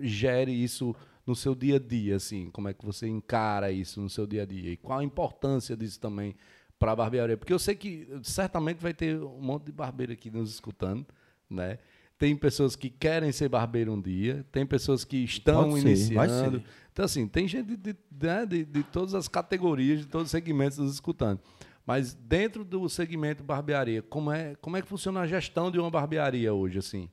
gere 0.01 0.51
isso 0.51 0.95
no 1.25 1.35
seu 1.35 1.55
dia 1.55 1.77
a 1.77 1.79
dia? 1.79 2.17
Assim, 2.17 2.49
como 2.51 2.67
é 2.67 2.73
que 2.73 2.85
você 2.85 3.07
encara 3.07 3.71
isso 3.71 3.99
no 4.01 4.09
seu 4.09 4.27
dia 4.27 4.43
a 4.43 4.45
dia? 4.45 4.71
E 4.71 4.77
qual 4.77 4.99
a 4.99 5.03
importância 5.03 5.75
disso 5.75 5.99
também 5.99 6.35
para 6.78 6.91
a 6.91 6.95
barbearia? 6.95 7.38
Porque 7.38 7.53
eu 7.53 7.59
sei 7.59 7.76
que 7.76 8.07
certamente 8.23 8.78
vai 8.80 8.93
ter 8.93 9.17
um 9.21 9.41
monte 9.41 9.65
de 9.65 9.71
barbeiro 9.71 10.13
aqui 10.13 10.30
nos 10.30 10.51
escutando, 10.51 11.05
né? 11.49 11.78
Tem 12.17 12.36
pessoas 12.36 12.76
que 12.78 12.89
querem 12.89 13.32
ser 13.32 13.49
barbeiro 13.49 13.91
um 13.93 14.01
dia, 14.01 14.45
tem 14.51 14.65
pessoas 14.65 15.03
que 15.03 15.17
estão 15.17 15.71
Pode 15.71 15.97
ser, 15.97 16.13
vai 16.13 16.28
iniciando. 16.28 16.59
ser. 16.59 16.65
Então, 16.93 17.05
assim, 17.05 17.28
tem 17.28 17.45
gente 17.45 17.76
de, 17.76 17.95
né, 18.09 18.45
de, 18.45 18.63
de 18.63 18.84
todas 18.84 19.13
as 19.13 19.28
categorias, 19.28 19.99
de 19.99 20.07
todos 20.07 20.28
os 20.28 20.32
segmentos 20.32 20.78
nos 20.78 20.93
escutando. 20.93 21.41
Mas 21.86 22.13
dentro 22.13 22.63
do 22.63 22.88
segmento 22.88 23.43
barbearia, 23.43 24.01
como 24.01 24.32
é, 24.32 24.55
como 24.55 24.78
é 24.78 24.82
que 24.82 24.88
funciona 24.88 25.19
a 25.19 25.28
gestão 25.28 25.69
de 25.69 25.78
uma 25.78 25.91
barbearia 25.91 26.53
hoje, 26.53 26.80
assim? 26.80 27.09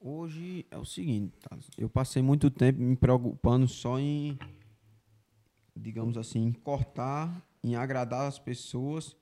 Hoje 0.00 0.64
é 0.70 0.78
o 0.78 0.84
seguinte, 0.84 1.34
eu 1.76 1.88
passei 1.88 2.22
muito 2.22 2.50
tempo 2.50 2.80
me 2.80 2.94
preocupando 2.94 3.66
só 3.66 3.98
em, 3.98 4.38
digamos 5.74 6.16
assim, 6.16 6.52
cortar, 6.62 7.42
em 7.64 7.74
agradar 7.76 8.28
as 8.28 8.38
pessoas 8.38 9.16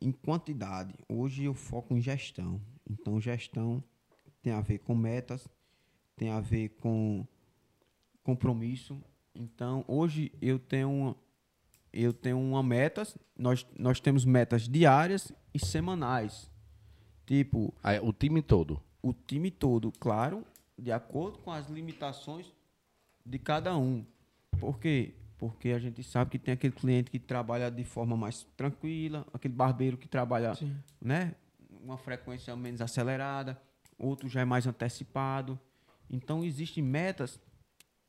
em 0.00 0.12
quantidade. 0.12 0.94
Hoje 1.08 1.44
eu 1.44 1.54
foco 1.54 1.96
em 1.96 2.00
gestão. 2.02 2.60
Então, 2.88 3.18
gestão 3.18 3.82
tem 4.42 4.52
a 4.52 4.60
ver 4.60 4.78
com 4.80 4.94
metas, 4.94 5.48
tem 6.14 6.28
a 6.30 6.38
ver 6.38 6.68
com 6.80 7.26
compromisso. 8.22 9.02
Então, 9.34 9.84
hoje 9.88 10.30
eu 10.40 10.58
tenho 10.58 10.90
uma, 10.90 11.16
eu 11.90 12.12
tenho 12.12 12.38
uma 12.38 12.62
meta, 12.62 13.06
nós, 13.36 13.66
nós 13.78 14.00
temos 14.00 14.24
metas 14.24 14.68
diárias 14.68 15.32
e 15.54 15.58
semanais. 15.64 16.50
Tipo, 17.26 17.72
Aí, 17.82 17.98
o 18.00 18.12
time 18.12 18.42
todo. 18.42 18.82
o 19.02 19.14
time 19.14 19.50
todo, 19.50 19.90
claro, 19.92 20.44
de 20.78 20.92
acordo 20.92 21.38
com 21.38 21.50
as 21.50 21.68
limitações 21.68 22.52
de 23.24 23.38
cada 23.38 23.76
um. 23.76 24.04
Por 24.60 24.78
quê? 24.78 25.14
Porque 25.38 25.70
a 25.70 25.78
gente 25.78 26.02
sabe 26.02 26.32
que 26.32 26.38
tem 26.38 26.54
aquele 26.54 26.72
cliente 26.72 27.10
que 27.10 27.18
trabalha 27.18 27.70
de 27.70 27.84
forma 27.84 28.16
mais 28.16 28.42
tranquila, 28.56 29.26
aquele 29.32 29.54
barbeiro 29.54 29.96
que 29.96 30.08
trabalha, 30.08 30.54
Sim. 30.54 30.76
né, 31.00 31.34
uma 31.80 31.96
frequência 31.96 32.54
menos 32.56 32.80
acelerada, 32.80 33.60
outro 33.96 34.28
já 34.28 34.40
é 34.40 34.44
mais 34.44 34.66
antecipado. 34.66 35.58
Então 36.10 36.44
existem 36.44 36.82
metas 36.82 37.40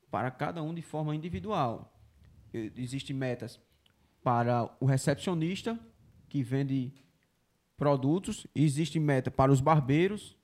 para 0.09 0.31
cada 0.31 0.63
um 0.63 0.73
de 0.73 0.81
forma 0.81 1.15
individual. 1.15 1.93
Existem 2.51 3.15
metas 3.15 3.59
para 4.23 4.69
o 4.79 4.85
recepcionista 4.85 5.79
que 6.27 6.41
vende 6.41 6.93
produtos, 7.77 8.45
existe 8.53 8.99
meta 8.99 9.31
para 9.31 9.51
os 9.51 9.61
barbeiros 9.61 10.37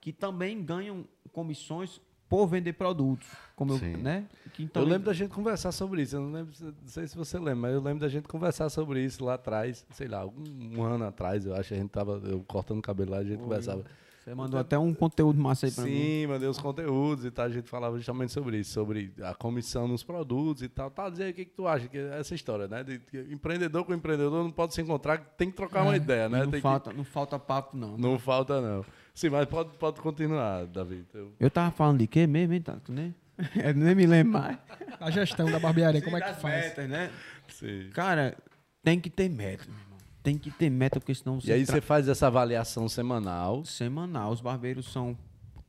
que 0.00 0.12
também 0.12 0.64
ganham 0.64 1.06
comissões 1.30 2.00
por 2.30 2.46
vender 2.46 2.72
produtos, 2.74 3.26
como 3.56 3.72
eu, 3.74 3.78
Sim. 3.78 3.96
né? 3.96 4.24
Que 4.54 4.62
eu 4.62 4.66
então 4.66 4.84
lembro 4.84 5.02
da 5.06 5.12
gente 5.12 5.30
conversar 5.34 5.72
sobre 5.72 6.00
isso. 6.02 6.14
Eu 6.16 6.20
não, 6.22 6.32
lembro, 6.32 6.52
não 6.62 6.72
sei 6.86 7.06
se 7.08 7.16
você 7.16 7.36
lembra, 7.38 7.56
mas 7.56 7.74
eu 7.74 7.80
lembro 7.82 7.98
da 8.00 8.08
gente 8.08 8.28
conversar 8.28 8.70
sobre 8.70 9.04
isso 9.04 9.24
lá 9.24 9.34
atrás, 9.34 9.84
sei 9.90 10.06
lá, 10.06 10.24
um, 10.24 10.78
um 10.78 10.82
ano 10.84 11.04
atrás, 11.04 11.44
eu 11.44 11.54
acho 11.56 11.68
que 11.70 11.74
a 11.74 11.78
gente 11.78 11.90
tava 11.90 12.22
eu 12.24 12.42
cortando 12.46 12.80
cabelo 12.80 13.10
lá, 13.10 13.18
a 13.18 13.24
gente 13.24 13.40
conversava. 13.42 13.84
Você 14.22 14.34
mandou 14.34 14.60
até 14.60 14.78
um 14.78 14.92
conteúdo 14.94 15.40
massa 15.40 15.66
aí 15.66 15.72
pra 15.72 15.82
mim. 15.84 15.90
Sim, 15.90 16.26
mandei 16.28 16.46
os 16.48 16.58
conteúdos 16.58 17.24
e 17.24 17.30
tal. 17.30 17.46
A 17.46 17.48
gente 17.48 17.68
falava 17.68 17.96
justamente 17.96 18.30
sobre 18.30 18.58
isso, 18.58 18.70
sobre 18.74 19.12
a 19.22 19.34
comissão 19.34 19.88
nos 19.88 20.04
produtos 20.04 20.62
e 20.62 20.68
tal. 20.68 20.90
Tá, 20.90 21.08
dizer 21.08 21.24
aí 21.24 21.30
o 21.30 21.34
que, 21.34 21.46
que 21.46 21.50
tu 21.52 21.66
acha, 21.66 21.88
que 21.88 21.96
é 21.98 22.20
essa 22.20 22.34
história, 22.34 22.68
né? 22.68 22.84
De, 22.84 22.98
que 22.98 23.18
empreendedor 23.32 23.82
com 23.82 23.94
empreendedor 23.94 24.44
não 24.44 24.50
pode 24.52 24.74
se 24.74 24.82
encontrar, 24.82 25.18
tem 25.38 25.50
que 25.50 25.56
trocar 25.56 25.82
uma 25.82 25.94
É, 25.94 25.96
ideia, 25.96 26.26
E 26.26 26.28
né? 26.28 26.38
não, 26.44 26.50
Tem 26.50 26.60
que- 26.60 26.60
falta, 26.60 26.92
não 26.92 27.02
falta 27.02 27.38
papo, 27.38 27.76
não. 27.76 27.96
não 27.96 28.18
falta, 28.18 28.60
não. 28.60 28.84
Sim, 29.14 29.30
mas 29.30 29.46
pode, 29.46 29.76
pode 29.76 30.00
continuar, 30.00 30.66
Davi. 30.66 31.04
Eu- 31.12 31.32
Eu 31.38 31.50
tava 31.50 31.70
falando 31.70 31.98
de 31.98 32.06
quê 32.06 32.26
mesmo, 32.26 32.54
hein, 32.54 32.62
Tato? 32.62 32.92
Nem, 32.92 33.14
eu 33.64 33.74
nem 33.74 33.94
me 33.94 34.06
lembro 34.06 34.32
mais. 34.34 34.58
A 34.98 35.10
gestão 35.10 35.50
da 35.50 35.58
barbearia, 35.58 36.00
como 36.02 36.16
é 36.16 36.20
que 36.20 36.40
faz? 36.40 36.64
metas, 36.66 36.88
né? 36.88 37.10
Sim. 37.48 37.90
Cara, 37.92 38.36
tem 38.82 39.00
que 39.00 39.10
ter 39.10 39.28
meta, 39.28 39.64
meu 39.68 39.78
irmão. 39.78 39.98
tem 40.22 40.38
que 40.38 40.50
ter 40.50 40.70
meta, 40.70 41.00
porque 41.00 41.14
senão 41.14 41.38
E 41.44 41.52
aí 41.52 41.64
tra- 41.64 41.74
você 41.76 41.80
faz 41.80 42.08
essa 42.08 42.26
avaliação 42.26 42.88
semanal. 42.88 43.64
semanal. 43.64 44.30
Os 44.32 44.40
barbeiros 44.40 44.90
são, 44.92 45.16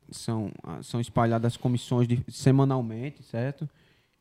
são, 0.09 0.51
ah, 0.63 0.81
são 0.83 0.99
espalhadas 1.01 1.53
as 1.53 1.57
comissões 1.57 2.07
de, 2.07 2.23
semanalmente, 2.29 3.23
certo? 3.23 3.69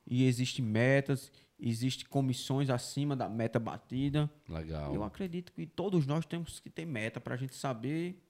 E 0.07 0.25
existem 0.27 0.65
metas, 0.65 1.31
existem 1.59 2.07
comissões 2.09 2.71
acima 2.71 3.15
da 3.15 3.29
meta 3.29 3.59
batida. 3.61 4.29
Legal. 4.49 4.95
Eu 4.95 5.05
acredito 5.05 5.53
que 5.53 5.67
todos 5.67 6.07
nós 6.07 6.25
temos 6.25 6.59
que 6.61 6.71
ter 6.71 6.85
meta 6.87 7.21
para 7.21 7.35
a 7.35 7.37
gente 7.37 7.55
saber. 7.55 8.21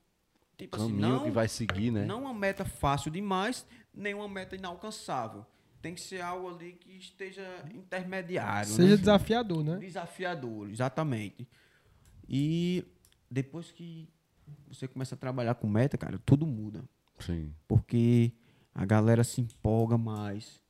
Tipo 0.61 0.77
assim, 0.77 0.89
Caminho 0.89 1.09
não, 1.09 1.25
que 1.25 1.31
vai 1.31 1.49
seguir, 1.49 1.91
né? 1.91 2.05
não 2.05 2.25
uma 2.25 2.35
meta 2.35 2.67
fácil 2.67 3.11
demais, 3.11 3.67
nem 3.95 4.13
uma 4.13 4.29
meta 4.29 4.55
inalcançável. 4.55 5.47
Tem 5.81 5.95
que 5.95 6.03
ser 6.03 6.21
algo 6.21 6.51
ali 6.51 6.73
que 6.73 6.99
esteja 6.99 7.43
intermediário. 7.75 8.69
Seja 8.69 8.91
né? 8.91 8.97
desafiador, 8.99 9.65
né? 9.65 9.79
Desafiador, 9.79 10.69
exatamente. 10.69 11.49
E 12.29 12.85
depois 13.31 13.71
que 13.71 14.07
você 14.69 14.87
começa 14.87 15.15
a 15.15 15.19
trabalhar 15.19 15.55
com 15.55 15.67
meta, 15.67 15.97
cara, 15.97 16.21
tudo 16.27 16.47
muda. 16.47 16.85
Sim. 17.21 17.55
Porque 17.67 18.33
a 18.75 18.85
galera 18.85 19.25
se 19.25 19.41
empolga 19.41 19.97
mais, 19.97 20.61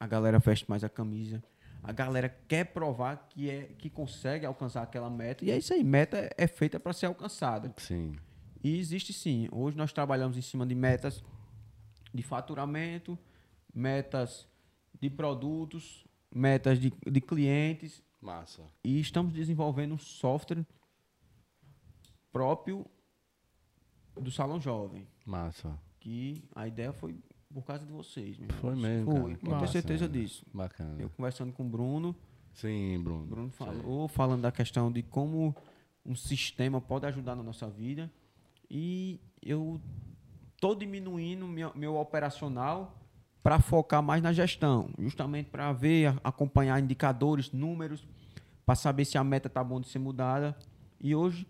a 0.00 0.06
galera 0.06 0.38
veste 0.38 0.64
mais 0.66 0.82
a 0.82 0.88
camisa, 0.88 1.44
a 1.82 1.92
galera 1.92 2.34
quer 2.48 2.64
provar 2.64 3.28
que, 3.28 3.50
é, 3.50 3.64
que 3.76 3.90
consegue 3.90 4.46
alcançar 4.46 4.82
aquela 4.82 5.10
meta. 5.10 5.44
E 5.44 5.50
é 5.50 5.58
isso 5.58 5.74
aí, 5.74 5.84
meta 5.84 6.30
é 6.38 6.46
feita 6.46 6.80
para 6.80 6.94
ser 6.94 7.04
alcançada. 7.04 7.74
Sim. 7.76 8.16
E 8.62 8.78
existe 8.78 9.12
sim. 9.12 9.48
Hoje 9.52 9.76
nós 9.76 9.92
trabalhamos 9.92 10.36
em 10.36 10.42
cima 10.42 10.66
de 10.66 10.74
metas 10.74 11.22
de 12.12 12.22
faturamento, 12.22 13.18
metas 13.74 14.48
de 15.00 15.10
produtos, 15.10 16.06
metas 16.34 16.80
de, 16.80 16.92
de 17.06 17.20
clientes 17.20 18.02
Massa. 18.20 18.62
e 18.82 18.98
estamos 18.98 19.32
desenvolvendo 19.32 19.94
um 19.94 19.98
software 19.98 20.64
próprio 22.32 22.86
do 24.14 24.30
Salão 24.30 24.60
Jovem, 24.60 25.06
Massa. 25.24 25.78
que 26.00 26.42
a 26.54 26.66
ideia 26.66 26.92
foi 26.92 27.18
por 27.52 27.64
causa 27.64 27.84
de 27.84 27.92
vocês. 27.92 28.38
Foi 28.60 28.74
mesmo. 28.74 29.10
Foi, 29.20 29.36
cara. 29.36 29.60
Massa. 29.60 29.72
certeza 29.72 30.08
disso. 30.08 30.44
Bacana. 30.52 31.00
Eu 31.00 31.10
conversando 31.10 31.52
com 31.52 31.64
o 31.66 31.68
Bruno, 31.68 32.16
Sim, 32.54 32.98
Bruno. 33.02 33.24
o 33.24 33.26
Bruno 33.26 33.50
falou, 33.50 34.08
falando 34.08 34.42
da 34.42 34.52
questão 34.52 34.90
de 34.90 35.02
como 35.02 35.54
um 36.04 36.14
sistema 36.14 36.80
pode 36.80 37.04
ajudar 37.06 37.34
na 37.36 37.42
nossa 37.42 37.68
vida. 37.68 38.10
E 38.70 39.20
eu 39.42 39.80
tô 40.60 40.74
diminuindo 40.74 41.46
meu, 41.46 41.72
meu 41.74 41.96
operacional 41.96 42.98
para 43.42 43.60
focar 43.60 44.02
mais 44.02 44.20
na 44.22 44.32
gestão, 44.32 44.90
justamente 44.98 45.50
para 45.50 45.72
ver, 45.72 46.18
acompanhar 46.24 46.80
indicadores, 46.82 47.52
números, 47.52 48.04
para 48.64 48.74
saber 48.74 49.04
se 49.04 49.16
a 49.16 49.22
meta 49.22 49.48
tá 49.48 49.62
bom 49.62 49.80
de 49.80 49.88
ser 49.88 50.00
mudada. 50.00 50.56
E 51.00 51.14
hoje, 51.14 51.46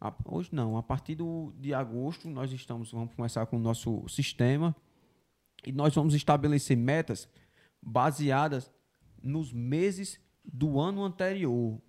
a- 0.00 0.14
hoje 0.26 0.50
não, 0.52 0.76
a 0.76 0.82
partir 0.82 1.16
do, 1.16 1.52
de 1.58 1.74
agosto 1.74 2.28
nós 2.28 2.52
estamos, 2.52 2.92
vamos 2.92 3.12
começar 3.14 3.44
com 3.46 3.56
o 3.56 3.60
nosso 3.60 4.08
sistema 4.08 4.76
e 5.66 5.72
nós 5.72 5.92
vamos 5.92 6.14
estabelecer 6.14 6.76
metas 6.76 7.28
baseadas 7.82 8.70
nos 9.20 9.52
meses 9.52 10.20
do 10.44 10.78
ano 10.78 11.02
anterior, 11.04 11.80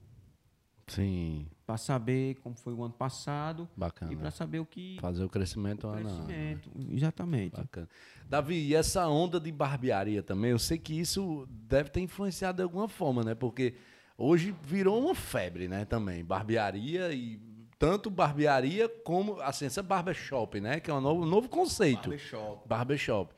Sim. 0.88 1.46
Para 1.72 1.78
saber 1.78 2.36
como 2.42 2.54
foi 2.54 2.74
o 2.74 2.84
ano 2.84 2.94
passado 2.94 3.70
Bacana. 3.78 4.12
e 4.12 4.16
para 4.18 4.30
saber 4.30 4.60
o 4.60 4.66
que 4.66 4.98
Fazer 5.00 5.24
o 5.24 5.30
crescimento 5.30 5.88
o 5.88 5.90
a 5.90 5.96
ano. 5.96 6.04
crescimento, 6.04 6.70
exatamente. 6.92 7.56
Bacana. 7.56 7.88
Davi, 8.28 8.56
e 8.68 8.76
essa 8.76 9.08
onda 9.08 9.40
de 9.40 9.50
barbearia 9.54 10.22
também, 10.22 10.52
eu 10.52 10.60
sei 10.60 10.78
que 10.78 11.00
isso 11.00 11.48
deve 11.50 11.90
ter 11.90 12.02
influenciado 12.02 12.58
de 12.58 12.64
alguma 12.64 12.90
forma, 12.90 13.24
né? 13.24 13.34
Porque 13.34 13.76
hoje 14.18 14.54
virou 14.64 15.02
uma 15.02 15.16
febre, 15.16 15.70
né, 15.70 15.86
também. 15.86 16.26
Barbearia 16.26 17.14
e 17.14 17.40
tanto 17.80 18.10
barbearia 18.10 18.90
como 19.06 19.40
assim, 19.40 19.64
essa 19.66 19.82
barbershop, 19.82 20.60
né, 20.60 20.82
que 20.82 20.92
é 20.92 20.94
um 20.94 21.00
novo, 21.00 21.26
novo 21.26 21.48
conceito. 21.48 22.10
Barbershop. 22.10 22.68
Barbershop. 22.68 23.34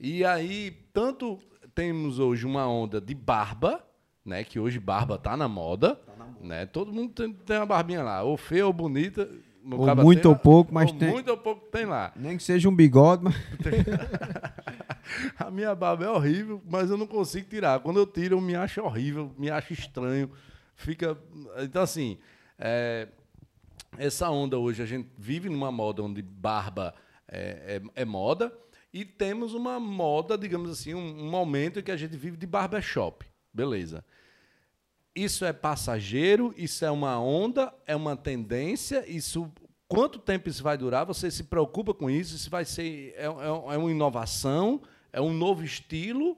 E 0.00 0.24
aí, 0.24 0.72
tanto 0.92 1.38
temos 1.72 2.18
hoje 2.18 2.44
uma 2.46 2.66
onda 2.68 3.00
de 3.00 3.14
barba, 3.14 3.86
né? 4.26 4.42
Que 4.44 4.58
hoje 4.58 4.78
barba 4.80 5.16
tá 5.16 5.36
na 5.36 5.48
moda. 5.48 5.98
Né? 6.40 6.66
Todo 6.66 6.92
mundo 6.92 7.12
tem, 7.14 7.32
tem 7.32 7.56
uma 7.56 7.64
barbinha 7.66 8.02
lá, 8.02 8.22
ou 8.22 8.36
feia 8.36 8.66
ou 8.66 8.72
bonita. 8.72 9.28
o 9.64 9.74
Ou 9.76 9.96
muito 9.96 10.22
tem 10.22 10.30
ou 10.30 10.36
pouco, 10.36 10.74
mas 10.74 10.90
ou 10.90 10.98
tem. 10.98 11.08
Muito 11.10 11.30
ou 11.30 11.36
pouco 11.38 11.66
tem 11.70 11.86
lá. 11.86 12.12
Nem 12.16 12.36
que 12.36 12.42
seja 12.42 12.68
um 12.68 12.74
bigode, 12.74 13.24
mas 13.24 13.34
A 15.38 15.50
minha 15.50 15.74
barba 15.74 16.04
é 16.04 16.10
horrível, 16.10 16.60
mas 16.68 16.90
eu 16.90 16.96
não 16.96 17.06
consigo 17.06 17.48
tirar. 17.48 17.80
Quando 17.80 17.98
eu 17.98 18.06
tiro, 18.06 18.36
eu 18.36 18.40
me 18.40 18.54
acho 18.54 18.82
horrível, 18.82 19.32
me 19.38 19.48
acho 19.50 19.72
estranho. 19.72 20.30
Fica. 20.74 21.16
Então, 21.58 21.82
assim, 21.82 22.18
é, 22.58 23.08
essa 23.96 24.28
onda 24.30 24.58
hoje, 24.58 24.82
a 24.82 24.86
gente 24.86 25.08
vive 25.16 25.48
numa 25.48 25.70
moda 25.72 26.02
onde 26.02 26.20
barba 26.22 26.94
é, 27.28 27.80
é- 27.94 28.02
é 28.02 28.04
moda, 28.04 28.52
e 28.92 29.04
temos 29.04 29.54
uma 29.54 29.78
moda, 29.80 30.36
digamos 30.36 30.70
assim, 30.70 30.94
um, 30.94 31.24
um 31.26 31.30
momento 31.30 31.78
em 31.80 31.82
que 31.82 31.90
a 31.90 31.96
gente 31.96 32.16
vive 32.16 32.36
de 32.36 32.46
barbershop. 32.46 33.24
Beleza. 33.52 34.04
Isso 35.16 35.46
é 35.46 35.52
passageiro, 35.52 36.52
isso 36.58 36.84
é 36.84 36.90
uma 36.90 37.18
onda, 37.18 37.72
é 37.86 37.96
uma 37.96 38.14
tendência, 38.14 39.02
isso. 39.10 39.50
Quanto 39.88 40.18
tempo 40.18 40.48
isso 40.48 40.62
vai 40.62 40.76
durar? 40.76 41.06
Você 41.06 41.30
se 41.30 41.44
preocupa 41.44 41.94
com 41.94 42.10
isso? 42.10 42.36
Isso 42.36 42.50
vai 42.50 42.66
ser. 42.66 43.14
É, 43.16 43.24
é- 43.24 43.74
é 43.74 43.78
uma 43.78 43.90
inovação? 43.90 44.82
É 45.10 45.20
um 45.20 45.32
novo 45.32 45.64
estilo? 45.64 46.36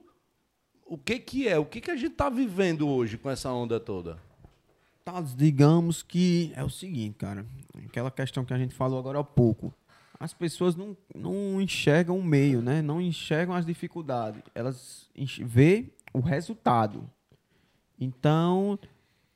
O 0.85 0.97
que, 0.97 1.19
que 1.19 1.47
é? 1.47 1.59
O 1.59 1.65
que, 1.65 1.81
que 1.81 1.91
a 1.91 1.95
gente 1.97 2.13
está 2.13 2.29
vivendo 2.29 2.87
hoje 2.87 3.17
com 3.17 3.29
essa 3.29 3.51
onda 3.51 3.79
toda? 3.79 4.17
Thales, 5.03 5.35
digamos 5.35 6.01
que 6.01 6.53
é 6.55 6.63
o 6.63 6.69
seguinte, 6.69 7.15
cara. 7.17 7.45
Aquela 7.85 8.09
questão 8.09 8.45
que 8.45 8.53
a 8.53 8.57
gente 8.57 8.73
falou 8.73 8.97
agora 8.97 9.19
há 9.19 9.23
pouco. 9.23 9.73
As 10.19 10.33
pessoas 10.33 10.75
não, 10.75 10.95
não 11.13 11.61
enxergam 11.61 12.17
o 12.17 12.23
meio, 12.23 12.61
né? 12.61 12.81
Não 12.81 13.01
enxergam 13.01 13.55
as 13.55 13.65
dificuldades. 13.65 14.41
Elas 14.55 15.09
vê 15.41 15.91
o 16.13 16.19
resultado. 16.19 17.09
Então, 17.99 18.79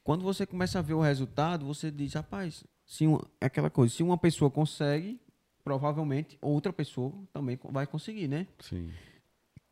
quando 0.03 0.23
você 0.23 0.45
começa 0.45 0.79
a 0.79 0.81
ver 0.81 0.93
o 0.93 1.01
resultado, 1.01 1.65
você 1.65 1.91
diz, 1.91 2.13
rapaz, 2.13 2.63
se 2.85 3.05
uma, 3.05 3.27
é 3.41 3.45
aquela 3.45 3.69
coisa, 3.69 3.93
se 3.93 4.03
uma 4.03 4.17
pessoa 4.17 4.49
consegue, 4.49 5.19
provavelmente 5.63 6.37
outra 6.41 6.71
pessoa 6.71 7.13
também 7.31 7.59
vai 7.63 7.87
conseguir, 7.87 8.27
né? 8.27 8.47
Sim. 8.59 8.91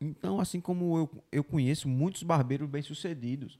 Então, 0.00 0.40
assim 0.40 0.60
como 0.60 0.98
eu, 0.98 1.24
eu 1.30 1.44
conheço 1.44 1.88
muitos 1.88 2.22
barbeiros 2.22 2.68
bem-sucedidos. 2.68 3.58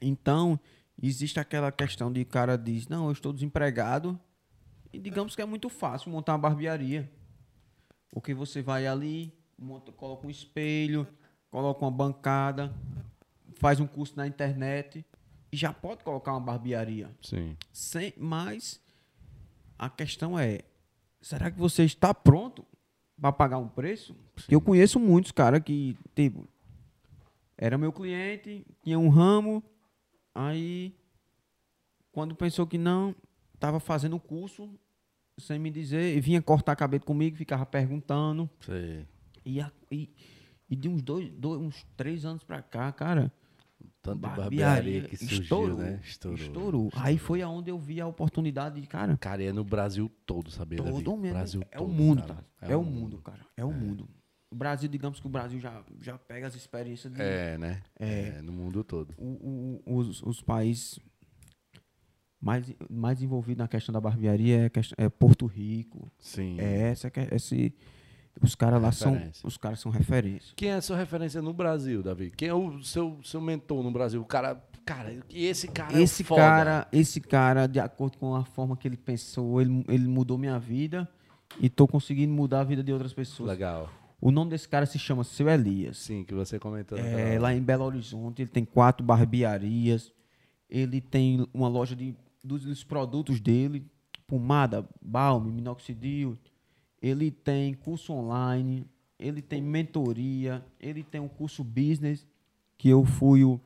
Então, 0.00 0.58
existe 1.00 1.38
aquela 1.38 1.70
questão 1.70 2.12
de 2.12 2.24
cara 2.24 2.56
diz, 2.56 2.88
não, 2.88 3.06
eu 3.06 3.12
estou 3.12 3.32
desempregado. 3.32 4.18
E 4.92 4.98
digamos 4.98 5.36
que 5.36 5.42
é 5.42 5.46
muito 5.46 5.68
fácil 5.68 6.10
montar 6.10 6.32
uma 6.32 6.38
barbearia. 6.38 7.10
Porque 8.10 8.32
você 8.32 8.62
vai 8.62 8.86
ali, 8.86 9.32
monta, 9.58 9.92
coloca 9.92 10.26
um 10.26 10.30
espelho, 10.30 11.06
coloca 11.50 11.84
uma 11.84 11.90
bancada, 11.90 12.74
faz 13.58 13.80
um 13.80 13.86
curso 13.86 14.16
na 14.16 14.26
internet 14.26 15.04
e 15.52 15.56
já 15.56 15.72
pode 15.72 16.04
colocar 16.04 16.32
uma 16.32 16.40
barbearia. 16.40 17.10
Sim. 17.22 17.56
Sem, 17.72 18.12
mas 18.16 18.80
a 19.78 19.88
questão 19.90 20.38
é, 20.38 20.60
será 21.20 21.50
que 21.50 21.58
você 21.58 21.84
está 21.84 22.12
pronto 22.14 22.64
para 23.20 23.32
pagar 23.32 23.58
um 23.58 23.68
preço? 23.68 24.14
Porque 24.34 24.54
Eu 24.54 24.60
conheço 24.60 24.98
muitos 25.00 25.32
caras 25.32 25.62
que, 25.62 25.96
tipo, 26.14 26.46
era 27.56 27.78
meu 27.78 27.92
cliente, 27.92 28.66
tinha 28.82 28.98
um 28.98 29.08
ramo, 29.08 29.62
aí 30.34 30.94
quando 32.12 32.34
pensou 32.34 32.66
que 32.66 32.78
não, 32.78 33.14
estava 33.54 33.78
fazendo 33.80 34.16
o 34.16 34.20
curso 34.20 34.70
sem 35.38 35.58
me 35.58 35.70
dizer, 35.70 36.16
e 36.16 36.20
vinha 36.20 36.40
cortar 36.40 36.74
cabelo 36.76 37.04
comigo, 37.04 37.36
ficava 37.36 37.66
perguntando. 37.66 38.48
Sei. 38.60 39.06
E, 39.44 39.60
a- 39.60 39.70
e, 39.90 40.08
e 40.68 40.74
de 40.74 40.88
uns 40.88 41.02
dois, 41.02 41.28
dois, 41.30 41.60
uns 41.60 41.86
três 41.94 42.24
anos 42.24 42.42
pra 42.42 42.62
cá, 42.62 42.90
cara, 42.90 43.30
Tanto 44.02 44.16
de 44.16 44.20
barbearia 44.22 44.66
barbearia 44.66 45.02
que 45.08 45.16
surgiu, 45.16 45.42
estourou, 45.42 45.76
né? 45.78 46.00
estourou. 46.04 46.90
Aí 46.94 47.18
foi 47.18 47.42
aonde 47.42 47.70
eu 47.70 47.78
vi 47.78 48.00
a 48.00 48.06
oportunidade 48.06 48.80
de, 48.80 48.86
cara, 48.86 49.16
Cara, 49.16 49.42
é 49.42 49.52
no 49.52 49.64
Brasil 49.64 50.10
todo, 50.24 50.50
sabia, 50.50 50.78
todo 50.78 51.16
mesmo. 51.16 51.36
Brasil 51.36 51.62
é 51.70 51.76
todo, 51.78 51.88
o 51.90 51.92
mundo, 51.92 52.22
cara. 52.22 52.34
tá? 52.60 52.66
É, 52.68 52.76
o 52.76 52.82
mundo, 52.84 53.18
cara. 53.18 53.40
É 53.56 53.64
o 53.64 53.72
mundo. 53.72 54.08
O 54.50 54.54
Brasil, 54.54 54.88
digamos 54.88 55.18
que 55.20 55.26
o 55.26 55.30
Brasil 55.30 55.58
já, 55.58 55.82
já 56.00 56.16
pega 56.16 56.46
as 56.46 56.54
experiências 56.54 57.12
de 57.12 57.20
É, 57.20 57.58
né? 57.58 57.82
É. 57.98 58.28
É, 58.38 58.42
no 58.42 58.52
mundo 58.52 58.84
todo. 58.84 59.12
o- 59.18 59.82
o- 59.86 59.96
os, 59.98 60.22
os 60.22 60.40
países 60.40 60.98
mais, 62.40 62.72
mais 62.88 63.22
envolvidos 63.22 63.58
na 63.62 63.68
questão 63.68 63.92
da 63.92 64.00
barbearia 64.00 64.66
é, 64.66 65.04
é 65.04 65.08
Porto 65.08 65.46
Rico. 65.46 66.10
Sim. 66.18 66.60
É 66.60 66.90
essa 66.90 67.08
é- 67.08 67.34
esse 67.34 67.74
os 68.42 68.54
caras 68.54 68.80
lá 68.80 68.92
são 68.92 69.20
os 69.44 69.56
caras 69.56 69.80
são 69.80 69.90
referência. 69.90 70.52
Quem 70.56 70.70
é 70.70 70.74
a 70.74 70.82
sua 70.82 70.96
referência 70.96 71.40
no 71.40 71.52
Brasil, 71.52 72.02
Davi? 72.02 72.32
Quem 72.36 72.48
é 72.48 72.54
o 72.54 72.82
seu, 72.82 73.18
seu 73.22 73.40
mentor 73.40 73.82
no 73.82 73.90
Brasil? 73.90 74.20
O 74.20 74.24
cara. 74.24 74.62
Cara, 74.84 75.18
e 75.30 75.46
esse 75.46 75.66
cara. 75.66 76.00
esse 76.00 76.22
é 76.22 76.24
foda. 76.24 76.40
cara, 76.40 76.88
esse 76.92 77.20
cara, 77.20 77.66
de 77.66 77.80
acordo 77.80 78.18
com 78.18 78.36
a 78.36 78.44
forma 78.44 78.76
que 78.76 78.86
ele 78.86 78.96
pensou, 78.96 79.60
ele, 79.60 79.84
ele 79.88 80.06
mudou 80.06 80.38
minha 80.38 80.60
vida 80.60 81.08
e 81.58 81.68
tô 81.68 81.88
conseguindo 81.88 82.32
mudar 82.32 82.60
a 82.60 82.64
vida 82.64 82.84
de 82.84 82.92
outras 82.92 83.12
pessoas. 83.12 83.50
Legal. 83.50 83.90
O 84.20 84.30
nome 84.30 84.50
desse 84.50 84.68
cara 84.68 84.86
se 84.86 84.96
chama 84.96 85.24
Seu 85.24 85.48
Elias. 85.48 85.98
Sim, 85.98 86.22
que 86.22 86.32
você 86.32 86.58
comentou. 86.58 86.96
É, 86.96 87.36
lá 87.36 87.52
em 87.52 87.60
Belo 87.60 87.84
Horizonte, 87.84 88.42
ele 88.42 88.50
tem 88.50 88.64
quatro 88.64 89.04
barbearias. 89.04 90.12
Ele 90.70 91.00
tem 91.00 91.46
uma 91.52 91.68
loja 91.68 91.96
de 91.96 92.14
dos, 92.42 92.64
dos 92.64 92.84
produtos 92.84 93.40
dele, 93.40 93.84
pomada, 94.26 94.88
balme, 95.02 95.50
minoxidil. 95.50 96.38
Ele 97.00 97.30
tem 97.30 97.74
curso 97.74 98.12
online, 98.12 98.86
ele 99.18 99.42
tem 99.42 99.60
mentoria, 99.62 100.64
ele 100.80 101.02
tem 101.02 101.20
um 101.20 101.28
curso 101.28 101.62
business 101.62 102.26
que 102.78 102.88
eu 102.88 103.04
fui 103.04 103.44
o 103.44 103.60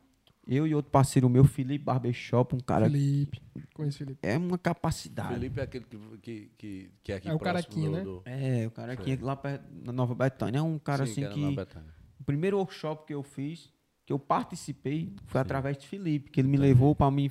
eu 0.46 0.66
e 0.66 0.74
outro 0.74 0.90
parceiro 0.90 1.28
meu, 1.28 1.44
Felipe 1.44 1.84
Barbershop, 1.84 2.56
um 2.56 2.60
cara 2.60 2.90
Felipe. 2.90 3.40
Conheço 3.72 3.96
o 3.96 3.98
Felipe. 3.98 4.18
é 4.26 4.36
uma 4.36 4.58
capacidade. 4.58 5.34
Felipe 5.34 5.60
é 5.60 5.62
aquele 5.62 5.84
que, 5.84 5.96
que, 6.22 6.50
que, 6.58 6.90
que 7.04 7.12
é 7.12 7.16
aqui 7.16 7.28
É 7.28 7.34
o 7.34 7.38
Caraquinha, 7.38 7.88
do, 7.88 7.96
né? 7.96 8.02
do- 8.02 8.22
É, 8.24 8.66
o 8.66 8.70
cara 8.72 8.94
aqui 8.94 9.14
lá 9.16 9.36
perto, 9.36 9.64
na 9.84 9.92
Nova 9.92 10.12
Betânia 10.14 10.58
é 10.58 10.62
um 10.62 10.76
cara 10.78 11.06
Sim, 11.06 11.12
assim 11.12 11.24
era 11.24 11.34
que 11.34 11.40
na 11.40 11.52
Betânia. 11.52 11.94
o 12.18 12.24
primeiro 12.24 12.56
workshop 12.56 13.06
que 13.06 13.14
eu 13.14 13.22
fiz, 13.22 13.70
que 14.04 14.12
eu 14.12 14.18
participei, 14.18 15.14
foi 15.26 15.40
através 15.40 15.78
de 15.78 15.86
Felipe, 15.86 16.30
que 16.30 16.40
ele 16.40 16.48
me 16.48 16.56
levou 16.56 16.96
para 16.96 17.10
mim 17.12 17.30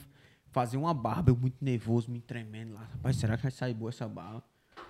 fazer 0.52 0.78
uma 0.78 0.94
barba, 0.94 1.32
eu 1.32 1.36
muito 1.36 1.58
nervoso, 1.64 2.10
me 2.10 2.22
tremendo 2.22 2.74
lá. 2.74 2.84
Rapaz, 2.94 3.18
será 3.18 3.36
que 3.36 3.44
vai 3.44 3.52
sair 3.52 3.74
boa 3.74 3.90
essa 3.90 4.08
barba? 4.08 4.44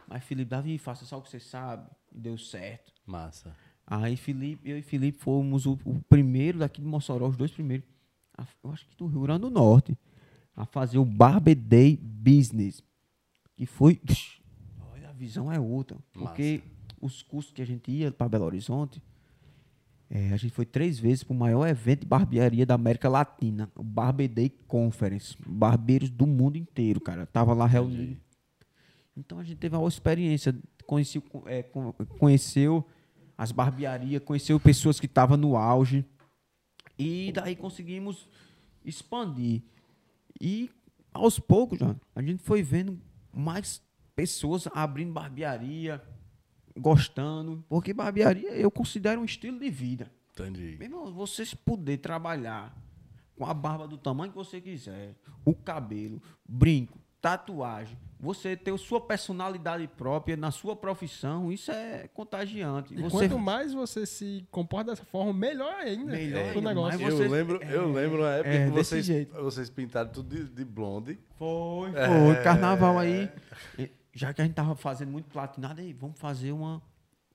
Mas 0.10 0.24
Felipe, 0.24 0.50
Davi, 0.50 0.78
faça 0.80 1.06
só 1.06 1.20
o 1.20 1.22
que 1.22 1.30
você 1.30 1.40
sabe. 1.40 1.88
E 2.12 2.20
deu 2.20 2.36
certo. 2.38 2.92
Massa. 3.06 3.56
Aí 3.86 4.16
Felipe, 4.18 4.68
eu 4.68 4.78
e 4.78 4.82
Felipe 4.82 5.20
fomos 5.20 5.66
o, 5.68 5.78
o 5.86 6.00
primeiro 6.10 6.60
daqui 6.60 6.82
de 6.82 6.88
Mossoró, 6.88 7.28
os 7.28 7.38
dois 7.38 7.52
primeiros, 7.52 7.86
a- 8.38 8.46
eu 8.64 8.72
acho 8.72 8.88
que 8.88 8.96
do 8.98 9.06
Rio 9.08 9.22
Grande 9.22 9.42
do 9.42 9.50
Norte, 9.52 9.98
a 10.56 10.66
fazer 10.66 10.98
o 10.98 11.06
Barber 11.06 11.56
Day 11.56 11.96
Business. 11.96 12.84
Que 13.56 13.66
foi. 13.66 14.02
Olha, 14.94 15.10
a 15.10 15.14
visão 15.14 15.52
é 15.52 15.60
outra. 15.60 15.98
Porque 16.14 16.62
os 17.02 17.22
cursos 17.22 17.52
que 17.54 17.62
a 17.62 17.66
gente 17.66 17.92
ia 17.92 18.12
para 18.12 18.30
Belo 18.30 18.46
Horizonte, 18.46 19.02
é, 20.10 20.34
a 20.34 20.38
gente 20.38 20.52
foi 20.54 20.66
três 20.66 20.98
vezes 21.00 21.24
para 21.24 21.34
o 21.34 21.38
maior 21.38 21.68
evento 21.68 22.00
de 22.02 22.08
barbearia 22.08 22.66
da 22.66 22.74
América 22.74 23.08
Latina, 23.10 23.72
o 23.76 23.84
Barber 23.84 24.28
Day 24.28 24.50
Conference. 24.68 25.36
Barbeiros 25.48 26.10
do 26.10 26.26
mundo 26.26 26.58
inteiro, 26.58 27.00
cara. 27.00 27.26
Tava 27.28 27.54
lá 27.54 27.66
reunido. 27.68 28.18
Então 29.20 29.40
a 29.40 29.44
gente 29.44 29.58
teve 29.58 29.76
uma 29.76 29.88
experiência, 29.88 30.56
conheceu, 30.86 31.22
é, 31.46 31.62
con- 31.64 31.94
conheceu 32.18 32.86
as 33.38 33.52
barbearias, 33.52 34.22
conheceu 34.24 34.60
pessoas 34.60 35.00
que 35.00 35.06
estavam 35.06 35.38
no 35.38 35.56
auge. 35.56 36.06
E 36.98 37.32
daí 37.34 37.56
conseguimos 37.56 38.28
expandir. 38.84 39.62
E 40.40 40.70
aos 41.14 41.40
poucos, 41.40 41.80
já, 41.80 41.96
a 42.16 42.22
gente 42.22 42.42
foi 42.44 42.62
vendo 42.64 43.00
mais 43.34 43.82
pessoas 44.16 44.68
abrindo 44.74 45.14
barbearia, 45.14 46.02
gostando. 46.78 47.64
Porque 47.70 47.94
barbearia 47.94 48.52
eu 48.56 48.72
considero 48.72 49.22
um 49.22 49.26
estilo 49.26 49.60
de 49.60 49.70
vida. 49.70 50.12
Entendi. 50.32 50.76
Meu 50.80 50.88
irmão, 50.88 51.14
você 51.14 51.46
se 51.46 51.56
puder 51.56 51.98
trabalhar 51.98 52.76
com 53.36 53.46
a 53.46 53.54
barba 53.54 53.88
do 53.88 53.98
tamanho 53.98 54.32
que 54.32 54.38
você 54.38 54.60
quiser, 54.60 55.16
o 55.46 55.54
cabelo, 55.54 56.22
brinco, 56.48 56.98
tatuagem, 57.22 57.98
você 58.20 58.58
ter 58.58 58.74
a 58.74 58.78
sua 58.78 59.00
personalidade 59.00 59.88
própria 59.88 60.36
na 60.36 60.52
sua 60.52 60.76
profissão, 60.76 61.52
isso 61.52 61.72
é 61.72 62.08
contagiante. 62.14 62.94
E 62.94 63.02
você 63.02 63.30
quanto 63.30 63.40
mais 63.40 63.74
você 63.74 64.06
se 64.06 64.46
comporta 64.52 64.92
dessa 64.92 65.06
forma, 65.06 65.32
melhor 65.32 65.74
ainda. 65.76 66.12
Melhor 66.12 66.50
pro 66.50 66.58
ainda, 66.58 66.70
negócio. 66.70 67.00
mas 67.00 67.10
Eu 67.10 67.18
vocês- 67.18 67.32
lembro, 67.32 67.64
eu 67.64 67.92
lembro 67.94 68.22
na 68.22 68.30
época 68.32 68.50
é, 68.50 68.66
que 68.66 68.72
desse 68.72 68.90
vocês, 68.90 69.06
jeito. 69.06 69.34
vocês 69.42 69.70
pintaram 69.70 70.10
tudo 70.12 70.36
de, 70.36 70.44
de 70.50 70.66
blonde. 70.66 71.18
Foi, 71.38 71.90
É. 71.96 72.08
foi. 72.08 72.44
Carnaval 72.44 73.00
aí. 73.00 73.30
e- 73.78 73.90
Já 74.14 74.34
que 74.34 74.42
a 74.42 74.44
gente 74.46 74.54
tava 74.56 74.76
fazendo 74.76 75.12
muito 75.12 75.30
platinado, 75.30 75.80
aí 75.80 75.94
vamos 75.94 76.20
fazer 76.20 76.52
uma. 76.52 76.82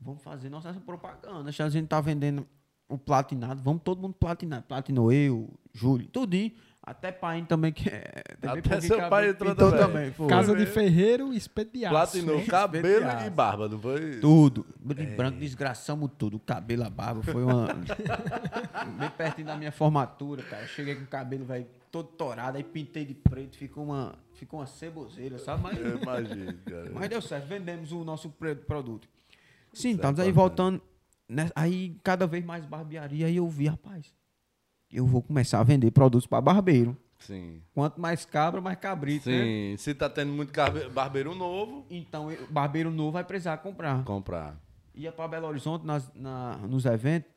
Vamos 0.01 0.23
fazer 0.23 0.51
nossa 0.51 0.71
propaganda. 0.75 1.51
Se 1.51 1.63
a 1.63 1.69
gente 1.71 1.87
tá 1.87 1.99
vendendo 2.01 2.47
o 2.89 2.99
platinado, 2.99 3.63
vamos 3.63 3.81
todo 3.83 4.03
mundo 4.03 4.13
platinar. 4.15 4.63
Platinou 4.65 5.11
eu, 5.11 5.49
Júlio, 5.73 6.07
tudinho. 6.09 6.53
Até 6.87 7.11
pai 7.11 7.43
também 7.49 7.73
que 7.73 7.89
é. 7.89 8.23
também 8.39 8.59
Até 8.59 8.81
seu 8.83 8.97
cabelo 8.97 9.11
pai 9.11 9.29
entrou 9.31 9.55
pintou 9.55 9.73
também. 9.73 10.13
foi. 10.13 10.27
Casa 10.29 10.55
de 10.55 10.67
ferreiro, 10.67 11.33
espeto 11.33 11.73
de 11.73 11.85
aço. 11.87 11.95
Platinou 11.95 12.39
hein? 12.39 12.47
cabelo 12.47 12.87
e 13.27 13.31
barba, 13.31 13.69
não 13.69 13.79
foi? 13.81 14.19
Tudo. 14.21 14.67
De 14.79 15.07
branco, 15.07 15.39
desgraçamos 15.39 16.11
tudo. 16.19 16.37
O 16.37 16.41
cabelo, 16.41 16.85
a 16.85 16.91
barba. 16.91 17.23
Foi 17.23 17.43
uma. 17.43 17.69
Bem 18.99 19.11
pertinho 19.17 19.47
da 19.47 19.57
minha 19.57 19.73
formatura, 19.73 20.43
cara. 20.43 20.67
Cheguei 20.67 20.95
com 20.95 21.05
o 21.05 21.07
cabelo, 21.07 21.47
velho, 21.47 21.67
todo 21.91 22.09
torado. 22.09 22.59
Aí 22.59 22.65
pintei 22.65 23.07
de 23.07 23.15
preto. 23.15 23.57
Ficou 23.57 23.85
uma, 23.85 24.15
ficou 24.35 24.61
uma 24.61 24.67
ceboseira, 24.67 25.39
sabe? 25.39 25.63
Mas, 25.63 25.79
Eu 25.79 25.99
imagino, 26.03 26.55
cara. 26.67 26.91
mas 26.93 27.09
deu 27.09 27.23
certo. 27.23 27.47
Vendemos 27.47 27.93
o 27.93 28.05
nosso 28.05 28.29
produto. 28.67 29.09
Sim, 29.73 29.93
é 29.93 29.93
estamos 29.93 30.21
aí 30.21 30.31
voltando. 30.31 30.83
né? 31.27 31.49
Aí 31.57 31.97
cada 32.03 32.27
vez 32.27 32.45
mais 32.45 32.65
barbearia. 32.67 33.27
Aí 33.27 33.37
eu 33.37 33.49
vi, 33.49 33.69
rapaz. 33.69 34.13
Eu 34.95 35.07
vou 35.07 35.21
começar 35.21 35.59
a 35.59 35.65
vender 35.65 35.91
produtos 35.91 36.27
para 36.27 36.41
barbeiro. 36.41 36.97
Sim. 37.19 37.61
Quanto 37.75 38.01
mais 38.01 38.25
cabra, 38.25 38.61
mais 38.61 38.79
cabrito, 38.79 39.29
né? 39.29 39.43
Sim. 39.43 39.77
Se 39.79 39.95
tá 39.95 40.09
tendo 40.09 40.33
muito 40.33 40.53
barbeiro 40.93 41.35
novo, 41.35 41.85
Então, 41.91 42.31
eu- 42.31 42.47
barbeiro 42.49 42.91
novo 42.91 43.13
vai 43.13 43.25
precisar 43.25 43.57
comprar. 43.59 44.05
comprar. 44.05 44.57
ia 44.95 45.11
para 45.11 45.27
Belo 45.27 45.49
Horizonte 45.49 45.85
nas, 45.85 46.09
na- 46.15 46.57
nos 46.59 46.85
eventos, 46.85 47.29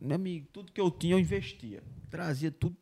meu 0.00 0.14
amigo, 0.14 0.46
tudo 0.50 0.72
que 0.72 0.80
eu 0.80 0.90
tinha 0.90 1.14
eu 1.14 1.18
investia. 1.18 1.82
Trazia 2.08 2.50
tudo 2.50 2.74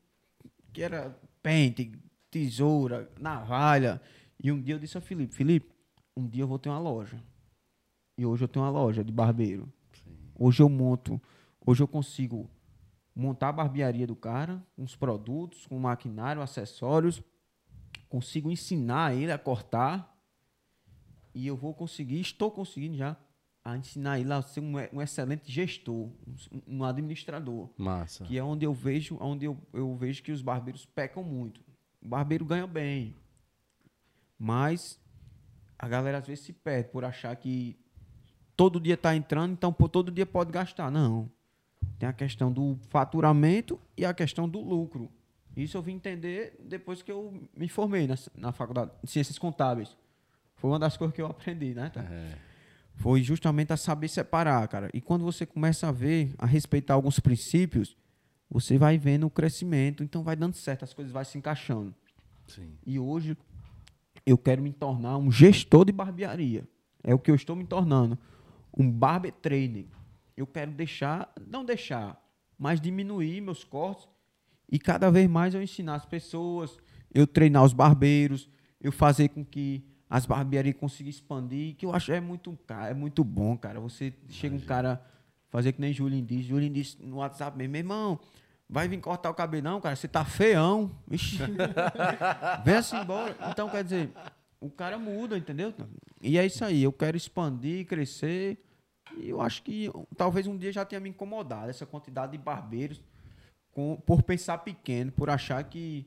que 0.73 0.81
era 0.81 1.19
pente, 1.43 1.91
tesoura, 2.31 3.11
navalha. 3.19 4.01
E 4.41 4.53
um 4.53 4.61
dia 4.63 4.77
eu 4.77 4.79
disse 4.79 4.97
a 4.97 5.01
Felipe, 5.01 5.35
Felipe, 5.35 5.73
um 6.17 6.25
dia 6.29 6.45
eu 6.45 6.47
vou 6.47 6.57
ter 6.59 6.69
uma 6.69 6.79
loja. 6.79 7.21
E 8.17 8.25
hoje 8.25 8.45
eu 8.45 8.49
tenho 8.49 8.65
uma 8.65 8.71
loja 8.71 9.03
de 9.03 9.11
barbeiro. 9.11 9.69
Hoje 10.39 10.63
eu 10.63 10.69
monto, 10.69 11.21
hoje 11.67 11.83
eu 11.83 11.89
consigo 11.89 12.49
montar 13.15 13.51
a 13.51 13.53
barbearia 13.53 14.07
do 14.07 14.17
cara, 14.17 14.63
com 14.75 14.83
os 14.83 14.97
produtos, 14.97 15.67
com 15.67 15.79
maquinário, 15.79 16.43
acessórios, 16.43 17.23
consigo 18.09 18.51
ensinar 18.51 19.15
ele 19.15 19.33
a 19.33 19.39
cortar 19.39 20.13
e 21.35 21.47
eu 21.47 21.57
vou 21.57 21.75
conseguir, 21.75 22.21
estou 22.21 22.51
conseguindo 22.51 22.97
já, 22.97 23.17
a 23.65 23.77
ensinar 23.77 24.19
ele 24.19 24.33
a 24.33 24.43
ser 24.43 24.61
um, 24.61 24.75
um 24.93 25.01
excelente 25.01 25.51
gestor, 25.51 26.11
um, 26.51 26.63
um 26.67 26.85
administrador, 26.85 27.71
Massa. 27.77 28.25
que 28.25 28.37
é 28.37 28.43
onde 28.43 28.67
eu 28.67 28.75
vejo, 28.75 29.17
onde 29.21 29.47
eu, 29.47 29.57
eu 29.73 29.95
vejo 29.97 30.23
que 30.23 30.33
os 30.33 30.43
barbeiros 30.43 30.85
pecam 30.85 31.23
muito. 31.23 31.61
O 32.01 32.09
barbeiro 32.09 32.45
ganha 32.45 32.67
bem, 32.67 33.17
mas 34.39 35.01
a 35.79 35.87
galera 35.87 36.19
às 36.19 36.27
vezes 36.27 36.45
se 36.45 36.53
perde 36.53 36.91
por 36.91 37.05
achar 37.05 37.35
que 37.37 37.79
todo 38.57 38.81
dia 38.81 38.95
está 38.95 39.15
entrando, 39.15 39.53
então 39.53 39.73
pô, 39.73 39.89
todo 39.89 40.11
dia 40.11 40.27
pode 40.27 40.51
gastar. 40.51 40.91
Não. 40.91 41.31
Tem 41.99 42.09
a 42.09 42.13
questão 42.13 42.53
do 42.53 42.77
faturamento 42.89 43.79
e 43.97 44.05
a 44.05 44.13
questão 44.13 44.49
do 44.49 44.61
lucro. 44.61 45.11
Isso 45.57 45.77
eu 45.77 45.83
vim 45.83 45.95
entender 45.95 46.59
depois 46.65 47.03
que 47.03 47.13
eu 47.13 47.43
me 47.57 47.69
formei 47.69 48.07
na, 48.07 48.15
na 48.35 48.53
faculdade 48.53 48.91
de 49.03 49.11
Ciências 49.11 49.39
Contábeis. 49.39 49.97
Foi 50.57 50.71
uma 50.71 50.79
das 50.79 50.97
coisas 50.97 51.15
que 51.15 51.21
eu 51.21 51.27
aprendi, 51.27 51.75
né? 51.75 51.91
Tá? 51.91 52.03
É. 52.03 52.39
Foi 52.95 53.23
justamente 53.23 53.73
a 53.73 53.77
saber 53.77 54.09
separar, 54.09 54.67
cara. 54.69 54.89
E 54.95 55.01
quando 55.01 55.25
você 55.25 55.45
começa 55.45 55.89
a 55.89 55.93
ver, 55.93 56.35
a 56.39 56.47
respeitar 56.47 56.95
alguns 56.95 57.19
princípios, 57.21 57.97
você 58.51 58.79
vai 58.79 58.99
vendo 58.99 59.27
o 59.27 59.31
crescimento, 59.31 60.03
então 60.05 60.23
vai 60.23 60.37
dando 60.37 60.55
certo, 60.55 60.85
as 60.85 60.93
coisas 60.93 61.13
vão 61.13 61.25
se 61.25 61.39
encaixando. 61.39 61.95
Sim. 62.47 62.75
E 62.87 62.99
hoje 62.99 63.37
eu 64.27 64.39
quero 64.39 64.63
me 64.63 64.73
tornar 64.73 65.17
um 65.19 65.31
gestor 65.31 65.85
de 65.85 65.93
barbearia. 65.93 66.65
É 67.03 67.15
o 67.15 67.19
que 67.19 67.31
eu 67.31 67.35
estou 67.35 67.57
me 67.57 67.65
tornando. 67.65 68.19
Um 68.77 68.91
barber 68.91 69.33
trainer. 69.33 69.87
Eu 70.37 70.47
quero 70.47 70.71
deixar, 70.71 71.33
não 71.47 71.65
deixar, 71.65 72.21
mas 72.59 72.81
diminuir 72.81 73.41
meus 73.41 73.65
cortes 73.65 74.09
e 74.71 74.79
cada 74.79 75.11
vez 75.11 75.29
mais 75.29 75.55
eu 75.55 75.63
ensinar 75.63 75.97
as 75.97 76.07
pessoas, 76.07 76.79
eu 77.13 77.27
treinar 77.27 77.63
os 77.63 77.73
barbeiros, 77.73 78.49
eu 78.81 78.91
fazer 78.91 79.29
com 79.29 79.45
que 79.45 79.85
as 80.09 80.27
barbearias 80.27 80.77
consigam 80.77 81.11
expandir, 81.11 81.75
que 81.77 81.87
eu 81.87 81.95
acho 81.95 82.13
é 82.13 82.21
muito, 82.21 82.59
é 82.89 82.95
muito 82.95 83.25
bom, 83.25 83.57
cara. 83.57 83.81
Você 83.81 84.13
chega 84.29 84.55
um 84.55 84.61
cara, 84.61 85.03
fazer 85.51 85.73
que 85.73 85.81
nem 85.81 85.93
Julinho 85.93 86.25
disse, 86.25 86.43
Julinho 86.45 86.73
disse 86.73 87.03
no 87.03 87.17
WhatsApp 87.17 87.57
mesmo, 87.57 87.73
meu 87.73 87.81
irmão, 87.81 88.21
vai 88.69 88.89
vir 88.89 88.99
cortar 89.01 89.31
o 89.31 89.35
cabelo 89.35 89.63
não, 89.63 89.81
cara, 89.81 89.95
você 89.95 90.09
tá 90.09 90.25
feião. 90.25 90.91
Ixi. 91.11 91.39
Vem 92.65 92.75
assim 92.75 92.97
embora. 92.97 93.37
Então, 93.51 93.69
quer 93.69 93.85
dizer, 93.85 94.11
o 94.61 94.71
cara 94.71 94.99
muda, 94.99 95.37
entendeu? 95.37 95.75
E 96.23 96.39
é 96.39 96.47
isso 96.47 96.65
aí. 96.65 96.83
Eu 96.83 96.93
quero 96.93 97.17
expandir, 97.17 97.87
crescer. 97.87 98.59
E 99.19 99.29
eu 99.29 99.41
acho 99.41 99.63
que 99.63 99.91
talvez 100.17 100.47
um 100.47 100.57
dia 100.57 100.73
já 100.73 100.85
tenha 100.85 101.01
me 101.01 101.09
incomodado 101.11 101.71
essa 101.71 101.85
quantidade 101.87 102.33
de 102.33 102.39
barbeiros 102.39 103.03
com- 103.73 103.97
por 104.07 104.23
pensar 104.23 104.59
pequeno, 104.59 105.11
por 105.13 105.29
achar 105.31 105.63
que 105.65 106.07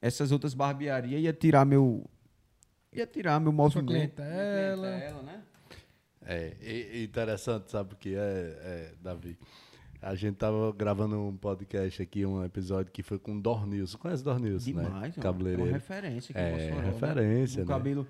essas 0.00 0.30
outras 0.32 0.54
barbearias 0.54 1.20
ia 1.22 1.32
tirar 1.32 1.64
meu. 1.64 2.04
ia 2.92 3.06
tirar 3.06 3.40
meu 3.40 3.52
movimento. 3.52 3.86
clientela. 3.88 4.86
minha 4.88 4.98
clientela, 5.00 5.22
né? 5.22 5.42
É, 6.26 7.02
interessante, 7.02 7.70
sabe 7.70 7.94
o 7.94 7.96
que 7.96 8.14
é, 8.14 8.18
é, 8.18 8.92
Davi? 9.02 9.36
A 10.00 10.14
gente 10.14 10.36
tava 10.36 10.70
gravando 10.72 11.18
um 11.18 11.36
podcast 11.36 12.02
aqui, 12.02 12.24
um 12.26 12.44
episódio 12.44 12.92
que 12.92 13.02
foi 13.02 13.18
com 13.18 13.36
o 13.36 13.40
Dornilson. 13.40 13.96
Conhece 13.98 14.22
o 14.22 14.24
Dornilson, 14.26 14.64
Demais, 14.66 14.86
né? 14.86 14.90
uma- 14.92 15.06
é 15.06 15.08
uma 15.08 15.22
Cabeleireiro. 15.22 15.72
referência 15.72 16.32
aqui 16.32 16.40
É, 16.40 16.52
Mossoró, 16.52 16.82
né? 16.82 16.90
referência, 16.92 17.62
No 17.64 17.68
né? 17.68 17.74
cabelo, 17.74 18.06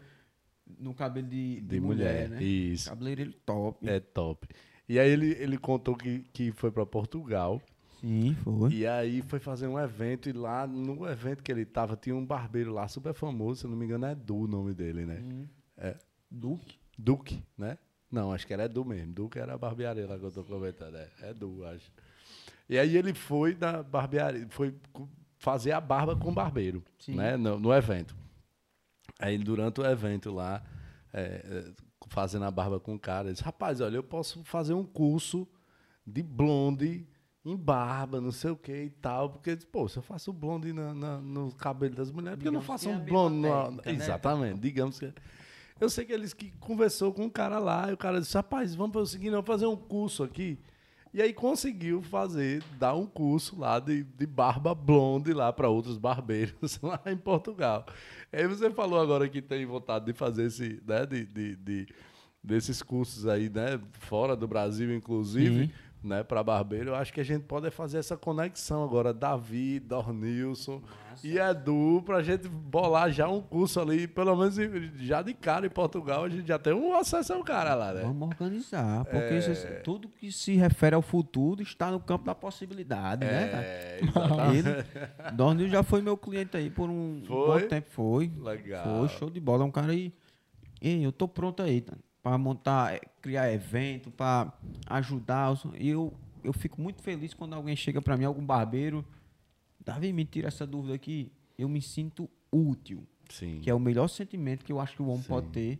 no 0.67 0.95
cabelo 0.95 1.27
de, 1.27 1.61
de, 1.61 1.61
De 1.63 1.81
mulher, 1.81 2.29
mulher, 2.29 2.31
né? 2.31 2.43
isso. 2.43 2.89
Cabeleireiro 2.89 3.33
top. 3.45 3.89
É 3.89 4.01
top. 4.01 4.49
E 4.89 4.99
aí 4.99 5.11
ele, 5.11 5.33
ele 5.39 5.59
contou 5.59 5.97
que, 5.97 6.21
que 6.33 6.53
foi 6.53 6.71
para 6.71 6.85
Portugal 6.85 7.61
Sim, 8.05 8.37
foi. 8.45 8.71
E 8.71 8.87
aí 8.87 9.23
foi 9.23 9.39
fazer 9.41 9.67
um 9.67 9.79
evento 9.79 10.29
e 10.29 10.33
lá 10.33 10.67
no 10.67 11.09
evento 11.09 11.43
que 11.43 11.51
ele 11.51 11.65
tava 11.65 11.97
tinha 11.97 12.15
um 12.15 12.25
barbeiro 12.25 12.71
lá 12.71 12.87
super 12.87 13.15
famoso, 13.15 13.63
se 13.63 13.67
não 13.67 13.75
me 13.75 13.87
engano 13.87 14.05
é 14.05 14.13
Edu 14.13 14.41
o 14.41 14.47
nome 14.47 14.75
dele, 14.75 15.07
né? 15.07 15.49
É. 15.79 15.97
Duque. 16.31 16.77
Duque, 16.99 17.43
né? 17.57 17.79
Não, 18.11 18.31
acho 18.31 18.47
que 18.47 18.53
era 18.53 18.67
Edu 18.67 18.85
mesmo. 18.85 19.11
Duque 19.15 19.39
era 19.39 19.55
a 19.55 19.59
barbearia 19.59 20.07
lá 20.07 20.19
que 20.19 20.25
eu 20.25 20.31
tô 20.31 20.45
comentando. 20.45 20.97
É 20.97 21.31
Edu, 21.31 21.65
acho. 21.65 21.91
E 22.69 22.79
aí 22.79 22.95
ele 22.95 23.15
foi 23.15 23.57
na 23.59 23.83
barbearia, 23.83 24.47
foi 24.51 24.75
fazer 25.39 25.73
a 25.73 25.81
barba 25.81 26.15
com 26.15 26.29
o 26.29 26.35
barbeiro, 26.35 26.85
Sim. 26.99 27.15
né? 27.15 27.39
No, 27.39 27.59
no 27.59 27.73
evento. 27.73 28.15
Aí 29.25 29.39
durante 29.39 29.81
o 29.81 29.87
evento 29.87 30.31
lá, 30.31 30.63
é, 31.13 31.23
é, 31.23 31.73
fazendo 32.09 32.45
a 32.45 32.51
barba 32.51 32.79
com 32.79 32.95
o 32.95 32.99
cara, 32.99 33.29
ele 33.29 33.33
disse, 33.33 33.43
rapaz, 33.45 33.81
olha, 33.81 33.97
eu 33.97 34.03
posso 34.03 34.45
fazer 34.45 34.75
um 34.75 34.85
curso 34.85 35.49
de 36.07 36.23
blonde 36.23 37.07
em 37.43 37.57
barba, 37.57 38.21
não 38.21 38.31
sei 38.31 38.51
o 38.51 38.57
que 38.57 38.73
e 38.73 38.91
tal, 38.91 39.31
porque, 39.31 39.57
pô, 39.73 39.89
se 39.89 39.97
eu 39.97 40.03
faço 40.03 40.31
blonde 40.31 40.75
na, 40.75 40.93
na- 40.93 41.21
no 41.23 41.55
cabelo 41.55 41.95
das 41.95 42.11
mulheres, 42.11 42.37
por 42.37 42.43
que 42.43 42.49
eu 42.49 42.53
não 42.53 42.61
faço 42.61 42.91
é 42.91 42.93
um 42.93 43.01
blonde 43.01 43.37
mesma 43.37 43.57
na... 43.57 43.65
técnica, 43.65 43.93
né? 43.93 44.05
Exatamente, 44.05 44.61
digamos 44.61 44.99
que... 44.99 45.11
Eu 45.81 45.89
sei 45.89 46.05
que 46.05 46.13
eles 46.13 46.35
que 46.35 46.51
conversou 46.61 47.13
com 47.13 47.25
um 47.25 47.31
cara 47.31 47.59
lá, 47.59 47.91
e 47.91 47.95
o 47.95 47.97
cara 47.97 48.21
disse, 48.21 48.35
rapaz, 48.37 48.75
vamos 48.75 48.93
fazer 48.93 49.05
o 49.05 49.07
seguinte, 49.07 49.31
vamos 49.31 49.47
fazer 49.47 49.67
um 49.67 49.77
curso 49.77 50.23
aqui. 50.23 50.59
E 51.13 51.23
aí 51.23 51.33
conseguiu 51.33 52.03
fazer, 52.03 52.61
dar 52.77 52.95
um 52.95 53.07
curso 53.07 53.57
lá 53.59 53.79
de, 53.79 54.03
de 54.03 54.27
barba 54.27 54.75
blonde 54.75 55.33
lá 55.33 55.53
para 55.53 55.69
outros 55.69 55.97
barbeiros 55.97 56.79
lá 56.83 57.01
em 57.07 57.17
Portugal. 57.17 57.87
Aí 58.37 58.47
você 58.47 58.71
falou 58.71 59.01
agora 59.01 59.29
que 59.29 59.41
tem 59.43 59.65
vontade 59.67 60.07
de 60.07 60.13
fazer 60.13 60.45
esse, 60.47 60.81
né, 60.87 61.07
de, 61.07 61.25
de, 61.27 61.57
de- 61.57 61.87
desses 62.43 62.83
cursos 62.83 63.27
aí, 63.27 63.49
né, 63.49 63.81
fora 64.01 64.35
do 64.37 64.47
Brasil, 64.49 64.95
inclusive. 64.95 65.71
Né, 66.05 66.23
para 66.23 66.43
barbeiro. 66.43 66.91
Eu 66.91 66.95
acho 66.95 67.13
que 67.13 67.21
a 67.21 67.25
gente 67.25 67.43
pode 67.45 67.71
fazer 67.71 67.99
essa 67.99 68.17
conexão 68.17 68.85
agora, 68.85 69.13
Davi, 69.13 69.81
Dornilson 69.81 70.83
e 71.23 71.39
Edu, 71.39 72.03
para 72.05 72.19
a 72.19 72.23
gente 72.23 72.49
bolar 72.49 73.11
já 73.11 73.29
um 73.29 73.41
curso 73.41 73.81
ali, 73.81 74.07
pelo 74.07 74.37
menos 74.37 74.57
já 75.01 75.23
de 75.23 75.33
cara 75.33 75.67
em 75.67 75.71
Portugal, 75.71 76.25
a 76.25 76.29
gente 76.29 76.47
já 76.47 76.59
tem 76.59 76.73
um 76.73 76.95
acesso 76.95 77.33
ao 77.33 77.43
cara 77.43 77.75
lá, 77.75 77.93
né? 77.95 78.03
Vamos 78.03 78.29
organizar, 78.29 79.05
porque 79.05 79.35
É. 79.35 79.81
tudo 79.81 80.09
que 80.09 80.31
se 80.31 80.55
refere 80.57 80.95
ao 80.95 81.03
futuro 81.03 81.63
está 81.63 81.91
no 81.91 82.01
campo 82.01 82.25
da 82.25 82.35
possibilidade, 82.35 83.25
né, 83.25 83.49
cara? 83.49 83.63
É, 83.65 84.01
exatamente. 84.03 84.69
Ele, 84.69 85.33
Dornil 85.35 85.69
já 85.69 85.83
foi 85.83 86.03
meu 86.03 86.17
cliente 86.17 86.57
aí 86.57 86.69
por 86.69 86.91
um 86.91 87.23
Foi? 87.27 87.63
bom 87.63 87.69
tempo, 87.69 87.87
foi. 87.91 88.31
Legal. 88.39 88.85
Foi, 88.99 89.09
show 89.09 89.31
de 89.31 89.41
bola. 89.41 89.63
É 89.63 89.67
um 89.67 89.71
cara 89.71 89.93
aí. 89.93 90.13
Eu 90.83 91.13
tô 91.13 91.27
pronto 91.27 91.63
aí, 91.63 91.81
tá? 91.81 91.95
Pra 92.25 92.37
montar, 92.39 92.95
eh, 92.95 93.01
criar 93.21 93.53
evento, 93.53 94.11
pra 94.11 94.51
ajudar. 94.87 95.53
E 95.79 95.91
eu, 95.91 96.13
eu 96.43 96.53
fico 96.55 96.81
muito 96.81 97.03
feliz 97.03 97.35
quando 97.35 97.53
alguém 97.55 97.77
chega 97.77 98.01
pra 98.01 98.17
mim, 98.17 98.25
algum 98.25 98.45
barbeiro. 98.45 99.05
Davi, 99.85 100.11
me 100.13 100.25
tira 100.25 100.49
essa 100.49 100.67
dúvida 100.67 100.95
aqui. 100.95 101.31
Eu 101.59 101.69
me 101.69 101.83
sinto 101.83 102.29
útil, 102.51 103.07
Sim. 103.29 103.61
que 103.61 103.69
é 103.69 103.75
o 103.75 103.79
melhor 103.79 104.09
sentimento 104.09 104.65
que 104.65 104.73
eu 104.73 104.81
acho 104.81 104.97
que 104.97 105.03
o 105.03 105.07
homem 105.09 105.23
pode 105.23 105.49
ter. 105.49 105.79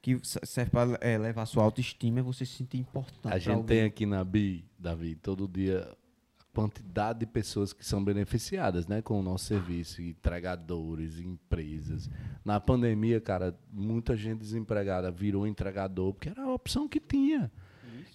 Que 0.00 0.18
se- 0.22 0.38
serve 0.44 0.70
pra 0.70 0.96
eh, 1.00 1.18
levar 1.18 1.42
a 1.42 1.46
sua 1.46 1.64
autoestima, 1.64 2.20
é 2.20 2.22
você 2.22 2.46
se 2.46 2.52
sentir 2.54 2.78
importante. 2.78 3.34
A 3.34 3.38
gente 3.38 3.50
alguém. 3.50 3.66
tem 3.78 3.82
aqui 3.84 4.06
na 4.06 4.22
BI, 4.22 4.64
Davi, 4.78 5.16
todo 5.16 5.48
dia 5.48 5.90
quantidade 6.54 7.18
de 7.18 7.26
pessoas 7.26 7.72
que 7.72 7.84
são 7.84 8.02
beneficiadas 8.02 8.86
né, 8.86 9.02
com 9.02 9.18
o 9.18 9.22
nosso 9.22 9.46
serviço, 9.46 10.00
entregadores, 10.00 11.18
empresas. 11.18 12.08
Na 12.44 12.60
pandemia, 12.60 13.20
cara, 13.20 13.58
muita 13.72 14.16
gente 14.16 14.38
desempregada 14.38 15.10
virou 15.10 15.46
entregador, 15.46 16.14
porque 16.14 16.28
era 16.28 16.44
a 16.44 16.54
opção 16.54 16.88
que 16.88 17.00
tinha. 17.00 17.50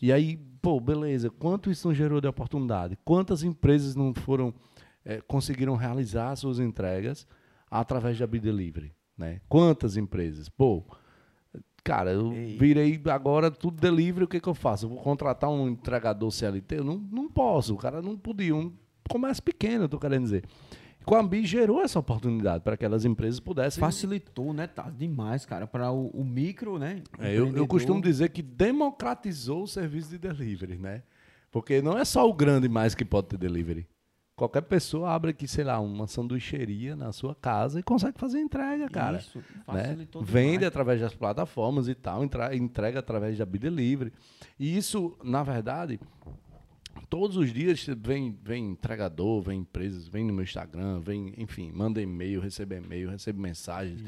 E 0.02 0.14
aí, 0.14 0.38
pô, 0.62 0.80
beleza, 0.80 1.30
quanto 1.30 1.70
isso 1.70 1.88
não 1.88 1.94
gerou 1.94 2.22
de 2.22 2.28
oportunidade? 2.28 2.98
Quantas 3.04 3.44
empresas 3.44 3.96
não 3.96 4.14
foram, 4.14 4.54
eh, 5.04 5.22
conseguiram 5.28 5.76
realizar 5.76 6.34
suas 6.38 6.60
entregas 6.60 7.28
através 7.70 8.18
da 8.18 8.26
BI 8.26 8.40
Delivery? 8.40 8.94
Né? 9.18 9.42
Quantas 9.50 9.98
empresas? 9.98 10.48
Pô, 10.48 10.86
Cara, 11.84 12.12
eu 12.12 12.32
Ei. 12.34 12.58
virei 12.58 13.02
agora 13.10 13.50
tudo 13.50 13.80
delivery, 13.80 14.26
o 14.26 14.28
que, 14.28 14.40
que 14.40 14.50
eu 14.50 14.54
faço? 14.54 14.86
Eu 14.86 14.90
vou 14.90 15.00
contratar 15.00 15.50
um 15.50 15.68
entregador 15.68 16.30
CLT? 16.32 16.80
Eu 16.80 16.84
não, 16.84 16.98
não 16.98 17.30
posso, 17.30 17.74
o 17.74 17.78
cara 17.78 18.02
não 18.02 18.18
podia. 18.18 18.56
Um 18.56 18.72
comércio 19.10 19.42
pequeno, 19.44 19.86
eu 19.86 19.90
tô 19.90 20.00
querendo 20.00 20.24
dizer. 20.24 20.44
Com 21.06 21.16
a 21.16 21.22
Ambi 21.22 21.46
gerou 21.46 21.82
essa 21.82 21.98
oportunidade 21.98 22.64
para 22.64 22.78
que 22.78 22.86
aquelas 22.86 23.06
empresas 23.06 23.40
pudessem. 23.40 23.80
Facilitou, 23.80 24.54
né? 24.54 24.68
Tá 24.68 24.90
demais, 24.90 25.46
cara. 25.46 25.66
Para 25.66 25.92
o, 25.92 26.08
o 26.10 26.24
micro, 26.24 26.78
né? 26.78 27.02
É, 27.18 27.36
eu, 27.36 27.56
eu 27.56 27.66
costumo 27.66 28.02
dizer 28.02 28.30
que 28.30 28.44
democratizou 28.44 29.64
o 29.64 29.68
serviço 29.68 30.10
de 30.10 30.18
delivery, 30.20 30.78
né? 30.78 31.02
Porque 31.52 31.82
não 31.82 31.98
é 31.98 32.06
só 32.06 32.30
o 32.30 32.34
grande 32.34 32.70
mais 32.70 32.94
que 32.94 33.04
pode 33.04 33.28
ter 33.28 33.38
delivery. 33.38 33.88
Qualquer 34.40 34.62
pessoa 34.62 35.12
abre 35.12 35.32
aqui, 35.32 35.46
sei 35.46 35.66
lá, 35.66 35.82
uma 35.82 36.08
sanduicheria 36.08 36.96
na 36.96 37.12
sua 37.12 37.36
casa 37.36 37.78
e 37.78 37.84
consegue 37.84 38.18
fazer 38.18 38.40
entrega, 38.40 38.88
cara. 38.88 39.18
Isso, 39.18 39.44
né? 39.68 40.08
Vende 40.22 40.52
demais. 40.52 40.64
através 40.64 41.02
das 41.02 41.14
plataformas 41.14 41.90
e 41.90 41.94
tal, 41.94 42.24
entrega 42.54 43.00
através 43.00 43.38
da 43.38 43.46
Bidelivery. 43.46 44.14
E 44.58 44.78
isso, 44.78 45.18
na 45.22 45.44
verdade, 45.44 46.00
todos 47.10 47.36
os 47.36 47.52
dias 47.52 47.86
vem, 47.98 48.34
vem 48.42 48.70
entregador, 48.70 49.42
vem 49.42 49.60
empresas, 49.60 50.08
vem 50.08 50.24
no 50.24 50.32
meu 50.32 50.46
Instagram, 50.46 51.02
vem, 51.02 51.34
enfim, 51.36 51.70
manda 51.74 52.02
e-mail, 52.02 52.40
recebe 52.40 52.78
e-mail, 52.78 53.10
recebe 53.10 53.38
mensagens. 53.42 54.02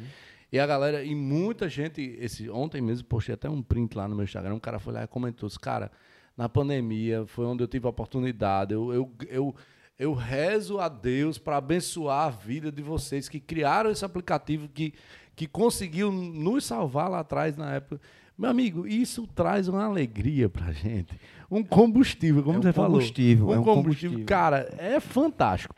E 0.50 0.58
a 0.58 0.66
galera, 0.66 1.04
e 1.04 1.14
muita 1.14 1.68
gente, 1.68 2.02
esse, 2.22 2.50
ontem 2.50 2.80
mesmo 2.80 3.06
postei 3.06 3.36
até 3.36 3.50
um 3.50 3.62
print 3.62 3.98
lá 3.98 4.08
no 4.08 4.16
meu 4.16 4.24
Instagram, 4.24 4.54
um 4.54 4.60
cara 4.62 4.80
foi 4.80 4.94
lá 4.94 5.04
e 5.04 5.08
comentou, 5.08 5.50
cara, 5.62 5.92
na 6.38 6.48
pandemia 6.48 7.26
foi 7.28 7.46
onde 7.46 7.62
eu 7.62 7.68
tive 7.68 7.86
a 7.86 7.90
oportunidade, 7.90 8.74
eu, 8.74 8.94
eu, 8.94 9.12
eu, 9.28 9.56
eu 10.02 10.14
rezo 10.14 10.80
a 10.80 10.90
Deus 10.90 11.38
para 11.38 11.58
abençoar 11.58 12.28
a 12.28 12.30
vida 12.32 12.72
de 12.72 12.82
vocês 12.82 13.30
que 13.30 13.40
criaram 13.40 13.92
esse 13.92 14.04
aplicativo, 14.04 14.68
que, 14.68 14.94
que 15.36 15.46
conseguiu 15.46 16.12
nos 16.12 16.66
salvar 16.66 17.08
lá 17.10 17.20
atrás 17.20 17.56
na 17.56 17.74
época. 17.76 18.02
Meu 18.36 18.50
amigo, 18.50 18.88
isso 18.88 19.28
traz 19.28 19.68
uma 19.68 19.84
alegria 19.86 20.50
pra 20.50 20.72
gente. 20.72 21.14
Um 21.52 21.64
combustível, 21.64 22.42
como 22.42 22.56
É 22.56 22.60
um 22.60 22.62
você 22.64 22.74
falou. 22.74 22.92
combustível, 22.94 23.48
Um 23.50 23.54
é 23.54 23.60
um 23.60 23.64
combustível. 23.64 24.10
combustível. 24.12 24.26
Cara, 24.26 24.74
é 24.80 25.00
fantástico. 25.00 25.76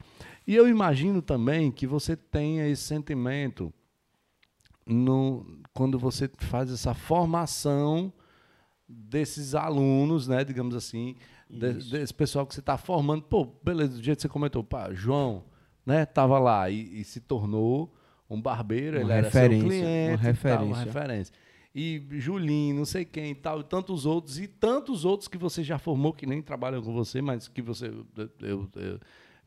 E 0.48 0.56
eu 0.56 0.70
imagino 0.70 1.22
também 1.22 1.70
que 1.70 1.86
você 1.86 2.16
tenha 2.16 2.66
esse 2.68 2.84
sentimento 2.84 3.74
no, 4.88 5.46
quando 5.74 6.00
você 6.00 6.30
faz 6.38 6.72
essa 6.72 6.94
formação 6.94 8.14
desses 8.88 9.56
alunos, 9.56 10.28
né, 10.28 10.44
digamos 10.46 10.76
assim, 10.76 11.16
de- 11.60 11.90
desse 11.92 12.14
pessoal 12.14 12.46
que 12.46 12.54
você 12.54 12.60
está 12.60 12.78
formando. 12.78 13.24
Pô, 13.24 13.46
beleza, 13.64 13.98
do 13.98 14.04
jeito 14.04 14.18
que 14.18 14.22
você 14.24 14.30
comentou, 14.30 14.64
pá, 14.64 14.94
João, 14.94 15.44
né, 15.86 16.06
tava 16.06 16.40
lá 16.40 16.70
e, 16.70 17.00
e 17.02 17.04
se 17.04 17.20
tornou 17.20 17.94
um 18.30 18.42
barbeiro, 18.42 18.98
Uma 18.98 19.04
ele 19.04 19.12
era 19.14 19.30
seu 19.32 19.42
referência, 19.42 19.68
cliente, 19.68 20.24
uma 20.26 20.30
e 20.30 20.34
tal, 20.36 20.66
uma 20.66 20.78
referência. 20.78 20.86
referência. 20.86 21.34
E 21.76 22.04
Julinho, 22.20 22.76
não 22.76 22.86
sei 22.86 23.04
quem 23.04 23.32
e 23.32 23.36
tal, 23.36 23.62
e 23.62 23.64
tantos 23.64 24.06
outros, 24.06 24.40
e 24.40 24.48
tantos 24.48 25.06
outros 25.06 25.28
que 25.28 25.38
você 25.38 25.64
já 25.64 25.78
formou, 25.80 26.14
que 26.14 26.26
nem 26.26 26.42
trabalham 26.42 26.82
com 26.84 26.94
você, 26.94 27.20
mas 27.22 27.48
que 27.48 27.62
você. 27.64 27.88
Eu, 28.42 28.70
eu, 28.76 29.00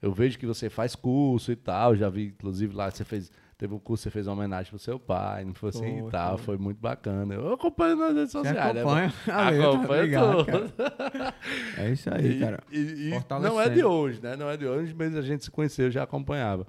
eu 0.02 0.12
vejo 0.12 0.36
que 0.38 0.44
você 0.46 0.68
faz 0.68 0.96
curso 0.96 1.52
e 1.52 1.56
tal. 1.56 1.94
Já 1.94 2.08
vi, 2.10 2.26
inclusive, 2.26 2.74
lá 2.74 2.90
você 2.90 3.04
fez. 3.04 3.30
Teve 3.58 3.72
um 3.72 3.78
curso, 3.78 4.02
você 4.02 4.10
fez 4.10 4.26
uma 4.26 4.34
homenagem 4.34 4.68
pro 4.68 4.78
seu 4.78 4.98
pai, 5.00 5.42
não 5.44 5.54
foi 5.54 5.70
assim 5.70 6.06
e 6.06 6.10
tal. 6.10 6.36
foi. 6.36 6.56
Foi 6.56 6.58
muito 6.58 6.78
bacana. 6.78 7.32
Eu 7.34 7.54
acompanho 7.54 7.96
nas 7.96 8.14
redes 8.14 8.32
sociais. 8.32 8.74
né, 8.74 8.80
acompanha 8.82 9.12
a 9.28 9.48
Acompanho 9.48 10.00
obrigado, 10.02 10.44
tudo. 10.44 10.72
É 11.78 11.90
isso 11.90 12.12
aí, 12.12 12.32
E- 12.36 12.40
cara. 12.40 12.62
e- 12.70 13.10
e 13.10 13.40
não 13.40 13.58
é 13.60 13.68
de 13.70 13.82
hoje, 13.82 14.20
né? 14.22 14.36
Não 14.36 14.50
é 14.50 14.56
de 14.58 14.66
hoje, 14.66 14.94
mas 14.96 15.16
a 15.16 15.22
gente 15.22 15.44
se 15.44 15.50
conheceu, 15.50 15.90
já 15.90 16.02
acompanhava. 16.02 16.66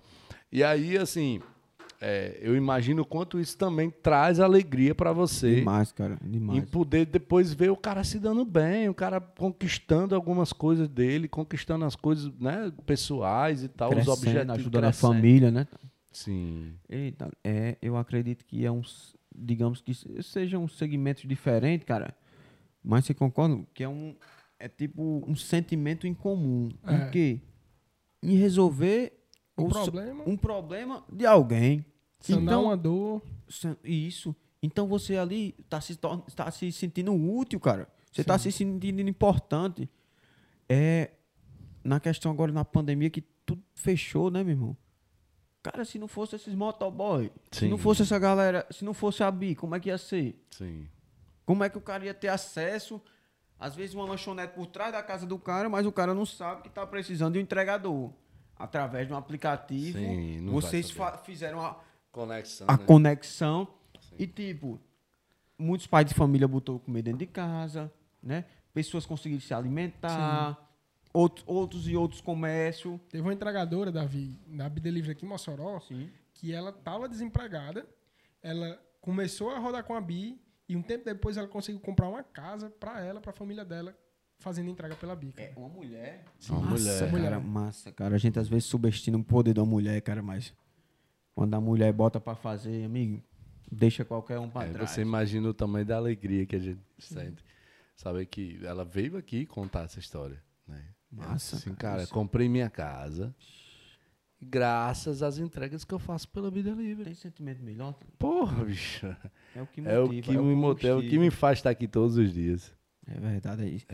E 0.50 0.64
aí, 0.64 0.98
assim, 0.98 1.42
é, 2.00 2.38
eu 2.42 2.56
imagino 2.56 3.02
o 3.02 3.06
quanto 3.06 3.38
isso 3.38 3.58
também 3.58 3.90
traz 3.90 4.40
alegria 4.40 4.96
para 4.96 5.12
você. 5.12 5.56
Demais, 5.56 5.92
cara. 5.92 6.18
Em 6.26 6.30
Demais. 6.32 6.64
poder 6.70 7.06
depois 7.06 7.54
ver 7.54 7.70
o 7.70 7.76
cara 7.76 8.02
se 8.06 8.18
dando 8.18 8.46
bem, 8.46 8.88
o 8.88 8.94
cara 8.94 9.20
conquistando 9.20 10.16
algumas 10.16 10.54
coisas 10.54 10.88
dele, 10.88 11.28
conquistando 11.28 11.84
as 11.84 11.98
coisas 11.98 12.32
né, 12.40 12.72
pessoais 12.86 13.62
e 13.62 13.68
tal, 13.68 13.90
os 13.90 13.96
Crescendo, 13.96 14.14
objetivos. 14.14 14.58
ajudando 14.60 14.84
a 14.86 14.88
crescendo. 14.88 15.14
família, 15.14 15.52
né? 15.52 15.68
Sim. 16.18 16.74
Eita, 16.90 17.32
é, 17.44 17.78
eu 17.80 17.96
acredito 17.96 18.44
que 18.44 18.66
é 18.66 18.72
uns, 18.72 19.16
digamos 19.36 19.82
que 19.82 19.94
se- 19.94 20.24
sejam 20.24 20.68
segmentos 20.68 21.24
diferentes, 21.28 21.86
cara. 21.86 22.18
Mas 22.84 23.06
você 23.06 23.14
concorda 23.14 23.64
que 23.72 23.84
é 23.84 23.88
um, 23.90 24.16
é 24.58 24.68
tipo 24.68 25.24
um 25.28 25.36
sentimento 25.36 26.08
em 26.08 26.16
comum. 26.16 26.70
É. 26.88 26.96
Em 26.96 27.12
quê? 27.12 27.42
Em 28.24 28.36
resolver 28.36 29.14
Um 29.58 29.68
problema. 29.70 30.24
um 30.26 30.36
problema 30.36 31.04
de 31.12 31.26
alguém. 31.26 31.86
Sanar 32.20 32.42
Então, 32.44 32.64
uma 32.64 32.76
dor. 32.78 33.22
Isso. 33.84 34.36
Então 34.64 34.88
você 34.88 35.18
ali 35.18 35.54
está 35.60 35.80
se, 35.80 35.96
tá 36.36 36.50
se 36.50 36.72
sentindo 36.72 37.14
útil, 37.14 37.60
cara. 37.60 37.88
Você 38.12 38.22
está 38.22 38.40
se 38.40 38.52
sentindo 38.52 39.02
importante. 39.08 39.88
É 40.68 41.12
na 41.84 42.00
questão 42.00 42.32
agora 42.32 42.52
na 42.52 42.66
pandemia 42.66 43.10
que 43.12 43.22
tudo 43.46 43.62
fechou, 43.76 44.32
né, 44.32 44.44
meu 44.44 44.54
irmão? 44.54 44.78
Cara, 45.72 45.86
se 45.86 45.98
não 46.00 46.08
fosse 46.08 46.36
esses 46.36 46.54
motoboy, 46.54 47.32
se 47.52 47.62
Sim. 47.62 47.70
não 47.70 47.78
fosse 47.78 48.02
essa 48.02 48.18
galera, 48.20 48.66
se 48.72 48.84
não 48.86 48.94
fosse 48.94 49.24
a 49.24 49.32
Bi, 49.32 49.56
como 49.56 49.76
é 49.76 49.80
que 49.80 49.90
ia 49.90 49.98
ser? 49.98 50.44
Sim. 50.52 50.88
Como 51.46 51.64
é 51.64 51.70
que 51.70 51.78
o 51.78 51.82
cara 51.82 52.04
ia 52.06 52.14
ter 52.14 52.28
acesso 52.28 53.02
Às 53.60 53.76
vezes 53.76 53.96
uma 53.96 54.06
lanchonete 54.06 54.54
por 54.54 54.68
trás 54.68 54.92
da 54.92 55.02
casa 55.02 55.26
do 55.26 55.40
cara, 55.40 55.68
mas 55.70 55.86
o 55.86 55.92
cara 55.92 56.14
não 56.14 56.26
sabe 56.26 56.62
que 56.62 56.70
tá 56.70 56.86
precisando 56.86 57.34
de 57.34 57.40
um 57.40 57.42
entregador. 57.42 58.12
Através 58.60 59.08
de 59.08 59.14
um 59.14 59.18
aplicativo, 59.18 59.98
Sim, 59.98 60.46
vocês 60.48 60.92
fizeram 61.24 61.64
a, 61.64 61.80
Conexão. 62.12 62.66
a 62.68 62.76
né? 62.76 62.84
conexão. 62.86 63.68
E 64.18 64.26
tipo, 64.26 64.80
muitos 65.58 65.86
pais 65.86 66.08
de 66.08 66.14
família 66.16 66.48
botou 66.48 66.80
comida 66.80 67.04
dentro 67.06 67.20
de 67.20 67.28
casa, 67.28 67.92
né? 68.22 68.46
Pessoas 68.74 69.06
conseguiram 69.06 69.42
se 69.42 69.54
alimentar, 69.54 70.58
outros, 71.18 71.44
outros 71.48 71.88
e 71.88 71.96
outros 71.96 72.22
comércios. 72.22 73.00
Teve 73.10 73.22
uma 73.24 73.34
entregadora, 73.34 73.92
Davi, 73.92 74.40
na 74.48 74.68
Bidelivery 74.70 75.12
aqui 75.12 75.26
em 75.26 75.30
Mossoró, 75.30 75.80
Sim. 75.80 76.10
que 76.34 76.54
ela 76.54 76.70
estava 76.70 77.08
desempregada, 77.10 77.86
ela 78.42 78.80
começou 79.02 79.50
a 79.52 79.60
rodar 79.60 79.84
com 79.84 79.96
a 79.96 80.02
Bi 80.02 80.40
e 80.70 80.76
um 80.76 80.82
tempo 80.82 81.06
depois 81.06 81.38
ela 81.38 81.48
conseguiu 81.48 81.80
comprar 81.82 82.08
uma 82.10 82.24
casa 82.24 82.70
para 82.70 83.00
ela, 83.04 83.20
para 83.22 83.32
a 83.32 83.34
família 83.34 83.64
dela, 83.66 83.98
fazendo 84.40 84.70
entrega 84.70 84.96
pela 84.96 85.16
Bi. 85.16 85.32
cara. 85.32 85.50
É 85.50 85.60
uma 85.60 85.70
mulher. 85.70 86.24
Uma 86.50 86.62
massa, 86.62 87.08
mulher. 87.08 87.24
cara, 87.32 87.40
massa, 87.40 87.92
cara. 87.92 88.16
A 88.16 88.18
gente 88.20 88.38
às 88.38 88.48
vezes 88.48 88.66
subestima 88.66 89.18
o 89.18 89.24
poder 89.24 89.54
da 89.54 89.66
mulher, 89.66 90.00
cara, 90.02 90.22
mas 90.22 90.54
quando 91.34 91.54
a 91.56 91.62
mulher 91.62 91.92
bota 91.94 92.20
pra 92.20 92.36
fazer, 92.36 92.84
amigo, 92.86 93.24
deixa 93.72 94.06
qualquer 94.06 94.38
um 94.40 94.50
pra 94.50 94.66
É, 94.66 94.70
trás. 94.72 94.92
você 94.92 95.02
imagina 95.02 95.50
o 95.50 95.54
tamanho 95.54 95.86
da 95.86 95.96
alegria 95.98 96.46
que 96.46 96.56
a 96.56 96.60
gente 96.60 96.80
sente. 97.00 97.44
Saber 97.96 98.26
que 98.28 98.60
ela 98.64 98.86
veio 98.86 99.18
aqui 99.18 99.46
contar 99.48 99.86
essa 99.86 100.00
história. 100.00 100.42
Né? 100.68 100.84
Massa, 101.12 101.56
Assim, 101.58 101.74
cara, 101.74 102.04
isso. 102.04 102.14
comprei 102.14 102.48
minha 102.50 102.70
casa 102.70 103.34
graças 104.42 105.24
às 105.24 105.38
entregas 105.40 105.84
que 105.84 105.94
eu 105.94 106.00
faço 106.00 106.28
pela 106.30 106.52
Vida 106.52 106.72
Livre. 106.72 107.06
Tem 107.06 107.14
sentimento 107.16 107.64
melhor? 107.64 107.96
Porra, 108.20 108.66
bicho. 108.66 109.06
É 109.56 109.62
o 109.62 109.68
que 109.68 109.82
É 109.82 110.00
o 110.00 110.06
motiva, 110.08 110.22
que 110.32 110.38
me 110.38 110.56
motiva, 110.56 110.88
é 110.94 110.96
o 110.96 111.02
que 111.02 111.18
me 111.18 111.32
faz 111.32 111.60
estar 111.60 111.70
aqui 111.72 111.88
todos 111.88 112.18
os 112.18 112.34
dias. 112.34 112.76
É 113.10 113.20
verdade, 113.20 113.64
é 113.64 113.70
isso. 113.70 113.86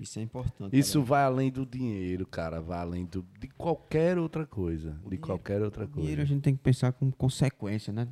Isso 0.00 0.18
é 0.18 0.22
importante. 0.22 0.76
Isso 0.76 0.98
cara. 1.00 1.04
vai 1.06 1.24
além 1.24 1.50
do 1.52 1.66
dinheiro, 1.66 2.26
cara. 2.26 2.58
Vai 2.60 2.78
além 2.78 3.04
do, 3.04 3.24
de 3.38 3.46
qualquer 3.48 4.18
outra 4.18 4.46
coisa. 4.46 4.92
de 4.92 5.00
dinheiro- 5.02 5.26
qualquer 5.26 5.60
outra 5.62 5.84
O 5.84 5.88
coisa. 5.88 6.00
dinheiro 6.00 6.22
a 6.22 6.24
gente 6.24 6.40
tem 6.40 6.56
que 6.56 6.62
pensar 6.62 6.90
como 6.92 7.12
consequência, 7.12 7.92
né? 7.92 8.08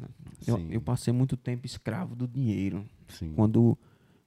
Eu, 0.46 0.58
eu 0.70 0.80
passei 0.82 1.14
muito 1.14 1.34
tempo 1.34 1.64
escravo 1.64 2.14
do 2.14 2.28
dinheiro. 2.28 2.86
Sim. 3.08 3.32
Quando, 3.34 3.76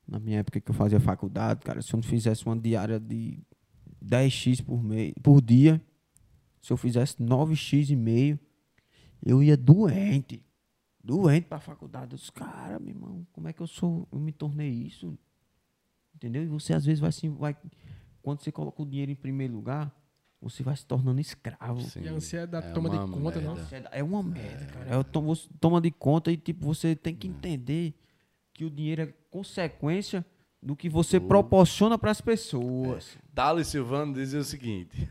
na 0.08 0.20
minha 0.20 0.40
época 0.40 0.60
que 0.60 0.72
eu 0.72 0.74
fazia 0.76 1.00
faculdade, 1.00 1.62
cara, 1.62 1.84
se 1.84 1.94
eu 1.94 1.98
não 1.98 2.04
fizesse 2.04 2.44
uma 2.48 2.58
diária 2.58 3.00
de 3.00 3.38
10x 4.04 4.64
por, 4.64 4.84
mês, 4.84 5.14
por 5.22 5.42
dia, 5.42 5.82
se 6.62 6.72
eu 6.72 6.78
fizesse 6.78 7.18
9x 7.18 7.90
e 7.90 7.96
meio, 7.96 8.40
eu 9.26 9.42
ia 9.44 9.56
doente. 9.58 10.42
Doente 11.04 11.48
pra 11.48 11.60
faculdade. 11.60 12.16
Os 12.16 12.30
caras, 12.30 12.80
meu 12.80 12.90
irmão, 12.90 13.28
como 13.34 13.48
é 13.48 13.54
que 13.54 13.62
eu 13.62 13.68
sou? 13.68 14.08
Eu 14.12 14.20
me 14.20 14.32
tornei 14.32 14.70
isso. 14.70 15.18
Entendeu? 16.16 16.44
E 16.44 16.48
você 16.48 16.74
às 16.74 16.86
vezes 16.86 17.00
vai 17.00 17.10
assim, 17.10 17.30
vai. 17.30 17.56
Quando 18.22 18.42
você 18.42 18.52
coloca 18.52 18.82
o 18.82 18.86
dinheiro 18.86 19.12
em 19.12 19.16
primeiro 19.16 19.54
lugar, 19.54 19.94
você 20.40 20.64
vai 20.64 20.76
se 20.78 20.86
tornando 20.86 21.20
escravo. 21.20 21.82
Sim. 21.82 22.02
E 22.04 22.08
a 22.08 22.14
ansiedade 22.14 22.68
É 22.68 22.72
toma 22.72 22.90
de 22.90 22.96
uma 22.96 23.08
conta, 23.10 23.42
merda. 23.42 23.82
não? 23.82 23.90
É 23.92 24.04
uma 24.04 24.24
merda, 24.24 24.66
cara. 24.68 24.90
É, 24.90 25.22
você 25.22 25.50
toma 25.60 25.82
de 25.82 25.92
conta 25.92 26.32
e 26.32 26.38
tipo, 26.38 26.66
você 26.66 26.96
tem 26.96 27.14
É. 27.14 27.18
que 27.18 27.28
entender 27.28 27.94
que 28.54 28.64
o 28.64 28.70
dinheiro 28.70 29.02
é 29.02 29.08
consequência 29.30 30.26
do 30.64 30.76
que 30.76 30.88
você 30.88 31.20
proporciona 31.20 31.98
para 31.98 32.10
as 32.12 32.22
pessoas. 32.22 33.18
Thales 33.36 33.68
Silvano 33.68 34.14
dizia 34.14 34.40
o 34.40 34.44
seguinte. 34.44 35.10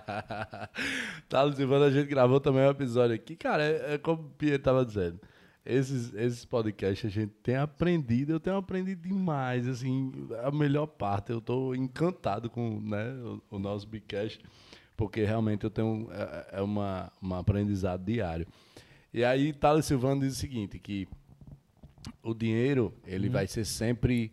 Thales 1.28 1.56
Silvano, 1.56 1.84
a 1.84 1.90
gente 1.90 2.08
gravou 2.08 2.40
também 2.40 2.62
um 2.62 2.70
episódio 2.70 3.14
aqui. 3.14 3.36
Cara, 3.36 3.62
é, 3.62 3.94
é 3.94 3.98
como 3.98 4.22
o 4.22 4.30
Pierre 4.30 4.58
tava 4.58 4.84
dizendo. 4.84 5.20
Esses, 5.64 6.12
esses 6.14 6.44
podcasts 6.44 7.04
a 7.04 7.08
gente 7.12 7.32
tem 7.42 7.56
aprendido, 7.56 8.32
eu 8.32 8.40
tenho 8.40 8.56
aprendido 8.56 9.00
demais, 9.06 9.68
assim, 9.68 10.10
a 10.42 10.50
melhor 10.50 10.86
parte. 10.86 11.30
Eu 11.30 11.40
tô 11.40 11.74
encantado 11.74 12.50
com 12.50 12.80
né, 12.80 13.12
o, 13.50 13.56
o 13.56 13.58
nosso 13.58 13.86
Bigcast, 13.86 14.42
porque 14.96 15.24
realmente 15.24 15.64
eu 15.64 15.70
tenho 15.70 16.08
é, 16.10 16.58
é 16.58 16.62
uma, 16.62 17.12
um 17.22 17.34
aprendizado 17.34 18.04
diário. 18.04 18.46
E 19.12 19.22
aí, 19.22 19.52
Thales 19.52 19.84
Silvano 19.84 20.22
diz 20.22 20.32
o 20.32 20.40
seguinte, 20.40 20.78
que 20.78 21.06
o 22.22 22.34
dinheiro 22.34 22.92
ele 23.06 23.28
vai 23.28 23.46
ser 23.46 23.64
sempre 23.64 24.32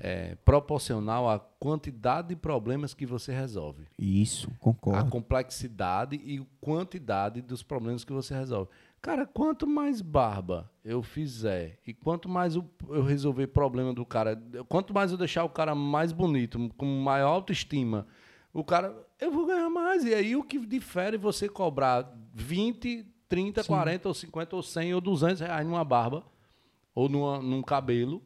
é, 0.00 0.34
proporcional 0.44 1.28
à 1.28 1.38
quantidade 1.38 2.28
de 2.28 2.36
problemas 2.36 2.94
que 2.94 3.04
você 3.04 3.32
resolve. 3.32 3.84
Isso, 3.98 4.50
A 4.50 4.58
concordo. 4.58 5.10
complexidade 5.10 6.16
e 6.16 6.42
quantidade 6.60 7.42
dos 7.42 7.62
problemas 7.62 8.02
que 8.02 8.12
você 8.12 8.34
resolve. 8.34 8.70
Cara, 9.02 9.26
quanto 9.26 9.66
mais 9.66 10.00
barba 10.00 10.70
eu 10.84 11.02
fizer 11.02 11.78
e 11.86 11.92
quanto 11.94 12.28
mais 12.28 12.54
eu, 12.54 12.64
eu 12.88 13.02
resolver 13.02 13.46
problema 13.48 13.92
do 13.94 14.04
cara, 14.04 14.40
quanto 14.68 14.92
mais 14.94 15.10
eu 15.10 15.18
deixar 15.18 15.44
o 15.44 15.48
cara 15.50 15.74
mais 15.74 16.12
bonito, 16.12 16.70
com 16.76 16.86
maior 16.86 17.28
autoestima, 17.28 18.06
o 18.52 18.64
cara, 18.64 18.94
eu 19.20 19.30
vou 19.30 19.46
ganhar 19.46 19.70
mais. 19.70 20.04
E 20.04 20.12
aí 20.14 20.34
o 20.34 20.42
que 20.42 20.58
difere 20.58 21.16
você 21.16 21.48
cobrar 21.48 22.10
20, 22.34 23.06
30, 23.28 23.64
40 23.64 24.08
ou 24.08 24.14
50 24.14 24.56
ou 24.56 24.62
100 24.62 24.94
ou 24.94 25.00
200 25.00 25.40
reais 25.40 25.66
numa 25.66 25.84
barba 25.84 26.24
ou 26.94 27.08
numa, 27.08 27.38
num 27.40 27.62
cabelo, 27.62 28.20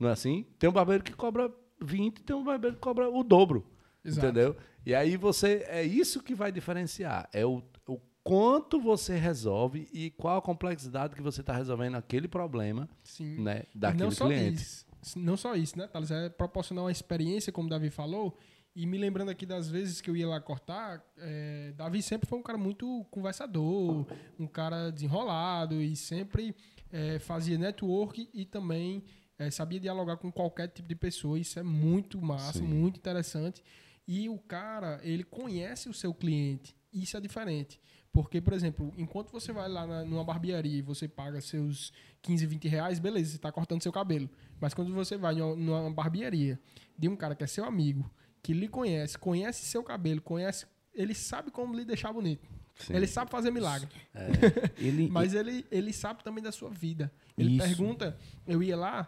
não 0.00 0.08
é 0.08 0.12
assim? 0.12 0.46
Tem 0.58 0.68
um 0.68 0.72
barbeiro 0.72 1.04
que 1.04 1.12
cobra 1.12 1.52
20, 1.80 2.22
tem 2.22 2.34
um 2.34 2.42
barbeiro 2.42 2.76
que 2.76 2.82
cobra 2.82 3.08
o 3.08 3.22
dobro. 3.22 3.66
Exato. 4.02 4.26
Entendeu? 4.26 4.56
E 4.84 4.94
aí 4.94 5.16
você. 5.18 5.64
É 5.68 5.84
isso 5.84 6.22
que 6.22 6.34
vai 6.34 6.50
diferenciar. 6.50 7.28
É 7.32 7.44
o, 7.44 7.62
o 7.86 8.00
quanto 8.24 8.80
você 8.80 9.16
resolve 9.16 9.88
e 9.92 10.10
qual 10.10 10.38
a 10.38 10.42
complexidade 10.42 11.14
que 11.14 11.22
você 11.22 11.42
está 11.42 11.52
resolvendo 11.52 11.96
aquele 11.96 12.26
problema 12.26 12.88
Sim. 13.02 13.42
né, 13.42 13.64
daquele 13.74 14.04
não 14.04 14.10
só 14.10 14.26
cliente. 14.26 14.62
Isso, 14.62 15.18
não 15.18 15.36
só 15.36 15.54
isso, 15.54 15.78
né, 15.78 15.86
Thales? 15.86 16.10
É 16.10 16.28
proporcionar 16.30 16.84
uma 16.84 16.92
experiência, 16.92 17.52
como 17.52 17.66
o 17.66 17.70
Davi 17.70 17.90
falou. 17.90 18.36
E 18.74 18.86
me 18.86 18.96
lembrando 18.96 19.30
aqui 19.30 19.44
das 19.44 19.68
vezes 19.68 20.00
que 20.00 20.08
eu 20.08 20.16
ia 20.16 20.28
lá 20.28 20.40
cortar, 20.40 21.04
é, 21.18 21.72
Davi 21.76 22.00
sempre 22.00 22.28
foi 22.28 22.38
um 22.38 22.42
cara 22.42 22.56
muito 22.56 23.04
conversador, 23.10 24.06
um 24.38 24.46
cara 24.46 24.90
desenrolado 24.90 25.82
e 25.82 25.96
sempre 25.96 26.54
é, 26.92 27.18
fazia 27.18 27.58
network 27.58 28.28
e 28.32 28.44
também 28.44 29.02
é, 29.40 29.50
sabia 29.50 29.80
dialogar 29.80 30.16
com 30.18 30.30
qualquer 30.30 30.68
tipo 30.68 30.86
de 30.88 30.94
pessoa. 30.94 31.38
Isso 31.38 31.58
é 31.58 31.62
muito 31.62 32.20
massa, 32.20 32.58
Sim. 32.58 32.64
muito 32.66 32.98
interessante. 32.98 33.62
E 34.06 34.28
o 34.28 34.38
cara, 34.38 35.00
ele 35.02 35.24
conhece 35.24 35.88
o 35.88 35.94
seu 35.94 36.12
cliente. 36.14 36.76
Isso 36.92 37.16
é 37.16 37.20
diferente. 37.20 37.80
Porque, 38.12 38.40
por 38.40 38.52
exemplo, 38.52 38.92
enquanto 38.98 39.30
você 39.30 39.52
vai 39.52 39.68
lá 39.68 39.86
na- 39.86 40.04
numa 40.04 40.24
barbearia 40.24 40.78
e 40.78 40.82
você 40.82 41.06
paga 41.06 41.40
seus 41.40 41.92
15, 42.20 42.44
20 42.44 42.66
reais, 42.68 42.98
beleza, 42.98 43.30
você 43.30 43.36
está 43.36 43.52
cortando 43.52 43.82
seu 43.82 43.92
cabelo. 43.92 44.28
Mas 44.60 44.74
quando 44.74 44.92
você 44.92 45.16
vai 45.16 45.34
numa- 45.36 45.54
numa 45.56 45.90
barbearia 45.92 46.58
de 46.98 47.08
um 47.08 47.14
cara 47.16 47.34
que 47.36 47.44
é 47.44 47.46
seu 47.46 47.64
amigo, 47.64 48.10
que 48.42 48.52
lhe 48.52 48.66
conhece, 48.68 49.16
conhece 49.16 49.64
seu 49.64 49.82
cabelo, 49.84 50.20
conhece, 50.20 50.66
ele 50.92 51.14
sabe 51.14 51.50
como 51.52 51.74
lhe 51.74 51.84
deixar 51.84 52.12
bonito. 52.12 52.48
Sim. 52.74 52.94
Ele 52.94 53.06
sabe 53.06 53.30
fazer 53.30 53.50
milagre. 53.50 53.88
Ele, 54.78 55.08
Mas 55.10 55.34
ele, 55.34 55.66
ele 55.70 55.92
sabe 55.92 56.24
também 56.24 56.42
da 56.42 56.50
sua 56.50 56.70
vida. 56.70 57.12
Ele 57.36 57.56
Isso. 57.56 57.66
pergunta, 57.66 58.16
eu 58.46 58.62
ia 58.62 58.74
lá, 58.76 59.06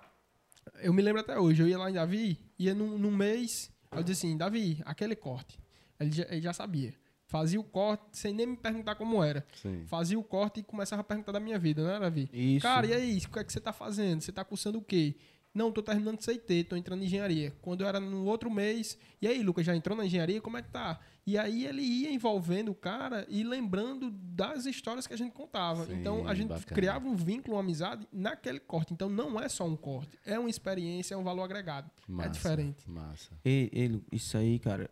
eu 0.81 0.93
me 0.93 1.03
lembro 1.03 1.21
até 1.21 1.39
hoje, 1.39 1.63
eu 1.63 1.69
ia 1.69 1.79
lá 1.79 1.91
em 1.91 1.95
Davi, 1.95 2.39
ia 2.59 2.75
num, 2.75 2.99
num 2.99 3.11
mês, 3.11 3.71
eu 3.91 4.03
disse 4.03 4.27
assim, 4.27 4.37
Davi, 4.37 4.81
aquele 4.85 5.15
corte. 5.15 5.59
Ele 5.99 6.11
já, 6.11 6.27
ele 6.31 6.41
já 6.41 6.53
sabia. 6.53 6.95
Fazia 7.27 7.59
o 7.59 7.65
corte 7.65 8.05
sem 8.13 8.35
nem 8.35 8.47
me 8.47 8.57
perguntar 8.57 8.95
como 8.95 9.25
era. 9.25 9.47
Sim. 9.55 9.85
Fazia 9.87 10.19
o 10.19 10.23
corte 10.23 10.61
e 10.61 10.63
começava 10.63 11.01
a 11.01 11.05
perguntar 11.05 11.33
da 11.33 11.41
minha 11.41 11.59
vida, 11.59 11.83
né, 11.83 11.99
Davi? 11.99 12.29
Isso. 12.33 12.63
Cara, 12.63 12.87
e 12.87 12.93
aí, 12.93 13.19
o 13.19 13.31
que 13.31 13.39
é 13.39 13.45
que 13.45 13.53
você 13.53 13.61
tá 13.61 13.73
fazendo? 13.73 14.21
Você 14.21 14.31
tá 14.31 14.45
cursando 14.45 14.79
o 14.79 14.83
quê? 14.83 15.17
Não, 15.55 15.71
tô 15.71 15.83
terminando 15.83 16.21
CIT, 16.23 16.65
tô 16.65 16.77
entrando 16.77 17.03
em 17.03 17.07
engenharia. 17.07 17.53
Quando 17.63 17.83
eu 17.83 17.87
era 17.87 18.01
no 18.01 18.25
outro 18.25 18.51
mês, 18.51 18.99
e 19.21 19.27
aí, 19.27 19.43
Lucas, 19.43 19.65
já 19.65 19.75
entrou 19.75 19.97
na 19.97 20.05
engenharia? 20.05 20.41
Como 20.41 20.57
é 20.57 20.63
que 20.63 20.71
tá? 20.71 20.99
E 21.25 21.39
aí 21.39 21.67
ele 21.67 21.83
ia 21.83 22.11
envolvendo 22.13 22.73
o 22.73 22.75
cara 22.75 23.25
e 23.29 23.45
lembrando 23.45 24.11
das 24.11 24.67
histórias 24.67 25.07
que 25.07 25.15
a 25.15 25.17
gente 25.17 25.33
contava. 25.33 25.87
Sim, 25.87 26.01
então 26.01 26.27
a 26.27 26.35
gente 26.35 26.49
bacana. 26.49 26.75
criava 26.75 27.07
um 27.07 27.15
vínculo, 27.15 27.55
uma 27.57 27.63
amizade 27.63 28.09
naquele 28.13 28.59
corte. 28.59 28.93
Então 28.93 29.09
não 29.09 29.39
é 29.41 29.49
só 29.49 29.65
um 29.65 29.77
corte, 29.77 30.19
é 30.27 30.37
uma 30.39 30.51
experiência, 30.51 31.15
é 31.15 31.17
um 31.17 31.23
valor 31.23 31.43
agregado. 31.45 31.89
Massa, 32.09 32.29
É 32.29 32.33
diferente. 32.33 32.91
Massa. 32.91 33.31
E- 33.45 33.71
ele- 33.73 34.03
isso 34.11 34.37
aí, 34.37 34.59
cara, 34.59 34.91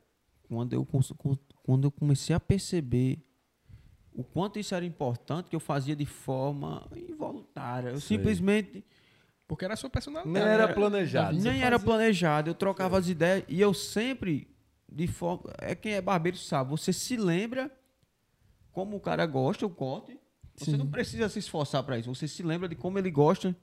quando 0.49 0.73
eu, 0.73 0.87
quando 1.65 1.89
eu 1.89 1.91
comecei 1.91 2.35
a 2.35 2.39
perceber 2.41 3.19
o 4.13 4.23
quanto 4.23 4.59
isso 4.59 4.75
era 4.75 4.85
importante, 4.85 5.49
que 5.51 5.57
eu 5.57 5.61
fazia 5.61 5.97
de 5.97 6.07
forma 6.07 6.87
involuntária. 6.97 7.91
Eu 7.91 8.01
Sei. 8.01 8.17
simplesmente 8.17 8.85
Porque 9.49 9.65
era 9.65 9.75
a 9.75 9.77
sua 9.77 9.91
personalidade. 9.91 10.33
Nem 10.33 10.43
era 10.53 10.73
planejado. 10.73 11.37
Nem 11.39 11.61
era 11.63 11.77
planejado, 11.79 12.51
eu 12.51 12.55
trocava 12.55 12.99
as 12.99 13.09
ideias 13.09 13.45
e 13.49 13.61
eu 13.61 13.75
sempre, 13.75 14.47
de 14.91 15.07
forma. 15.07 15.53
É 15.59 15.75
quem 15.75 15.93
é 15.93 16.01
barbeiro 16.01 16.37
sabe, 16.37 16.71
você 16.71 16.93
se 16.93 17.17
lembra 17.17 17.71
como 18.73 18.97
o 18.97 19.01
cara 19.01 19.27
gosta, 19.27 19.67
o 19.67 19.71
corte. 19.71 20.19
Você 20.57 20.73
Sim. 20.73 20.77
não 20.77 20.87
precisa 20.87 21.29
se 21.29 21.39
esforçar 21.39 21.83
para 21.83 21.99
isso. 21.99 22.15
Você 22.15 22.29
se 22.29 22.43
lembra 22.43 22.69
de 22.69 22.75
como 22.75 22.99
ele 22.99 23.11
gosta 23.11 23.57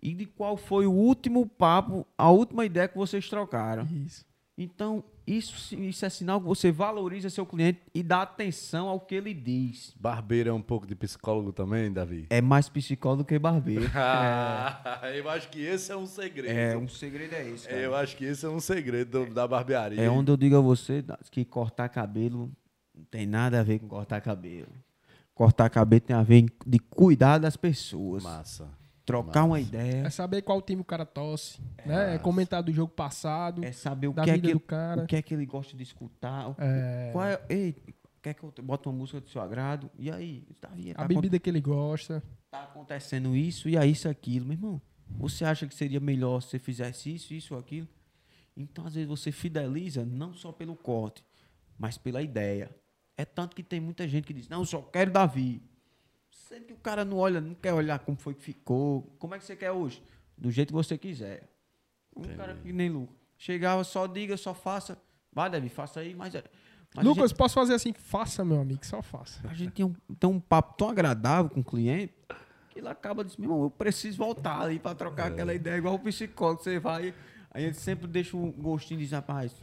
e 0.00 0.14
de 0.14 0.26
qual 0.26 0.56
foi 0.56 0.86
o 0.86 0.92
último 0.92 1.46
papo, 1.46 2.06
a 2.16 2.30
última 2.30 2.64
ideia 2.64 2.88
que 2.88 2.96
vocês 2.96 3.28
trocaram. 3.28 3.84
Isso. 3.86 4.24
Então, 4.56 5.02
isso, 5.26 5.74
isso 5.76 6.04
é 6.04 6.08
sinal 6.10 6.40
que 6.40 6.46
você 6.46 6.72
valoriza 6.72 7.30
seu 7.30 7.46
cliente 7.46 7.80
e 7.94 8.02
dá 8.02 8.22
atenção 8.22 8.88
ao 8.88 8.98
que 9.00 9.14
ele 9.14 9.32
diz. 9.32 9.94
Barbeiro 9.98 10.50
é 10.50 10.52
um 10.52 10.60
pouco 10.62 10.86
de 10.86 10.94
psicólogo 10.94 11.52
também, 11.52 11.92
Davi? 11.92 12.26
É 12.30 12.40
mais 12.40 12.68
psicólogo 12.68 13.24
que 13.24 13.38
barbeiro. 13.38 13.84
Ah, 13.94 15.00
eu 15.14 15.28
acho 15.30 15.48
que 15.48 15.60
esse 15.60 15.90
é 15.92 15.96
um 15.96 16.06
segredo. 16.06 16.50
é, 16.58 16.76
um 16.76 16.88
segredo 16.88 17.34
é 17.34 17.48
esse. 17.48 17.68
cara. 17.68 17.80
Eu 17.80 17.94
acho 17.94 18.16
que 18.16 18.24
esse 18.24 18.44
é 18.44 18.48
um 18.48 18.60
segredo 18.60 19.26
do- 19.26 19.34
da 19.34 19.46
barbearia. 19.46 20.00
É 20.00 20.10
onde 20.10 20.30
eu 20.30 20.36
digo 20.36 20.56
a 20.56 20.60
você 20.60 21.04
que 21.30 21.44
cortar 21.44 21.88
cabelo 21.88 22.50
não 22.94 23.04
tem 23.04 23.26
nada 23.26 23.60
a 23.60 23.62
ver 23.62 23.78
com 23.78 23.88
cortar 23.88 24.20
cabelo. 24.20 24.68
Cortar 25.34 25.70
cabelo 25.70 26.00
tem 26.00 26.14
a 26.16 26.22
ver 26.22 26.44
de 26.66 26.78
cuidar 26.78 27.38
das 27.38 27.56
pessoas. 27.56 28.22
Massa. 28.22 28.68
Trocar 29.04 29.44
uma 29.44 29.60
ideia. 29.60 30.06
É 30.06 30.10
saber 30.10 30.42
qual 30.42 30.60
time 30.62 30.80
o 30.80 30.84
cara 30.84 31.04
tosse, 31.04 31.60
né? 31.84 32.14
É 32.14 32.18
comentar 32.18 32.62
do 32.62 32.72
jogo 32.72 32.92
passado, 32.92 33.64
É 33.64 33.72
saber 33.72 34.08
o 34.08 34.12
da 34.12 34.24
que 34.24 34.30
é 34.30 34.38
que, 34.38 34.52
do 34.52 34.60
cara. 34.60 35.02
o 35.04 35.06
que 35.06 35.16
é 35.16 35.22
que 35.22 35.34
ele 35.34 35.46
gosta 35.46 35.76
de 35.76 35.82
escutar. 35.82 36.50
o- 36.50 36.56
É, 36.58 37.10
Qual 37.12 37.24
é, 37.24 37.40
ei, 37.48 37.74
quer 38.22 38.34
que 38.34 38.42
eu 38.44 38.52
bota 38.62 38.88
uma 38.88 38.98
música 38.98 39.20
do 39.20 39.28
seu 39.28 39.40
agrado? 39.42 39.90
E 39.98 40.10
aí? 40.10 40.46
Davi, 40.60 40.94
tá, 40.94 41.02
a 41.02 41.08
bebida 41.08 41.38
que 41.38 41.50
ele 41.50 41.60
gosta. 41.60 42.22
tá 42.50 42.62
acontecendo 42.64 43.34
isso 43.34 43.68
e 43.68 43.76
aí 43.78 43.90
isso 43.92 44.08
aquilo. 44.08 44.44
Meu 44.46 44.54
irmão, 44.56 44.82
você 45.18 45.44
acha 45.44 45.66
que 45.66 45.74
seria 45.74 46.00
melhor 46.00 46.40
se 46.40 46.50
você 46.50 46.58
fizesse 46.58 47.14
isso, 47.14 47.34
isso, 47.34 47.54
aquilo? 47.56 47.88
Então, 48.56 48.86
às 48.86 48.94
vezes, 48.94 49.08
você 49.08 49.32
fideliza 49.32 50.04
não 50.04 50.34
só 50.34 50.52
pelo 50.52 50.76
corte, 50.76 51.24
mas 51.78 51.96
pela 51.96 52.20
ideia. 52.22 52.70
É 53.16 53.24
tanto 53.24 53.56
que 53.56 53.62
tem 53.62 53.80
muita 53.80 54.06
gente 54.06 54.26
que 54.26 54.32
diz, 54.34 54.48
não, 54.48 54.60
eu 54.60 54.66
só 54.66 54.80
quero 54.82 55.10
Davi. 55.10 55.62
Que 56.60 56.72
o 56.72 56.76
cara 56.76 57.04
não 57.04 57.16
olha, 57.18 57.40
não 57.40 57.54
quer 57.54 57.72
olhar 57.72 57.98
como 58.00 58.16
foi 58.16 58.34
que 58.34 58.42
ficou. 58.42 59.02
Como 59.18 59.34
é 59.34 59.38
que 59.38 59.44
você 59.44 59.56
quer 59.56 59.70
hoje? 59.72 60.02
Do 60.36 60.50
jeito 60.50 60.68
que 60.68 60.74
você 60.74 60.96
quiser. 60.98 61.48
Um 62.16 62.22
cara 62.36 62.54
que 62.54 62.72
nem 62.72 62.88
Lucas. 62.90 63.14
Chegava, 63.38 63.82
só 63.84 64.06
diga, 64.06 64.36
só 64.36 64.54
faça. 64.54 64.96
Vai, 65.32 65.50
Davi, 65.50 65.68
faça 65.68 66.00
aí, 66.00 66.14
mas... 66.14 66.34
é- 66.34 66.44
mas 66.94 67.04
Lucas, 67.06 67.32
posso 67.32 67.54
fazer 67.54 67.72
assim? 67.74 67.92
Faça, 67.94 68.44
meu 68.44 68.60
amigo, 68.60 68.84
só 68.84 69.00
faça. 69.00 69.40
a 69.48 69.54
gente 69.54 69.72
tem 69.72 69.84
um, 69.86 69.94
tem 70.20 70.28
um 70.28 70.38
papo 70.38 70.74
tão 70.76 70.90
agradável 70.90 71.50
com 71.50 71.60
o 71.60 71.64
cliente 71.64 72.12
que 72.68 72.78
ele 72.80 72.88
acaba 72.88 73.24
dizendo, 73.24 73.40
meu 73.40 73.50
irmão, 73.50 73.62
eu 73.64 73.70
preciso 73.70 74.18
voltar 74.18 74.60
ali 74.60 74.78
para 74.78 74.94
trocar 74.94 75.28
aquela 75.28 75.54
ideia, 75.54 75.76
igual 75.78 75.94
o 75.94 75.98
psicólogo, 75.98 76.62
você 76.62 76.78
vai, 76.78 77.14
aí 77.50 77.64
ele 77.64 77.74
sempre 77.74 78.06
deixa 78.06 78.36
um 78.36 78.50
gostinho 78.52 78.98
de 78.98 79.04
dizer, 79.06 79.16
rapaz, 79.16 79.54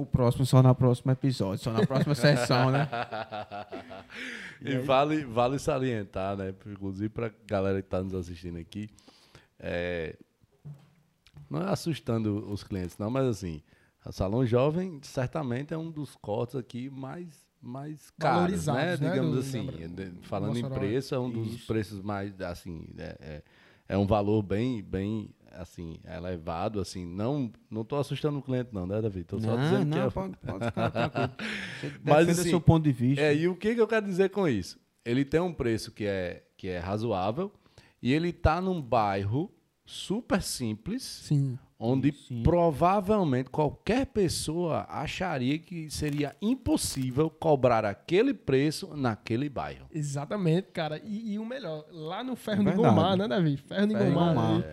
o 0.00 0.06
próximo 0.06 0.44
só 0.46 0.62
na 0.62 0.74
próxima 0.74 1.12
episódio, 1.12 1.62
só 1.62 1.72
na 1.72 1.86
próxima 1.86 2.14
sessão, 2.16 2.70
né? 2.70 2.88
E 4.60 4.78
vale, 4.78 5.24
vale 5.24 5.58
salientar, 5.58 6.36
né? 6.36 6.54
Inclusive 6.66 7.08
para 7.08 7.30
galera 7.46 7.80
que 7.80 7.86
está 7.86 8.02
nos 8.02 8.14
assistindo 8.14 8.58
aqui, 8.58 8.88
é, 9.58 10.16
não 11.48 11.62
é 11.62 11.70
assustando 11.70 12.50
os 12.50 12.62
clientes, 12.62 12.96
não, 12.98 13.10
mas 13.10 13.26
assim, 13.26 13.62
a 14.04 14.12
Salão 14.12 14.44
Jovem 14.44 14.98
certamente 15.02 15.72
é 15.72 15.78
um 15.78 15.90
dos 15.90 16.16
cortes 16.16 16.56
aqui 16.56 16.88
mais 16.90 17.46
mais 17.60 18.10
caros, 18.16 18.68
né? 18.68 18.96
né, 18.96 18.96
Digamos 18.96 19.34
do- 19.34 19.40
assim, 19.40 19.68
falando 20.22 20.56
em 20.56 20.68
preço, 20.68 21.12
é 21.12 21.18
um 21.18 21.28
dos 21.28 21.54
Isso. 21.54 21.66
preços 21.66 22.00
mais 22.00 22.40
assim, 22.40 22.86
é, 22.96 23.16
é, 23.20 23.42
é 23.88 23.96
um 23.96 24.06
valor 24.06 24.42
bem 24.42 24.82
bem 24.82 25.30
assim 25.52 25.96
elevado, 26.04 26.80
assim. 26.80 27.04
Não 27.04 27.50
não 27.70 27.84
tô 27.84 27.96
assustando 27.96 28.38
o 28.38 28.42
cliente, 28.42 28.70
não, 28.72 28.86
né, 28.86 29.00
David? 29.00 29.24
Tô 29.24 29.40
só 29.40 29.56
não, 29.56 29.62
dizendo 29.62 29.90
que 29.90 29.98
não, 29.98 30.06
é, 30.06 30.10
pode, 30.10 30.36
pode 30.44 30.64
ficar 30.66 30.90
tranquilo. 30.90 31.30
Mas, 32.04 32.28
assim, 32.28 32.50
seu 32.50 32.60
ponto 32.60 32.84
de 32.84 32.92
vista. 32.92 33.22
É, 33.22 33.34
e 33.34 33.48
o 33.48 33.56
que, 33.56 33.74
que 33.74 33.80
eu 33.80 33.88
quero 33.88 34.06
dizer 34.06 34.30
com 34.30 34.46
isso? 34.46 34.78
Ele 35.04 35.24
tem 35.24 35.40
um 35.40 35.52
preço 35.52 35.90
que 35.92 36.04
é, 36.04 36.44
que 36.56 36.68
é 36.68 36.78
razoável 36.78 37.52
e 38.02 38.12
ele 38.12 38.32
tá 38.32 38.60
num 38.60 38.80
bairro 38.80 39.50
super 39.84 40.42
simples, 40.42 41.02
Sim. 41.02 41.58
Onde 41.78 42.12
Sim. 42.12 42.42
provavelmente 42.42 43.50
qualquer 43.50 44.06
pessoa 44.06 44.84
acharia 44.88 45.58
que 45.58 45.88
seria 45.90 46.34
impossível 46.42 47.30
cobrar 47.30 47.84
aquele 47.84 48.34
preço 48.34 48.96
naquele 48.96 49.48
bairro. 49.48 49.86
Exatamente, 49.92 50.68
cara. 50.72 51.00
E, 51.04 51.34
e 51.34 51.38
o 51.38 51.44
melhor, 51.44 51.84
lá 51.90 52.24
no 52.24 52.34
Ferro 52.36 52.68
É 52.68 52.70
de. 52.72 52.76
Gomar, 52.76 53.16
né, 53.16 53.28
Davi? 53.28 53.56
Ferro 53.56 53.86
de 53.86 53.94
Ferro 53.94 54.04
de 54.06 54.12
Gomar, 54.14 54.34
Gomar. 54.34 54.54
ali, 54.54 54.64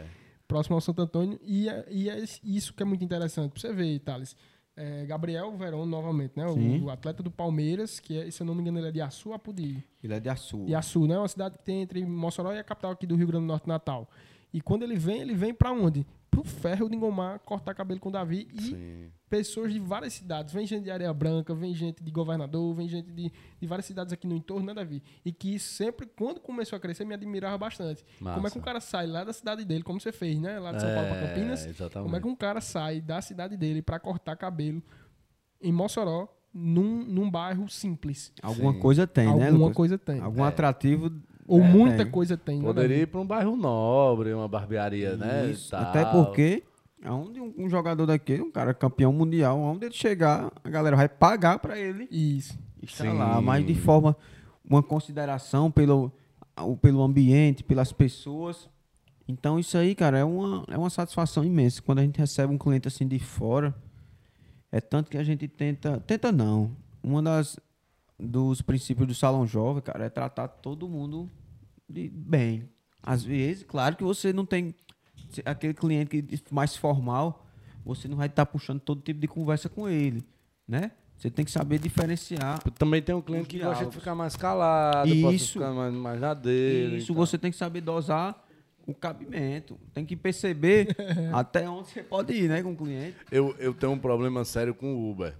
próximo 0.48 0.76
ao 0.76 0.82
Santo 0.82 1.02
Antônio. 1.02 1.40
E, 1.44 1.70
é- 1.70 1.86
e 1.90 2.10
é 2.10 2.24
isso 2.44 2.74
que 2.74 2.82
é 2.82 2.86
muito 2.86 3.04
interessante. 3.04 3.52
Pra 3.52 3.62
você 3.62 3.74
ver, 3.74 4.00
Thales. 4.00 4.36
É, 4.78 5.06
Gabriel 5.06 5.56
Verón, 5.56 5.86
novamente, 5.86 6.34
né? 6.36 6.46
Sim. 6.52 6.82
O, 6.82 6.86
o 6.86 6.90
atleta 6.90 7.24
do 7.24 7.32
Palmeiras, 7.32 7.98
que, 8.02 8.18
é, 8.20 8.30
se 8.30 8.42
eu 8.42 8.46
não 8.46 8.54
me 8.54 8.62
engano, 8.62 8.78
ele 8.80 8.90
é 8.90 8.92
de 8.92 9.00
Açu, 9.00 9.32
Apudi. 9.32 9.82
Ele 10.04 10.14
é 10.14 10.20
de 10.20 10.28
açúcar. 10.28 10.70
Iaçu, 10.70 11.08
né? 11.08 11.18
Uma 11.18 11.30
cidade 11.30 11.58
que 11.58 11.64
tem 11.64 11.82
entre 11.82 12.06
Mossoró 12.06 12.52
e 12.52 12.60
a 12.60 12.64
capital 12.64 12.92
aqui 12.92 13.08
do 13.08 13.16
Rio 13.16 13.28
Grande 13.28 13.46
do 13.46 13.48
Norte, 13.48 13.68
Natal. 13.70 14.10
E 14.54 14.60
quando 14.60 14.84
ele 14.84 14.98
vem, 14.98 15.22
ele 15.22 15.34
vem 15.34 15.54
pra 15.54 15.72
onde? 15.72 16.06
Pro 16.36 16.44
Ferro 16.44 16.90
de 16.90 16.96
Engomar, 16.96 17.40
cortar 17.40 17.74
cabelo 17.74 18.00
com 18.00 18.10
o 18.10 18.12
Davi 18.12 18.48
e 18.54 18.62
Sim. 18.62 19.12
pessoas 19.30 19.72
de 19.72 19.80
várias 19.80 20.14
cidades. 20.14 20.54
Vem 20.54 20.68
gente 20.68 20.84
de 20.84 20.92
Areia 20.92 21.14
Branca, 21.14 21.56
vem 21.56 21.74
gente 21.74 22.04
de 22.04 22.12
Governador, 22.12 22.76
vem 22.76 22.90
gente 22.90 23.10
de, 23.10 23.32
de 23.62 23.68
várias 23.68 23.86
cidades 23.86 24.12
aqui 24.12 24.28
no 24.28 24.36
entorno, 24.36 24.66
né, 24.66 24.74
Davi? 24.74 25.02
E 25.24 25.32
que 25.32 25.58
sempre, 25.58 26.06
quando 26.08 26.40
começou 26.42 26.76
a 26.76 26.80
crescer, 26.80 27.06
me 27.06 27.14
admirava 27.14 27.58
bastante. 27.58 28.04
Massa. 28.20 28.36
Como 28.36 28.48
é 28.48 28.52
que 28.52 28.58
um 28.60 28.62
cara 28.62 28.82
sai 28.82 29.08
lá 29.08 29.24
da 29.24 29.32
cidade 29.32 29.64
dele, 29.64 29.84
como 29.84 30.00
você 30.02 30.12
fez, 30.12 30.38
né? 30.40 30.60
Lá 30.60 30.74
de 30.74 30.82
São 30.82 30.94
Paulo 30.94 31.08
pra 31.08 31.18
É, 31.18 31.28
Campinas. 31.28 31.66
exatamente. 31.66 32.04
Como 32.06 32.16
é 32.16 32.20
que 32.22 32.28
um 32.28 32.36
cara 32.36 32.60
sai 32.60 33.00
da 33.00 33.22
cidade 33.22 33.56
dele 33.56 33.82
pra 33.82 33.98
cortar 33.98 34.36
cabelo 34.36 34.84
em 35.62 35.72
Mossoró, 35.72 36.28
num, 36.54 37.04
num 37.06 37.32
bairro 37.32 37.70
simples? 37.70 38.34
Alguma 38.42 38.74
Sim. 38.74 38.80
coisa 38.80 39.08
tem, 39.08 39.26
né, 39.36 39.48
Alguma 39.50 39.72
coisa 39.74 39.98
tem. 39.98 40.20
Algum 40.20 40.44
atrativo. 40.44 41.10
Ou 41.48 41.62
é, 41.62 41.68
muita 41.68 41.98
tem. 42.04 42.12
coisa 42.12 42.36
tem. 42.36 42.58
né, 42.60 42.66
Poderia 42.66 42.90
Davi? 42.90 43.02
ir 43.02 43.08
para 43.08 43.22
um 43.22 43.26
bairro 43.26 43.56
nobre, 43.56 44.34
uma 44.34 44.48
barbearia, 44.48 45.16
né? 45.16 45.52
Isso, 45.52 45.72
tal. 45.72 45.82
Até 45.82 46.04
porque, 46.06 46.64
aonde 47.04 47.40
um, 47.40 47.54
um 47.58 47.70
jogador 47.70 48.06
daquele, 48.06 48.42
um 48.42 48.52
cara 48.52 48.74
campeão 48.74 49.14
mundial, 49.14 49.60
onde 49.60 49.86
ele 49.86 49.94
chegar, 49.94 50.52
a 50.64 50.70
galera 50.70 50.96
vai 50.96 51.08
pagar 51.08 51.60
pra 51.60 51.78
ele 51.78 52.08
Isso. 52.12 52.58
estar 52.82 53.04
Sim. 53.04 53.18
lá, 53.18 53.40
mas 53.42 53.66
de 53.66 53.76
forma, 53.76 54.18
uma 54.68 54.82
consideração 54.82 55.70
pelo, 55.70 56.12
pelo 56.82 57.04
ambiente, 57.04 57.64
pelas 57.64 57.92
pessoas. 57.92 58.68
Então 59.28 59.60
isso 59.60 59.78
aí, 59.78 59.94
cara, 59.96 60.18
é 60.20 60.24
uma, 60.24 60.64
é 60.68 60.78
uma 60.78 60.90
satisfação 60.90 61.44
imensa. 61.44 61.82
Quando 61.82 62.00
a 62.00 62.04
gente 62.04 62.18
recebe 62.18 62.54
um 62.54 62.58
cliente 62.58 62.88
assim 62.88 63.08
de 63.08 63.20
fora, 63.20 63.74
é 64.72 64.82
tanto 64.82 65.10
que 65.12 65.18
a 65.18 65.24
gente 65.24 65.48
tenta, 65.48 66.00
tenta 66.06 66.32
não. 66.32 66.76
Uma 67.04 67.22
das 67.22 67.60
dos 68.20 68.62
princípios 68.62 69.08
do 69.08 69.14
salão 69.14 69.46
jovem, 69.46 69.82
cara, 69.82 70.06
é 70.06 70.10
tratar 70.10 70.48
todo 70.48 70.88
mundo 70.88 71.30
de 71.88 72.10
bem. 72.10 72.70
Às 73.02 73.24
vezes, 73.24 73.64
claro 73.64 73.96
que 73.96 74.04
você 74.04 74.34
não 74.34 74.46
tem 74.46 74.74
aquele 75.44 75.74
cliente 75.74 76.22
que 76.22 76.54
mais 76.54 76.76
formal, 76.76 77.46
você 77.84 78.08
não 78.08 78.18
vai 78.18 78.28
estar 78.28 78.46
puxando 78.46 78.80
todo 78.80 79.02
tipo 79.02 79.20
de 79.20 79.28
conversa 79.28 79.70
com 79.70 79.88
ele, 79.88 80.24
né? 80.68 80.92
Você 81.18 81.30
tem 81.30 81.46
que 81.46 81.52
saber 81.52 81.80
diferenciar. 81.80 82.62
Também 82.78 83.02
tem 83.02 83.16
um 83.16 83.22
cliente 83.22 83.48
que 83.48 83.58
gosta 83.58 83.74
de 83.74 83.80
diálogos. 83.80 83.96
ficar 83.96 84.16
mais 84.16 84.36
calado, 84.36 85.10
pode 85.22 85.36
Isso. 85.36 85.54
ficar 85.54 85.72
mais, 85.72 85.94
mais 85.94 86.20
na 86.20 86.34
dele. 86.34 86.98
Isso 86.98 87.12
e 87.12 87.16
tal. 87.16 87.26
você 87.26 87.38
tem 87.38 87.52
que 87.52 87.58
saber 87.58 87.82
dosar 87.82 88.44
o 88.86 88.94
cabimento. 88.94 89.80
Tem 89.94 90.06
que 90.06 90.16
perceber 90.16 90.96
até 91.34 91.70
onde 91.70 91.90
você 91.90 92.04
pode 92.04 92.34
ir, 92.34 92.50
né, 92.50 92.62
com 92.62 92.74
o 92.74 92.76
cliente. 92.76 93.16
Eu, 93.32 93.56
eu 93.60 93.74
tenho 93.74 93.94
um 93.94 94.00
problema 94.00 94.44
sério 94.44 94.74
com 94.74 94.94
o 94.94 95.12
Uber. 95.12 95.34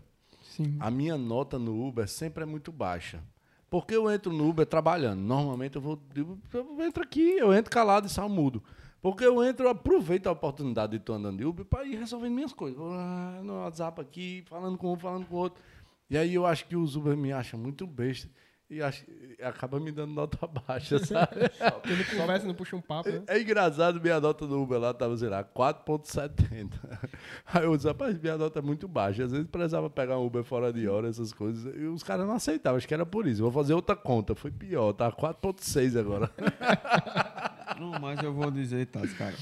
Sim. 0.56 0.78
A 0.80 0.90
minha 0.90 1.18
nota 1.18 1.60
no 1.60 1.86
Uber 1.86 2.08
sempre 2.08 2.44
é 2.44 2.46
muito 2.46 2.72
baixa. 2.72 3.22
Porque 3.70 3.96
eu 3.96 4.10
entro 4.10 4.32
no 4.32 4.48
Uber 4.48 4.66
trabalhando. 4.66 5.20
Normalmente 5.20 5.76
eu 5.76 5.82
vou. 5.82 6.00
Eu, 6.16 6.82
entro 6.82 7.04
aqui, 7.04 7.38
eu 7.38 7.54
entro 7.54 7.72
calado 7.72 8.08
e 8.08 8.10
saio 8.10 8.30
mudo. 8.30 8.64
Porque 9.02 9.26
eu 9.26 9.44
entro, 9.44 9.66
eu 9.66 9.70
aproveito 9.70 10.28
a 10.28 10.32
oportunidade 10.32 10.94
de 10.94 10.98
estar 10.98 11.14
andando 11.14 11.38
de 11.38 11.46
Uber 11.46 11.66
para 11.66 11.86
ir 11.86 11.98
resolvendo 11.98 12.34
minhas 12.34 12.54
coisas. 12.54 12.78
Vou 12.78 12.92
no 13.44 13.62
WhatsApp 13.64 14.02
aqui, 14.02 14.44
falando 14.48 14.78
com 14.78 14.94
um, 14.94 14.98
falando 14.98 15.26
com 15.26 15.36
outro. 15.36 15.62
E 16.10 16.18
aí 16.18 16.34
eu 16.34 16.46
acho 16.46 16.66
que 16.66 16.76
os 16.76 16.96
Uber 16.96 17.16
me 17.16 17.32
acham 17.32 17.60
muito 17.60 17.86
besta 17.86 18.30
e 18.70 18.82
acho, 18.82 19.06
e 19.10 19.44
acaba 19.44 19.80
me 19.80 19.92
dando 19.92 20.14
nota 20.14 20.48
baixa, 20.68 20.98
sabe? 21.00 21.50
Porque 21.74 21.92
ele 21.92 22.04
conversa, 22.06 22.48
não 22.48 22.56
puxa 22.56 22.76
um 22.76 22.82
papo, 22.82 23.10
né? 23.10 23.24
É 23.28 23.40
engraçado, 23.40 24.02
minha 24.02 24.20
nota 24.20 24.48
do 24.48 24.60
Uber 24.62 24.80
lá 24.80 24.94
tava, 24.94 25.16
sei 25.18 25.30
lá, 25.30 25.44
4.70. 25.44 26.72
Aí 27.46 27.64
eu 27.64 27.76
disse, 27.76 27.88
rapaz, 27.88 28.20
minha 28.20 28.38
nota 28.38 28.60
é 28.60 28.62
muito 28.62 28.88
baixa. 28.88 29.24
Às 29.26 29.32
vezes 29.32 29.48
precisava 29.48 29.90
pegar 29.90 30.18
um 30.18 30.26
Uber 30.26 30.44
fora 30.44 30.74
de 30.74 30.88
hora, 30.88 31.08
essas 31.08 31.32
coisas. 31.32 31.76
E 31.76 31.86
os 31.86 32.02
caras 32.02 32.26
não 32.26 32.34
aceitavam, 32.34 32.78
acho 32.78 32.88
que 32.88 32.94
era 32.94 33.06
por 33.06 33.28
isso. 33.28 33.42
Vou 33.42 33.52
fazer 33.52 33.74
outra 33.74 33.96
conta. 33.96 34.34
Foi 34.34 34.52
pior, 34.52 34.94
tá 34.94 35.12
4.6 35.12 36.00
agora. 36.00 36.32
Não, 37.80 38.00
mas 38.00 38.22
eu 38.24 38.34
vou 38.34 38.50
dizer, 38.50 38.86
tá, 38.88 39.02
cara. 39.18 39.36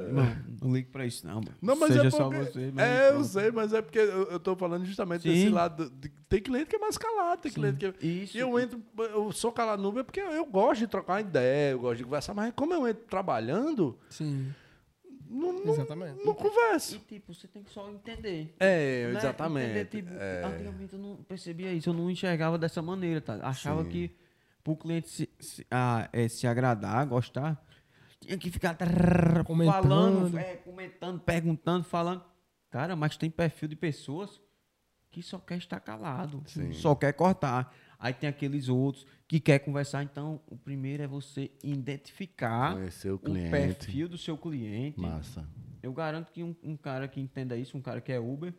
Irmão, 0.00 0.36
não 0.62 0.72
ligue 0.72 0.88
pra 0.88 1.04
isso, 1.06 1.26
não. 1.26 1.34
mano. 1.36 1.54
Não, 1.60 1.76
mas 1.76 1.92
Seja 1.92 2.06
é 2.06 2.10
só 2.10 2.28
porque... 2.30 2.44
você. 2.44 2.70
mas 2.74 2.84
É, 2.88 3.08
eu 3.08 3.12
pronto. 3.12 3.24
sei, 3.26 3.50
mas 3.50 3.72
é 3.72 3.82
porque 3.82 3.98
eu, 3.98 4.30
eu 4.30 4.40
tô 4.40 4.56
falando 4.56 4.84
justamente 4.84 5.22
Sim. 5.22 5.28
desse 5.30 5.48
lado. 5.48 5.90
de- 5.90 6.08
tem 6.28 6.40
cliente 6.40 6.66
que 6.66 6.76
é 6.76 6.78
mais 6.78 6.96
calado, 6.96 7.42
tem 7.42 7.52
cliente 7.52 7.78
que... 7.78 7.86
é- 7.86 8.08
Isso. 8.08 8.36
E 8.36 8.40
eu 8.40 8.58
entro, 8.58 8.80
eu 8.98 9.32
sou 9.32 9.50
calado 9.52 9.82
no 9.82 9.88
Uber 9.88 10.04
porque 10.04 10.20
eu 10.20 10.44
gosto 10.46 10.80
de 10.80 10.86
trocar 10.86 11.14
uma 11.14 11.20
ideia, 11.20 11.72
eu 11.72 11.78
gosto 11.80 11.98
de 11.98 12.04
conversar, 12.04 12.34
mas 12.34 12.52
como 12.54 12.72
eu 12.72 12.86
entro 12.88 13.04
trabalhando, 13.08 13.98
Sim, 14.08 14.52
não, 15.28 15.52
não, 15.64 15.72
exatamente. 15.72 16.24
não 16.24 16.34
converso. 16.34 16.96
E 16.96 16.98
tipo, 17.00 17.32
você 17.32 17.46
tem 17.46 17.62
que 17.62 17.70
só 17.70 17.88
entender. 17.90 18.54
É, 18.58 19.08
né? 19.12 19.18
exatamente. 19.18 19.66
Entender, 19.70 19.84
tipo, 19.86 20.10
é. 20.14 20.44
Antigamente 20.44 20.92
eu 20.94 20.98
não 20.98 21.16
percebia 21.16 21.72
isso, 21.72 21.88
eu 21.90 21.94
não 21.94 22.10
enxergava 22.10 22.58
dessa 22.58 22.80
maneira, 22.82 23.20
tá? 23.20 23.38
Achava 23.42 23.84
Sim. 23.84 23.90
que 23.90 24.10
pro 24.64 24.76
cliente 24.76 25.08
se, 25.08 25.28
se, 25.38 25.66
ah, 25.70 26.08
é, 26.12 26.26
se 26.28 26.46
agradar, 26.46 27.06
gostar, 27.06 27.60
tinha 28.20 28.36
que 28.38 28.50
ficar 28.50 28.74
trrr, 28.74 29.44
Comentando. 29.44 29.72
falando, 29.82 30.38
é, 30.38 30.56
comentando, 30.56 31.20
perguntando, 31.20 31.84
falando. 31.84 32.22
Cara, 32.70 32.94
mas 32.94 33.16
tem 33.16 33.30
perfil 33.30 33.68
de 33.68 33.76
pessoas 33.76 34.40
que 35.10 35.22
só 35.22 35.38
quer 35.38 35.58
estar 35.58 35.80
calado, 35.80 36.42
Sim. 36.46 36.72
só 36.72 36.94
quer 36.94 37.12
cortar. 37.12 37.74
Aí 37.98 38.14
tem 38.14 38.30
aqueles 38.30 38.68
outros 38.68 39.04
que 39.26 39.40
quer 39.40 39.58
conversar. 39.58 40.02
Então, 40.02 40.40
o 40.46 40.56
primeiro 40.56 41.02
é 41.02 41.06
você 41.06 41.50
identificar 41.62 42.74
Conhecer 42.74 43.10
o 43.10 43.16
o 43.16 43.18
cliente. 43.18 43.50
perfil 43.50 44.08
do 44.08 44.16
seu 44.16 44.38
cliente. 44.38 45.00
Massa. 45.00 45.46
Eu 45.82 45.92
garanto 45.92 46.30
que 46.32 46.42
um, 46.42 46.54
um 46.62 46.76
cara 46.76 47.08
que 47.08 47.20
entenda 47.20 47.56
isso, 47.56 47.76
um 47.76 47.82
cara 47.82 48.00
que 48.00 48.12
é 48.12 48.20
Uber, 48.20 48.54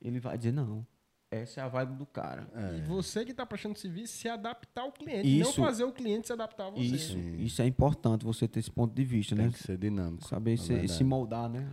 ele 0.00 0.20
vai 0.20 0.36
dizer, 0.38 0.52
não, 0.52 0.86
essa 1.42 1.60
é 1.60 1.64
a 1.64 1.68
vibe 1.68 1.94
do 1.96 2.06
cara. 2.06 2.46
E 2.76 2.80
você 2.82 3.24
que 3.24 3.30
está 3.30 3.44
prestando 3.46 3.78
serviço, 3.78 4.16
se 4.16 4.28
adaptar 4.28 4.82
ao 4.82 4.92
cliente. 4.92 5.28
Não 5.38 5.50
Isso. 5.50 5.60
fazer 5.60 5.84
o 5.84 5.92
cliente 5.92 6.26
se 6.26 6.32
adaptar 6.32 6.66
a 6.66 6.70
você. 6.70 6.82
Isso, 6.82 7.18
isso 7.18 7.62
é 7.62 7.66
importante, 7.66 8.24
você 8.24 8.46
ter 8.48 8.60
esse 8.60 8.70
ponto 8.70 8.94
de 8.94 9.04
vista, 9.04 9.34
Tem 9.34 9.46
né? 9.46 9.52
que 9.52 9.58
ser 9.58 9.76
dinâmico. 9.76 10.26
Saber 10.26 10.54
É 10.54 10.56
se, 10.56 10.88
se 10.88 11.04
moldar, 11.04 11.48
né? 11.48 11.66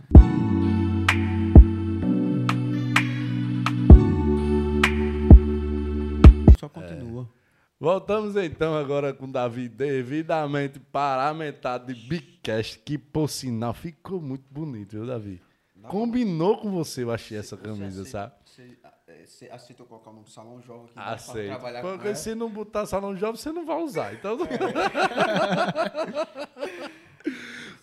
Só 6.58 6.68
continua. 6.68 7.28
Voltamos 7.78 8.36
então 8.36 8.76
agora 8.76 9.12
com 9.12 9.26
o 9.26 9.32
Davi 9.32 9.68
devidamente 9.68 10.78
paramentado 10.78 11.92
de 11.92 12.08
Bigcast, 12.08 12.78
que 12.78 12.96
por 12.96 13.28
sinal 13.28 13.74
ficou 13.74 14.20
muito 14.20 14.44
bonito, 14.50 14.92
viu, 14.92 15.06
Davi? 15.06 15.42
Combinou 15.88 16.56
com 16.56 16.70
você, 16.70 17.02
eu 17.02 17.10
achei 17.10 17.36
essa 17.36 17.56
camisa, 17.58 18.04
sabe? 18.06 18.32
Você 18.44 18.62
aceitou 19.50 19.86
colocar 19.86 20.10
o 20.10 20.14
nome 20.14 20.30
Salão 20.30 20.60
Jovem 20.62 20.90
aqui 20.94 20.98
Aceito. 20.98 21.60
Porque 21.80 22.14
se 22.14 22.34
não 22.34 22.50
botar 22.50 22.86
salão 22.86 23.16
jovem, 23.16 23.36
você 23.36 23.52
não 23.52 23.64
vai 23.64 23.82
usar. 23.82 24.14
Então. 24.14 24.36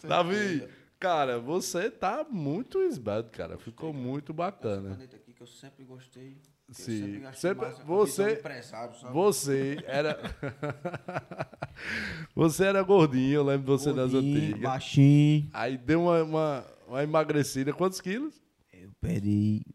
Davi, 0.07 0.67
cara, 0.99 1.39
você 1.39 1.89
tá 1.89 2.25
muito 2.29 2.81
esbelto, 2.81 3.29
cara. 3.31 3.57
Ficou 3.57 3.93
muito 3.93 4.33
bacana. 4.33 4.91
caneta 4.91 5.15
aqui 5.15 5.33
que 5.33 5.41
eu 5.41 5.47
sempre 5.47 5.83
gostei. 5.83 6.37
Sim. 6.71 7.21
sempre 7.21 7.37
Sempre- 7.37 7.65
massa, 7.67 7.83
com 7.83 7.87
você-? 7.87 8.41
Você 9.11 9.77
era. 9.85 10.17
você 12.33 12.65
era 12.65 12.81
gordinho, 12.81 13.33
eu 13.35 13.43
lembro 13.43 13.65
de 13.65 13.83
você 13.83 13.91
das 13.91 14.11
Gordinho, 14.13 14.37
antigas. 14.37 14.61
Baixinho. 14.61 15.49
Aí 15.53 15.77
deu 15.77 16.03
uma, 16.03 16.23
uma, 16.23 16.65
uma 16.87 17.03
emagrecida. 17.03 17.73
Quantos 17.73 17.99
quilos? 17.99 18.41
Eu 18.71 18.89
perdi 19.01 19.65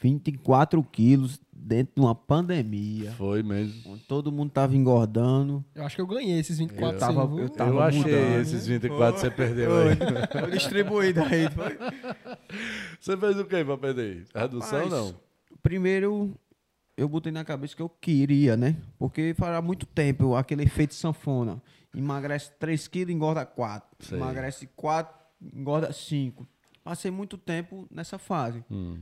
24 0.00 0.82
quilos 0.84 1.40
dentro 1.52 1.94
de 1.96 2.00
uma 2.00 2.14
pandemia. 2.14 3.12
Foi 3.12 3.42
mesmo. 3.42 3.92
Onde 3.92 4.02
todo 4.04 4.30
mundo 4.30 4.50
tava 4.50 4.76
engordando. 4.76 5.64
Eu 5.74 5.84
acho 5.84 5.96
que 5.96 6.02
eu 6.02 6.06
ganhei 6.06 6.38
esses 6.38 6.58
24 6.58 6.94
Eu 6.94 6.98
tava- 7.00 7.40
eu 7.40 7.48
tava 7.48 7.70
eu 7.70 7.80
achei 7.80 8.00
mudando, 8.02 8.40
esses 8.40 8.66
24 8.66 9.14
que 9.14 9.20
você 9.20 9.30
perdeu 9.30 9.70
aí. 9.78 9.96
Foi 10.40 10.50
distribuído 10.50 11.20
aí. 11.22 11.48
Foi. 11.50 11.78
Você 13.00 13.16
fez 13.16 13.38
o 13.38 13.44
quê 13.44 13.64
pra 13.64 13.78
perder? 13.78 14.26
Redução 14.34 14.70
Rapaz, 14.84 14.90
não? 14.90 15.14
Primeiro, 15.62 16.34
eu 16.96 17.08
botei 17.08 17.32
na 17.32 17.44
cabeça 17.44 17.74
que 17.74 17.82
eu 17.82 17.88
queria, 17.88 18.56
né? 18.56 18.76
Porque 18.98 19.34
faz 19.36 19.64
muito 19.64 19.86
tempo 19.86 20.34
aquele 20.36 20.62
efeito 20.64 20.94
sanfona. 20.94 21.62
Emagrece 21.96 22.50
3 22.58 22.86
quilos, 22.88 23.14
engorda 23.14 23.46
4. 23.46 23.88
Sei. 24.00 24.18
Emagrece 24.18 24.68
4, 24.76 25.14
engorda 25.54 25.92
5. 25.92 26.46
Passei 26.82 27.10
muito 27.10 27.38
tempo 27.38 27.86
nessa 27.90 28.18
fase. 28.18 28.62
Hum. 28.70 28.98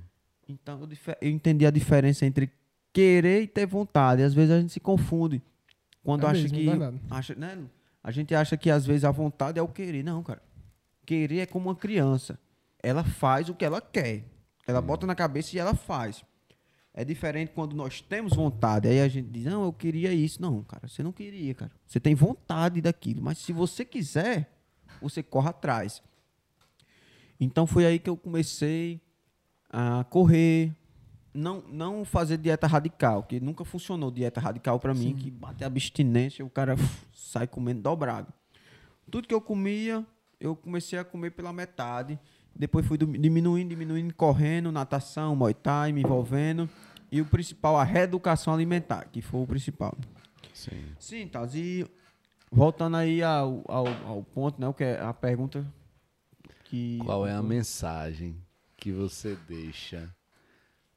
Então 0.49 0.81
eu, 1.21 1.31
entendi 1.31 1.65
a 1.67 1.71
diferença 1.71 2.27
entre 2.27 2.51
querer 2.93 3.43
e 3.43 3.47
ter 3.47 3.67
vontade. 3.67 4.23
Às 4.23 4.35
vezes 4.35 4.51
a 4.51 4.61
gente 4.61 4.73
se 4.73 4.81
confunde. 4.81 5.43
Quando 6.03 6.27
É 6.27 6.31
acha 6.31 6.43
mesmo, 6.43 6.59
que. 6.59 6.67
verdade. 6.67 7.01
Acha, 7.11 7.35
né? 7.35 7.59
A 8.03 8.11
gente 8.11 8.35
acha 8.35 8.57
que 8.57 8.69
às 8.71 8.85
vezes 8.85 9.05
a 9.05 9.11
vontade 9.11 9.59
é 9.59 9.63
o 9.63 9.69
querer. 9.69 10.03
Não, 10.03 10.23
cara. 10.23 10.43
Querer 11.07 11.39
é 11.39 11.47
como 11.47 11.69
uma 11.69 11.77
criança. 11.77 12.39
Ela 12.83 13.05
faz 13.05 13.49
o 13.49 13.55
que 13.55 13.65
ela 13.65 13.81
quer. 13.81 14.25
Ela 14.67 14.81
bota 14.81 15.07
na 15.07 15.15
cabeça 15.15 15.55
e 15.57 15.59
ela 15.59 15.75
faz. 15.75 16.25
É 16.95 17.05
diferente 17.05 17.53
quando 17.55 17.75
nós 17.75 18.01
temos 18.01 18.35
vontade. 18.35 18.89
Aí 18.89 19.01
a 19.01 19.09
gente 19.09 19.29
diz, 19.29 19.45
não, 19.45 19.65
eu 19.65 19.73
queria 19.73 20.13
isso. 20.13 20.43
Não, 20.43 20.63
cara, 20.63 20.87
você 20.89 21.03
não 21.03 21.13
queria, 21.13 21.55
cara. 21.55 21.71
Você 21.87 21.99
tem 21.99 22.15
vontade 22.15 22.81
daquilo. 22.81 23.23
Mas 23.23 23.39
se 23.39 23.53
você 23.53 23.85
quiser, 23.85 24.53
você 25.01 25.23
corre 25.23 25.49
atrás. 25.49 26.03
Então 27.41 27.67
foi 27.67 27.87
aí 27.87 27.99
que 27.99 28.11
eu 28.11 28.17
comecei 28.17 29.01
a 29.73 30.05
correr, 30.05 30.71
não, 31.33 31.63
não 31.63 32.05
fazer 32.05 32.37
dieta 32.37 32.67
radical, 32.67 33.23
que 33.23 33.41
nunca 33.41 33.65
funcionou 33.65 34.11
dieta 34.11 34.39
radical 34.41 34.79
para 34.79 34.93
mim, 34.93 35.17
que 35.17 35.31
bate 35.31 35.65
a 35.65 35.67
abstinência, 35.67 36.45
o 36.45 36.51
cara 36.51 36.75
uf, 36.75 37.07
sai 37.13 37.47
comendo 37.47 37.81
dobrado. 37.81 38.33
Tudo 39.11 39.27
que 39.27 39.35
eu 39.35 39.41
comia, 39.41 40.07
eu 40.39 40.55
comecei 40.55 40.99
a 40.99 41.05
comer 41.05 41.31
pela 41.31 41.53
metade. 41.53 42.19
Depois 42.55 42.87
fui 42.87 42.99
dim- 42.99 43.13
diminuindo, 43.19 43.71
diminuindo, 43.71 44.13
correndo, 44.15 44.71
natação, 44.71 45.35
muay 45.35 45.55
thai, 45.55 45.91
me 45.93 46.03
envolvendo. 46.03 46.69
E 47.11 47.21
o 47.21 47.25
principal, 47.27 47.79
a 47.79 47.85
reeducação 47.85 48.53
alimentar, 48.53 49.09
que 49.11 49.23
foi 49.23 49.41
o 49.43 49.47
principal. 49.47 49.97
Sim. 50.53 50.85
Sim, 50.99 51.29
Taz, 51.29 51.55
e 51.55 51.87
voltando 52.51 52.97
aí 52.99 53.23
ao, 53.23 53.65
ao, 53.67 53.87
ao 54.07 54.23
ponto, 54.23 54.61
né, 54.61 54.69
o 54.69 54.75
que 54.75 54.85
é 54.85 55.01
a 55.01 55.13
pergunta 55.15 55.67
que... 56.65 56.99
Qual 57.05 57.27
é 57.27 57.33
a 57.33 57.43
mensagem 57.43 58.37
que 58.83 58.91
você 58.91 59.39
deixa 59.47 60.13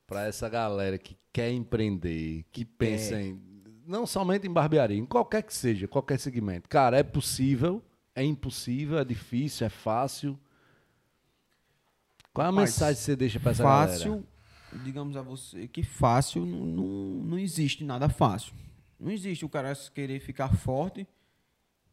pra 0.07 0.25
essa 0.25 0.49
galera 0.49 0.97
que 0.97 1.15
quer 1.31 1.51
empreender, 1.51 2.43
que 2.51 2.65
pensa 2.65 3.21
em 3.21 3.39
não 3.85 4.07
somente 4.07 4.47
em 4.47 4.51
barbearia, 4.51 4.97
em 4.97 5.05
qualquer 5.05 5.43
que 5.43 5.53
seja, 5.53 5.87
qualquer 5.87 6.17
segmento. 6.17 6.67
Cara, 6.67 6.97
é 6.97 7.03
possível, 7.03 7.83
é 8.15 8.23
impossível, 8.23 8.97
é 8.97 9.05
difícil, 9.05 9.67
é 9.67 9.69
fácil. 9.69 10.35
Qual 12.33 12.43
é 12.43 12.47
a 12.47 12.51
Rapaz, 12.51 12.71
mensagem 12.71 12.95
que 12.95 13.01
você 13.03 13.15
deixa 13.15 13.39
pra 13.39 13.51
essa 13.51 13.61
fácil, 13.61 14.11
galera? 14.13 14.83
digamos 14.83 15.15
a 15.15 15.21
você 15.21 15.67
que 15.67 15.83
fácil 15.83 16.43
não, 16.43 16.65
não, 16.65 16.85
não 17.23 17.37
existe 17.37 17.83
nada 17.83 18.09
fácil. 18.09 18.51
Não 18.99 19.11
existe 19.11 19.45
o 19.45 19.49
cara 19.49 19.75
querer 19.93 20.19
ficar 20.19 20.55
forte 20.55 21.07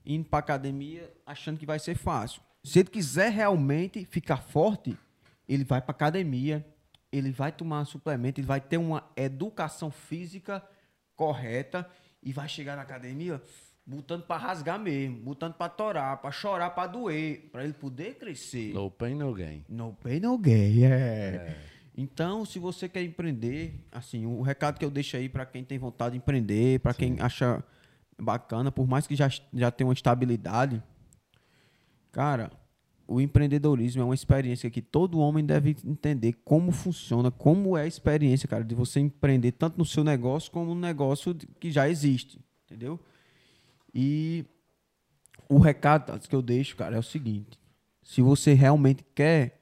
indo 0.07 0.25
pra 0.25 0.39
academia 0.39 1.13
achando 1.27 1.59
que 1.59 1.67
vai 1.67 1.79
ser 1.79 1.97
fácil. 1.97 2.41
Se 2.65 2.79
ele 2.79 2.89
quiser 2.89 3.31
realmente 3.31 4.07
ficar 4.07 4.39
forte, 4.39 4.97
ele 5.53 5.65
vai 5.65 5.81
pra 5.81 5.93
academia, 5.93 6.65
ele 7.11 7.31
vai 7.31 7.53
tomar 7.53 7.85
suplemento, 7.85 8.41
ele 8.41 8.47
vai 8.47 8.61
ter 8.61 8.77
uma 8.77 9.05
educação 9.17 9.91
física 9.91 10.63
correta 11.15 11.89
e 12.23 12.33
vai 12.33 12.49
chegar 12.49 12.77
na 12.77 12.83
academia 12.83 13.41
botando 13.85 14.23
pra 14.23 14.37
rasgar 14.37 14.79
mesmo, 14.79 15.17
botando 15.19 15.55
pra 15.55 15.69
torar, 15.69 16.17
pra 16.19 16.31
chorar, 16.31 16.71
pra 16.71 16.87
doer, 16.87 17.49
pra 17.51 17.65
ele 17.65 17.73
poder 17.73 18.15
crescer. 18.15 18.73
No 18.73 18.91
pain, 18.91 19.15
no 19.15 19.35
gain. 19.35 19.65
No 19.69 19.93
pain, 19.93 20.21
no 20.21 20.39
gain, 20.39 20.85
é. 20.85 21.57
Então, 21.97 22.45
se 22.45 22.59
você 22.59 22.89
quer 22.89 23.03
empreender, 23.03 23.75
assim, 23.91 24.25
o 24.25 24.41
recado 24.41 24.79
que 24.79 24.85
eu 24.85 24.91
deixo 24.91 25.17
aí 25.17 25.29
para 25.29 25.45
quem 25.45 25.63
tem 25.65 25.79
vontade 25.79 26.13
de 26.13 26.19
empreender, 26.19 26.81
para 26.81 26.95
quem 26.95 27.21
acha 27.21 27.63
bacana, 28.19 28.73
por 28.73 28.87
mais 28.87 29.07
que 29.07 29.15
já, 29.15 29.29
já 29.53 29.71
tenha 29.71 29.89
uma 29.89 29.93
estabilidade, 29.93 30.83
cara, 32.11 32.51
o 33.13 33.21
empreendedorismo 33.21 34.01
é 34.01 34.05
uma 34.05 34.15
experiência 34.15 34.71
que 34.71 34.81
todo 34.81 35.19
homem 35.19 35.45
deve 35.45 35.77
entender 35.85 36.33
como 36.45 36.73
funciona, 36.73 37.31
como 37.31 37.77
é 37.77 37.83
a 37.83 37.87
experiência, 37.87 38.49
cara, 38.49 38.65
de 38.65 38.75
você 38.75 39.01
empreender 39.01 39.53
tanto 39.53 39.77
no 39.77 39.85
seu 39.85 40.03
negócio 40.03 40.51
como 40.51 40.75
no 40.75 40.81
negócio 40.81 41.35
que 41.61 41.71
já 41.71 41.91
existe, 41.91 42.41
entendeu? 42.65 42.99
E 43.95 44.47
o 45.47 45.59
recado 45.59 46.19
que 46.27 46.35
eu 46.35 46.41
deixo, 46.41 46.75
cara, 46.75 46.97
é 46.97 46.99
o 46.99 47.03
seguinte: 47.03 47.59
se 48.03 48.23
você 48.23 48.55
realmente 48.55 49.05
quer, 49.15 49.61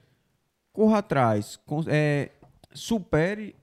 corra 0.73 0.99
atrás, 0.99 1.59
é, 1.89 2.31
supere 2.73 3.57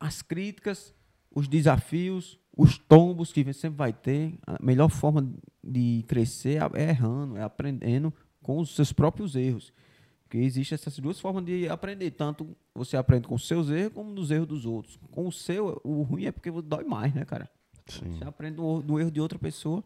as 0.00 0.22
críticas, 0.22 0.94
os 1.34 1.46
desafios, 1.46 2.38
os 2.56 2.78
tombos 2.78 3.30
que 3.30 3.52
sempre 3.52 3.76
vai 3.76 3.92
ter. 3.92 4.38
A 4.46 4.56
melhor 4.62 4.88
forma 4.88 5.30
de 5.62 6.02
crescer 6.08 6.62
é 6.74 6.88
errando, 6.88 7.36
é 7.36 7.42
aprendendo 7.42 8.10
com 8.48 8.60
os 8.60 8.74
seus 8.74 8.94
próprios 8.94 9.36
erros. 9.36 9.74
Porque 10.22 10.38
existem 10.38 10.74
essas 10.74 10.98
duas 10.98 11.20
formas 11.20 11.44
de 11.44 11.68
aprender. 11.68 12.12
Tanto 12.12 12.56
você 12.74 12.96
aprende 12.96 13.28
com 13.28 13.34
os 13.34 13.46
seus 13.46 13.68
erros, 13.68 13.92
como 13.92 14.10
nos 14.10 14.30
erros 14.30 14.48
dos 14.48 14.64
outros. 14.64 14.98
Com 15.10 15.28
o 15.28 15.32
seu, 15.32 15.78
o 15.84 16.00
ruim 16.00 16.24
é 16.24 16.32
porque 16.32 16.50
dói 16.62 16.82
mais, 16.82 17.12
né, 17.12 17.26
cara? 17.26 17.50
Sim. 17.86 18.16
Você 18.16 18.24
aprende 18.24 18.56
do, 18.56 18.80
do 18.80 18.98
erro 18.98 19.10
de 19.10 19.20
outra 19.20 19.38
pessoa. 19.38 19.84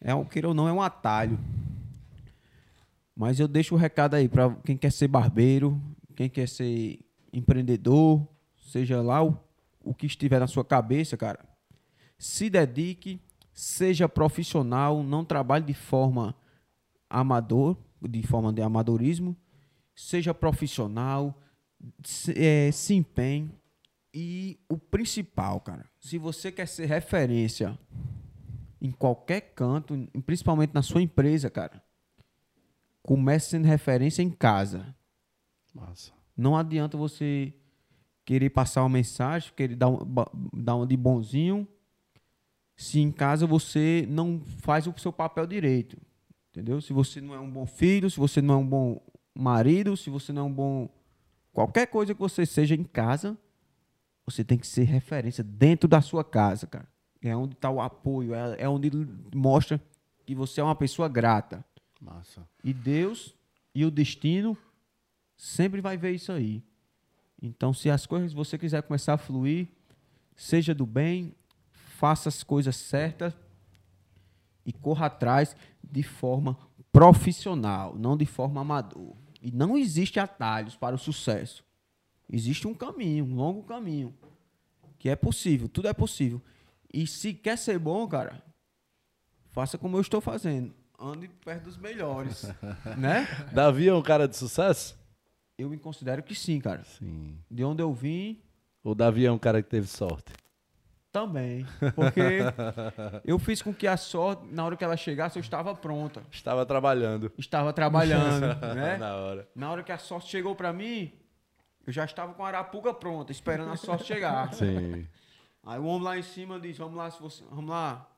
É 0.00 0.14
um, 0.14 0.24
queira 0.24 0.48
ou 0.48 0.54
não, 0.54 0.66
é 0.66 0.72
um 0.72 0.80
atalho. 0.80 1.38
Mas 3.14 3.38
eu 3.38 3.46
deixo 3.46 3.74
o 3.74 3.78
recado 3.78 4.14
aí 4.14 4.30
para 4.30 4.48
quem 4.64 4.78
quer 4.78 4.92
ser 4.92 5.06
barbeiro, 5.06 5.78
quem 6.16 6.30
quer 6.30 6.48
ser 6.48 7.00
empreendedor, 7.30 8.26
seja 8.62 9.02
lá 9.02 9.22
o, 9.22 9.38
o 9.84 9.92
que 9.92 10.06
estiver 10.06 10.40
na 10.40 10.46
sua 10.46 10.64
cabeça, 10.64 11.18
cara. 11.18 11.38
Se 12.18 12.48
dedique, 12.48 13.20
seja 13.52 14.08
profissional, 14.08 15.02
não 15.02 15.22
trabalhe 15.22 15.66
de 15.66 15.74
forma 15.74 16.34
amador, 17.10 17.76
de 18.08 18.22
forma 18.22 18.52
de 18.52 18.62
amadorismo. 18.62 19.36
Seja 19.94 20.32
profissional, 20.32 21.40
se, 22.04 22.32
eh, 22.36 22.72
se 22.72 22.94
empenhe. 22.94 23.50
E 24.12 24.58
o 24.68 24.76
principal, 24.76 25.60
cara, 25.60 25.88
se 26.00 26.18
você 26.18 26.50
quer 26.50 26.66
ser 26.66 26.86
referência 26.86 27.78
em 28.80 28.90
qualquer 28.90 29.40
canto, 29.54 30.08
principalmente 30.26 30.74
na 30.74 30.82
sua 30.82 31.00
empresa, 31.00 31.48
cara, 31.48 31.82
comece 33.02 33.50
sendo 33.50 33.66
referência 33.66 34.22
em 34.22 34.30
casa. 34.30 34.94
Massa. 35.72 36.12
Não 36.36 36.56
adianta 36.56 36.96
você 36.96 37.54
querer 38.24 38.50
passar 38.50 38.82
uma 38.82 38.88
mensagem, 38.88 39.52
querer 39.54 39.76
dar, 39.76 39.88
um, 39.88 40.02
dar 40.54 40.76
uma 40.76 40.86
de 40.86 40.96
bonzinho, 40.96 41.68
se 42.76 42.98
em 42.98 43.12
casa 43.12 43.46
você 43.46 44.06
não 44.08 44.40
faz 44.58 44.86
o 44.86 44.94
seu 44.96 45.12
papel 45.12 45.46
direito. 45.46 45.98
Entendeu? 46.50 46.80
Se 46.80 46.92
você 46.92 47.20
não 47.20 47.34
é 47.34 47.40
um 47.40 47.50
bom 47.50 47.64
filho, 47.64 48.10
se 48.10 48.18
você 48.18 48.42
não 48.42 48.54
é 48.54 48.56
um 48.58 48.66
bom 48.66 49.00
marido, 49.34 49.96
se 49.96 50.10
você 50.10 50.32
não 50.32 50.42
é 50.42 50.44
um 50.46 50.52
bom. 50.52 50.88
Qualquer 51.52 51.86
coisa 51.86 52.14
que 52.14 52.20
você 52.20 52.44
seja 52.44 52.74
em 52.74 52.84
casa, 52.84 53.38
você 54.26 54.42
tem 54.42 54.58
que 54.58 54.66
ser 54.66 54.84
referência 54.84 55.44
dentro 55.44 55.88
da 55.88 56.00
sua 56.00 56.24
casa, 56.24 56.66
cara. 56.66 56.88
É 57.22 57.36
onde 57.36 57.54
está 57.54 57.70
o 57.70 57.80
apoio, 57.80 58.34
é, 58.34 58.62
é 58.62 58.68
onde 58.68 58.90
mostra 59.34 59.80
que 60.26 60.34
você 60.34 60.60
é 60.60 60.64
uma 60.64 60.74
pessoa 60.74 61.08
grata. 61.08 61.64
Massa. 62.00 62.48
E 62.64 62.72
Deus 62.72 63.34
e 63.74 63.84
o 63.84 63.90
destino 63.90 64.56
sempre 65.36 65.80
vai 65.80 65.96
ver 65.96 66.12
isso 66.12 66.32
aí. 66.32 66.62
Então, 67.40 67.72
se 67.72 67.90
as 67.90 68.06
coisas 68.06 68.32
você 68.32 68.58
quiser 68.58 68.82
começar 68.82 69.14
a 69.14 69.18
fluir, 69.18 69.68
seja 70.34 70.74
do 70.74 70.86
bem, 70.86 71.34
faça 71.72 72.28
as 72.28 72.42
coisas 72.42 72.76
certas 72.76 73.34
e 74.64 74.72
corra 74.72 75.06
atrás 75.06 75.54
de 75.82 76.02
forma 76.02 76.56
profissional, 76.92 77.94
não 77.96 78.16
de 78.16 78.26
forma 78.26 78.60
amador. 78.60 79.14
E 79.42 79.50
não 79.50 79.76
existe 79.76 80.20
atalhos 80.20 80.76
para 80.76 80.94
o 80.94 80.98
sucesso. 80.98 81.64
Existe 82.32 82.68
um 82.68 82.74
caminho, 82.74 83.24
um 83.24 83.34
longo 83.34 83.62
caminho, 83.62 84.14
que 84.98 85.08
é 85.08 85.16
possível, 85.16 85.68
tudo 85.68 85.88
é 85.88 85.92
possível. 85.92 86.40
E 86.92 87.06
se 87.06 87.32
quer 87.32 87.56
ser 87.56 87.78
bom, 87.78 88.06
cara, 88.06 88.42
faça 89.48 89.78
como 89.78 89.96
eu 89.96 90.00
estou 90.00 90.20
fazendo. 90.20 90.74
Ande 90.98 91.28
perto 91.44 91.64
dos 91.64 91.76
melhores, 91.78 92.44
né? 92.98 93.26
Davi 93.52 93.88
é 93.88 93.94
um 93.94 94.02
cara 94.02 94.28
de 94.28 94.36
sucesso? 94.36 94.98
Eu 95.56 95.70
me 95.70 95.78
considero 95.78 96.22
que 96.22 96.34
sim, 96.34 96.60
cara. 96.60 96.84
Sim. 96.84 97.38
De 97.50 97.64
onde 97.64 97.82
eu 97.82 97.92
vim, 97.92 98.40
O 98.82 98.94
Davi 98.94 99.26
é 99.26 99.32
um 99.32 99.38
cara 99.38 99.62
que 99.62 99.68
teve 99.68 99.86
sorte. 99.86 100.32
Também. 101.12 101.66
Porque 101.94 102.40
eu 103.24 103.38
fiz 103.38 103.62
com 103.62 103.74
que 103.74 103.86
a 103.86 103.96
sorte, 103.96 104.46
na 104.50 104.64
hora 104.64 104.76
que 104.76 104.84
ela 104.84 104.96
chegasse, 104.96 105.38
eu 105.38 105.40
estava 105.40 105.74
pronta. 105.74 106.22
Estava 106.30 106.64
trabalhando. 106.64 107.32
Estava 107.36 107.72
trabalhando, 107.72 108.46
né? 108.74 108.96
Na 108.96 109.16
hora. 109.16 109.48
Na 109.54 109.70
hora 109.70 109.82
que 109.82 109.92
a 109.92 109.98
sorte 109.98 110.28
chegou 110.28 110.54
pra 110.54 110.72
mim, 110.72 111.12
eu 111.86 111.92
já 111.92 112.04
estava 112.04 112.32
com 112.34 112.44
a 112.44 112.48
arapuca 112.48 112.94
pronta, 112.94 113.32
esperando 113.32 113.72
a 113.72 113.76
sorte 113.76 114.04
chegar. 114.04 114.52
Sim. 114.54 115.06
Aí 115.64 115.78
o 115.78 115.84
homem 115.84 116.02
lá 116.02 116.18
em 116.18 116.22
cima 116.22 116.58
diz: 116.58 116.78
Vamos 116.78 116.96
lá, 116.96 117.10
se 117.10 117.20
você, 117.20 117.44
vamos 117.50 117.70
lá, 117.70 118.08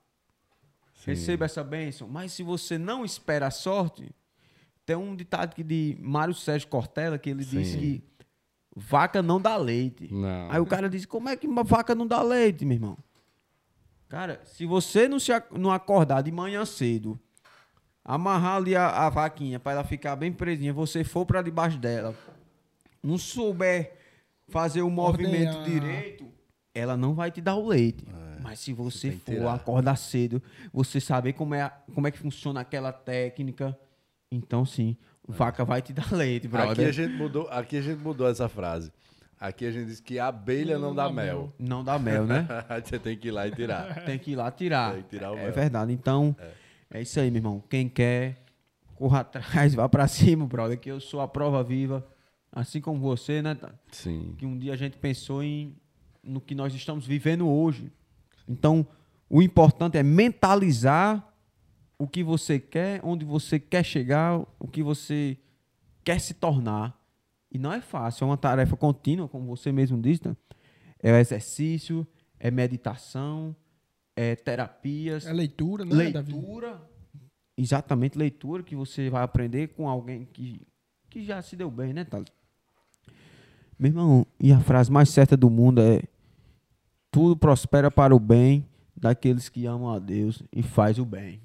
Sim. 0.95 1.11
receba 1.11 1.45
essa 1.45 1.65
bênção. 1.65 2.09
Mas 2.09 2.33
se 2.33 2.43
você 2.43 2.79
não 2.79 3.05
espera 3.05 3.47
a 3.47 3.51
sorte, 3.51 4.15
tem 4.85 4.97
um 4.97 5.17
ditado 5.17 5.51
aqui 5.51 5.63
de 5.63 5.97
Mário 6.01 6.35
Sérgio 6.35 6.69
Cortella 6.69 7.19
que 7.19 7.31
ele 7.31 7.45
diz 7.45 7.69
Sim. 7.69 7.79
que 7.79 8.12
vaca 8.75 9.23
não 9.23 9.41
dá 9.41 9.57
leite. 9.57 10.13
Não. 10.13 10.51
Aí 10.51 10.61
o 10.61 10.67
cara 10.67 10.89
diz: 10.89 11.05
Como 11.07 11.29
é 11.29 11.37
que 11.37 11.47
uma 11.47 11.63
vaca 11.65 11.95
não 11.95 12.07
dá 12.07 12.23
leite, 12.23 12.65
meu 12.65 12.77
irmão? 12.77 12.99
Cara, 14.09 14.41
se 14.45 14.67
você 14.67 15.09
não, 15.09 15.19
se, 15.19 15.33
ac- 15.33 15.57
não 15.59 15.71
acordar 15.71 16.23
de 16.23 16.31
manhã 16.31 16.65
cedo, 16.67 17.19
amarrar 18.05 18.57
ali 18.57 18.77
a, 18.77 19.07
a 19.07 19.09
vaquinha 19.11 19.59
para 19.59 19.73
ela 19.73 19.85
ficar 19.85 20.17
bem 20.17 20.33
presinha, 20.33 20.73
você 20.73 21.03
for 21.03 21.25
para 21.25 21.41
debaixo 21.41 21.79
dela, 21.79 22.15
não 23.03 23.17
souber 23.17 23.97
fazer 24.49 24.83
o 24.83 24.91
movimento 24.91 25.57
Ordenhar. 25.57 25.65
direito, 25.81 26.27
ela 26.75 26.95
não 26.97 27.15
vai 27.15 27.31
te 27.31 27.41
dar 27.41 27.55
o 27.57 27.67
leite. 27.67 28.05
Mas 28.43 28.59
se 28.59 28.73
você 28.75 29.09
É. 29.09 29.11
que 29.13 29.17
for 29.19 29.35
tirar. 29.37 29.55
acordar 29.55 29.97
cedo, 29.97 30.43
você 30.73 31.01
saber 31.01 31.33
como 31.33 31.55
é, 31.55 31.73
como 31.95 32.07
é 32.07 32.11
que 32.11 32.19
funciona 32.19 32.61
aquela 32.61 32.93
técnica, 32.93 33.79
então 34.31 34.67
sim, 34.67 34.95
vaca 35.27 35.65
vai 35.65 35.83
te 35.83 35.93
dar 35.93 36.11
leite, 36.13 36.47
Aqui 36.47 36.57
a 36.57 36.65
brother. 36.65 36.93
gente 36.93 37.15
mudou, 37.15 37.49
aqui 37.51 37.77
a 37.77 37.83
gente 37.83 37.99
mudou 37.99 38.29
essa 38.29 38.49
frase. 38.49 38.93
Aqui 39.39 39.67
a 39.67 39.73
gente 39.73 39.87
diz 39.87 39.99
que 39.99 40.21
a 40.21 40.29
abelha 40.29 40.79
não, 40.79 40.95
dá 40.95 41.11
mel. 41.11 41.53
Não 41.59 41.83
dá 41.83 41.99
mel, 41.99 42.25
né? 42.25 42.47
Você 42.85 42.97
tem 42.97 43.17
que 43.17 43.27
ir 43.27 43.31
lá 43.33 43.49
e 43.49 43.51
tirar. 43.51 44.03
Tem 44.07 44.17
que 44.17 44.31
ir 44.33 44.37
lá 44.37 44.51
tirar. 44.53 44.93
Tem 44.95 45.03
que 45.03 45.09
tirar 45.09 45.33
o 45.33 45.37
é 45.37 45.43
mel. 45.43 45.53
verdade. 45.53 45.93
Então, 45.93 46.37
é. 46.93 47.03
isso 47.03 47.19
aí, 47.19 47.29
meu 47.29 47.41
irmão. 47.41 47.65
Quem 47.69 47.89
quer, 47.89 48.45
corra 48.95 49.21
atrás, 49.21 49.75
vá 49.75 49.89
pra 49.89 50.07
cima, 50.07 50.47
brother, 50.47 50.79
que 50.79 50.89
eu 50.89 51.01
sou 51.01 51.21
a 51.21 51.27
prova 51.27 51.61
viva. 51.65 52.07
Assim 52.53 52.81
como 52.81 53.01
você, 53.01 53.43
né? 53.43 53.57
Sim. 53.91 54.37
Que 54.39 54.47
um 54.47 54.57
dia 54.57 54.75
a 54.75 54.77
gente 54.77 54.97
pensou 54.97 55.43
em 55.43 55.75
no 56.23 56.41
que 56.41 56.55
nós 56.55 56.73
estamos 56.73 57.05
vivendo 57.05 57.49
hoje. 57.49 57.93
Então, 58.49 58.87
o 59.29 59.43
importante 59.43 59.99
é 59.99 60.05
mentalizar 60.05 61.32
o 62.03 62.09
que 62.09 62.25
você 62.25 62.59
quer, 62.59 63.01
onde 63.05 63.25
você 63.25 63.61
quer 63.61 63.85
chegar, 63.85 64.37
o 64.59 64.67
que 64.67 64.83
você 64.83 65.39
quer 66.03 66.21
se 66.21 66.35
tornar. 66.35 67.01
E 67.49 67.57
não 67.59 67.73
é 67.73 67.81
fácil, 67.81 68.25
é 68.25 68.27
uma 68.27 68.37
tarefa 68.37 68.77
contínua, 68.77 69.29
como 69.29 69.47
você 69.47 69.71
mesmo 69.71 70.03
disse, 70.03 70.27
né? 70.27 70.37
É 71.01 71.17
exercício, 71.21 72.05
é 72.41 72.51
meditação, 72.51 73.55
é 74.17 74.35
terapias, 74.35 75.27
É 75.27 75.33
leitura, 75.33 75.85
né, 75.85 76.11
Davi? 76.11 76.33
leitura. 76.33 76.83
Exatamente, 77.57 78.19
leitura 78.19 78.65
que 78.65 78.75
você 78.75 79.09
vai 79.09 79.23
aprender 79.23 79.69
com 79.69 79.89
alguém 79.89 80.25
que, 80.25 80.61
que 81.09 81.25
já 81.25 81.41
se 81.41 81.55
deu 81.55 81.71
bem, 81.71 81.93
né, 81.93 82.03
Thales? 82.05 82.33
Meu 83.79 83.91
irmão, 83.91 84.27
e 84.41 84.51
a 84.51 84.59
frase 84.59 84.91
mais 84.91 85.09
certa 85.09 85.37
do 85.37 85.49
mundo 85.49 85.81
é: 85.81 86.03
tudo 87.13 87.37
prospera 87.37 87.93
para 87.93 88.13
o 88.13 88.19
bem 88.19 88.67
daqueles 88.97 89.49
que 89.49 89.67
amam 89.67 89.93
a 89.93 90.01
Deus 90.01 90.43
e 90.53 90.65
faz 90.65 90.99
o 90.99 91.05
bem. 91.05 91.41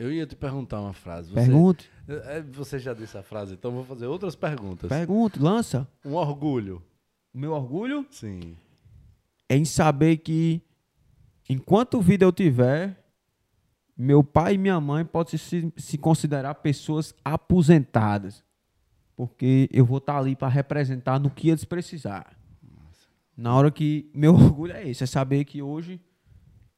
Tá. 0.00 0.04
Eu 0.04 0.12
ia 0.12 0.26
te 0.26 0.34
perguntar 0.34 0.80
uma 0.80 0.94
frase. 0.94 1.28
Você, 1.28 1.34
Pergunte, 1.34 1.90
É, 2.08 2.40
Você 2.42 2.78
já 2.78 2.94
disse 2.94 3.16
a 3.18 3.22
frase, 3.22 3.54
então 3.54 3.70
vou 3.70 3.84
fazer 3.84 4.06
outras 4.06 4.34
perguntas. 4.34 4.88
pergunte, 4.88 5.38
lança. 5.38 5.86
Um 6.04 6.14
orgulho. 6.14 6.82
O 7.34 7.38
meu 7.38 7.52
orgulho 7.52 8.06
Sim. 8.10 8.56
é 9.48 9.56
em 9.56 9.64
saber 9.64 10.16
que 10.16 10.62
enquanto 11.48 12.00
vida 12.00 12.24
eu 12.24 12.32
tiver, 12.32 12.96
meu 13.96 14.24
pai 14.24 14.54
e 14.54 14.58
minha 14.58 14.80
mãe 14.80 15.04
podem 15.04 15.38
se, 15.38 15.72
se 15.76 15.98
considerar 15.98 16.54
pessoas 16.56 17.14
aposentadas. 17.24 18.42
Porque 19.14 19.68
eu 19.70 19.84
vou 19.84 19.98
estar 19.98 20.16
ali 20.16 20.34
para 20.34 20.48
representar 20.48 21.20
no 21.20 21.28
que 21.30 21.50
eles 21.50 21.64
precisarem. 21.64 22.32
Na 23.36 23.54
hora 23.54 23.70
que. 23.70 24.10
Meu 24.14 24.32
orgulho 24.34 24.72
é 24.72 24.88
esse, 24.88 25.04
é 25.04 25.06
saber 25.06 25.44
que 25.44 25.60
hoje 25.62 26.00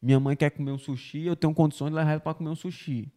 minha 0.02 0.18
mãe 0.18 0.34
quer 0.34 0.50
comer 0.50 0.72
um 0.72 0.78
sushi, 0.78 1.24
eu 1.26 1.36
tenho 1.36 1.54
condições 1.54 1.90
de 1.90 1.94
levar 1.94 2.10
ela 2.10 2.20
para 2.20 2.34
comer 2.34 2.50
um 2.50 2.56
sushi. 2.56 3.10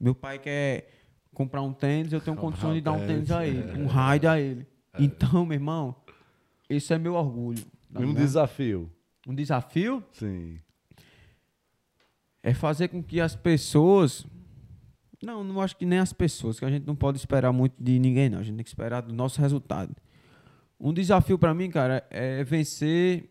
Meu 0.00 0.14
pai 0.14 0.38
quer 0.38 0.90
comprar 1.34 1.60
um 1.60 1.72
tênis, 1.72 2.12
eu 2.12 2.20
tenho 2.20 2.36
condições 2.36 2.76
de 2.76 2.80
dar 2.80 2.92
um 2.92 3.06
tênis 3.06 3.30
a 3.30 3.46
ele, 3.46 3.70
é. 3.70 3.82
um 3.82 3.86
raid 3.86 4.26
a 4.26 4.40
ele. 4.40 4.66
Então, 4.98 5.44
meu 5.44 5.54
irmão, 5.54 5.94
esse 6.68 6.92
é 6.94 6.98
meu 6.98 7.14
orgulho. 7.14 7.62
tá 7.92 8.00
E 8.00 8.04
um 8.04 8.08
ligado? 8.08 8.24
desafio. 8.24 8.90
Um 9.26 9.34
desafio 9.34 10.02
Sim. 10.12 10.58
é 12.42 12.54
fazer 12.54 12.88
com 12.88 13.02
que 13.02 13.20
as 13.20 13.36
pessoas. 13.36 14.26
Não, 15.22 15.44
não 15.44 15.60
acho 15.60 15.76
que 15.76 15.84
nem 15.84 15.98
as 15.98 16.12
pessoas, 16.12 16.58
que 16.58 16.64
a 16.64 16.70
gente 16.70 16.86
não 16.86 16.96
pode 16.96 17.18
esperar 17.18 17.52
muito 17.52 17.74
de 17.78 17.98
ninguém, 17.98 18.28
não. 18.28 18.38
A 18.38 18.42
gente 18.42 18.56
tem 18.56 18.64
que 18.64 18.70
esperar 18.70 19.02
do 19.02 19.12
nosso 19.12 19.40
resultado. 19.40 19.94
Um 20.80 20.92
desafio 20.92 21.38
para 21.38 21.52
mim, 21.52 21.70
cara, 21.70 22.06
é 22.08 22.42
vencer 22.44 23.30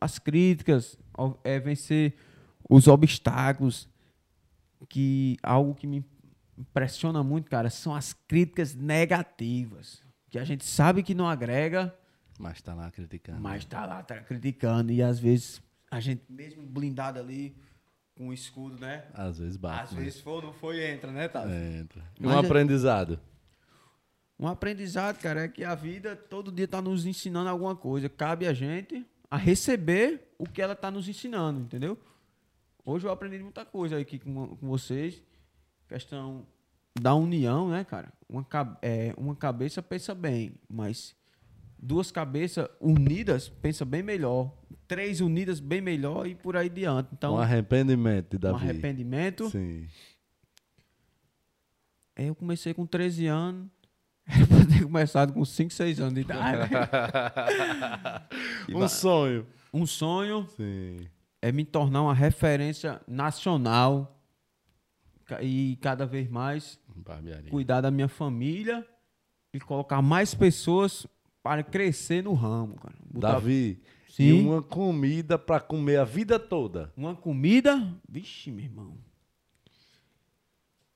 as 0.00 0.18
críticas, 0.18 0.98
é 1.44 1.58
vencer 1.58 2.14
os 2.68 2.86
obstáculos. 2.88 3.88
Que 4.88 5.36
algo 5.42 5.74
que 5.74 5.86
me 5.86 6.04
impressiona 6.56 7.22
muito, 7.22 7.50
cara, 7.50 7.68
são 7.68 7.94
as 7.94 8.12
críticas 8.12 8.74
negativas. 8.74 10.02
Que 10.30 10.38
a 10.38 10.44
gente 10.44 10.64
sabe 10.64 11.02
que 11.02 11.14
não 11.14 11.28
agrega, 11.28 11.94
Mas 12.38 12.62
tá 12.62 12.74
lá 12.74 12.90
criticando. 12.90 13.40
mas 13.40 13.64
tá 13.64 13.84
lá, 13.84 14.02
tá 14.02 14.20
criticando. 14.20 14.92
E 14.92 15.02
às 15.02 15.18
vezes 15.18 15.60
a 15.90 15.98
gente, 15.98 16.22
mesmo 16.28 16.64
blindado 16.64 17.18
ali, 17.18 17.56
com 18.16 18.28
o 18.28 18.32
escudo, 18.32 18.78
né? 18.80 19.04
Às 19.14 19.38
vezes 19.38 19.56
bate. 19.56 19.84
Às 19.84 19.92
né? 19.92 20.02
vezes 20.02 20.20
for, 20.20 20.42
não 20.42 20.52
foi, 20.52 20.84
entra, 20.84 21.10
né, 21.10 21.28
Tati? 21.28 21.52
Entra. 21.52 22.04
E 22.18 22.26
Mas 22.26 22.34
um 22.34 22.36
é- 22.36 22.46
aprendizado. 22.46 23.20
Um 24.38 24.46
aprendizado, 24.46 25.18
cara, 25.18 25.44
é 25.44 25.48
que 25.48 25.64
a 25.64 25.74
vida 25.74 26.14
todo 26.14 26.52
dia 26.52 26.68
tá 26.68 26.80
nos 26.80 27.04
ensinando 27.06 27.48
alguma 27.48 27.74
coisa. 27.74 28.08
Cabe 28.08 28.46
a 28.46 28.52
gente 28.52 29.04
a 29.30 29.36
receber 29.36 30.32
o 30.38 30.44
que 30.44 30.62
ela 30.62 30.74
tá 30.74 30.90
nos 30.90 31.08
ensinando, 31.08 31.60
entendeu? 31.60 31.98
Hoje 32.84 33.06
eu 33.06 33.10
aprendi 33.10 33.38
muita 33.38 33.64
coisa 33.64 33.98
aqui 33.98 34.18
com, 34.18 34.56
com 34.56 34.68
vocês. 34.68 35.22
Questão 35.86 36.46
da 36.98 37.14
união, 37.14 37.68
né, 37.68 37.84
cara? 37.84 38.12
Uma, 38.28 38.46
é, 38.82 39.14
uma 39.16 39.34
cabeça 39.36 39.82
pensa 39.82 40.14
bem, 40.14 40.54
mas 40.68 41.14
duas 41.78 42.10
cabeças 42.10 42.68
unidas 42.80 43.48
pensa 43.48 43.84
bem 43.84 44.02
melhor. 44.02 44.52
Três 44.86 45.20
unidas 45.20 45.60
bem 45.60 45.80
melhor 45.80 46.26
e 46.26 46.34
por 46.34 46.56
aí 46.56 46.68
diante. 46.68 47.10
Então, 47.12 47.34
um 47.34 47.38
arrependimento 47.38 48.30
de 48.30 48.36
um 48.36 48.40
Davi. 48.52 48.64
arrependimento. 48.64 49.50
Sim. 49.50 49.86
É, 52.16 52.28
Eu 52.28 52.34
comecei 52.34 52.72
com 52.74 52.86
13 52.86 53.26
anos. 53.26 53.68
Era 54.36 54.46
pra 54.46 54.66
ter 54.66 54.82
começado 54.82 55.32
com 55.32 55.44
5, 55.44 55.72
6 55.72 56.00
anos 56.00 56.14
de 56.14 56.20
idade. 56.20 56.70
E 58.68 58.74
um 58.76 58.86
sonho. 58.88 59.46
um 59.72 59.86
sonho 59.86 60.46
Sim. 60.56 60.98
é 61.40 61.50
me 61.50 61.64
tornar 61.64 62.02
uma 62.02 62.14
referência 62.14 63.00
nacional 63.06 64.20
e 65.40 65.78
cada 65.80 66.06
vez 66.06 66.28
mais 66.28 66.78
Barbearia. 66.94 67.50
cuidar 67.50 67.80
da 67.80 67.90
minha 67.90 68.08
família 68.08 68.86
e 69.52 69.60
colocar 69.60 70.02
mais 70.02 70.34
pessoas 70.34 71.06
para 71.42 71.62
crescer 71.62 72.22
no 72.22 72.34
ramo, 72.34 72.76
cara. 72.76 72.94
Botar 73.10 73.32
Davi, 73.32 73.80
e 74.08 74.12
Sim. 74.12 74.46
uma 74.46 74.60
comida 74.62 75.38
pra 75.38 75.60
comer 75.60 75.98
a 75.98 76.04
vida 76.04 76.38
toda. 76.38 76.92
uma 76.96 77.14
comida, 77.14 77.94
vixe, 78.08 78.50
meu 78.50 78.64
irmão. 78.64 78.96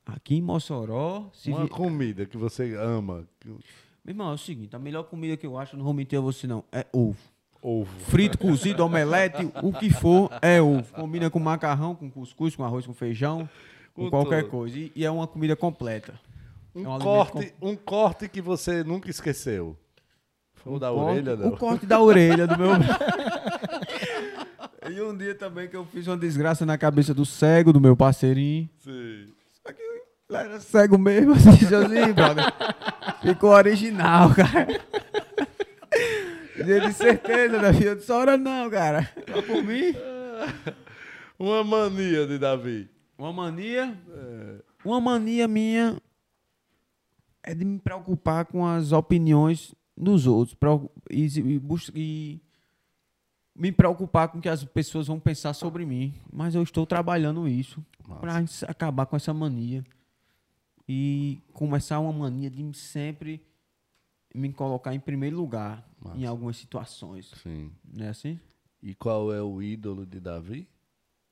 Aqui 0.05 0.37
em 0.37 0.43
Mossoró, 0.43 1.29
se 1.33 1.51
uma 1.51 1.65
vi- 1.65 1.71
comida 1.71 2.27
que 2.27 2.37
você 2.37 2.75
ama. 2.75 3.25
meu 3.45 3.59
irmão, 4.07 4.31
é 4.31 4.35
o 4.35 4.39
seguinte, 4.39 4.75
a 4.75 4.79
melhor 4.79 5.05
comida 5.05 5.37
que 5.37 5.47
eu 5.47 5.57
acho, 5.57 5.77
não 5.77 5.85
vou 5.85 5.95
mentir 5.95 6.19
a 6.19 6.23
você 6.23 6.47
não, 6.47 6.65
é 6.73 6.85
ovo. 6.93 7.17
Ovo. 7.65 7.89
Frito, 8.01 8.37
cozido, 8.37 8.85
omelete, 8.85 9.49
o 9.63 9.73
que 9.73 9.89
for, 9.89 10.29
é 10.43 10.61
ovo. 10.61 10.93
Combina 10.95 11.31
com 11.31 11.39
macarrão, 11.39 11.95
com 11.95 12.11
cuscuz, 12.11 12.57
com 12.57 12.65
arroz, 12.65 12.85
com 12.85 12.93
feijão, 12.93 13.49
com 13.95 14.05
Com 14.05 14.11
qualquer 14.11 14.49
coisa. 14.49 14.77
E, 14.77 14.91
e 14.97 15.05
é 15.05 15.11
uma 15.11 15.29
comida 15.29 15.55
completa. 15.55 16.19
Um, 16.75 16.85
É 16.85 16.89
um 16.89 16.99
corte, 16.99 17.55
um 17.63 17.77
corte 17.77 18.29
que 18.29 18.43
você 18.43 18.83
nunca 18.83 19.09
esqueceu. 19.09 19.77
Foi 20.55 20.73
o 20.75 20.79
da 20.81 20.91
corte- 20.91 21.11
orelha, 21.21 21.37
não? 21.37 21.49
O 21.51 21.57
corte 21.57 21.87
da 21.87 22.01
orelha 22.01 22.49
do 22.49 22.59
meu. 22.59 22.71
e 24.91 25.01
um 25.01 25.17
dia 25.17 25.35
também 25.35 25.69
que 25.69 25.77
eu 25.77 25.85
fiz 25.87 26.07
uma 26.09 26.17
desgraça 26.17 26.67
na 26.67 26.77
cabeça 26.77 27.15
do 27.15 27.25
cego, 27.25 27.73
do 27.73 27.81
meu 27.81 27.97
parceirinho. 27.97 28.69
Sim. 28.81 29.29
Ele 30.29 30.39
era 30.39 30.61
cego 30.61 30.99
mesmo, 30.99 31.33
assim, 31.35 31.51
assim, 31.51 32.13
brother. 32.13 32.45
Ficou 33.23 33.51
original, 33.51 34.35
cara. 34.35 34.67
De 36.57 36.93
certeza, 36.93 37.61
né, 37.61 37.73
filho? 37.73 37.91
Eu 37.91 37.97
disse, 37.97 38.13
hora 38.13 38.37
não, 38.37 38.71
cara. 38.71 39.11
Só 39.33 39.43
por 39.43 39.63
mim. 39.63 39.95
Uma 41.39 41.65
mania 41.65 42.27
de 42.27 42.39
Davi. 42.39 42.89
Uma 43.19 43.33
mania. 43.33 43.97
Uma 44.85 45.01
mania 45.01 45.47
minha 45.49 45.97
é 47.43 47.55
de 47.55 47.65
me 47.65 47.79
preocupar 47.79 48.47
com 48.47 48.65
as 48.65 48.93
opiniões 48.93 49.75
dos 49.97 50.27
outros. 50.27 50.57
E, 51.11 51.27
e, 51.27 51.61
e 51.95 52.41
me 53.55 53.73
preocupar 53.73 54.29
com 54.29 54.39
o 54.39 54.41
que 54.41 54.49
as 54.49 54.65
pessoas 54.65 55.07
vão 55.07 55.19
pensar 55.19 55.53
sobre 55.55 55.85
mim. 55.85 56.15
Mas 56.33 56.55
eu 56.55 56.63
estou 56.63 56.87
trabalhando 56.87 57.49
isso 57.49 57.85
para 58.21 58.43
acabar 58.69 59.07
com 59.07 59.17
essa 59.17 59.35
mania. 59.35 59.85
E 60.89 61.41
começar 61.53 62.01
uma 62.01 62.13
mania 62.13 62.51
de 62.51 62.73
sempre 62.75 63.45
me 64.35 64.53
colocar 64.53 64.95
em 64.95 65.01
primeiro 65.01 65.37
lugar 65.37 65.87
Massa. 66.01 66.19
em 66.19 66.27
algumas 66.27 66.57
situações. 66.57 67.31
Sim. 67.43 67.71
Não 67.85 68.07
é 68.07 68.09
assim? 68.09 68.41
E 68.83 68.95
qual 68.95 69.33
é 69.33 69.43
o 69.43 69.63
ídolo 69.63 70.07
de 70.07 70.19
Davi? 70.19 70.69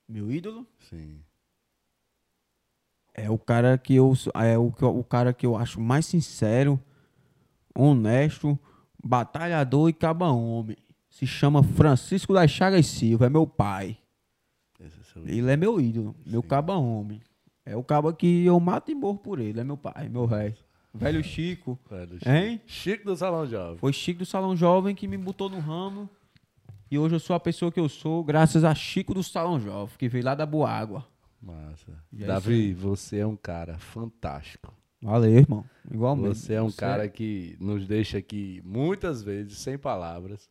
Meu 0.07 0.31
ídolo? 0.31 0.67
Sim. 0.89 1.21
É 3.13 3.29
o 3.29 3.37
cara 3.37 3.77
que 3.77 3.95
eu 3.95 4.13
é 4.35 4.57
o, 4.57 4.67
o 4.67 5.03
cara 5.03 5.33
que 5.33 5.45
eu 5.45 5.57
acho 5.57 5.81
mais 5.81 6.05
sincero, 6.05 6.79
honesto, 7.75 8.57
batalhador 9.03 9.89
e 9.89 9.93
caba 9.93 10.31
homem. 10.31 10.77
Se 11.09 11.27
chama 11.27 11.61
Francisco 11.61 12.33
das 12.33 12.49
Chagas 12.49 12.87
Silva, 12.87 13.25
é 13.25 13.29
meu 13.29 13.45
pai. 13.45 13.97
É. 14.79 14.87
Ele 15.25 15.51
é 15.51 15.57
meu 15.57 15.79
ídolo, 15.79 16.15
meu 16.25 16.41
caba 16.41 16.77
homem. 16.77 17.21
É 17.65 17.75
o 17.75 17.83
caba 17.83 18.13
que 18.13 18.45
eu 18.45 18.59
mato 18.59 18.91
e 18.91 18.95
morro 18.95 19.19
por 19.19 19.39
ele, 19.39 19.59
é 19.59 19.63
meu 19.63 19.77
pai, 19.77 20.09
meu 20.09 20.25
rei. 20.25 20.55
Velho 20.93 21.23
Chico. 21.23 21.79
Velho 21.89 22.13
Chico. 22.19 22.29
Hein? 22.29 22.61
Chico 22.65 23.05
do 23.05 23.15
Salão 23.15 23.47
Jovem. 23.47 23.77
Foi 23.77 23.93
Chico 23.93 24.19
do 24.19 24.25
Salão 24.25 24.55
Jovem 24.55 24.93
que 24.93 25.07
me 25.07 25.17
botou 25.17 25.49
no 25.49 25.59
ramo. 25.59 26.09
E 26.89 26.97
hoje 26.99 27.15
eu 27.15 27.19
sou 27.19 27.35
a 27.35 27.39
pessoa 27.39 27.71
que 27.71 27.79
eu 27.79 27.87
sou, 27.87 28.23
graças 28.23 28.65
a 28.65 28.75
Chico 28.75 29.13
do 29.13 29.23
Salão 29.23 29.59
Jovem, 29.59 29.95
que 29.97 30.09
veio 30.09 30.25
lá 30.25 30.35
da 30.35 30.45
Boa 30.45 30.69
Água. 30.69 31.07
Massa. 31.41 31.91
É 32.19 32.25
Davi, 32.25 32.73
você 32.73 33.19
é 33.19 33.25
um 33.25 33.37
cara 33.37 33.77
fantástico. 33.77 34.73
Valeu, 35.01 35.31
irmão. 35.31 35.65
Igualmente. 35.89 36.37
Você 36.37 36.53
é 36.53 36.61
um 36.61 36.71
cara 36.71 37.07
que 37.07 37.55
nos 37.59 37.87
deixa 37.87 38.17
aqui 38.17 38.61
muitas 38.63 39.23
vezes 39.23 39.57
sem 39.57 39.77
palavras. 39.77 40.49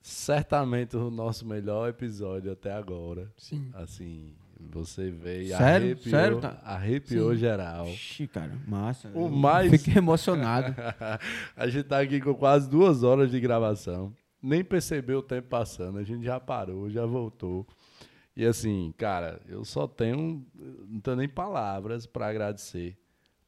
Certamente 0.00 0.96
o 0.96 1.10
nosso 1.10 1.46
melhor 1.46 1.90
episódio 1.90 2.50
até 2.50 2.72
agora. 2.72 3.30
Sim. 3.36 3.70
Assim, 3.74 4.34
você 4.70 5.10
veio 5.10 5.48
Sério? 5.48 5.86
arrepiou, 5.86 6.10
Sério, 6.10 6.40
tá? 6.40 6.60
arrepiou 6.64 7.34
geral. 7.36 7.86
Ixi, 7.88 8.26
cara, 8.28 8.52
massa. 8.66 9.10
O 9.14 9.28
mais- 9.28 9.70
Fiquei 9.70 9.96
emocionado. 9.98 10.74
a 11.56 11.68
gente 11.68 11.84
tá 11.84 12.00
aqui 12.00 12.20
com 12.20 12.34
quase 12.34 12.68
duas 12.68 13.02
horas 13.02 13.30
de 13.30 13.40
gravação. 13.40 14.12
Nem 14.42 14.64
percebeu 14.64 15.18
o 15.18 15.22
tempo 15.22 15.48
passando. 15.48 15.98
A 15.98 16.02
gente 16.02 16.24
já 16.24 16.38
parou, 16.40 16.88
já 16.90 17.04
voltou. 17.06 17.66
E 18.36 18.46
assim, 18.46 18.94
cara, 18.96 19.40
eu 19.48 19.64
só 19.64 19.86
tenho. 19.86 20.46
Não 20.88 21.00
tenho 21.00 21.16
nem 21.16 21.28
palavras 21.28 22.06
para 22.06 22.28
agradecer 22.28 22.96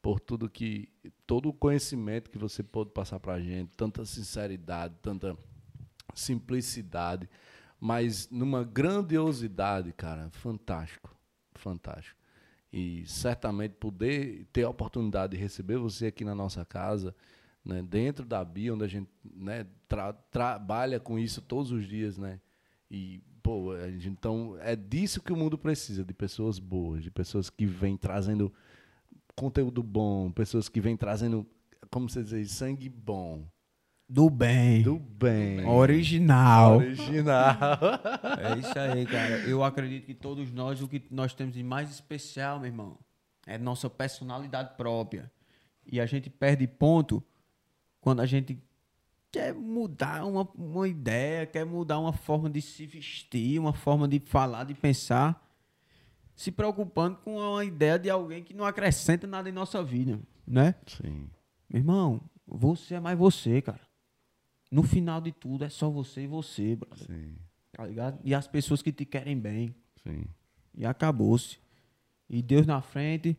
por 0.01 0.19
tudo 0.19 0.49
que. 0.49 0.89
Todo 1.25 1.49
o 1.49 1.53
conhecimento 1.53 2.29
que 2.29 2.37
você 2.37 2.61
pôde 2.61 2.91
passar 2.91 3.19
pra 3.19 3.39
gente, 3.39 3.71
tanta 3.75 4.05
sinceridade, 4.05 4.93
tanta 5.01 5.35
simplicidade, 6.13 7.27
mas 7.85 8.29
numa 8.29 8.63
grandiosidade, 8.63 9.91
cara, 9.91 10.29
fantástico. 10.29 11.13
Fantástico. 11.53 12.17
E 12.71 13.05
certamente 13.05 13.73
poder 13.73 14.47
ter 14.53 14.63
a 14.63 14.69
oportunidade 14.69 15.35
de 15.35 15.43
receber 15.43 15.75
você 15.75 16.05
aqui 16.05 16.23
na 16.23 16.33
nossa 16.33 16.63
casa, 16.63 17.13
né, 17.63 17.81
dentro 17.81 18.25
da 18.25 18.41
BIA, 18.41 18.73
onde 18.73 18.85
a 18.85 18.87
gente 18.87 19.09
né, 19.35 19.67
tra- 19.85 20.13
trabalha 20.13 20.97
com 20.97 21.19
isso 21.19 21.41
todos 21.41 21.73
os 21.73 21.85
dias, 21.85 22.17
né? 22.17 22.39
E, 22.89 23.21
pô, 23.41 23.75
gente, 23.89 24.07
então 24.07 24.55
é 24.61 24.77
disso 24.77 25.21
que 25.21 25.33
o 25.33 25.35
mundo 25.35 25.57
precisa, 25.57 26.05
de 26.05 26.13
pessoas 26.13 26.59
boas, 26.59 27.03
de 27.03 27.11
pessoas 27.11 27.49
que 27.49 27.65
vêm 27.65 27.97
trazendo 27.97 28.53
conteúdo 29.35 29.83
bom, 29.83 30.31
pessoas 30.31 30.69
que 30.69 30.79
vêm 30.79 30.95
trazendo, 30.95 31.45
como 31.91 32.09
você 32.09 32.23
diz, 32.23 32.49
sangue 32.51 32.87
bom, 32.87 33.45
Do 34.13 34.29
bem. 34.29 34.83
do 34.83 34.99
bem. 34.99 35.65
Original. 35.65 36.77
Original. 36.77 37.79
É 38.37 38.59
isso 38.59 38.77
aí, 38.77 39.07
cara. 39.07 39.39
Eu 39.39 39.63
acredito 39.63 40.05
que 40.05 40.13
todos 40.13 40.51
nós, 40.51 40.83
o 40.83 40.87
que 40.87 41.03
nós 41.09 41.33
temos 41.33 41.55
de 41.55 41.63
mais 41.63 41.89
especial, 41.89 42.59
meu 42.59 42.67
irmão, 42.67 42.99
é 43.47 43.57
nossa 43.57 43.89
personalidade 43.89 44.77
própria. 44.77 45.31
E 45.83 45.99
a 45.99 46.05
gente 46.05 46.29
perde 46.29 46.67
ponto 46.67 47.23
quando 47.99 48.19
a 48.19 48.27
gente 48.27 48.61
quer 49.31 49.51
mudar 49.51 50.23
uma, 50.25 50.47
uma 50.53 50.87
ideia, 50.87 51.47
quer 51.47 51.65
mudar 51.65 51.97
uma 51.97 52.13
forma 52.13 52.51
de 52.51 52.61
se 52.61 52.85
vestir, 52.85 53.57
uma 53.57 53.73
forma 53.73 54.07
de 54.07 54.19
falar, 54.19 54.63
de 54.65 54.75
pensar, 54.75 55.43
se 56.35 56.51
preocupando 56.51 57.17
com 57.17 57.37
uma 57.37 57.65
ideia 57.65 57.97
de 57.97 58.11
alguém 58.11 58.43
que 58.43 58.53
não 58.53 58.65
acrescenta 58.65 59.25
nada 59.25 59.49
em 59.49 59.51
nossa 59.51 59.83
vida, 59.83 60.19
né? 60.45 60.75
Sim. 60.85 61.27
Meu 61.67 61.79
irmão, 61.79 62.21
você 62.45 62.93
é 62.93 62.99
mais 62.99 63.17
você, 63.17 63.59
cara. 63.59 63.81
No 64.73 64.81
final 64.83 65.21
de 65.21 65.31
tudo 65.31 65.63
é 65.63 65.69
só 65.69 65.89
você 65.89 66.23
e 66.23 66.27
você, 66.27 66.75
brother. 66.75 67.05
Sim, 67.05 67.35
Tá 67.71 67.85
ligado? 67.85 68.19
E 68.23 68.33
as 68.33 68.47
pessoas 68.47 68.81
que 68.81 68.91
te 68.91 69.05
querem 69.05 69.37
bem. 69.39 69.75
sim. 70.03 70.23
E 70.75 70.85
acabou-se. 70.85 71.59
E 72.27 72.41
Deus 72.41 72.65
na 72.65 72.81
frente 72.81 73.37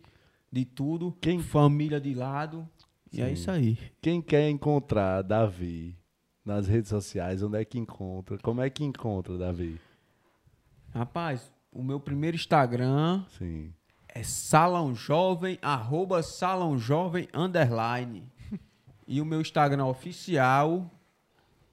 de 0.53 0.65
tudo. 0.65 1.11
Quem- 1.21 1.41
Família 1.41 2.01
de 2.01 2.15
lado. 2.15 2.69
E 3.13 3.21
é 3.21 3.27
Sim. 3.27 3.33
isso 3.33 3.51
aí. 3.51 3.79
Quem 4.01 4.23
quer 4.23 4.49
encontrar 4.49 5.23
Davi 5.23 5.97
nas 6.45 6.69
redes 6.69 6.91
sociais, 6.91 7.43
onde 7.43 7.59
é 7.59 7.65
que 7.65 7.79
encontra? 7.79 8.39
Como 8.39 8.61
é 8.61 8.71
que 8.71 8.85
encontra, 8.85 9.37
Davi? 9.37 9.81
Rapaz, 10.93 11.51
o 11.73 11.83
meu 11.83 11.99
primeiro 11.99 12.37
Instagram 12.37 13.25
Sim. 13.39 13.73
é 14.09 14.23
Salão 14.23 14.95
Jovem, 14.95 15.59
arroba 15.61 16.23
Salão 16.23 16.79
Jovem, 16.79 17.29
underline. 17.35 18.25
E 19.07 19.21
o 19.21 19.25
meu 19.27 19.39
Instagram 19.41 19.85
oficial, 19.85 20.91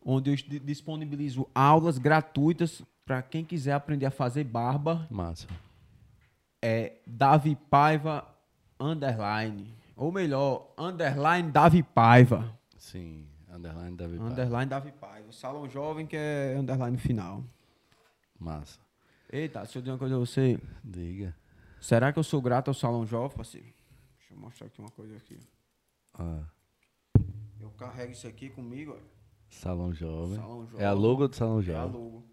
onde 0.03 0.31
eu 0.31 0.35
di- 0.35 0.59
disponibilizo 0.59 1.47
aulas 1.53 1.97
gratuitas 1.97 2.81
para 3.05 3.21
quem 3.21 3.43
quiser 3.43 3.73
aprender 3.73 4.05
a 4.05 4.11
fazer 4.11 4.43
barba, 4.43 5.07
Massa. 5.09 5.47
é 6.61 6.97
Davi 7.05 7.55
Paiva 7.69 8.27
underline. 8.79 9.73
Ou 9.95 10.11
melhor, 10.11 10.73
underline 10.77 11.51
Davi 11.51 11.83
Paiva. 11.83 12.57
Sim. 12.77 13.27
Underline 13.49 13.95
Davi 13.95 14.17
Paiva. 14.17 14.31
Underline 14.31 14.69
Davi 14.69 14.91
Paiva. 14.93 15.31
Salão 15.31 15.69
Jovem 15.69 16.07
que 16.07 16.15
é 16.15 16.55
underline 16.57 16.97
final. 16.97 17.43
Massa. 18.39 18.79
Eita, 19.31 19.59
deixa 19.61 19.77
eu 19.77 19.81
dizer 19.81 19.91
uma 19.91 19.97
coisa 19.99 20.15
a 20.15 20.19
você. 20.19 20.59
Diga. 20.83 21.35
Será 21.79 22.11
que 22.13 22.19
eu 22.19 22.23
sou 22.23 22.41
grato 22.41 22.67
ao 22.69 22.73
Salão 22.73 23.05
Jovem, 23.05 23.35
parceiro? 23.35 23.67
Deixa 24.17 24.33
eu 24.33 24.37
mostrar 24.37 24.67
aqui 24.67 24.79
uma 24.79 24.89
coisa 24.91 25.15
aqui. 25.17 25.37
Ah, 26.13 26.43
Eu 27.59 27.69
carrego 27.71 28.11
isso 28.11 28.27
aqui 28.27 28.49
comigo, 28.49 28.97
ó. 28.97 29.20
Salão 29.51 29.93
Jovem. 29.93 30.35
Salão 30.37 30.67
É 30.77 30.85
a 30.85 30.89
Jovem. 30.89 31.03
logo 31.03 31.27
do 31.27 31.35
Salão 31.35 31.57
É 31.57 31.59
a 31.59 31.63
Jovem. 31.63 32.01
logo. 32.01 32.23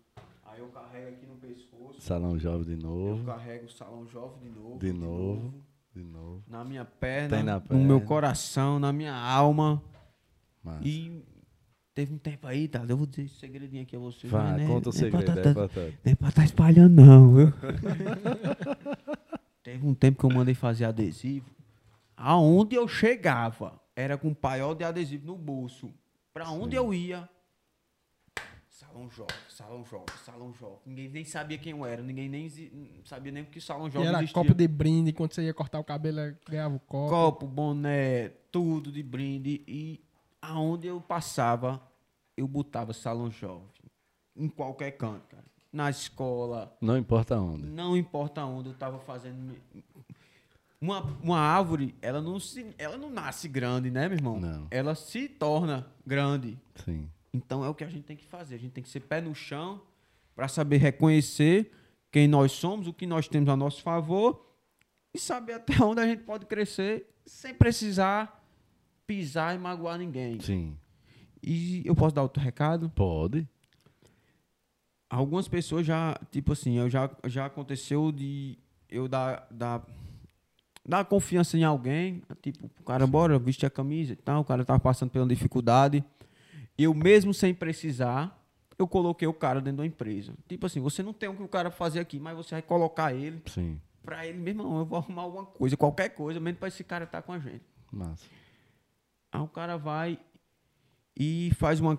Aí 0.47 0.61
eu 0.61 0.69
carrego 0.69 1.09
aqui 1.09 1.27
no 1.27 1.35
pescoço. 1.37 2.01
Salão 2.01 2.39
Jovem 2.39 2.77
de 2.77 2.83
Eu 2.85 2.91
novo. 2.91 3.25
carrego 3.25 3.67
o 3.67 3.71
Salão 3.71 4.07
Jovem 4.07 4.39
de 4.41 4.49
novo. 4.59 4.79
De 4.79 4.93
novo. 4.93 5.55
De 5.95 6.05
novo. 6.05 6.43
Na 6.47 6.65
minha 6.65 6.85
perna, 6.85 7.37
Tem 7.37 7.45
na 7.45 7.55
no 7.57 7.61
perna. 7.61 7.85
meu 7.85 8.01
coração, 8.01 8.79
na 8.79 8.93
minha 8.93 9.15
alma. 9.15 9.83
Massa. 10.63 10.87
E 10.87 11.23
teve 11.95 12.15
um 12.15 12.19
tempo 12.19 12.47
aí, 12.47 12.69
tá? 12.69 12.85
Eu 12.89 12.97
vou 12.97 13.07
dizer 13.07 13.25
esse 13.25 13.35
segredinho 13.35 13.83
aqui 13.83 13.97
a 13.97 13.99
você. 13.99 14.29
Vai, 14.29 14.43
mas 14.45 14.57
não 14.59 14.65
é- 14.65 14.69
conta 14.69 14.91
o 14.91 14.93
não 14.93 14.99
é 15.07 15.11
pra 15.11 15.21
segredo. 15.21 15.43
tá- 15.43 15.49
É 15.49 15.53
importante. 15.53 15.99
Não 16.05 16.13
é 16.13 16.15
pra 16.15 16.29
estar 16.29 16.45
espalhando, 16.45 16.95
não, 17.05 17.35
viu? 17.35 17.53
Teve 19.63 19.87
um 19.87 19.95
tempo 19.95 20.19
que 20.21 20.25
eu 20.25 20.31
mandei 20.37 20.55
fazer 20.55 20.85
adesivo. 20.85 21.51
Aonde 22.17 22.77
eu 22.77 22.87
chegava, 22.89 23.81
era 23.95 24.17
com 24.17 24.33
paiol 24.33 24.75
de 24.75 24.85
adesivo 24.85 25.27
no 25.27 25.37
bolso. 25.37 25.93
Pra 26.39 26.51
onde 26.51 26.77
eu 26.77 26.95
ia? 26.95 27.29
Salão 28.69 29.11
Jovem, 29.11 29.35
Salão 29.49 29.85
Jovem, 29.85 30.07
Salão 30.25 30.55
Jovem. 30.55 30.79
Ninguém 30.87 31.09
nem 31.09 31.25
sabia 31.25 31.59
quem 31.59 31.73
eu 31.73 31.85
era, 31.85 32.01
ninguém 32.01 32.29
nem 32.29 32.49
sabia 33.05 33.33
nem 33.33 33.45
que 33.45 33.59
o 33.59 33.61
Salão 33.61 33.89
E 33.89 33.91
Jovem 33.91 34.07
era 34.07 34.19
existia. 34.19 34.35
copo 34.41 34.55
de 34.55 34.69
brinde, 34.69 35.13
quando 35.13 35.33
você 35.35 35.43
ia 35.43 35.53
cortar 35.53 35.81
o 35.81 35.85
cabelo, 35.85 36.21
ganhava 36.49 36.77
o 36.77 36.79
copo. 36.79 37.11
Copo, 37.11 37.47
boné, 37.49 38.29
tudo 38.53 38.93
de 38.93 39.03
brinde. 39.03 39.65
E 39.67 40.01
aonde 40.41 40.87
eu 40.87 41.01
passava, 41.01 41.83
eu 42.37 42.47
botava 42.47 42.93
Salão 42.93 43.33
Jovem. 43.33 43.67
Em 44.37 44.49
qualquer 44.49 44.93
canto, 44.93 45.27
cara. 45.27 45.45
Na 45.73 45.91
escola, 45.91 46.73
Não 46.81 46.97
importa 46.97 47.37
onde. 47.41 47.67
não 47.67 47.97
importa 47.97 48.45
onde 48.45 48.69
eu 48.69 48.75
tava 48.77 49.01
fazendo. 49.01 49.57
Uma, 50.81 51.01
uma 51.23 51.39
árvore, 51.39 51.95
ela 52.01 52.21
não, 52.21 52.39
se, 52.39 52.75
ela 52.79 52.97
não 52.97 53.11
nasce 53.11 53.49
grande, 53.49 53.91
né, 53.91 54.09
meu 54.09 54.17
irmão? 54.17 54.39
Não. 54.39 54.69
Ela 54.71 54.95
se 54.95 55.29
torna 55.29 55.87
grande. 56.07 56.57
Sim. 56.85 57.11
Então 57.33 57.65
é 57.65 57.69
o 57.69 57.75
que 57.75 57.85
a 57.85 57.89
gente 57.89 58.05
tem 58.05 58.17
que 58.17 58.25
fazer. 58.25 58.55
A 58.55 58.59
gente 58.59 58.73
tem 58.73 58.83
que 58.83 58.89
ser 58.89 59.01
pé 59.01 59.21
no 59.21 59.35
chão 59.35 59.83
para 60.37 60.47
saber 60.47 60.77
reconhecer 60.77 61.73
quem 62.13 62.29
nós 62.29 62.53
somos, 62.53 62.87
o 62.87 62.93
que 62.93 63.07
nós 63.07 63.29
temos 63.29 63.49
a 63.49 63.57
nosso 63.57 63.83
favor 63.83 64.47
e 65.13 65.19
saber 65.19 65.55
até 65.55 65.75
onde 65.83 66.01
a 66.01 66.07
gente 66.07 66.23
pode 66.23 66.47
crescer 66.47 67.07
sem 67.27 67.53
precisar 67.55 68.39
pisar 69.07 69.55
e 69.55 69.59
magoar 69.59 69.99
ninguém. 69.99 70.39
Sim. 70.41 70.77
E 71.43 71.83
eu 71.85 71.95
posso 71.95 72.15
dar 72.15 72.23
outro 72.23 72.43
recado? 72.43 72.91
Pode. 72.91 73.49
Algumas 75.09 75.49
pessoas 75.49 75.87
já, 75.87 76.19
tipo 76.31 76.53
assim, 76.53 76.79
eu 76.79 76.91
já, 76.91 77.11
já 77.27 77.47
aconteceu 77.47 78.13
de 78.13 78.59
eu 78.91 79.09
dar, 79.09 79.47
dar, 79.51 79.83
dar 80.89 81.05
confiança 81.05 81.59
em 81.59 81.65
alguém, 81.65 82.23
tipo, 82.41 82.71
o 82.81 82.83
cara, 82.83 83.07
bora, 83.07 83.39
vestir 83.39 83.67
a 83.67 83.71
camisa 83.71 84.15
e 84.15 84.17
tal, 84.17 84.41
o 84.41 84.45
cara 84.45 84.65
tava 84.65 84.81
passando 84.81 85.11
pela 85.11 85.27
dificuldade. 85.27 86.03
Eu 86.79 86.95
mesmo 86.95 87.35
sem 87.35 87.53
precisar, 87.53 88.43
eu 88.79 88.89
coloquei 88.89 89.29
o 89.29 89.35
cara 89.35 89.61
dentro 89.61 89.79
da 89.79 89.87
empresa. 89.87 90.33
Tipo 90.49 90.65
assim, 90.65 90.81
você 90.81 91.03
não 91.03 91.13
tem 91.13 91.29
o 91.29 91.37
que 91.37 91.43
o 91.43 91.49
cara 91.49 91.71
fazer 91.71 92.01
aqui, 92.01 92.19
mas 92.19 92.35
você 92.35 92.55
vai 92.55 92.63
colocar 92.63 93.13
ele 93.13 93.43
Sim. 93.47 93.79
pra 94.03 94.27
ele, 94.27 94.39
meu 94.39 94.49
irmão, 94.49 94.79
eu 94.79 94.87
vou 94.87 94.99
arrumar 94.99 95.23
alguma 95.23 95.45
coisa, 95.45 95.77
qualquer 95.77 96.09
coisa, 96.09 96.41
mesmo 96.41 96.59
pra 96.59 96.69
esse 96.69 96.83
cara 96.83 97.05
estar 97.05 97.21
com 97.21 97.35
a 97.35 97.39
gente. 97.39 97.65
Massa. 97.93 98.25
Aí 99.31 99.41
o 99.43 99.49
cara 99.49 99.77
vai 99.77 100.19
e 101.15 101.51
faz 101.57 101.81
uma 101.81 101.99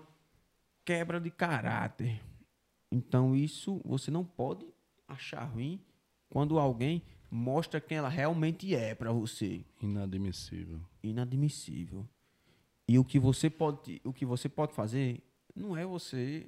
quebra 0.84 1.22
de 1.22 1.30
caráter. 1.30 2.20
Então 2.92 3.36
isso 3.36 3.80
você 3.86 4.10
não 4.10 4.26
pode 4.26 4.66
achar 5.08 5.44
ruim 5.44 5.80
quando 6.28 6.58
alguém 6.58 7.04
mostra 7.32 7.80
quem 7.80 7.98
ela 7.98 8.10
realmente 8.10 8.74
é 8.76 8.96
pra 8.96 9.12
você. 9.12 9.64
Inadmissível. 9.82 10.80
Inadmissível. 11.04 12.08
E 12.88 12.98
o 12.98 13.04
que 13.04 13.20
você 13.20 13.50
pode, 13.50 14.02
o 14.04 14.12
que 14.12 14.26
você 14.26 14.50
pode 14.50 14.74
fazer 14.74 15.22
não 15.56 15.78
é 15.78 15.86
você 15.86 16.48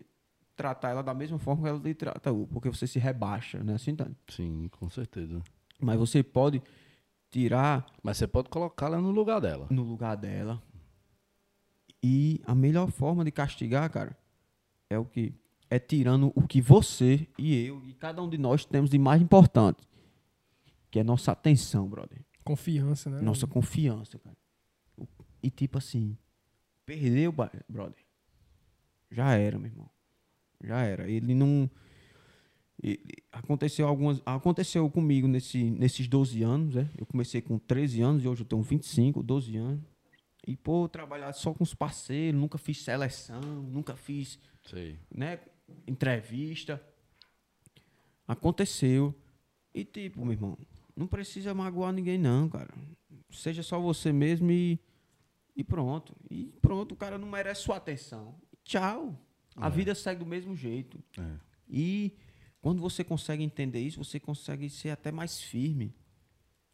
tratar 0.56 0.90
ela 0.90 1.02
da 1.04 1.14
mesma 1.14 1.38
forma 1.40 1.64
que 1.64 1.70
ela 1.70 1.80
lhe 1.80 1.94
trata, 1.94 2.34
porque 2.52 2.70
você 2.70 2.86
se 2.88 3.00
rebaixa, 3.00 3.64
né? 3.64 3.76
Assim, 3.76 3.94
Dani? 3.94 4.16
Sim, 4.28 4.68
com 4.72 4.90
certeza. 4.90 5.42
Mas 5.80 5.98
você 6.00 6.22
pode 6.24 6.62
tirar 7.30 7.86
Mas 8.04 8.18
você 8.18 8.28
pode 8.28 8.50
colocá-la 8.50 9.00
no 9.00 9.12
lugar 9.12 9.40
dela. 9.40 9.68
no 9.70 9.84
lugar 9.84 10.16
dela. 10.18 10.62
E 12.04 12.42
a 12.46 12.56
melhor 12.56 12.90
forma 12.92 13.24
de 13.24 13.32
castigar, 13.32 13.90
cara, 13.90 14.18
é 14.90 14.98
o 14.98 15.06
que 15.06 15.34
é 15.70 15.80
tirando 15.80 16.34
o 16.36 16.46
que 16.48 16.60
você 16.60 17.28
e 17.38 17.56
eu 17.66 17.82
e 17.86 17.94
cada 17.94 18.22
um 18.22 18.30
de 18.30 18.38
nós 18.38 18.66
temos 18.66 18.90
de 18.90 18.98
mais 19.00 19.22
importante, 19.22 19.82
que 20.92 21.00
é 21.00 21.04
nossa 21.04 21.32
atenção, 21.32 21.88
brother. 21.90 22.24
Confiança, 22.44 23.10
né? 23.10 23.22
Nossa 23.22 23.48
confiança, 23.48 24.20
cara. 24.20 24.38
E 25.42 25.50
tipo 25.50 25.78
assim, 25.78 26.18
perdeu, 26.86 27.32
brother. 27.32 28.04
Já 29.10 29.34
era, 29.36 29.58
meu 29.58 29.70
irmão. 29.72 29.90
Já 30.64 30.82
era. 30.84 31.10
Ele 31.10 31.34
não 31.34 31.70
ele- 32.84 33.00
aconteceu 33.32 33.88
algumas 33.88 34.22
aconteceu 34.26 34.90
comigo 34.90 35.28
nesse, 35.28 35.64
nesses 35.72 36.08
12 36.08 36.44
anos, 36.44 36.76
né? 36.76 36.90
Eu 36.98 37.06
comecei 37.06 37.42
com 37.42 37.58
13 37.58 38.02
anos 38.02 38.24
e 38.24 38.28
hoje 38.28 38.42
eu 38.42 38.46
tenho 38.48 38.62
25, 38.62 39.24
12 39.24 39.56
anos. 39.58 39.84
E 40.48 40.56
pô, 40.58 40.90
trabalhar 40.90 41.32
só 41.34 41.54
com 41.54 41.64
os 41.64 41.74
parceiros, 41.76 42.40
nunca 42.40 42.58
fiz 42.58 42.82
seleção, 42.84 43.40
nunca 43.42 43.96
fiz 43.96 44.40
Sei. 44.64 44.98
né, 45.14 45.40
entrevista. 45.88 46.82
Aconteceu. 48.28 49.14
E 49.74 49.86
tipo, 49.86 50.22
meu 50.24 50.34
irmão, 50.34 50.58
não 50.96 51.08
precisa 51.08 51.54
magoar 51.54 51.92
ninguém 51.92 52.18
não, 52.18 52.50
cara. 52.50 52.74
Seja 53.32 53.64
só 53.64 53.80
você 53.80 54.12
mesmo 54.12 54.52
e, 54.52 54.80
e 55.56 55.64
pronto. 55.64 56.16
E 56.30 56.54
pronto, 56.62 56.94
o 56.94 56.96
cara 56.96 57.18
não 57.18 57.28
merece 57.28 57.62
sua 57.64 57.78
atenção. 57.78 58.36
Tchau. 58.64 59.18
A 59.56 59.70
vida 59.70 59.94
segue 59.94 60.20
do 60.20 60.26
mesmo 60.26 60.56
jeito. 60.56 60.98
É. 61.18 61.24
E 61.70 62.14
quando 62.62 62.82
você 62.82 63.04
consegue 63.04 63.44
entender 63.44 63.80
isso, 63.80 64.04
você 64.04 64.20
consegue 64.20 64.70
ser 64.70 64.90
até 64.90 65.12
mais 65.12 65.42
firme. 65.42 65.94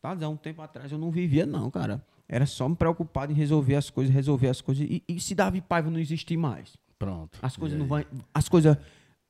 Tá? 0.01 0.15
Há 0.19 0.29
um 0.29 0.37
tempo 0.37 0.61
atrás 0.61 0.91
eu 0.91 0.97
não 0.97 1.11
vivia, 1.11 1.45
não, 1.45 1.71
cara. 1.71 2.05
Era 2.27 2.45
só 2.45 2.67
me 2.67 2.75
preocupado 2.75 3.31
em 3.31 3.35
resolver 3.35 3.75
as 3.75 3.89
coisas, 3.89 4.13
resolver 4.13 4.49
as 4.49 4.61
coisas. 4.61 4.85
E, 4.89 5.03
e 5.07 5.19
se 5.19 5.33
Davi 5.33 5.61
Paiva 5.61 5.89
não 5.89 5.99
existir 5.99 6.37
mais? 6.37 6.75
Pronto. 6.99 7.39
As 7.41 7.55
coisas 7.55 7.77
não 7.77 7.87
vão, 7.87 8.03
as 8.33 8.49
coisas 8.49 8.77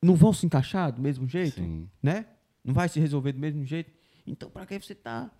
não 0.01 0.15
vão 0.15 0.33
se 0.33 0.45
encaixar 0.45 0.91
do 0.91 1.01
mesmo 1.01 1.27
jeito, 1.27 1.55
Sim. 1.61 1.87
né? 2.01 2.25
Não 2.63 2.73
vai 2.73 2.89
se 2.89 2.99
resolver 2.99 3.33
do 3.33 3.39
mesmo 3.39 3.63
jeito. 3.65 3.91
Então, 4.27 4.49
pra 4.49 4.65
que 4.65 4.77
você 4.79 4.93
tá 4.93 5.31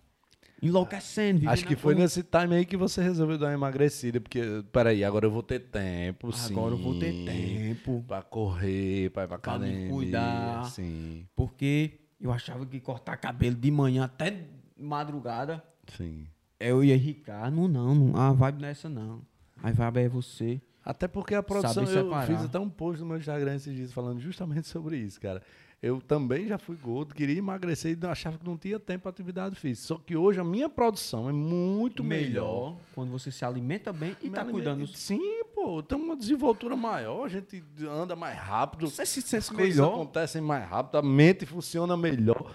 enlouquecendo? 0.62 1.48
Acho 1.50 1.66
que 1.66 1.76
foi 1.76 1.94
nesse 1.94 2.24
time 2.24 2.56
aí 2.56 2.66
que 2.66 2.78
você 2.78 3.02
resolveu 3.02 3.38
dar 3.38 3.48
uma 3.48 3.54
emagrecida, 3.54 4.20
porque, 4.20 4.42
peraí, 4.72 5.04
agora 5.04 5.26
eu 5.26 5.32
vou 5.32 5.44
ter 5.44 5.60
tempo, 5.60 6.32
sim. 6.32 6.54
Agora 6.54 6.74
eu 6.74 6.78
vou 6.78 6.98
ter 6.98 7.14
tempo 7.26 8.04
Pra 8.08 8.22
correr, 8.22 9.10
pra 9.12 9.24
ir 9.24 9.28
pra 9.28 9.38
Pra 9.38 9.60
me 9.60 9.66
academia. 9.66 9.90
cuidar. 9.90 10.64
Sim, 10.72 11.28
porque 11.36 12.00
eu 12.20 12.32
achava 12.32 12.66
que 12.66 12.80
cortar 12.80 13.18
cabelo 13.18 13.56
de 13.56 13.70
manhã 13.70 14.06
até 14.06 14.46
madrugada 14.76 15.64
sim. 15.96 16.26
eu 16.60 16.84
ia 16.84 16.98
ricar. 16.98 17.52
Não, 17.52 17.68
não, 17.68 17.94
não. 17.94 18.16
A 18.20 18.32
vibe 18.32 18.62
nessa 18.62 18.90
não. 18.90 19.22
A 19.62 19.72
vibe 19.72 20.00
é 20.00 20.10
você. 20.10 20.62
Até 20.84 21.06
porque 21.08 21.36
a 21.36 21.44
produção, 21.44 21.84
eu 21.84 22.22
fiz 22.22 22.46
até 22.46 22.58
um 22.58 22.70
post 22.70 23.02
no 23.02 23.08
meu 23.10 23.18
Instagram 23.18 23.56
esses 23.56 23.76
dias 23.76 23.92
falando 23.92 24.20
justamente 24.22 24.68
sobre 24.70 24.98
isso, 24.98 25.20
cara. 25.20 25.42
Eu 25.82 26.02
também 26.02 26.48
já 26.48 26.58
fui 26.58 26.76
gordo, 26.76 27.14
queria 27.14 27.38
emagrecer 27.38 27.96
e 28.02 28.06
achava 28.08 28.38
que 28.40 28.46
não 28.46 28.58
tinha 28.58 28.80
tempo 28.80 29.04
para 29.04 29.12
atividade 29.12 29.56
física. 29.56 29.88
Só 29.88 29.96
que 29.98 30.16
hoje 30.16 30.40
a 30.40 30.44
minha 30.44 30.68
produção 30.68 31.30
é 31.30 31.32
muito 31.34 32.04
melhor. 32.04 32.76
quando 32.96 33.12
você 33.12 33.30
se 33.32 33.46
alimenta 33.46 33.94
bem 33.94 34.16
e 34.24 34.30
tá 34.30 34.42
alimento- 34.42 34.52
cuidando. 34.52 34.88
Sim, 34.88 35.44
pô, 35.54 35.84
tem 35.84 35.96
uma 35.98 36.16
desenvoltura 36.16 36.76
maior, 36.76 37.26
a 37.26 37.30
gente 37.30 37.64
anda 37.88 38.16
mais 38.16 38.36
rápido, 38.40 38.90
Você 38.90 39.06
se 39.06 39.20
as 39.20 39.26
sente 39.26 39.54
coisas 39.56 39.76
melhor. 39.76 39.94
acontecem 39.94 40.42
mais 40.42 40.68
rápido, 40.68 40.98
a 40.98 41.02
mente 41.04 41.46
funciona 41.46 41.96
melhor. 41.96 42.52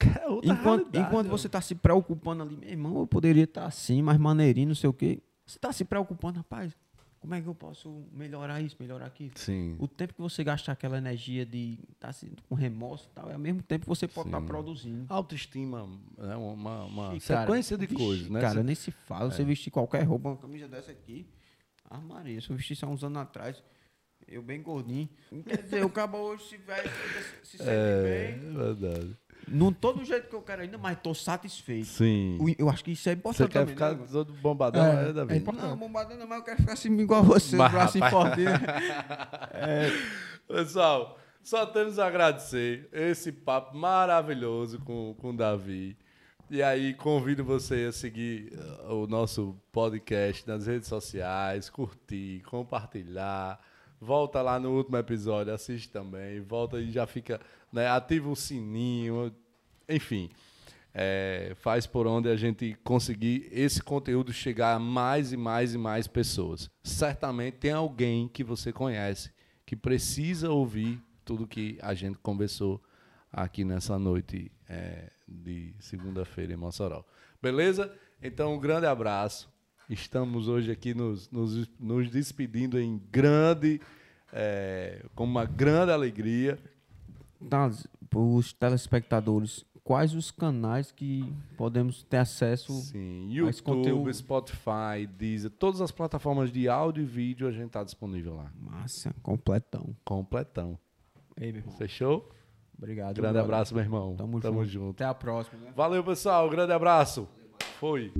É 0.00 0.26
Enquanto, 0.42 0.96
enquanto 0.96 1.28
você 1.28 1.48
tá 1.48 1.60
se 1.60 1.74
preocupando 1.74 2.42
ali, 2.42 2.56
meu 2.56 2.68
irmão, 2.70 3.00
eu 3.00 3.06
poderia 3.06 3.44
estar 3.44 3.66
assim, 3.66 4.00
mais 4.02 4.18
maneirinho, 4.18 4.68
não 4.68 4.74
sei 4.74 4.88
o 4.88 4.92
quê. 4.92 5.22
Você 5.44 5.58
tá 5.58 5.72
se 5.72 5.84
preocupando, 5.84 6.38
rapaz, 6.38 6.74
como 7.26 7.34
é 7.34 7.42
que 7.42 7.48
eu 7.48 7.54
posso 7.56 8.04
melhorar 8.12 8.60
isso, 8.60 8.76
melhorar 8.78 9.06
aquilo? 9.06 9.32
Sim, 9.34 9.74
O 9.80 9.88
tempo 9.88 10.14
que 10.14 10.20
você 10.20 10.44
gastar 10.44 10.70
aquela 10.72 10.96
energia 10.96 11.44
de 11.44 11.76
estar 11.92 12.12
tá 12.14 12.26
com 12.48 12.54
remorso 12.54 13.08
e 13.10 13.14
tal, 13.14 13.28
é 13.28 13.32
ao 13.32 13.38
mesmo 13.38 13.64
tempo 13.64 13.82
que 13.82 13.88
você 13.88 14.06
pode 14.06 14.28
estar 14.28 14.40
Sim. 14.40 14.46
produzindo. 14.46 15.06
autoestima 15.08 15.90
é 16.18 16.36
uma, 16.36 16.84
uma 16.84 17.14
E, 17.16 17.20
cara, 17.20 17.40
sequência 17.40 17.76
de 17.76 17.88
coisas, 17.88 18.30
né? 18.30 18.40
Cara, 18.40 18.60
Você- 18.60 18.62
nem 18.62 18.74
se 18.76 18.92
fala. 18.92 19.28
Você 19.28 19.44
vestir 19.44 19.72
qualquer 19.72 20.04
roupa, 20.04 20.28
uma 20.28 20.36
camisa 20.36 20.68
dessa 20.68 20.92
aqui. 20.92 21.26
Ah, 21.90 22.00
Maria, 22.00 22.40
se 22.40 22.48
eu 22.48 22.56
vestisse 22.56 22.84
há 22.84 22.88
uns 22.88 23.02
anos 23.02 23.18
atrás, 23.20 23.60
eu 24.28 24.40
bem 24.40 24.62
gordinho. 24.62 25.08
Quer 25.44 25.62
dizer, 25.64 25.84
o 25.84 25.90
cabo 25.90 26.18
hoje 26.18 26.44
se, 26.44 26.56
vai, 26.58 26.80
se, 27.42 27.50
se 27.50 27.58
sente 27.58 27.70
é, 27.70 28.36
bem. 28.36 28.54
verdade. 28.54 29.16
Não 29.48 29.72
tô 29.72 29.92
do 29.92 30.04
jeito 30.04 30.28
que 30.28 30.34
eu 30.34 30.42
quero 30.42 30.62
ainda, 30.62 30.76
mas 30.76 30.98
tô 31.00 31.14
satisfeito. 31.14 31.86
Sim. 31.86 32.36
Eu 32.58 32.68
acho 32.68 32.82
que 32.84 32.90
isso 32.92 33.08
é 33.08 33.14
Você 33.14 33.18
importante 33.18 33.50
quer 33.52 33.58
também, 33.60 33.74
ficar 33.74 33.92
né, 33.94 34.06
todo 34.10 34.32
bombadão, 34.34 34.84
É, 34.84 35.10
é, 35.10 35.12
Davi? 35.12 35.34
é 35.34 35.36
importante. 35.36 35.66
Não, 35.68 35.76
bombadão 35.76 36.16
não, 36.18 36.26
mas 36.26 36.38
eu 36.38 36.44
quero 36.44 36.56
ficar 36.58 36.72
assim 36.72 36.92
igual 36.98 37.22
você, 37.22 37.56
Mas, 37.56 37.70
braço 37.72 37.98
rapaz. 37.98 38.12
fortinho. 38.12 38.50
Pessoal, 40.48 41.18
só 41.42 41.66
temos 41.66 41.98
a 41.98 42.06
agradecer 42.06 42.88
esse 42.92 43.30
papo 43.32 43.76
maravilhoso 43.76 44.78
com, 44.80 45.14
com 45.18 45.30
o 45.30 45.36
Davi. 45.36 45.96
E 46.48 46.62
aí, 46.62 46.94
convido 46.94 47.44
você 47.44 47.86
a 47.88 47.92
seguir 47.92 48.52
uh, 48.88 48.94
o 48.94 49.06
nosso 49.08 49.56
podcast 49.72 50.46
nas 50.46 50.66
redes 50.66 50.88
sociais, 50.88 51.68
curtir, 51.68 52.42
compartilhar. 52.48 53.60
Volta 54.06 54.40
lá 54.40 54.60
no 54.60 54.70
último 54.70 54.96
episódio, 54.98 55.52
assiste 55.52 55.88
também. 55.88 56.40
Volta 56.40 56.78
e 56.78 56.92
já 56.92 57.08
fica, 57.08 57.40
né, 57.72 57.88
ativa 57.88 58.30
o 58.30 58.36
sininho. 58.36 59.34
Enfim, 59.88 60.30
é, 60.94 61.54
faz 61.56 61.88
por 61.88 62.06
onde 62.06 62.28
a 62.28 62.36
gente 62.36 62.78
conseguir 62.84 63.48
esse 63.50 63.82
conteúdo 63.82 64.32
chegar 64.32 64.74
a 64.74 64.78
mais 64.78 65.32
e 65.32 65.36
mais 65.36 65.74
e 65.74 65.78
mais 65.78 66.06
pessoas. 66.06 66.70
Certamente 66.84 67.56
tem 67.56 67.72
alguém 67.72 68.28
que 68.28 68.44
você 68.44 68.72
conhece 68.72 69.32
que 69.66 69.74
precisa 69.74 70.52
ouvir 70.52 71.02
tudo 71.24 71.44
que 71.44 71.76
a 71.82 71.92
gente 71.92 72.16
conversou 72.18 72.80
aqui 73.32 73.64
nessa 73.64 73.98
noite 73.98 74.52
é, 74.68 75.10
de 75.26 75.74
segunda-feira 75.80 76.52
em 76.52 76.56
Mossoró. 76.56 77.04
Beleza? 77.42 77.92
Então, 78.22 78.54
um 78.54 78.60
grande 78.60 78.86
abraço. 78.86 79.52
Estamos 79.88 80.48
hoje 80.48 80.70
aqui 80.70 80.94
nos, 80.94 81.30
nos, 81.30 81.68
nos 81.78 82.10
despedindo 82.10 82.78
em 82.80 83.00
grande, 83.10 83.80
é, 84.32 85.04
com 85.14 85.24
uma 85.24 85.44
grande 85.44 85.92
alegria. 85.92 86.58
Tá, 87.48 87.70
os 88.14 88.52
telespectadores, 88.52 89.64
quais 89.84 90.12
os 90.14 90.30
canais 90.32 90.90
que 90.90 91.32
podemos 91.56 92.02
ter 92.02 92.16
acesso? 92.16 92.72
Sim, 92.72 93.26
esse 93.28 93.36
YouTube, 93.60 93.62
conteúdo- 93.62 94.12
Spotify, 94.14 95.06
Deezer, 95.16 95.50
todas 95.50 95.80
as 95.80 95.92
plataformas 95.92 96.50
de 96.50 96.68
áudio 96.68 97.02
e 97.02 97.06
vídeo 97.06 97.46
a 97.46 97.52
gente 97.52 97.70
tá 97.70 97.84
disponível 97.84 98.34
lá. 98.34 98.50
Massa, 98.58 99.14
completão. 99.22 99.94
Completão. 100.04 100.76
Ei, 101.36 101.52
meu 101.52 101.60
irmão. 101.60 101.76
Fechou? 101.76 102.28
Obrigado. 102.76 103.16
Grande 103.16 103.38
abraço, 103.38 103.72
meu 103.74 103.84
irmão. 103.84 104.16
Tamo, 104.16 104.40
Tamo 104.40 104.64
junto. 104.64 104.72
junto. 104.86 104.90
Até 104.96 105.04
a 105.04 105.14
próxima. 105.14 105.60
Né? 105.60 105.72
Valeu, 105.76 106.02
pessoal. 106.02 106.48
Grande 106.50 106.72
abraço. 106.72 107.28
Foi. 107.78 108.12